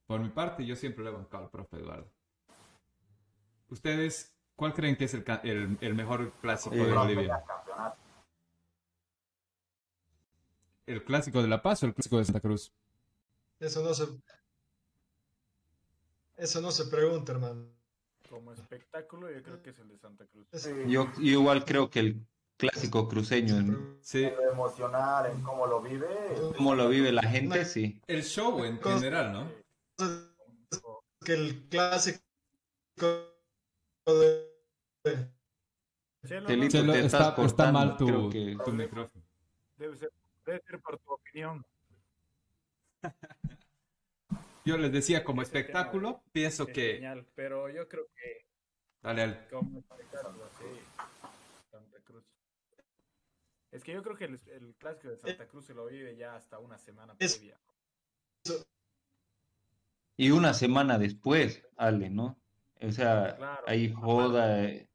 Por 0.07 0.21
mi 0.21 0.29
parte, 0.31 0.67
yo 0.67 0.75
siempre 0.75 1.05
le 1.05 1.11
he 1.11 1.13
bancado 1.13 1.45
al 1.45 1.51
profe 1.51 1.77
Eduardo. 1.77 2.11
¿Ustedes 3.69 4.37
¿Cuál 4.57 4.73
creen 4.73 4.97
que 4.97 5.05
es 5.05 5.13
el, 5.13 5.25
el, 5.83 5.95
mejor 5.95 6.33
clásico 6.41 6.75
de 6.75 6.91
Bolivia? 6.91 7.45
¿El 10.87 11.05
clásico 11.05 11.43
de 11.43 11.49
La 11.49 11.61
Paz 11.61 11.83
o 11.83 11.87
el 11.87 11.95
clásico 11.95 12.17
de 12.17 12.25
Santa 12.25 12.41
Cruz? 12.41 12.73
Eso 13.61 13.83
no 13.83 13.95
se. 13.95 14.07
Eso 16.37 16.61
no 16.61 16.71
se 16.71 16.87
pregunta, 16.87 17.33
hermano. 17.33 17.69
Como 18.29 18.53
espectáculo, 18.53 19.31
yo 19.31 19.43
creo 19.43 19.63
que 19.63 19.71
es 19.71 19.79
el 19.79 19.89
de 19.89 19.99
Santa 19.99 20.27
Cruz. 20.27 20.47
Yo, 20.89 21.11
yo 21.17 21.23
igual 21.23 21.65
creo 21.65 21.89
que 21.89 22.01
el 22.01 22.27
clásico 22.57 23.09
cruceño. 23.09 23.99
Sí. 24.01 24.25
Emocional 24.53 25.27
en 25.31 25.43
cómo 25.43 25.67
lo 25.67 25.81
vive. 25.81 26.09
Cómo 26.57 26.75
lo 26.75 26.89
vive 26.89 27.13
la 27.13 27.23
gente, 27.23 27.65
sí. 27.65 28.01
El 28.07 28.25
show 28.25 28.65
en 28.65 28.81
general, 28.83 29.33
¿no? 29.33 29.53
Que 31.25 31.35
el 31.35 31.69
clásico 31.69 32.21
está, 36.23 37.35
está, 37.45 37.73
mal 37.73 37.97
tu, 37.97 38.31
que... 38.31 38.57
tu 38.65 38.73
micrófono. 38.73 39.25
Debe 39.77 39.97
ser, 39.97 40.13
debe 40.45 40.61
ser 40.63 40.81
por 40.81 40.99
tu 40.99 41.13
opinión. 41.13 41.65
Yo 44.65 44.77
les 44.77 44.91
decía, 44.91 45.23
como 45.23 45.43
espectáculo, 45.43 46.25
pienso 46.33 46.67
que. 46.67 46.95
Genial, 46.95 47.25
pero 47.37 47.71
yo 47.71 47.89
creo 47.89 48.07
que. 48.17 48.47
Dale, 49.01 49.23
al. 49.23 49.49
Como 49.49 49.79
espectáculo, 49.79 50.49
sí. 50.59 50.65
Santa 51.71 52.01
Cruz. 52.01 52.25
Es 53.71 53.85
que 53.85 53.93
yo 53.93 54.03
creo 54.03 54.17
que 54.17 54.25
el, 54.25 54.41
el, 54.49 54.75
clásico 54.75 55.09
de 55.09 55.17
Santa 55.19 55.47
Cruz 55.47 55.67
se 55.67 55.75
lo 55.75 55.87
vive 55.87 56.17
ya 56.17 56.35
hasta 56.35 56.59
una 56.59 56.79
semana 56.79 57.15
es... 57.21 57.37
previa. 57.37 57.61
Y 60.17 60.31
una 60.31 60.53
semana 60.55 60.99
después, 60.99 61.63
Ale, 61.77 62.11
¿no? 62.11 62.37
O 62.81 62.91
sea, 62.91 63.37
claro, 63.37 63.65
ahí 63.67 63.93
joda. 63.93 64.63
Aparte, 64.63 64.89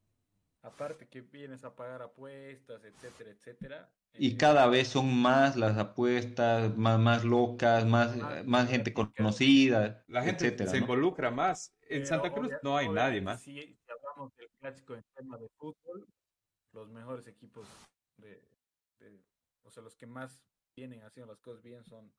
aparte, 0.63 1.07
que 1.07 1.21
vienes 1.21 1.63
a 1.63 1.75
pagar 1.75 2.01
apuestas, 2.01 2.83
etcétera, 2.83 3.31
etcétera. 3.31 3.89
Y 4.17 4.31
eh, 4.31 4.37
cada 4.37 4.67
vez 4.67 4.89
son 4.89 5.21
más 5.21 5.55
las 5.55 5.77
apuestas, 5.77 6.75
más, 6.77 6.99
más 6.99 7.23
locas, 7.23 7.85
más, 7.85 8.15
más, 8.17 8.45
más 8.45 8.69
gente 8.69 8.93
conocida. 8.93 10.03
La 10.07 10.23
gente 10.23 10.45
etcétera, 10.45 10.69
se 10.69 10.77
¿no? 10.77 10.83
involucra 10.83 11.31
más. 11.31 11.73
En 11.89 12.05
Santa 12.05 12.31
Cruz 12.31 12.51
no 12.61 12.77
hay 12.77 12.89
nadie 12.89 13.21
más. 13.21 13.41
Si, 13.41 13.53
si 13.53 13.77
hablamos 13.91 14.35
del 14.35 14.49
clásico 14.59 14.95
en 14.95 15.03
tema 15.15 15.37
de 15.37 15.49
fútbol, 15.57 16.07
los 16.73 16.89
mejores 16.89 17.27
equipos 17.27 17.67
de, 18.17 18.41
de, 18.99 19.19
o 19.63 19.71
sea, 19.71 19.83
los 19.83 19.95
que 19.95 20.07
más 20.07 20.41
vienen 20.75 21.03
haciendo 21.03 21.31
las 21.31 21.41
cosas 21.41 21.61
bien 21.61 21.83
son 21.83 22.11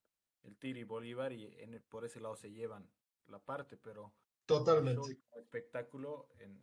el 0.43 0.57
Tigre 0.57 0.81
y 0.81 0.85
Bolívar 0.85 1.33
y 1.33 1.55
en 1.61 1.75
el, 1.75 1.83
por 1.83 2.05
ese 2.05 2.21
lado 2.21 2.37
se 2.37 2.51
llevan 2.51 2.91
la 3.27 3.39
parte, 3.39 3.77
pero 3.77 4.13
totalmente 4.47 5.19
espectáculo 5.37 6.29
en 6.39 6.59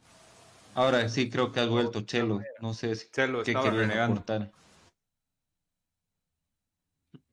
Ahora 0.76 1.10
sí 1.10 1.30
creo 1.30 1.52
que 1.52 1.60
has 1.60 1.70
vuelto 1.70 2.02
Chelo, 2.02 2.40
no 2.62 2.74
sé 2.74 2.96
si 2.96 3.10
Chelo 3.10 3.44
querían 3.44 3.76
renegando. 3.76 4.22
aportar. 4.22 4.52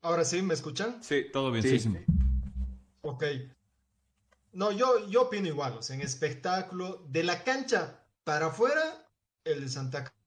Ahora 0.01 0.23
sí, 0.23 0.41
¿me 0.41 0.53
escuchan? 0.53 1.03
Sí, 1.03 1.25
todo 1.31 1.51
bienísimo. 1.51 1.97
Sí. 1.99 2.05
Ok. 3.01 3.23
No, 4.53 4.71
yo, 4.71 5.07
yo 5.09 5.23
opino 5.23 5.47
igual, 5.47 5.73
o 5.77 5.81
sea, 5.81 5.95
en 5.95 6.01
espectáculo, 6.01 7.05
de 7.09 7.23
la 7.23 7.43
cancha 7.43 8.03
para 8.23 8.47
afuera, 8.47 9.07
el 9.43 9.61
de 9.61 9.69
Santa 9.69 10.03
Cruz. 10.03 10.17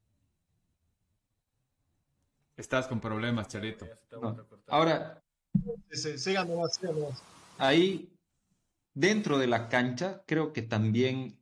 Estás 2.57 2.87
con 2.87 3.01
problemas, 3.01 3.49
Charito. 3.49 3.87
No. 4.13 4.37
Ahora, 4.69 5.23
sí, 5.91 6.19
sigan 6.19 6.49
nomás, 6.49 6.75
sigan 6.75 7.01
nomás. 7.01 7.23
ahí, 7.59 8.13
dentro 8.95 9.39
de 9.39 9.47
la 9.47 9.69
cancha, 9.69 10.23
creo 10.27 10.53
que 10.53 10.63
también 10.63 11.39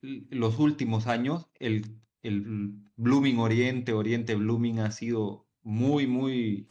los 0.00 0.58
últimos 0.58 1.06
años, 1.06 1.46
el, 1.58 2.00
el 2.22 2.72
Blooming 2.96 3.38
Oriente, 3.38 3.92
Oriente 3.92 4.34
Blooming 4.34 4.80
ha 4.80 4.92
sido 4.92 5.46
muy, 5.62 6.06
muy 6.06 6.66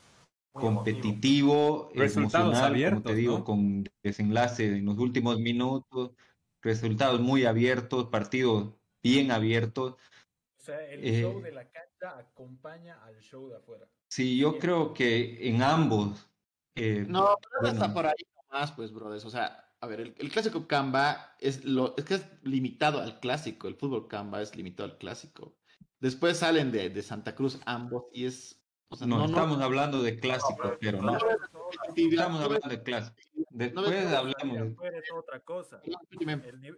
competitivo, 0.61 1.89
resultados 1.95 2.47
emocional, 2.47 2.71
abiertos, 2.71 3.01
como 3.03 3.03
te 3.03 3.15
digo, 3.15 3.37
¿no? 3.39 3.43
con 3.45 3.83
desenlace 4.03 4.77
en 4.77 4.85
los 4.85 4.97
últimos 4.97 5.39
minutos, 5.39 6.11
resultados 6.61 7.19
muy 7.21 7.45
abiertos, 7.45 8.07
partidos 8.07 8.73
bien 9.03 9.31
abiertos. 9.31 9.93
O 9.93 10.63
sea, 10.63 10.83
el 10.87 11.05
Eh, 11.05 11.21
show 11.21 11.41
de 11.41 11.51
la 11.51 11.69
cancha 11.69 12.17
acompaña 12.17 13.03
al 13.03 13.19
show 13.19 13.49
de 13.49 13.57
afuera. 13.57 13.87
Sí, 14.09 14.37
yo 14.37 14.57
creo 14.57 14.93
que 14.93 15.47
en 15.49 15.61
ambos. 15.61 16.29
eh, 16.75 17.05
No, 17.07 17.35
pero 17.41 17.61
bueno, 17.61 17.73
está 17.73 17.93
por 17.93 18.05
ahí 18.05 18.13
nomás, 18.49 18.71
pues, 18.71 18.91
brothers. 18.91 19.25
O 19.25 19.29
sea, 19.29 19.73
a 19.79 19.87
ver, 19.87 19.99
el, 20.01 20.15
el 20.17 20.29
clásico 20.31 20.67
Canva 20.67 21.35
es 21.39 21.65
lo, 21.65 21.95
es 21.97 22.05
que 22.05 22.15
es 22.15 22.25
limitado 22.43 23.01
al 23.01 23.19
clásico. 23.19 23.67
El 23.67 23.75
fútbol 23.75 24.07
Canva 24.07 24.41
es 24.41 24.55
limitado 24.55 24.89
al 24.89 24.97
clásico. 24.97 25.57
Después 25.99 26.37
salen 26.37 26.71
de, 26.71 26.89
de 26.89 27.03
Santa 27.03 27.35
Cruz 27.35 27.59
ambos 27.65 28.05
y 28.13 28.25
es. 28.25 28.61
No, 28.91 29.07
no, 29.07 29.17
no, 29.17 29.25
estamos 29.25 29.61
hablando 29.61 30.01
de 30.03 30.19
clásico, 30.19 30.77
pero 30.79 31.01
no. 31.01 31.17
Estamos 31.95 32.39
no, 32.39 32.45
hablando 32.45 32.69
de 32.69 32.83
clásico. 32.83 33.17
Después 33.49 34.05
hablamos 34.13 34.53
de... 34.53 34.59
Afuera 34.73 34.97
es 34.99 35.11
otra 35.11 35.39
cosa. 35.39 35.81
El 35.83 36.77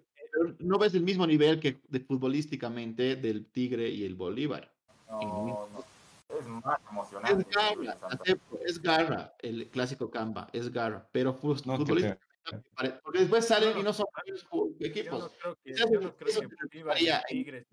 no 0.59 0.77
ves 0.77 0.93
el 0.93 1.03
mismo 1.03 1.25
nivel 1.25 1.59
que 1.59 1.81
de 1.87 1.99
futbolísticamente 1.99 3.15
del 3.15 3.45
Tigre 3.47 3.89
y 3.89 4.05
el 4.05 4.15
Bolívar. 4.15 4.71
No, 5.09 5.67
no. 5.71 5.83
Es 6.39 6.45
más 6.47 6.79
emocionante. 6.89 7.45
Es 7.49 7.55
garra, 7.55 7.97
acepto, 8.09 8.59
es 8.65 8.81
garra, 8.81 9.33
el 9.39 9.69
clásico 9.69 10.11
Canva, 10.11 10.49
es 10.51 10.71
garra, 10.71 11.07
pero 11.11 11.33
futbolísticamente 11.33 12.27
porque 13.03 13.19
después 13.19 13.45
salen 13.45 13.77
y 13.77 13.83
no 13.83 13.93
son 13.93 14.05
ju- 14.49 14.75
Yo 14.77 14.87
equipos. 14.87 15.19
no 15.19 15.29
creo 15.29 15.57
que, 15.63 15.75
yo 15.75 15.85
no 15.99 16.15
creo 16.15 16.41
que 16.41 16.83
Bolívar 16.83 16.97
y 17.01 17.09
Tigre 17.27 17.65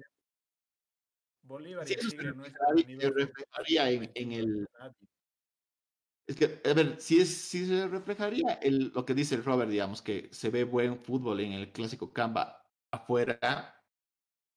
Bolívar 1.44 1.86
Sí, 1.86 1.94
y 1.94 2.08
Tigre 2.08 2.32
no 2.32 2.42
reflejaría, 2.42 2.82
se 2.84 2.86
nivel 2.86 3.14
reflejaría 3.14 3.90
en, 3.90 4.10
en 4.14 4.32
el... 4.32 4.68
Es 6.26 6.36
que, 6.36 6.60
a 6.64 6.72
ver, 6.72 6.96
si, 7.00 7.20
es, 7.20 7.28
si 7.36 7.66
se 7.66 7.86
reflejaría 7.86 8.54
el, 8.62 8.88
lo 8.94 9.04
que 9.04 9.12
dice 9.14 9.34
el 9.34 9.44
Robert, 9.44 9.70
digamos, 9.70 10.00
que 10.00 10.30
se 10.32 10.48
ve 10.48 10.64
buen 10.64 10.98
fútbol 10.98 11.40
en 11.40 11.52
el 11.52 11.70
clásico 11.70 12.14
Canva 12.14 12.62
afuera, 12.90 13.82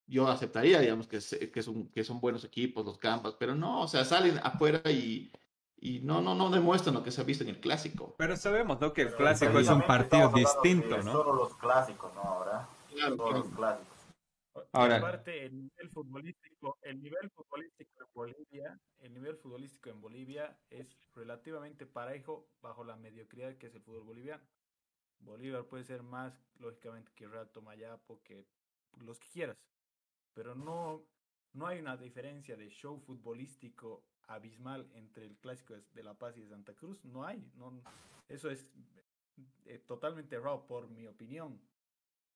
yo 0.05 0.29
aceptaría, 0.29 0.79
digamos, 0.79 1.07
que, 1.07 1.19
se- 1.19 1.51
que, 1.51 1.61
son, 1.61 1.89
que 1.89 2.05
son 2.05 2.21
buenos 2.21 2.45
equipos 2.45 2.85
los 2.85 2.97
Canvas, 2.97 3.35
pero 3.37 3.53
no, 3.53 3.81
o 3.81 3.87
sea, 3.89 4.05
salen 4.05 4.39
afuera 4.41 4.81
y, 4.89 5.33
y 5.75 5.99
no, 5.99 6.21
no, 6.21 6.35
no 6.35 6.49
demuestran 6.49 6.95
lo 6.95 7.03
que 7.03 7.11
se 7.11 7.19
ha 7.19 7.25
visto 7.25 7.43
en 7.43 7.49
el 7.49 7.59
clásico. 7.59 8.15
Pero 8.17 8.37
sabemos, 8.37 8.79
¿no? 8.79 8.93
Que 8.93 9.01
el 9.01 9.07
Pero 9.09 9.17
clásico 9.17 9.59
es 9.59 9.67
un 9.67 9.81
partido 9.81 10.29
distinto, 10.29 11.03
¿no? 11.03 11.11
Solo 11.11 11.33
los 11.33 11.55
clásicos, 11.57 12.13
¿no? 12.15 12.21
Ahora. 12.21 12.69
Claro, 12.93 13.17
Solo 13.17 13.27
claro. 13.29 13.43
los 13.43 13.55
clásicos. 13.57 13.96
Ahora- 14.73 14.97
aparte, 14.97 15.45
el 15.45 15.55
nivel 15.55 15.89
futbolístico, 15.89 16.77
el 16.81 17.01
nivel 17.01 17.29
futbolístico 17.31 17.91
en 18.03 18.07
Bolivia, 18.13 18.79
el 18.99 19.13
nivel 19.13 19.37
futbolístico 19.37 19.89
en 19.89 20.01
Bolivia 20.01 20.59
es 20.69 20.95
relativamente 21.15 21.85
parejo 21.85 22.47
bajo 22.61 22.83
la 22.83 22.95
mediocridad 22.95 23.57
que 23.57 23.67
es 23.67 23.75
el 23.75 23.81
fútbol 23.81 24.03
boliviano. 24.03 24.43
Bolívar 25.19 25.65
puede 25.65 25.83
ser 25.83 26.03
más, 26.03 26.45
lógicamente, 26.59 27.11
que 27.15 27.27
Real 27.27 27.49
Tomayapo, 27.49 28.21
que 28.23 28.45
los 28.99 29.19
que 29.19 29.27
quieras, 29.29 29.57
pero 30.33 30.53
no, 30.53 31.03
no 31.53 31.65
hay 31.67 31.79
una 31.79 31.97
diferencia 31.97 32.55
de 32.55 32.69
show 32.69 32.99
futbolístico 32.99 34.03
abismal 34.27 34.89
entre 34.93 35.25
el 35.25 35.37
clásico 35.37 35.73
de- 35.73 35.83
de 35.93 36.03
La 36.03 36.13
Paz 36.13 36.37
y 36.37 36.41
de 36.41 36.49
Santa 36.49 36.73
Cruz. 36.75 37.03
No 37.05 37.25
hay, 37.25 37.39
no, 37.55 37.81
eso 38.27 38.49
es 38.51 38.67
eh, 39.65 39.79
totalmente 39.79 40.35
errado 40.35 40.65
por 40.67 40.87
mi 40.89 41.07
opinión 41.07 41.59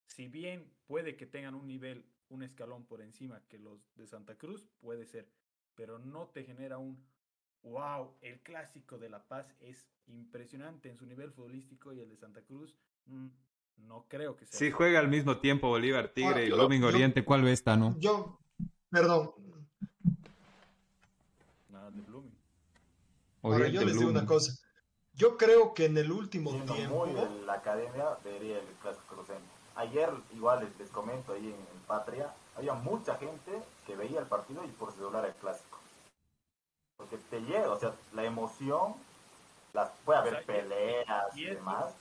si 0.06 0.28
bien 0.28 0.70
puede 0.88 1.16
que 1.16 1.26
tengan 1.26 1.56
un 1.56 1.66
nivel, 1.68 2.06
un 2.32 2.44
escalón 2.44 2.86
por 2.86 3.02
encima 3.02 3.42
que 3.50 3.60
los 3.60 3.80
de 3.96 4.08
Santa 4.08 4.36
Cruz, 4.36 4.68
puede 4.80 5.06
ser, 5.06 5.30
pero 5.76 6.00
no 6.00 6.28
te 6.28 6.44
genera 6.44 6.78
un 6.78 6.98
wow, 7.64 8.16
el 8.22 8.40
clásico 8.42 8.98
de 8.98 9.10
La 9.10 9.24
Paz 9.28 9.54
es 9.60 9.88
impresionante 10.08 10.90
en 10.90 10.98
su 10.98 11.06
nivel 11.06 11.32
futbolístico 11.32 11.94
y 11.94 12.00
el 12.00 12.10
de 12.10 12.18
Santa 12.18 12.42
Cruz 12.42 12.76
mm, 13.06 13.28
no 13.88 14.06
creo 14.08 14.36
que 14.36 14.46
sea. 14.46 14.58
Si 14.58 14.66
así. 14.66 14.72
juega 14.72 15.00
al 15.00 15.08
mismo 15.10 15.38
tiempo 15.38 15.68
Bolívar, 15.68 16.10
Tigre 16.10 16.46
y 16.46 16.50
yo- 16.50 16.56
Blooming 16.56 16.82
yo- 16.82 16.88
Oriente, 16.88 17.24
¿cuál 17.24 17.44
ves, 17.44 17.64
Tano? 17.64 17.96
Yo, 18.00 18.40
perdón, 18.90 19.32
Nada 21.70 21.92
de 21.92 22.02
Blooming. 22.02 22.38
ahora 23.44 23.68
yo 23.68 23.84
les 23.86 23.98
digo 23.98 24.10
una 24.10 24.26
cosa. 24.26 24.54
Yo 25.14 25.38
creo 25.38 25.74
que 25.74 25.86
en 25.86 25.98
el 25.98 26.12
último 26.12 26.52
tiempo, 26.64 27.06
muy 27.06 27.14
de 27.14 27.46
la 27.46 27.54
academia, 27.56 28.16
vería 28.24 28.60
el 28.60 28.66
clásico 28.82 29.06
cruceño. 29.16 29.51
Ayer, 29.82 30.10
igual 30.34 30.60
les, 30.64 30.78
les 30.80 30.90
comento 30.90 31.34
ahí 31.34 31.48
en, 31.48 31.54
en 31.56 31.82
Patria, 31.88 32.32
había 32.56 32.74
mucha 32.74 33.16
gente 33.18 33.52
que 33.88 33.96
veía 33.96 34.20
el 34.20 34.28
partido 34.28 34.64
y 34.64 34.68
por 34.70 34.92
celular 34.94 35.26
el 35.26 35.34
clásico. 35.34 35.80
Porque 36.98 37.18
te 37.18 37.40
llega, 37.42 37.72
o 37.72 37.80
sea, 37.80 37.96
la 38.14 38.24
emoción, 38.24 38.94
las, 39.74 39.90
puede 40.06 40.20
haber 40.20 40.34
O 40.36 40.36
sea, 40.38 40.44
y- 40.44 40.46
peleas 40.62 41.36
y 41.36 41.42
y, 41.42 41.46
eso- 41.46 41.56
demás, 41.56 41.94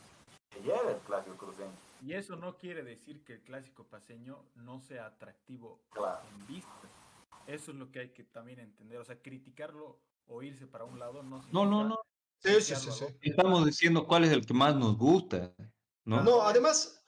te 0.50 0.60
llega 0.60 0.90
el 0.90 0.98
clásico 0.98 1.36
cruceño. 1.36 1.72
Y 2.02 2.12
eso 2.14 2.36
no 2.36 2.56
quiere 2.56 2.82
decir 2.82 3.22
que 3.24 3.34
el 3.34 3.40
clásico 3.40 3.84
paseño 3.84 4.38
no 4.56 4.80
sea 4.80 5.06
atractivo 5.06 5.78
Claro. 5.90 6.20
en 6.30 6.46
vista. 6.46 6.88
Eso 7.46 7.70
es 7.72 7.76
lo 7.78 7.90
que 7.90 8.00
hay 8.00 8.08
que 8.10 8.24
también 8.24 8.58
entender. 8.60 8.98
O 8.98 9.04
sea, 9.04 9.16
criticarlo 9.20 9.96
o 10.28 10.42
irse 10.42 10.66
para 10.66 10.84
un 10.84 10.98
lado 10.98 11.22
no 11.22 11.42
No, 11.50 11.64
no, 11.66 11.84
no. 11.84 11.98
sí, 12.38 12.60
sí, 12.60 12.74
sí, 12.76 12.90
sí. 12.92 13.04
Estamos 13.22 13.64
diciendo 13.64 14.06
cuál 14.06 14.24
es 14.24 14.32
el 14.32 14.44
que 14.46 14.54
más 14.54 14.76
nos 14.76 14.96
gusta, 14.96 15.50
¿no? 16.04 16.22
No, 16.22 16.42
además, 16.42 16.99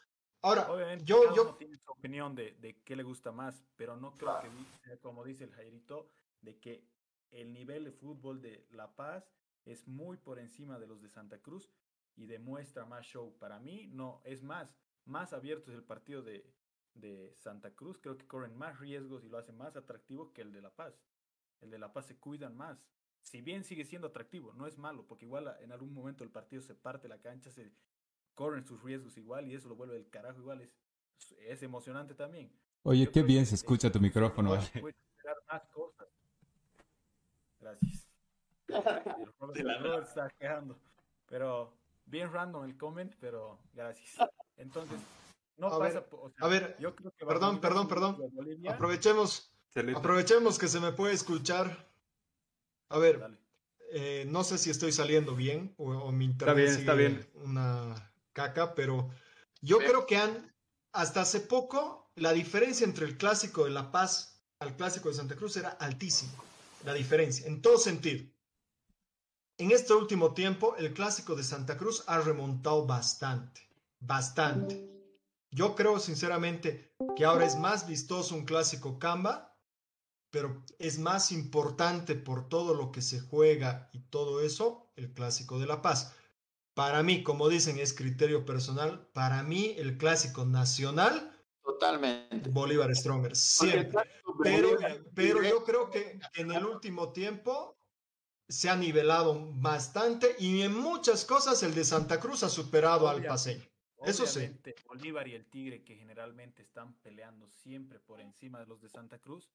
ahora, 0.43 0.70
Obviamente, 0.70 1.05
yo, 1.05 1.23
cada 1.23 1.35
yo, 1.36 1.43
uno 1.43 1.56
tiene 1.56 1.77
su 1.77 1.90
opinión 1.93 2.35
de, 2.35 2.52
de 2.60 2.82
qué 2.82 2.97
le 2.97 3.02
gusta 3.02 3.32
más, 3.32 3.64
pero 3.77 3.97
no 3.97 4.16
creo 4.16 4.39
Claro. 4.40 4.51
que, 4.85 4.98
como 5.01 5.24
dice 5.24 5.44
el 5.44 5.52
Jairito, 5.52 6.10
de 6.40 6.59
que 6.59 6.89
el 7.31 7.52
nivel 7.52 7.85
de 7.85 7.93
fútbol 7.93 8.40
de 8.43 8.66
La 8.70 8.94
Paz 8.94 9.32
es 9.64 9.86
muy 9.86 10.16
por 10.16 10.39
encima 10.39 10.78
de 10.78 10.86
los 10.86 11.01
de 11.01 11.09
Santa 11.09 11.39
Cruz 11.40 11.70
y 12.16 12.27
demuestra 12.27 12.85
más 12.85 13.06
show. 13.06 13.36
Para 13.39 13.59
mí, 13.60 13.86
no, 13.89 14.20
es 14.24 14.43
más, 14.43 14.77
más 15.05 15.32
abierto 15.32 15.70
es 15.70 15.77
el 15.77 15.85
partido 15.85 16.23
de, 16.23 16.52
de 16.94 17.35
Santa 17.36 17.74
Cruz. 17.74 17.98
Creo 17.98 18.19
que 18.19 18.27
corren 18.27 18.56
más 18.56 18.78
riesgos 18.81 19.24
y 19.24 19.28
lo 19.28 19.39
hacen 19.39 19.56
más 19.56 19.77
atractivo 19.77 20.32
que 20.32 20.43
el 20.43 20.52
de 20.52 20.62
La 20.62 20.74
Paz. 20.74 21.01
El 21.60 21.70
de 21.70 21.78
La 21.78 21.93
Paz 21.93 22.06
se 22.06 22.19
cuidan 22.19 22.56
más. 22.56 22.89
Si 23.23 23.40
bien 23.40 23.62
sigue 23.64 23.85
siendo 23.85 24.09
atractivo, 24.09 24.52
no 24.55 24.66
es 24.66 24.78
malo, 24.78 25.06
porque 25.06 25.27
igual 25.27 25.56
en 25.60 25.70
algún 25.73 25.94
momento 25.94 26.24
el 26.24 26.31
partido 26.31 26.60
se 26.60 26.74
parte 26.74 27.06
la 27.09 27.20
cancha, 27.20 27.51
se 27.52 27.73
corren 28.34 28.64
sus 28.64 28.82
riesgos 28.82 29.16
igual 29.16 29.48
y 29.48 29.54
eso 29.54 29.68
lo 29.68 29.76
vuelve 29.76 29.96
el 29.96 30.09
carajo 30.09 30.40
igual. 30.40 30.60
Es, 30.62 30.70
es 31.38 31.62
emocionante 31.62 32.14
también. 32.14 32.52
Oye, 32.84 33.10
qué 33.10 33.22
bien 33.22 33.46
se 33.46 33.54
escucha 33.54 33.92
tu 33.92 34.00
micrófono. 34.00 34.59
Puedes 34.80 34.96
más 35.50 35.62
cosas. 35.72 36.09
Gracias. 37.60 38.09
El 38.68 39.80
Robert, 39.80 40.09
está 40.09 40.28
quejando. 40.30 40.78
Pero 41.28 41.76
bien 42.06 42.32
random 42.32 42.64
el 42.64 42.76
comment, 42.76 43.14
pero 43.20 43.60
gracias. 43.72 44.16
Entonces, 44.56 44.98
no 45.56 45.68
a 45.68 45.78
pasa. 45.78 46.00
Ver, 46.00 46.09
o 46.10 46.30
sea, 46.30 46.46
a 46.46 46.48
ver, 46.48 46.76
yo 46.80 46.94
creo 46.94 47.12
que 47.12 47.24
perdón, 47.24 47.60
perdón, 47.60 47.88
perdón. 47.88 48.18
Aprovechemos, 48.68 49.52
aprovechemos 49.94 50.59
que 50.59 50.68
se 50.68 50.80
me 50.80 50.92
puede 50.92 51.14
escuchar. 51.14 51.88
A 52.88 52.98
ver, 52.98 53.38
eh, 53.92 54.24
no 54.28 54.42
sé 54.42 54.59
si 54.59 54.70
estoy 54.70 54.92
saliendo 54.92 55.36
bien 55.36 55.74
o, 55.78 55.92
o 55.92 56.12
mi 56.12 56.24
internet 56.24 56.68
está 56.68 56.94
bien, 56.94 57.12
está 57.12 57.28
bien. 57.34 57.46
una 57.46 58.11
caca, 58.32 58.74
pero 58.74 59.10
yo 59.60 59.78
creo 59.78 60.06
que 60.06 60.16
han, 60.16 60.54
hasta 60.92 61.22
hace 61.22 61.40
poco, 61.40 62.10
la 62.16 62.32
diferencia 62.32 62.84
entre 62.84 63.06
el 63.06 63.16
clásico 63.16 63.64
de 63.64 63.70
La 63.70 63.90
Paz 63.90 64.42
al 64.59 64.76
clásico 64.76 65.09
de 65.09 65.14
Santa 65.14 65.36
Cruz 65.36 65.56
era 65.56 65.70
altísima. 65.70 66.32
La 66.84 66.94
diferencia, 66.94 67.46
en 67.46 67.62
todo 67.62 67.78
sentido. 67.78 68.24
En 69.59 69.70
este 69.70 69.92
último 69.92 70.34
tiempo, 70.34 70.76
el 70.76 70.92
clásico 70.92 71.36
de 71.36 71.44
Santa 71.44 71.76
Cruz 71.76 72.02
ha 72.06 72.20
remontado 72.20 72.86
bastante, 72.86 73.68
bastante. 74.00 74.88
Yo 75.50 75.74
creo 75.74 76.00
sinceramente 76.00 76.94
que 77.16 77.24
ahora 77.24 77.44
es 77.44 77.56
más 77.56 77.86
vistoso 77.86 78.34
un 78.34 78.44
clásico 78.44 78.98
Camba, 78.98 79.56
pero 80.30 80.64
es 80.78 80.98
más 80.98 81.30
importante 81.30 82.14
por 82.14 82.48
todo 82.48 82.74
lo 82.74 82.90
que 82.90 83.02
se 83.02 83.20
juega 83.20 83.90
y 83.92 84.00
todo 84.00 84.40
eso, 84.40 84.90
el 84.96 85.12
clásico 85.12 85.59
de 85.60 85.66
La 85.66 85.82
Paz. 85.82 86.14
Para 86.74 87.03
mí, 87.03 87.23
como 87.23 87.49
dicen, 87.49 87.78
es 87.78 87.93
criterio 87.93 88.44
personal. 88.44 89.07
Para 89.12 89.43
mí, 89.43 89.74
el 89.78 89.99
clásico 89.99 90.44
nacional. 90.44 91.31
Totalmente. 91.62 92.51
Bolívar 92.51 92.94
Stronger, 92.94 93.36
siempre. 93.36 94.03
Pero, 94.43 94.78
pero 95.15 95.43
yo 95.43 95.62
creo 95.65 95.90
que 95.90 96.19
en 96.35 96.51
el 96.51 96.65
último 96.65 97.12
tiempo 97.12 97.78
se 98.49 98.69
ha 98.69 98.77
nivelado 98.77 99.51
bastante 99.55 100.36
y 100.39 100.62
en 100.62 100.74
muchas 100.77 101.24
cosas 101.24 101.62
el 101.62 101.74
de 101.74 101.85
Santa 101.85 102.20
Cruz 102.20 102.43
ha 102.43 102.49
superado 102.49 103.09
al 103.09 103.24
paseño. 103.24 103.65
Eso 104.05 104.27
sí. 104.27 104.51
Bolívar 104.86 105.28
y 105.28 105.35
el 105.35 105.47
Tigre, 105.47 105.85
que 105.85 105.97
generalmente 105.97 106.62
están 106.62 106.94
peleando 107.03 107.49
siempre 107.49 108.01
por 108.01 108.20
encima 108.20 108.59
de 108.59 108.66
los 108.66 108.81
de 108.81 108.89
Santa 108.89 109.19
Cruz, 109.19 109.51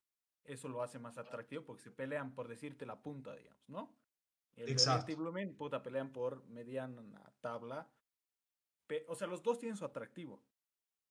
eso 0.45 0.69
lo 0.69 0.81
hace 0.81 0.99
más 0.99 1.18
atractivo 1.18 1.64
porque 1.65 1.84
se 1.84 1.91
pelean 1.91 2.34
por 2.34 2.48
decirte 2.48 2.85
la 2.85 3.02
punta, 3.02 3.35
digamos, 3.35 3.68
¿no? 3.68 3.94
El 4.57 4.69
Exacto. 4.69 5.11
y 5.11 5.45
puta, 5.53 5.84
pelean 5.84 6.11
por 6.11 6.43
mediana 6.47 7.01
tabla. 7.41 7.88
o 9.07 9.15
sea, 9.15 9.27
los 9.27 9.43
dos 9.43 9.59
tienen 9.59 9.77
su 9.77 9.85
atractivo. 9.85 10.43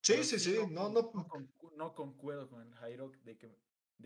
Sí, 0.02 0.23
sí, 0.24 0.39
sí. 0.39 0.59
No, 0.70 0.89
no, 0.89 1.12
no, 1.77 1.94
concuerdo 1.94 2.48
con 2.48 2.62
el 2.62 2.74
Jairo 2.74 3.12
de 3.24 3.39
que. 3.39 3.56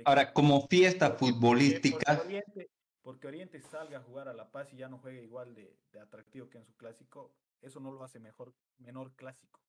Ahora, 0.04 0.32
como 0.32 0.68
fiesta 0.68 1.12
futbolística. 1.12 2.16
Porque 2.16 2.26
Oriente, 2.26 2.70
porque 3.02 3.26
Oriente, 3.26 3.62
salga 3.62 3.98
a 3.98 4.02
jugar 4.02 4.28
a 4.28 4.34
La 4.34 4.50
Paz 4.50 4.72
y 4.72 4.76
ya 4.76 4.88
no 4.88 4.98
juegue 4.98 5.22
igual 5.22 5.54
de, 5.54 5.74
de 5.92 6.00
atractivo 6.00 6.48
que 6.48 6.58
en 6.58 6.64
su 6.64 6.74
clásico, 6.76 7.34
eso 7.62 7.80
no 7.80 7.92
lo 7.92 8.04
hace 8.04 8.20
mejor, 8.20 8.54
menor 8.78 9.14
clásico. 9.14 9.60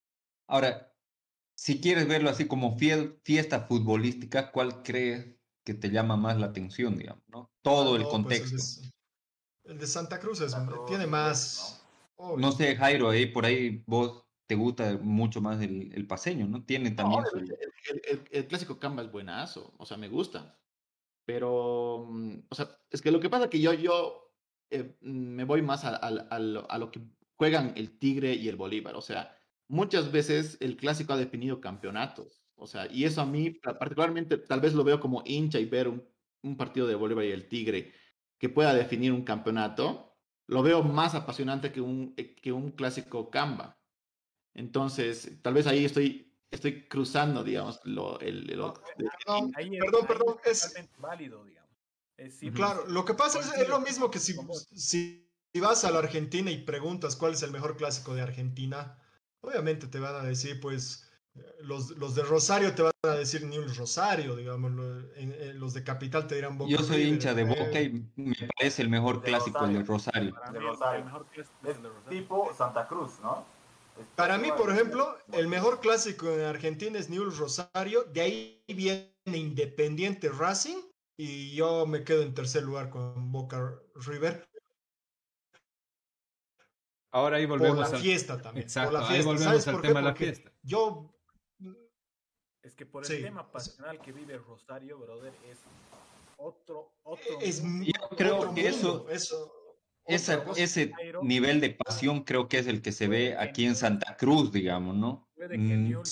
Ahora, 0.48 0.94
si 1.56 1.80
quieres 1.80 2.08
verlo 2.08 2.30
así 2.30 2.48
como 2.48 2.78
fiesta 2.78 3.62
futbolística, 3.68 4.52
¿cuál 4.52 4.84
crees 4.84 5.36
que 5.64 5.74
te 5.74 5.90
llama 5.90 6.18
más 6.18 6.38
la 6.38 6.48
atención, 6.48 6.98
digamos, 6.98 7.24
¿no? 7.30 7.52
Todo 7.62 7.96
el 7.96 8.04
pues, 8.04 8.12
contexto. 8.12 8.92
El 9.64 9.78
de 9.78 9.88
Santa 9.88 10.20
Cruz 10.20 10.42
es, 10.42 10.56
tiene 10.88 11.08
más. 11.08 11.84
No. 12.18 12.52
sé, 12.52 12.76
Jairo, 12.76 13.10
ahí 13.10 13.26
por 13.28 13.46
ahí 13.46 13.84
vos 13.86 14.24
te 14.48 14.56
gusta 14.56 15.00
mucho 15.02 15.42
más 15.42 15.62
el, 15.62 15.92
el 15.94 16.06
paseño, 16.08 16.48
¿no? 16.48 16.64
Tiene 16.64 16.92
también. 16.92 17.24
el, 18.32 18.48
clásico 18.48 18.80
Camba 18.80 19.04
es 19.04 19.12
buenazo, 19.12 19.74
o 19.78 19.86
sea, 19.86 19.98
me 19.98 20.10
gusta. 20.10 20.58
Pero, 21.26 22.08
mm, 22.10 22.40
o 22.50 22.56
sea, 22.56 22.70
es 22.90 23.02
que 23.02 23.12
lo 23.12 23.20
que 23.20 23.30
pasa 23.30 23.46
es 23.46 23.50
que 23.50 23.62
yo, 23.62 23.74
yo 23.74 24.34
eh, 24.70 24.98
me 25.02 25.44
voy 25.44 25.62
más 25.62 25.86
a, 25.86 25.96
a, 25.96 26.40
lo 26.40 26.92
que 26.92 27.02
juegan 27.38 27.74
el 27.76 27.98
Tigre 27.98 28.34
y 28.34 28.50
el 28.50 28.56
Bolívar. 28.56 28.96
O 28.96 29.02
sea, 29.02 29.38
muchas 29.68 30.12
veces 30.12 30.58
el 30.60 30.78
clásico 30.78 31.14
ha 31.14 31.18
definido 31.18 31.62
campeonatos. 31.62 32.44
O 32.56 32.68
sea, 32.68 32.92
y 32.92 33.06
eso 33.06 33.22
a 33.22 33.26
mí 33.26 33.52
particularmente 33.52 34.38
tal 34.38 34.60
vez 34.60 34.74
lo 34.74 34.84
veo 34.84 35.00
como 35.00 35.24
hincha 35.26 35.60
y 35.60 35.66
ver 35.66 35.88
un, 35.88 36.04
un 36.44 36.58
partido 36.58 36.88
de 36.88 36.96
Bolívar 36.96 37.26
y 37.26 37.32
el 37.32 37.48
Tigre 37.48 37.92
que 38.42 38.50
pueda 38.50 38.74
definir 38.74 39.14
un 39.14 39.24
campeonato, 39.24 40.18
lo 40.48 40.64
veo 40.64 40.82
más 40.82 41.14
apasionante 41.14 41.72
que 41.72 41.80
un, 41.80 42.16
eh, 42.18 42.36
que 42.36 42.52
un 42.52 42.72
clásico 42.72 43.30
Canva. 43.30 43.80
Entonces, 44.56 45.34
tal 45.44 45.54
vez 45.54 45.68
ahí 45.68 45.86
estoy, 45.86 46.36
estoy 46.50 46.88
cruzando, 46.88 47.44
digamos, 47.44 47.80
lo, 47.84 48.20
el... 48.20 48.48
perdón, 48.48 49.54
perdón, 50.08 50.38
es 50.44 50.74
válido, 50.98 51.46
digamos. 51.46 51.70
claro, 52.56 52.88
lo 52.88 53.06
que 53.06 53.14
pasa 53.14 53.40
es, 53.40 53.54
es 53.54 53.70
lo 53.70 53.80
mismo 53.80 54.10
que 54.10 54.18
si, 54.18 54.36
si, 54.76 55.30
vas 55.62 55.86
a 55.86 55.92
la 55.92 56.00
Argentina 56.00 56.50
y 56.50 56.64
preguntas 56.64 57.16
cuál 57.16 57.34
es 57.34 57.44
el 57.44 57.52
mejor 57.52 57.78
clásico 57.78 58.16
de 58.16 58.24
Argentina, 58.24 58.98
obviamente 59.42 59.86
te 59.86 60.00
van 60.00 60.16
a 60.16 60.24
decir, 60.24 60.60
pues, 60.60 61.11
los, 61.62 61.92
los, 61.92 62.16
de 62.16 62.24
Rosario 62.24 62.74
te 62.74 62.82
van 62.84 62.92
a 63.04 63.16
decir 63.16 63.46
ni 63.46 63.58
un 63.58 63.74
Rosario, 63.74 64.36
digamos, 64.36 64.72
los 64.72 65.74
de 65.74 65.84
Capital 65.84 66.28
te 66.28 66.36
dirán 66.36 66.58
Boca. 66.58 66.72
Yo 66.72 66.80
soy 66.80 67.04
hincha 67.04 67.34
de 67.34 67.44
Boca 67.44 67.82
y 67.82 68.06
me 68.16 68.36
parece 68.58 68.82
el 68.82 68.90
mejor 68.90 69.22
clásico 69.22 69.64
el 69.66 69.74
de 69.74 69.84
Rosario. 69.84 70.36
De 70.52 70.60
Rosario. 70.60 71.26
tipo 72.10 72.54
Santa 72.54 72.88
Cruz, 72.88 73.20
¿no? 73.22 73.46
Para 74.16 74.38
mí, 74.38 74.50
por 74.58 74.72
ejemplo, 74.72 75.18
el 75.34 75.48
mejor 75.48 75.80
clásico 75.80 76.30
en 76.32 76.42
Argentina 76.42 76.98
es 76.98 77.10
Newell's 77.10 77.38
Rosario, 77.38 78.04
de 78.06 78.22
ahí 78.22 78.64
viene 78.68 79.12
Independiente 79.26 80.30
Racing 80.30 80.78
y 81.18 81.54
yo 81.54 81.86
me 81.86 82.04
quedo 82.04 82.24
en 82.24 82.34
tercer 82.34 82.64
lugar 82.64 82.90
con 82.90 83.32
Boca 83.32 83.76
River. 83.96 84.48
Ahora 87.14 87.38
ahí 87.38 87.46
volvemos 87.46 87.78
por 87.78 87.92
la 87.92 88.00
fiesta 88.00 88.42
también. 88.42 88.64
Exacto, 88.64 88.98
ahí 88.98 89.22
volvemos 89.22 89.68
al 89.68 89.82
tema 89.82 90.00
de 90.00 90.06
la 90.06 90.16
fiesta. 90.16 90.52
Yo 90.64 91.12
es 92.64 92.76
que 92.76 92.86
por 92.86 93.10
el 93.10 93.22
tema 93.22 93.52
pasional 93.52 94.00
que 94.00 94.12
vive 94.12 94.38
Rosario, 94.38 94.98
brother, 95.00 95.34
es 95.50 95.60
otro, 96.38 96.94
otro 97.04 97.40
es, 97.42 97.62
Yo 97.64 98.10
creo 98.18 98.54
que 98.54 98.68
eso, 98.68 99.08
ese 100.08 100.92
nivel 101.22 101.62
de 101.62 101.72
pasión 101.72 102.24
creo 102.24 102.48
que 102.48 102.60
es 102.60 102.68
el 102.68 102.82
que 102.82 102.92
se 102.92 103.08
ve 103.08 103.38
aquí 103.38 103.66
en 103.66 103.76
Santa 103.76 104.18
Cruz, 104.18 104.52
digamos, 104.52 104.96
¿no? 104.96 105.28
Puede 105.36 105.56
que 105.56 105.58
mm. 105.58 106.04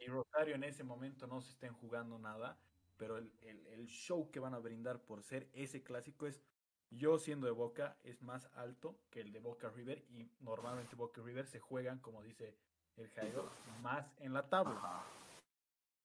y 0.00 0.06
Rosario 0.08 0.54
en 0.54 0.64
ese 0.64 0.84
momento 0.84 1.26
no 1.26 1.40
se 1.40 1.50
estén 1.50 1.72
jugando 1.74 2.18
nada, 2.18 2.58
pero 2.96 3.18
el, 3.18 3.32
el, 3.42 3.66
el, 3.68 3.86
show 3.86 4.30
que 4.30 4.40
van 4.40 4.54
a 4.54 4.58
brindar 4.58 5.00
por 5.00 5.22
ser 5.22 5.48
ese 5.52 5.82
clásico 5.82 6.26
es, 6.26 6.42
yo 6.90 7.18
siendo 7.18 7.46
de 7.46 7.52
Boca, 7.52 7.96
es 8.04 8.22
más 8.22 8.48
alto 8.54 9.00
que 9.10 9.20
el 9.20 9.32
de 9.32 9.40
Boca 9.40 9.68
River 9.70 10.04
y 10.08 10.30
normalmente 10.40 10.94
Boca 10.94 11.20
River 11.22 11.46
se 11.46 11.58
juegan, 11.58 11.98
como 11.98 12.22
dice 12.22 12.56
el 12.96 13.08
Jairo, 13.10 13.50
más 13.82 14.06
en 14.18 14.32
la 14.32 14.48
tabla. 14.48 15.04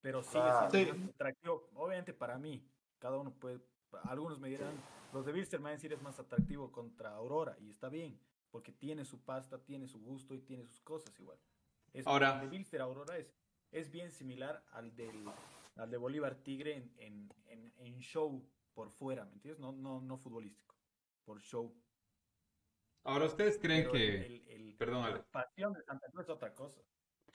Pero 0.02 0.24
sigue 0.24 0.44
siendo 0.70 1.12
atractivo. 1.12 1.70
Obviamente 1.76 2.14
para 2.14 2.38
mí, 2.38 2.64
cada 3.00 3.18
uno 3.18 3.32
puede, 3.32 3.60
algunos 4.04 4.40
me 4.40 4.50
dirán, 4.50 4.74
los 5.14 5.26
de 5.26 5.32
Bilster 5.32 5.60
me 5.60 5.66
van 5.66 5.72
a 5.72 5.76
decir 5.76 5.94
es 5.94 6.02
más 6.02 6.20
atractivo 6.20 6.72
contra 6.72 7.14
Aurora 7.16 7.56
y 7.60 7.70
está 7.70 7.90
bien, 7.90 8.20
porque 8.50 8.72
tiene 8.72 9.06
su 9.06 9.20
pasta, 9.20 9.64
tiene 9.64 9.88
su 9.88 10.00
gusto 10.00 10.34
y 10.34 10.42
tiene 10.42 10.66
sus 10.66 10.80
cosas 10.82 11.18
igual. 11.20 11.38
Es, 11.94 12.08
Ahora, 12.08 12.36
el 12.36 12.42
de 12.42 12.48
Bilster 12.58 12.82
Aurora 12.82 13.18
es, 13.18 13.36
es 13.72 13.92
bien 13.92 14.12
similar 14.12 14.64
al, 14.72 14.96
del, 14.96 15.26
al 15.76 15.92
de 15.92 15.98
Bolívar 15.98 16.36
Tigre 16.36 16.76
en, 16.76 16.94
en, 16.98 17.34
en, 17.46 17.74
en 17.78 18.00
show 18.00 18.44
por 18.74 18.90
fuera, 18.90 19.26
¿me 19.26 19.34
entiendes? 19.34 19.60
No, 19.60 19.72
no, 19.72 20.02
no 20.02 20.18
futbolístico, 20.18 20.76
por 21.26 21.42
show. 21.42 21.76
Ahora, 23.04 23.26
¿ustedes 23.26 23.58
creen 23.58 23.90
que... 23.90 24.44
El, 24.48 24.76
Perdón, 24.78 25.12
la 25.12 25.24
pasión 25.24 25.74
de 25.74 25.84
Santa 25.84 26.08
Cruz 26.10 26.24
es 26.24 26.30
otra 26.30 26.56
cosa. 26.56 26.82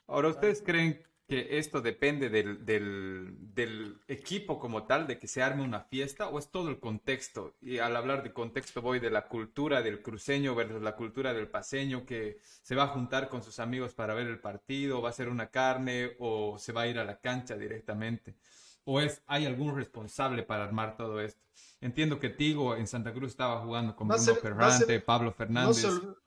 Ahora, 0.07 0.29
¿ustedes 0.29 0.61
creen 0.61 1.01
que 1.27 1.57
esto 1.57 1.81
depende 1.81 2.29
del, 2.29 2.65
del, 2.65 3.99
equipo 4.07 4.59
como 4.59 4.85
tal, 4.85 5.07
de 5.07 5.19
que 5.19 5.27
se 5.27 5.43
arme 5.43 5.63
una 5.63 5.81
fiesta, 5.81 6.29
o 6.29 6.39
es 6.39 6.49
todo 6.49 6.69
el 6.69 6.79
contexto? 6.79 7.53
Y 7.61 7.79
al 7.79 7.97
hablar 7.97 8.23
de 8.23 8.31
contexto 8.31 8.81
voy 8.81 8.99
de 8.99 9.09
la 9.09 9.27
cultura 9.27 9.81
del 9.81 10.01
cruceño 10.01 10.55
versus 10.55 10.81
la 10.81 10.95
cultura 10.95 11.33
del 11.33 11.49
paseño, 11.49 12.05
que 12.05 12.39
se 12.61 12.75
va 12.75 12.83
a 12.83 12.87
juntar 12.87 13.27
con 13.27 13.43
sus 13.43 13.59
amigos 13.59 13.93
para 13.93 14.13
ver 14.13 14.27
el 14.27 14.39
partido, 14.39 15.01
va 15.01 15.09
a 15.09 15.13
ser 15.13 15.27
una 15.27 15.49
carne 15.49 16.15
o 16.19 16.57
se 16.57 16.71
va 16.71 16.83
a 16.83 16.87
ir 16.87 16.97
a 16.97 17.03
la 17.03 17.19
cancha 17.19 17.57
directamente. 17.57 18.37
¿O 18.85 19.01
es, 19.01 19.21
hay 19.27 19.45
algún 19.45 19.75
responsable 19.75 20.43
para 20.43 20.63
armar 20.63 20.95
todo 20.95 21.19
esto? 21.19 21.41
Entiendo 21.81 22.19
que 22.19 22.29
Tigo 22.29 22.77
en 22.77 22.87
Santa 22.87 23.11
Cruz 23.11 23.31
estaba 23.31 23.59
jugando 23.59 23.97
con 23.97 24.07
Bruno 24.07 24.35
Ferrante, 24.35 25.01
Pablo 25.01 25.33
Fernández, 25.33 25.85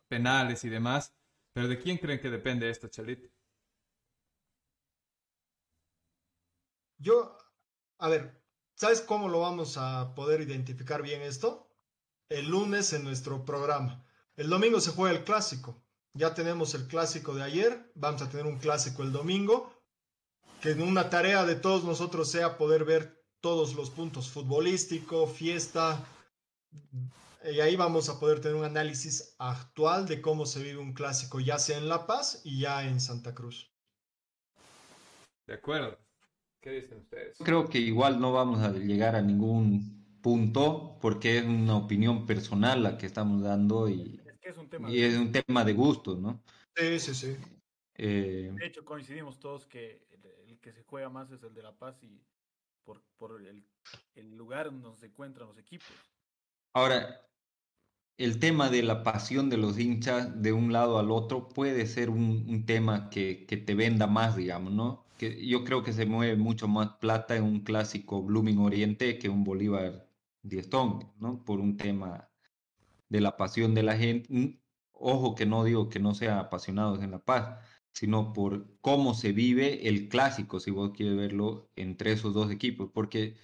penales 0.08 0.62
y 0.64 0.68
demás. 0.68 1.14
Pero 1.54 1.68
¿de 1.68 1.78
quién 1.78 1.96
creen 1.96 2.20
que 2.20 2.28
depende 2.28 2.68
esto, 2.68 2.88
Chalito? 2.88 3.28
Yo, 7.00 7.36
a 7.98 8.08
ver, 8.08 8.44
¿sabes 8.74 9.00
cómo 9.00 9.28
lo 9.28 9.40
vamos 9.40 9.78
a 9.78 10.14
poder 10.14 10.42
identificar 10.42 11.00
bien 11.02 11.22
esto? 11.22 11.74
El 12.28 12.48
lunes 12.48 12.92
en 12.92 13.04
nuestro 13.04 13.44
programa. 13.46 14.06
El 14.36 14.50
domingo 14.50 14.80
se 14.80 14.90
juega 14.90 15.16
el 15.16 15.24
clásico. 15.24 15.82
Ya 16.12 16.34
tenemos 16.34 16.74
el 16.74 16.86
clásico 16.88 17.34
de 17.34 17.42
ayer, 17.42 17.90
vamos 17.94 18.20
a 18.20 18.28
tener 18.28 18.44
un 18.44 18.58
clásico 18.58 19.02
el 19.02 19.12
domingo. 19.12 19.74
Que 20.60 20.72
una 20.74 21.08
tarea 21.08 21.46
de 21.46 21.56
todos 21.56 21.84
nosotros 21.84 22.30
sea 22.30 22.58
poder 22.58 22.84
ver 22.84 23.24
todos 23.40 23.74
los 23.74 23.88
puntos 23.88 24.28
futbolístico, 24.28 25.26
fiesta, 25.26 26.04
y 27.42 27.60
ahí 27.60 27.76
vamos 27.76 28.10
a 28.10 28.20
poder 28.20 28.40
tener 28.40 28.56
un 28.56 28.64
análisis 28.64 29.34
actual 29.38 30.06
de 30.06 30.20
cómo 30.20 30.44
se 30.44 30.62
vive 30.62 30.78
un 30.78 30.92
clásico, 30.92 31.40
ya 31.40 31.58
sea 31.58 31.78
en 31.78 31.88
La 31.88 32.06
Paz 32.06 32.42
y 32.44 32.60
ya 32.60 32.84
en 32.86 33.00
Santa 33.00 33.34
Cruz. 33.34 33.72
De 35.46 35.54
acuerdo. 35.54 35.98
¿Qué 36.60 36.70
dicen 36.70 36.98
ustedes? 36.98 37.38
Creo 37.38 37.68
que 37.68 37.78
igual 37.78 38.20
no 38.20 38.32
vamos 38.32 38.60
a 38.60 38.72
llegar 38.72 39.16
a 39.16 39.22
ningún 39.22 40.18
punto 40.20 40.98
porque 41.00 41.38
es 41.38 41.44
una 41.44 41.76
opinión 41.76 42.26
personal 42.26 42.82
la 42.82 42.98
que 42.98 43.06
estamos 43.06 43.42
dando 43.42 43.88
y 43.88 44.20
es, 44.42 44.58
un, 44.58 44.68
tema 44.68 44.90
y 44.90 45.02
es 45.02 45.16
un 45.16 45.32
tema 45.32 45.64
de 45.64 45.72
gusto, 45.72 46.16
¿no? 46.16 46.42
Sí, 46.76 46.98
sí, 46.98 47.14
sí. 47.14 47.36
Eh, 47.94 48.52
de 48.54 48.66
hecho, 48.66 48.84
coincidimos 48.84 49.38
todos 49.38 49.66
que 49.66 50.06
el, 50.46 50.58
que 50.60 50.72
se 50.72 50.82
juega 50.82 51.08
más 51.08 51.30
es 51.30 51.42
el 51.42 51.54
de 51.54 51.62
La 51.62 51.72
Paz 51.72 52.02
y 52.02 52.22
por, 52.84 53.02
por 53.16 53.40
el, 53.40 53.64
el 54.14 54.36
lugar 54.36 54.66
donde 54.70 54.98
se 54.98 55.06
encuentran 55.06 55.48
los 55.48 55.58
equipos. 55.58 55.88
Ahora, 56.72 57.20
el 58.20 58.38
tema 58.38 58.68
de 58.68 58.82
la 58.82 59.02
pasión 59.02 59.48
de 59.48 59.56
los 59.56 59.78
hinchas 59.78 60.42
de 60.42 60.52
un 60.52 60.72
lado 60.72 60.98
al 60.98 61.10
otro 61.10 61.48
puede 61.48 61.86
ser 61.86 62.10
un, 62.10 62.66
tema 62.66 63.08
que, 63.08 63.46
te 63.46 63.74
venda 63.74 64.06
más, 64.06 64.36
digamos, 64.36 64.74
¿no? 64.74 65.06
Que 65.20 65.46
yo 65.46 65.64
creo 65.64 65.82
que 65.82 65.92
se 65.92 66.06
mueve 66.06 66.34
mucho 66.34 66.66
más 66.66 66.94
plata 66.98 67.36
en 67.36 67.44
un 67.44 67.60
clásico 67.60 68.22
Blooming 68.22 68.58
Oriente 68.60 69.18
que 69.18 69.28
un 69.28 69.44
Bolívar 69.44 70.08
Diestón, 70.42 71.12
¿no? 71.18 71.44
Por 71.44 71.60
un 71.60 71.76
tema 71.76 72.30
de 73.10 73.20
la 73.20 73.36
pasión 73.36 73.74
de 73.74 73.82
la 73.82 73.98
gente. 73.98 74.58
Ojo 74.92 75.34
que 75.34 75.44
no 75.44 75.62
digo 75.64 75.90
que 75.90 76.00
no 76.00 76.14
sean 76.14 76.38
apasionados 76.38 77.02
en 77.02 77.10
La 77.10 77.18
Paz, 77.18 77.58
sino 77.92 78.32
por 78.32 78.66
cómo 78.80 79.12
se 79.12 79.32
vive 79.32 79.88
el 79.88 80.08
clásico, 80.08 80.58
si 80.58 80.70
vos 80.70 80.92
quieres 80.96 81.18
verlo, 81.18 81.70
entre 81.76 82.12
esos 82.12 82.32
dos 82.32 82.50
equipos, 82.50 82.90
porque 82.90 83.36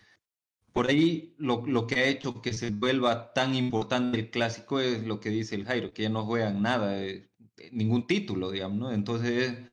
por 0.73 0.89
ahí 0.89 1.35
lo, 1.37 1.67
lo, 1.67 1.87
que 1.87 1.97
ha 1.97 2.07
hecho 2.07 2.41
que 2.41 2.55
se 2.55 2.71
vuelva 2.71 3.35
tan 3.35 3.55
importante 3.55 4.19
el 4.19 4.31
clásico 4.31 4.81
es 4.81 5.07
lo 5.07 5.21
que 5.21 5.29
dice 5.29 5.55
el 5.57 5.67
Jairo, 5.67 5.93
que 5.93 6.05
ya 6.05 6.09
no 6.09 6.25
juegan 6.25 6.63
nada, 6.63 7.03
eh, 7.05 7.31
ningún 7.71 8.07
título, 8.07 8.51
digamos, 8.51 8.79
¿no? 8.79 8.93
Entonces 8.93 9.71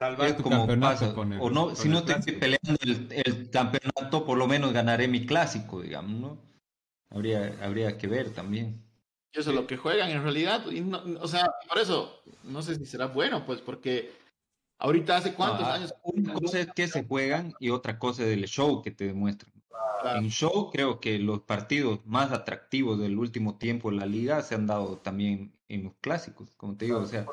es 0.00 0.34
como 0.34 0.66
pasa, 0.80 1.14
o 1.14 1.50
no, 1.50 1.74
si 1.74 1.88
no 1.88 1.98
estoy 1.98 2.32
peleando 2.32 2.76
el, 2.80 3.50
campeonato, 3.50 4.26
por 4.26 4.36
lo 4.36 4.46
menos 4.46 4.72
ganaré 4.72 5.08
mi 5.08 5.24
clásico, 5.24 5.82
digamos, 5.82 6.20
¿no? 6.20 6.38
Habría, 7.10 7.56
habría 7.62 7.96
que 7.96 8.06
ver 8.06 8.30
también. 8.34 8.84
Eso 9.32 9.50
es 9.50 9.56
lo 9.56 9.66
que 9.66 9.76
juegan 9.76 10.10
en 10.10 10.22
realidad, 10.22 10.64
o 11.20 11.28
sea, 11.28 11.46
por 11.68 11.78
eso, 11.78 12.22
no 12.42 12.62
sé 12.62 12.76
si 12.76 12.86
será 12.86 13.06
bueno, 13.06 13.46
pues, 13.46 13.60
porque 13.60 14.12
ahorita 14.78 15.16
hace 15.16 15.34
cuántos 15.34 15.66
años... 15.66 15.94
Una 16.02 16.34
cosa 16.34 16.60
es 16.60 16.68
que 16.72 16.86
se 16.86 17.04
juegan 17.04 17.54
y 17.58 17.70
otra 17.70 17.98
cosa 17.98 18.22
es 18.24 18.30
el 18.30 18.44
show 18.46 18.82
que 18.82 18.90
te 18.90 19.06
demuestran. 19.06 19.52
En 20.04 20.30
show 20.30 20.70
creo 20.70 21.00
que 21.00 21.18
los 21.18 21.40
partidos 21.42 22.00
más 22.04 22.30
atractivos 22.30 22.98
del 22.98 23.18
último 23.18 23.56
tiempo 23.56 23.90
en 23.90 23.96
la 23.96 24.06
liga 24.06 24.42
se 24.42 24.54
han 24.54 24.66
dado 24.66 24.98
también 24.98 25.56
en 25.68 25.84
los 25.84 25.94
clásicos, 26.00 26.54
como 26.56 26.76
te 26.76 26.84
digo, 26.84 26.98
o 27.00 27.06
sea, 27.06 27.26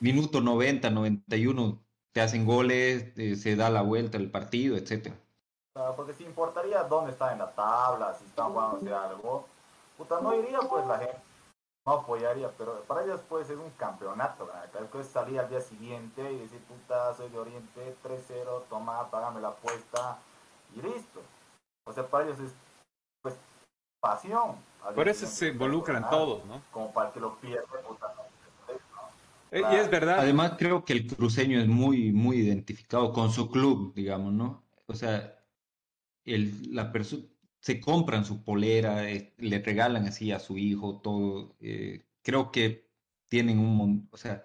minuto 0.00 0.40
90, 0.40 0.90
91 0.90 1.87
te 2.18 2.24
hacen 2.24 2.44
goles, 2.44 3.12
eh, 3.16 3.36
se 3.36 3.54
da 3.54 3.70
la 3.70 3.82
vuelta 3.82 4.16
el 4.16 4.28
partido, 4.28 4.76
etcétera. 4.76 5.14
porque 5.94 6.12
si 6.14 6.24
importaría 6.24 6.82
dónde 6.82 7.12
está 7.12 7.32
en 7.32 7.38
la 7.38 7.52
tabla, 7.52 8.12
si 8.18 8.24
están 8.24 8.48
jugando 8.48 8.98
algo, 8.98 9.46
puta, 9.96 10.20
no 10.20 10.34
iría 10.34 10.58
pues 10.68 10.84
la 10.88 10.98
gente, 10.98 11.16
no 11.86 11.92
apoyaría, 11.92 12.50
pero 12.58 12.82
para 12.88 13.04
ellos 13.04 13.20
puede 13.28 13.44
ser 13.44 13.58
un 13.58 13.70
campeonato, 13.70 14.46
¿verdad? 14.46 14.90
que 14.90 15.04
salir 15.04 15.38
al 15.38 15.48
día 15.48 15.60
siguiente 15.60 16.32
y 16.32 16.40
decir, 16.40 16.60
puta, 16.64 17.14
soy 17.14 17.28
de 17.28 17.38
Oriente, 17.38 17.94
3-0, 18.02 18.64
toma, 18.68 19.08
págame 19.12 19.40
la 19.40 19.50
apuesta 19.50 20.18
y 20.74 20.82
listo. 20.82 21.20
O 21.86 21.92
sea, 21.92 22.04
para 22.04 22.24
ellos 22.24 22.40
es 22.40 22.52
pues 23.22 23.36
pasión. 24.00 24.56
Por 24.92 25.08
eso 25.08 25.24
se 25.24 25.46
involucran 25.46 26.10
todos, 26.10 26.44
¿no? 26.46 26.62
Como 26.72 26.92
para 26.92 27.12
que 27.12 27.20
lo 27.20 27.36
pierdan. 27.36 27.64
Eh, 27.78 28.37
y 29.52 29.74
es 29.76 29.90
verdad. 29.90 30.20
Además, 30.20 30.54
creo 30.58 30.84
que 30.84 30.92
el 30.92 31.06
cruceño 31.06 31.60
es 31.60 31.68
muy, 31.68 32.12
muy 32.12 32.38
identificado 32.38 33.12
con 33.12 33.32
su 33.32 33.50
club, 33.50 33.94
digamos, 33.94 34.32
¿no? 34.32 34.64
O 34.86 34.94
sea, 34.94 35.38
el, 36.24 36.74
la 36.74 36.92
persona 36.92 37.24
se 37.60 37.80
compran 37.80 38.24
su 38.24 38.44
polera, 38.44 39.10
eh, 39.10 39.34
le 39.38 39.60
regalan 39.60 40.06
así 40.06 40.32
a 40.32 40.38
su 40.38 40.58
hijo 40.58 41.00
todo. 41.00 41.56
Eh, 41.60 42.06
creo 42.22 42.50
que 42.52 42.88
tienen 43.28 43.58
un, 43.58 44.08
o 44.12 44.16
sea, 44.16 44.44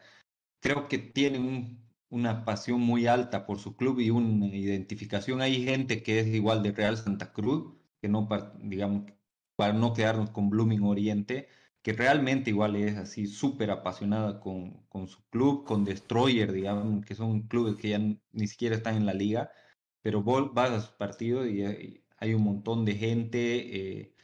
creo 0.60 0.88
que 0.88 0.98
tienen 0.98 1.44
un 1.46 1.84
una 2.14 2.46
pasión 2.46 2.80
muy 2.80 3.08
alta 3.08 3.46
por 3.48 3.60
su 3.60 3.76
club 3.76 4.00
y 4.00 4.12
una 4.12 4.46
identificación. 4.48 5.42
Hay 5.42 5.64
gente 5.64 6.04
que 6.04 6.20
es 6.20 6.28
igual 6.28 6.62
de 6.62 6.72
Real 6.72 6.96
Santa 6.96 7.34
Cruz, 7.34 7.74
que 8.02 8.08
no, 8.08 8.30
digamos, 8.60 9.12
para 9.56 9.74
no 9.74 9.94
quedarnos 9.94 10.30
con 10.30 10.52
Blooming 10.52 10.84
Oriente, 10.84 11.48
que 11.84 11.94
realmente 11.94 12.50
igual 12.50 12.78
es 12.78 12.98
así 12.98 13.28
súper 13.28 13.70
apasionada 13.70 14.40
con, 14.40 14.86
con, 14.88 15.08
su 15.08 15.22
club, 15.30 15.66
con 15.66 15.84
Destroyer, 15.84 16.52
digamos, 16.54 17.06
que 17.06 17.14
son 17.14 17.42
clubes 17.44 17.76
que 17.76 17.90
ya 17.90 18.00
ni 18.00 18.48
siquiera 18.48 18.76
están 18.78 18.96
en 18.96 19.06
la 19.06 19.14
liga, 19.14 19.52
pero 20.02 20.24
vos 20.24 20.54
vas 20.54 20.72
a 20.72 20.82
sus 20.82 20.92
partidos 20.92 21.48
y 21.48 22.02
hay 22.18 22.34
un 22.34 22.44
montón 22.44 22.86
de 22.86 22.96
gente. 22.96 24.00
Eh, 24.00 24.16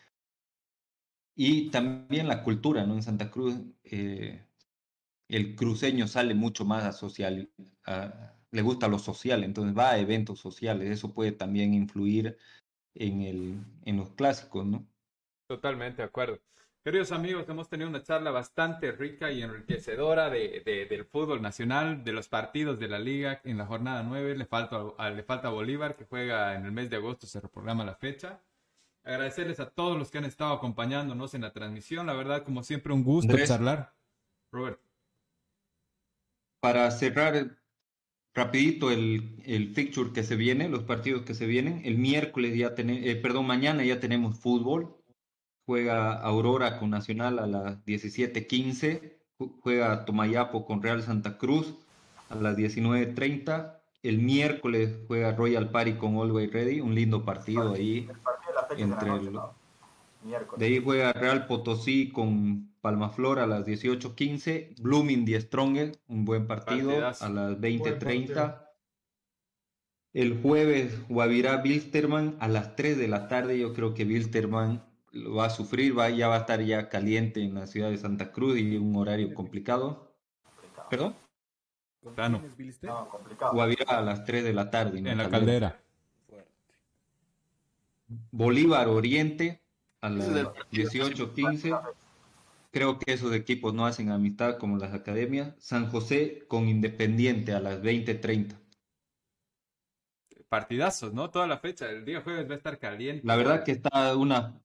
y 1.36 1.70
también 1.70 2.28
la 2.30 2.44
cultura, 2.44 2.86
¿no? 2.86 2.96
En 2.96 3.04
Santa 3.04 3.30
Cruz, 3.30 3.56
eh, 3.84 4.46
el 5.28 5.56
cruceño 5.56 6.08
sale 6.08 6.34
mucho 6.34 6.64
más 6.66 6.86
a 6.86 6.94
social, 6.94 7.52
le 8.52 8.62
gusta 8.62 8.88
lo 8.88 9.00
social, 9.00 9.44
entonces 9.44 9.78
va 9.78 9.92
a 9.92 10.00
eventos 10.00 10.40
sociales, 10.40 10.90
eso 10.90 11.14
puede 11.14 11.34
también 11.34 11.74
influir 11.74 12.38
en, 12.96 13.22
el, 13.22 13.58
en 13.84 13.98
los 13.98 14.12
clásicos, 14.12 14.66
¿no? 14.66 14.88
Totalmente 15.48 16.02
de 16.02 16.08
acuerdo. 16.08 16.40
Queridos 16.84 17.12
amigos, 17.12 17.48
hemos 17.50 17.68
tenido 17.68 17.90
una 17.90 18.02
charla 18.04 18.32
bastante 18.32 18.92
rica 18.92 19.32
y 19.32 19.42
enriquecedora 19.42 20.30
de, 20.30 20.88
del 20.90 21.06
fútbol 21.06 21.42
nacional, 21.42 22.04
de 22.04 22.14
los 22.14 22.28
partidos 22.28 22.80
de 22.80 22.88
la 22.88 23.00
liga 23.00 23.42
en 23.44 23.58
la 23.58 23.66
jornada 23.66 24.02
9. 24.04 24.38
Le 24.38 24.46
falta, 24.46 24.82
a, 24.98 25.10
le 25.10 25.24
falta 25.24 25.50
a 25.50 25.52
Bolívar, 25.52 25.96
que 25.96 26.06
juega 26.06 26.56
en 26.56 26.66
el 26.66 26.72
mes 26.72 26.90
de 26.90 26.96
agosto, 26.96 27.28
se 27.28 27.42
reprograma 27.42 27.84
la 27.84 27.96
fecha. 27.96 28.42
Agradecerles 29.04 29.60
a 29.60 29.70
todos 29.70 29.98
los 29.98 30.10
que 30.10 30.20
han 30.20 30.26
estado 30.26 30.54
acompañándonos 30.54 31.34
en 31.34 31.42
la 31.42 31.52
transmisión. 31.52 32.08
La 32.08 32.14
verdad, 32.14 32.44
como 32.44 32.64
siempre, 32.64 32.94
un 32.94 33.04
gusto 33.04 33.38
charlar. 33.46 33.94
Robert 34.52 34.80
para 36.60 36.90
cerrar 36.92 37.58
rapidito 38.34 38.92
el, 38.92 39.42
el 39.46 39.74
fixture 39.74 40.12
que 40.14 40.24
se 40.24 40.36
viene, 40.36 40.70
los 40.70 40.84
partidos 40.84 41.24
que 41.24 41.34
se 41.34 41.46
vienen, 41.46 41.82
el 41.86 41.98
miércoles 41.98 42.58
ya 42.58 42.76
tenemos, 42.76 43.04
eh, 43.06 43.16
perdón, 43.16 43.48
mañana 43.48 43.84
ya 43.84 44.00
tenemos 44.00 44.40
fútbol, 44.40 44.96
juega 45.70 46.14
Aurora 46.14 46.80
con 46.80 46.90
Nacional 46.90 47.38
a 47.38 47.46
las 47.46 47.86
17:15, 47.86 49.20
juega 49.62 50.04
Tomayapo 50.04 50.66
con 50.66 50.82
Real 50.82 51.04
Santa 51.04 51.38
Cruz 51.38 51.76
a 52.28 52.34
las 52.34 52.58
19:30, 52.58 53.80
el 54.02 54.18
miércoles 54.18 54.96
juega 55.08 55.36
Royal 55.36 55.70
Party 55.70 55.94
con 55.94 56.16
Always 56.16 56.52
Ready, 56.52 56.82
un 56.82 56.96
lindo 56.96 57.24
partido 57.24 57.74
ahí 57.74 58.10
entre 58.78 59.12
de 60.58 60.66
ahí 60.66 60.82
juega 60.84 61.14
Real 61.14 61.46
Potosí 61.46 62.10
con 62.10 62.74
Palmaflor 62.82 63.38
a 63.38 63.46
las 63.46 63.64
18:15. 63.64 64.74
Blooming 64.82 65.24
The 65.24 65.40
Strongest, 65.40 66.02
un 66.08 66.26
buen 66.26 66.48
partido 66.48 66.90
a 67.06 67.30
las 67.30 67.60
20:30. 67.62 68.66
El 70.14 70.42
jueves 70.42 71.08
Guavirá 71.08 71.62
Wilstermann 71.64 72.38
a 72.40 72.48
las 72.48 72.76
3 72.76 72.98
de 72.98 73.08
la 73.08 73.28
tarde. 73.28 73.60
Yo 73.60 73.76
creo 73.76 73.94
que 73.94 74.06
Wilstermann 74.06 74.89
lo 75.12 75.36
va 75.36 75.46
a 75.46 75.50
sufrir, 75.50 75.98
va, 75.98 76.10
ya 76.10 76.28
va 76.28 76.36
a 76.36 76.40
estar 76.40 76.62
ya 76.62 76.90
caliente 76.90 77.42
en 77.42 77.56
la 77.56 77.68
ciudad 77.68 77.90
de 77.90 77.98
Santa 77.98 78.32
Cruz 78.32 78.58
y 78.58 78.78
un 78.78 78.96
horario 78.96 79.34
complicado. 79.34 80.14
¿Perdón? 80.90 81.16
Plano. 82.16 82.42
Guavirá 83.52 84.00
a 84.00 84.02
las 84.02 84.24
3 84.24 84.44
de 84.44 84.54
la 84.54 84.70
tarde. 84.70 85.00
En 85.00 85.18
la 85.18 85.30
caldera. 85.30 85.82
Bolívar 88.32 88.88
Oriente 88.88 89.62
a 90.02 90.10
las 90.10 90.30
18:15. 90.72 91.78
Creo 92.72 93.00
que 93.00 93.14
esos 93.14 93.34
equipos 93.34 93.74
no 93.74 93.86
hacen 93.86 94.12
amistad 94.12 94.58
como 94.58 94.78
las 94.78 94.94
academias. 94.94 95.54
San 95.60 95.90
José 95.90 96.46
con 96.48 96.70
Independiente 96.70 97.54
a 97.54 97.60
las 97.60 97.82
20:30. 97.82 98.56
partidazos, 100.48 101.14
¿no? 101.14 101.30
Toda 101.30 101.46
la 101.46 101.60
fecha, 101.60 101.92
el 101.92 102.06
día 102.06 102.22
jueves 102.22 102.50
va 102.50 102.54
a 102.56 102.58
estar 102.58 102.80
caliente. 102.80 103.22
La 103.28 103.36
verdad 103.36 103.64
que 103.64 103.72
está 103.72 104.16
una 104.16 104.60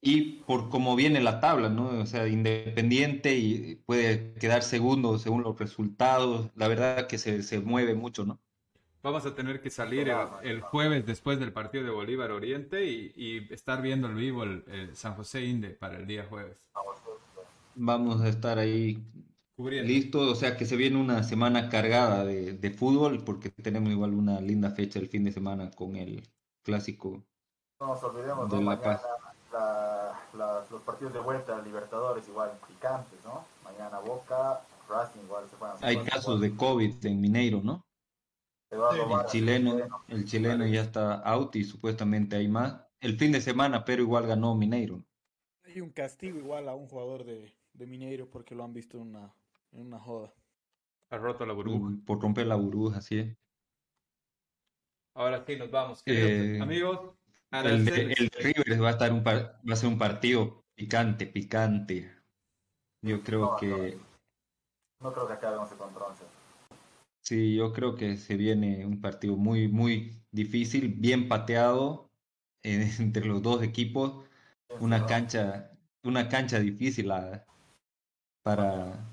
y 0.00 0.40
por 0.42 0.68
cómo 0.68 0.94
viene 0.94 1.20
la 1.20 1.40
tabla, 1.40 1.68
¿no? 1.68 1.88
O 2.00 2.06
sea, 2.06 2.28
independiente 2.28 3.36
y 3.36 3.76
puede 3.86 4.32
quedar 4.34 4.62
segundo 4.62 5.18
según 5.18 5.42
los 5.42 5.58
resultados. 5.58 6.50
La 6.54 6.68
verdad 6.68 7.06
que 7.06 7.18
se, 7.18 7.42
se 7.42 7.60
mueve 7.60 7.94
mucho, 7.94 8.24
¿no? 8.24 8.38
Vamos 9.02 9.26
a 9.26 9.34
tener 9.34 9.60
que 9.60 9.70
salir 9.70 10.12
el, 10.42 10.60
jueves 10.60 11.06
después 11.06 11.38
del 11.38 11.52
partido 11.52 11.84
de 11.84 11.90
Bolívar 11.90 12.30
Oriente 12.30 12.84
y, 12.84 13.46
estar 13.50 13.80
viendo 13.80 14.08
el 14.08 14.14
vivo 14.14 14.42
el, 14.42 14.90
San 14.94 15.14
José 15.14 15.44
Inde 15.44 15.70
para 15.70 15.96
el 15.96 16.06
día 16.06 16.26
jueves. 16.28 16.58
Vamos 17.74 18.20
a 18.20 18.28
estar 18.28 18.58
ahí 18.58 19.02
listos, 19.56 20.30
o 20.30 20.34
sea 20.34 20.56
que 20.56 20.66
se 20.66 20.76
viene 20.76 21.00
una 21.00 21.22
semana 21.22 21.68
cargada 21.68 22.24
de, 22.24 22.52
de 22.52 22.70
fútbol 22.70 23.24
porque 23.24 23.50
tenemos 23.50 23.90
igual 23.90 24.14
una 24.14 24.40
linda 24.40 24.70
fecha 24.70 24.98
el 24.98 25.08
fin 25.08 25.24
de 25.24 25.32
semana 25.32 25.70
con 25.70 25.96
el 25.96 26.22
clásico 26.62 27.24
no 27.80 27.86
nos 27.88 28.02
olvidemos, 28.02 28.50
de 28.50 28.60
La 28.60 28.80
Paz 28.80 29.02
los 30.38 30.82
partidos 30.82 31.12
de 31.12 31.20
vuelta 31.20 31.60
Libertadores 31.62 32.26
igual 32.28 32.52
picantes, 32.66 33.18
¿no? 33.24 33.44
Mañana 33.64 33.98
Boca, 33.98 34.60
Racing 34.88 35.20
igual 35.24 35.48
se 35.48 35.56
pueden 35.56 35.74
Hay 35.82 35.98
casos 36.04 36.40
de 36.40 36.54
COVID 36.56 37.04
en 37.04 37.20
Mineiro, 37.20 37.60
¿no? 37.62 37.84
el 38.70 39.26
chileno, 39.30 39.78
el 40.08 40.24
chileno 40.26 40.66
ya 40.66 40.82
está 40.82 41.14
out 41.22 41.56
y 41.56 41.64
supuestamente 41.64 42.36
hay 42.36 42.48
más. 42.48 42.84
El 43.00 43.16
fin 43.16 43.32
de 43.32 43.40
semana, 43.40 43.84
pero 43.84 44.02
igual 44.02 44.26
ganó 44.26 44.54
Mineiro. 44.54 45.02
Hay 45.64 45.80
un 45.80 45.90
castigo 45.90 46.38
igual 46.38 46.68
a 46.68 46.74
un 46.74 46.86
jugador 46.86 47.24
de, 47.24 47.54
de 47.72 47.86
Mineiro 47.86 48.28
porque 48.28 48.54
lo 48.54 48.64
han 48.64 48.74
visto 48.74 48.98
en 48.98 49.08
una, 49.08 49.34
en 49.72 49.86
una 49.86 49.98
joda. 49.98 50.34
Ha 51.10 51.16
roto 51.16 51.46
la 51.46 51.54
burbuja. 51.54 51.96
Por 52.04 52.20
romper 52.20 52.46
la 52.46 52.56
burbuja, 52.56 52.98
así 52.98 53.18
es. 53.18 53.36
Ahora 55.14 55.44
sí, 55.44 55.56
nos 55.56 55.70
vamos. 55.70 56.02
Eh, 56.04 56.58
amigos, 56.60 57.17
el 57.50 57.84
de, 57.84 58.12
el 58.12 58.30
River 58.30 58.82
va 58.82 58.88
a, 58.88 58.92
estar 58.92 59.12
un 59.12 59.24
va 59.24 59.72
a 59.72 59.76
ser 59.76 59.88
un 59.88 59.98
partido 59.98 60.64
picante, 60.74 61.26
picante. 61.26 62.14
Yo 63.02 63.22
creo 63.22 63.56
que... 63.56 63.98
No 65.00 65.12
creo 65.12 65.26
que 65.26 65.32
acabemos 65.32 65.68
contra 65.70 66.04
once. 66.04 66.24
Sí, 67.22 67.54
yo 67.54 67.72
creo 67.72 67.94
que 67.94 68.16
se 68.16 68.36
viene 68.36 68.84
un 68.84 69.00
partido 69.00 69.36
muy, 69.36 69.68
muy 69.68 70.22
difícil, 70.32 70.88
bien 70.88 71.28
pateado 71.28 72.10
entre 72.62 73.26
los 73.26 73.42
dos 73.42 73.62
equipos. 73.62 74.24
Una 74.80 75.06
cancha, 75.06 75.70
una 76.02 76.28
cancha 76.28 76.58
difícil 76.58 77.10
para, 78.42 79.06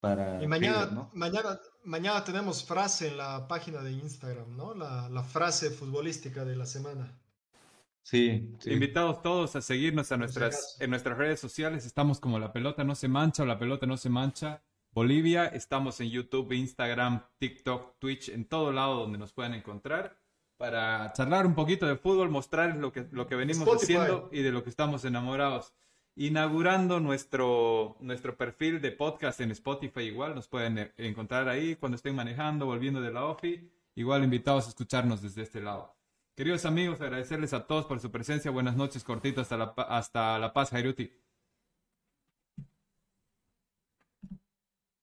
para 0.00 0.42
y 0.42 0.48
mañana, 0.48 1.08
mañana, 1.12 1.60
mañana 1.84 2.24
tenemos 2.24 2.64
frase 2.64 3.08
en 3.08 3.18
la 3.18 3.46
página 3.46 3.80
de 3.82 3.92
Instagram, 3.92 4.56
¿no? 4.56 4.74
La, 4.74 5.08
la 5.08 5.22
frase 5.22 5.70
futbolística 5.70 6.44
de 6.44 6.56
la 6.56 6.66
semana. 6.66 7.19
Sí, 8.02 8.56
Invitados 8.66 9.22
todos 9.22 9.54
a 9.56 9.60
seguirnos 9.60 10.10
a 10.10 10.16
nuestras, 10.16 10.76
en 10.80 10.90
nuestras 10.90 11.16
redes 11.16 11.38
sociales. 11.38 11.86
Estamos 11.86 12.18
como 12.18 12.38
La 12.38 12.52
Pelota 12.52 12.82
No 12.82 12.94
Se 12.94 13.08
Mancha 13.08 13.42
o 13.42 13.46
La 13.46 13.58
Pelota 13.58 13.86
No 13.86 13.96
Se 13.96 14.08
Mancha 14.08 14.62
Bolivia. 14.92 15.46
Estamos 15.46 16.00
en 16.00 16.10
YouTube, 16.10 16.52
Instagram, 16.52 17.22
TikTok, 17.38 17.98
Twitch, 17.98 18.30
en 18.30 18.46
todo 18.46 18.72
lado 18.72 18.96
donde 18.96 19.18
nos 19.18 19.32
puedan 19.32 19.54
encontrar 19.54 20.18
para 20.60 21.10
charlar 21.14 21.46
un 21.46 21.54
poquito 21.54 21.86
de 21.86 21.96
fútbol, 21.96 22.28
mostrarles 22.28 22.76
lo 22.76 22.92
que, 22.92 23.06
lo 23.12 23.26
que 23.26 23.34
venimos 23.34 23.66
haciendo 23.66 24.28
y 24.30 24.42
de 24.42 24.52
lo 24.52 24.62
que 24.62 24.68
estamos 24.68 25.06
enamorados. 25.06 25.72
Inaugurando 26.16 27.00
nuestro, 27.00 27.96
nuestro 28.00 28.36
perfil 28.36 28.80
de 28.82 28.92
podcast 28.92 29.40
en 29.40 29.52
Spotify, 29.52 30.02
igual 30.02 30.34
nos 30.34 30.48
pueden 30.48 30.92
encontrar 30.98 31.48
ahí 31.48 31.76
cuando 31.76 31.96
estén 31.96 32.14
manejando, 32.14 32.66
volviendo 32.66 33.00
de 33.00 33.10
la 33.10 33.24
OFI. 33.24 33.70
Igual 33.94 34.22
invitados 34.22 34.66
a 34.66 34.68
escucharnos 34.68 35.22
desde 35.22 35.42
este 35.42 35.62
lado. 35.62 35.94
Queridos 36.40 36.64
amigos, 36.64 37.02
agradecerles 37.02 37.52
a 37.52 37.66
todos 37.66 37.84
por 37.84 38.00
su 38.00 38.10
presencia. 38.10 38.50
Buenas 38.50 38.74
noches, 38.74 39.04
cortito, 39.04 39.42
hasta 39.42 39.58
La, 39.58 39.74
hasta 39.76 40.38
la 40.38 40.54
Paz, 40.54 40.70
Jairuti. 40.70 41.12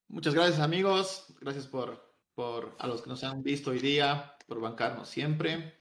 Muchas 0.08 0.34
gracias, 0.34 0.60
amigos. 0.60 1.28
Gracias 1.40 1.68
por, 1.68 2.12
por 2.34 2.76
a 2.80 2.88
los 2.88 3.04
que 3.04 3.10
nos 3.10 3.24
han 3.24 3.44
visto 3.44 3.70
hoy 3.70 3.78
día, 3.78 4.36
por 4.48 4.60
bancarnos 4.60 5.10
siempre. 5.10 5.80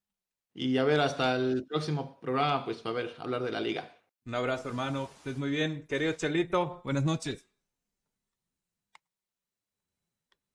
Y 0.52 0.76
a 0.76 0.84
ver, 0.84 1.00
hasta 1.00 1.36
el 1.36 1.64
próximo 1.66 2.20
programa, 2.20 2.62
pues, 2.66 2.82
para 2.82 2.96
ver, 2.96 3.14
hablar 3.16 3.42
de 3.42 3.52
la 3.52 3.60
liga. 3.62 3.98
Un 4.26 4.34
abrazo, 4.34 4.68
hermano. 4.68 5.08
Estés 5.16 5.38
muy 5.38 5.48
bien. 5.48 5.86
Querido 5.86 6.12
Chelito, 6.12 6.82
buenas 6.84 7.06
noches. 7.06 7.45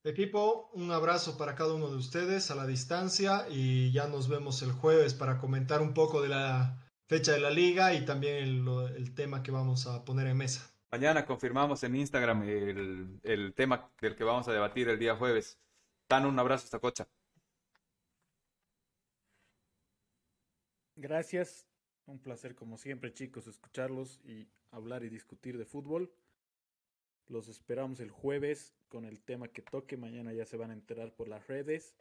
Equipo, 0.03 0.71
un 0.73 0.91
abrazo 0.91 1.37
para 1.37 1.53
cada 1.53 1.75
uno 1.75 1.87
de 1.91 1.97
ustedes 1.97 2.49
a 2.49 2.55
la 2.55 2.65
distancia 2.65 3.45
y 3.51 3.91
ya 3.91 4.07
nos 4.07 4.27
vemos 4.27 4.63
el 4.63 4.71
jueves 4.71 5.13
para 5.13 5.37
comentar 5.37 5.79
un 5.79 5.93
poco 5.93 6.23
de 6.23 6.29
la 6.29 6.79
fecha 7.05 7.33
de 7.33 7.39
la 7.39 7.51
liga 7.51 7.93
y 7.93 8.03
también 8.03 8.35
el, 8.35 9.13
tema 9.13 9.43
que 9.43 9.51
vamos 9.51 9.85
a 9.85 10.03
poner 10.03 10.25
en 10.25 10.37
mesa. 10.37 10.73
Mañana 10.91 11.23
confirmamos 11.23 11.83
en 11.83 11.95
Instagram 11.95 12.41
el, 12.41 13.53
tema 13.55 13.91
del 14.01 14.15
que 14.15 14.23
vamos 14.23 14.47
a 14.47 14.53
debatir 14.53 14.89
el 14.89 14.97
día 14.97 15.15
jueves. 15.15 15.59
Dan 16.09 16.25
un 16.25 16.39
abrazo 16.39 16.65
esta 16.65 16.79
cocha. 16.79 17.07
Gracias. 20.95 21.67
Un 22.07 22.17
placer 22.17 22.55
como 22.55 22.79
siempre 22.79 23.13
chicos 23.13 23.45
escucharlos 23.45 24.19
y 24.23 24.49
hablar 24.71 25.03
y 25.03 25.09
discutir 25.09 25.59
de 25.59 25.65
fútbol. 25.65 26.11
Los 27.31 27.47
esperamos 27.47 28.01
el 28.01 28.11
jueves 28.11 28.75
con 28.89 29.05
el 29.05 29.21
tema 29.21 29.47
que 29.47 29.61
toque. 29.61 29.95
Mañana 29.95 30.33
ya 30.33 30.45
se 30.45 30.57
van 30.57 30.69
a 30.71 30.73
enterar 30.73 31.15
por 31.15 31.29
las 31.29 31.47
redes. 31.47 31.95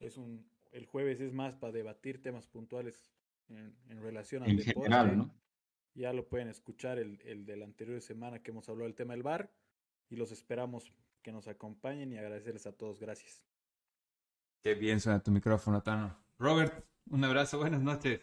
Es 0.00 0.16
un, 0.16 0.44
el 0.72 0.84
jueves 0.84 1.20
es 1.20 1.32
más 1.32 1.54
para 1.54 1.72
debatir 1.72 2.20
temas 2.20 2.48
puntuales 2.48 3.12
en, 3.48 4.02
relación 4.02 4.42
al 4.42 4.56
deporte. 4.56 4.90
General, 4.90 5.16
¿no? 5.16 5.34
Ya 5.94 6.12
lo 6.12 6.28
pueden 6.28 6.48
escuchar 6.48 6.98
el, 6.98 7.20
el 7.24 7.46
de 7.46 7.56
la 7.56 7.66
anterior 7.66 8.00
semana 8.00 8.42
que 8.42 8.50
hemos 8.50 8.68
hablado 8.68 8.88
del 8.88 8.96
tema 8.96 9.14
del 9.14 9.22
bar. 9.22 9.52
Y 10.10 10.16
los 10.16 10.32
esperamos 10.32 10.92
que 11.22 11.30
nos 11.30 11.46
acompañen 11.46 12.12
y 12.12 12.18
agradecerles 12.18 12.66
a 12.66 12.72
todos. 12.72 12.98
Gracias. 12.98 13.44
Qué 14.60 14.74
bien 14.74 15.00
suena 15.00 15.22
tu 15.22 15.30
micrófono, 15.30 15.84
Tano. 15.84 16.18
Robert, 16.36 16.84
un 17.10 17.22
abrazo, 17.22 17.58
buenas 17.58 17.80
noches. 17.80 18.20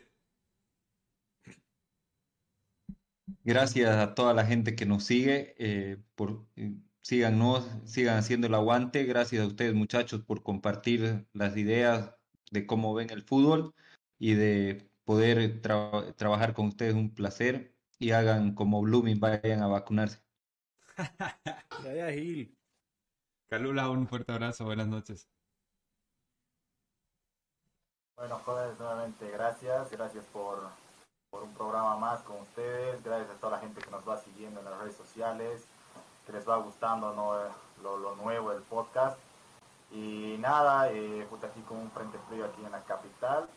Gracias 3.43 3.95
a 3.97 4.15
toda 4.15 4.33
la 4.33 4.45
gente 4.45 4.75
que 4.75 4.85
nos 4.85 5.03
sigue. 5.03 5.55
Eh, 5.57 5.97
por, 6.15 6.45
eh, 6.55 6.73
síganos, 7.01 7.67
sigan 7.85 8.17
haciendo 8.17 8.47
el 8.47 8.55
aguante. 8.55 9.03
Gracias 9.05 9.43
a 9.43 9.47
ustedes, 9.47 9.73
muchachos, 9.73 10.21
por 10.21 10.43
compartir 10.43 11.27
las 11.33 11.57
ideas 11.57 12.15
de 12.51 12.65
cómo 12.65 12.93
ven 12.93 13.09
el 13.09 13.23
fútbol 13.23 13.73
y 14.19 14.33
de 14.33 14.89
poder 15.05 15.61
trabajar 15.61 16.53
con 16.53 16.67
ustedes. 16.67 16.93
Un 16.95 17.13
placer. 17.13 17.75
Y 17.99 18.11
hagan 18.11 18.55
como 18.55 18.81
Blooming, 18.81 19.19
vayan 19.19 19.61
a 19.61 19.67
vacunarse. 19.67 20.23
ya, 21.83 22.11
Gil. 22.11 22.57
Calula, 23.47 23.89
un 23.89 24.07
fuerte 24.07 24.31
abrazo. 24.31 24.65
Buenas 24.65 24.87
noches. 24.87 25.27
Bueno, 28.15 28.39
jóvenes, 28.45 28.79
nuevamente 28.79 29.29
gracias. 29.31 29.91
Gracias 29.91 30.25
por 30.25 30.69
por 31.31 31.43
un 31.43 31.53
programa 31.53 31.95
más 31.95 32.21
con 32.21 32.41
ustedes. 32.41 33.01
Gracias 33.03 33.29
a 33.29 33.39
toda 33.39 33.53
la 33.53 33.59
gente 33.59 33.81
que 33.81 33.89
nos 33.89 34.07
va 34.07 34.17
siguiendo 34.17 34.59
en 34.59 34.65
las 34.65 34.77
redes 34.79 34.95
sociales, 34.95 35.65
que 36.25 36.33
les 36.33 36.47
va 36.47 36.57
gustando 36.57 37.13
lo, 37.81 38.15
nuevo 38.17 38.51
del 38.51 38.61
podcast. 38.63 39.17
Y 39.91 40.35
nada, 40.39 40.91
eh, 40.91 41.25
justo 41.29 41.47
aquí 41.47 41.61
con 41.61 41.77
un 41.77 41.91
frente 41.91 42.17
frío 42.29 42.45
aquí 42.45 42.63
en 42.63 42.71
la 42.71 42.83
capital. 42.83 43.47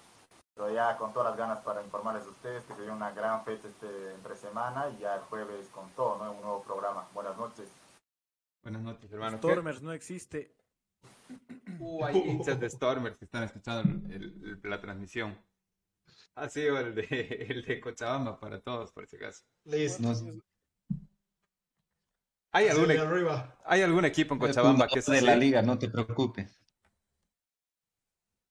Pero 0.55 0.73
ya 0.73 0.97
con 0.97 1.13
todas 1.13 1.31
las 1.31 1.37
ganas 1.37 1.59
para 1.65 1.83
informarles 1.83 2.25
a 2.27 2.31
ustedes 2.31 2.65
que 2.65 2.75
se 2.75 2.81
viene 2.81 2.95
una 2.95 3.11
gran 3.11 3.45
fecha 3.45 3.67
este 3.67 4.15
entre 4.15 4.37
semana 4.37 4.89
y 4.91 4.99
ya 4.99 5.17
el 5.17 5.23
jueves 5.23 5.67
con 5.71 5.91
todo, 5.91 6.25
¿no? 6.25 6.31
Un 6.31 6.43
nuevo 6.43 6.63
programa. 6.63 7.09
Buenas 7.13 7.37
noches. 7.37 7.69
Buenas 8.63 8.83
noches, 8.83 9.13
hermano. 9.13 9.39
Stormers 9.39 9.83
no 9.83 9.93
existe. 9.93 10.55
Uh, 11.81 12.05
hay 12.05 12.19
hinchas 12.19 12.61
de 12.61 12.71
Stormers 12.71 13.19
que 13.19 13.25
están 13.25 13.43
escuchando 13.43 13.83
la 14.63 14.81
transmisión. 14.81 15.37
Ha 16.37 16.49
sido 16.49 16.79
el 16.79 16.95
de, 16.95 17.07
el 17.49 17.65
de 17.65 17.81
Cochabamba 17.81 18.39
para 18.39 18.61
todos, 18.61 18.93
por 18.93 19.07
si 19.07 19.17
acaso. 19.17 19.45
Listo. 19.65 20.13
¿Hay, 22.53 22.69
algún, 22.69 22.91
¿Hay 23.65 23.83
algún 23.83 24.05
equipo 24.05 24.35
en 24.35 24.41
Cochabamba 24.41 24.87
que 24.87 25.03
sea 25.03 25.15
de 25.15 25.23
la 25.23 25.37
liga, 25.37 25.63
no 25.63 25.79
te 25.79 25.89
preocupes. 25.89 26.61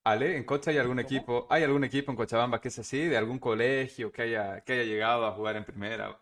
Ale, 0.05 0.35
en 0.35 0.43
Cocha 0.43 0.72
hay 0.72 0.77
algún 0.77 0.99
equipo, 0.99 1.47
hay 1.49 1.64
algún 1.64 1.85
equipo 1.85 2.11
en 2.11 2.18
Cochabamba 2.18 2.60
que 2.60 2.68
es 2.68 2.80
así, 2.80 3.05
de 3.05 3.15
algún 3.15 3.39
colegio 3.39 4.11
que 4.11 4.23
haya, 4.23 4.61
que 4.61 4.73
haya 4.73 4.84
llegado 4.84 5.26
a 5.26 5.31
jugar 5.31 5.55
en 5.55 5.64
primera. 5.64 6.22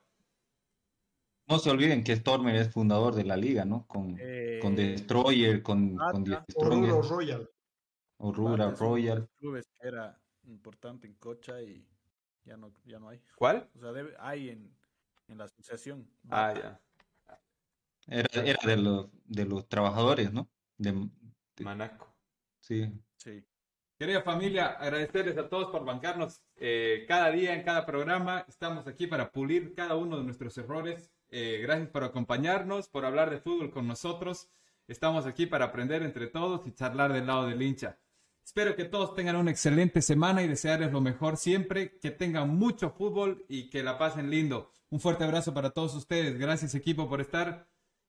No 1.48 1.58
se 1.58 1.72
olviden 1.72 2.04
que 2.04 2.16
Stormer 2.16 2.56
es 2.56 2.72
fundador 2.72 3.16
de 3.16 3.24
la 3.24 3.36
liga, 3.36 3.66
¿no? 3.66 3.88
Con, 3.88 4.16
eh, 4.20 4.60
con 4.62 4.76
Destroyer, 4.76 5.64
con, 5.64 5.98
con 5.98 6.24
Destroyer. 6.24 6.92
Royal. 7.10 7.50
O 8.18 8.32
Rural 8.32 8.78
Royal. 8.78 9.28
Clubes 9.40 9.68
era 9.82 10.21
importante 10.52 11.08
en 11.08 11.16
Cocha 11.16 11.62
y 11.62 11.88
ya 12.44 12.58
no, 12.58 12.74
ya 12.86 13.00
no 13.00 13.10
hay. 13.10 13.22
¿Cuál? 13.36 13.70
O 13.76 13.80
sea, 13.80 13.92
debe, 13.92 14.16
hay 14.20 14.50
en, 14.50 14.76
en 15.28 15.38
la 15.38 15.46
asociación. 15.46 16.10
Ah, 16.30 16.54
ya. 16.56 16.82
Era, 18.08 18.44
era 18.44 18.60
de, 18.66 18.78
los, 18.78 19.10
de 19.26 19.46
los 19.46 19.68
trabajadores, 19.68 20.34
¿no? 20.34 20.50
De, 20.78 21.10
Manaco. 21.60 22.14
Sí. 22.60 22.92
Sí. 23.18 23.44
Querida 23.98 24.24
familia, 24.24 24.68
agradecerles 24.68 25.38
a 25.38 25.48
todos 25.48 25.70
por 25.70 25.86
bancarnos 25.86 26.44
eh, 26.56 27.06
cada 27.08 27.30
día 27.30 27.54
en 27.54 27.64
cada 27.64 27.86
programa. 27.86 28.44
Estamos 28.48 28.88
aquí 28.88 29.06
para 29.06 29.32
pulir 29.32 29.76
cada 29.76 29.96
uno 29.96 30.18
de 30.18 30.24
nuestros 30.24 30.58
errores. 30.58 31.12
Eh, 31.30 31.60
gracias 31.62 31.90
por 31.90 32.04
acompañarnos, 32.04 32.90
por 32.90 33.06
hablar 33.06 33.30
de 33.30 33.40
fútbol 33.40 33.70
con 33.70 33.88
nosotros. 33.88 34.50
Estamos 34.88 35.28
aquí 35.28 35.46
para 35.46 35.66
aprender 35.66 36.02
entre 36.02 36.28
todos 36.28 36.66
y 36.66 36.74
charlar 36.74 37.14
del 37.14 37.28
lado 37.28 37.46
del 37.46 37.62
hincha. 37.62 38.00
Espero 38.44 38.76
que 38.76 38.86
todos 38.86 39.16
tengan 39.16 39.38
una 39.38 39.52
excelente 39.52 40.02
semana 40.02 40.44
y 40.44 40.48
desearles 40.48 40.92
lo 40.92 41.02
mejor 41.02 41.38
siempre, 41.38 41.98
que 42.00 42.12
tengan 42.12 42.50
mucho 42.50 42.92
fútbol 42.92 43.46
y 43.48 43.70
que 43.70 43.84
la 43.84 43.98
pasen 43.98 44.30
lindo. 44.30 44.72
Un 44.90 45.00
fuerte 45.00 45.24
abrazo 45.24 45.54
para 45.54 45.70
todos 45.70 45.96
ustedes. 45.96 46.38
Gracias 46.38 46.76
equipo 46.76 47.08
por 47.08 47.22
estar. 47.22 47.71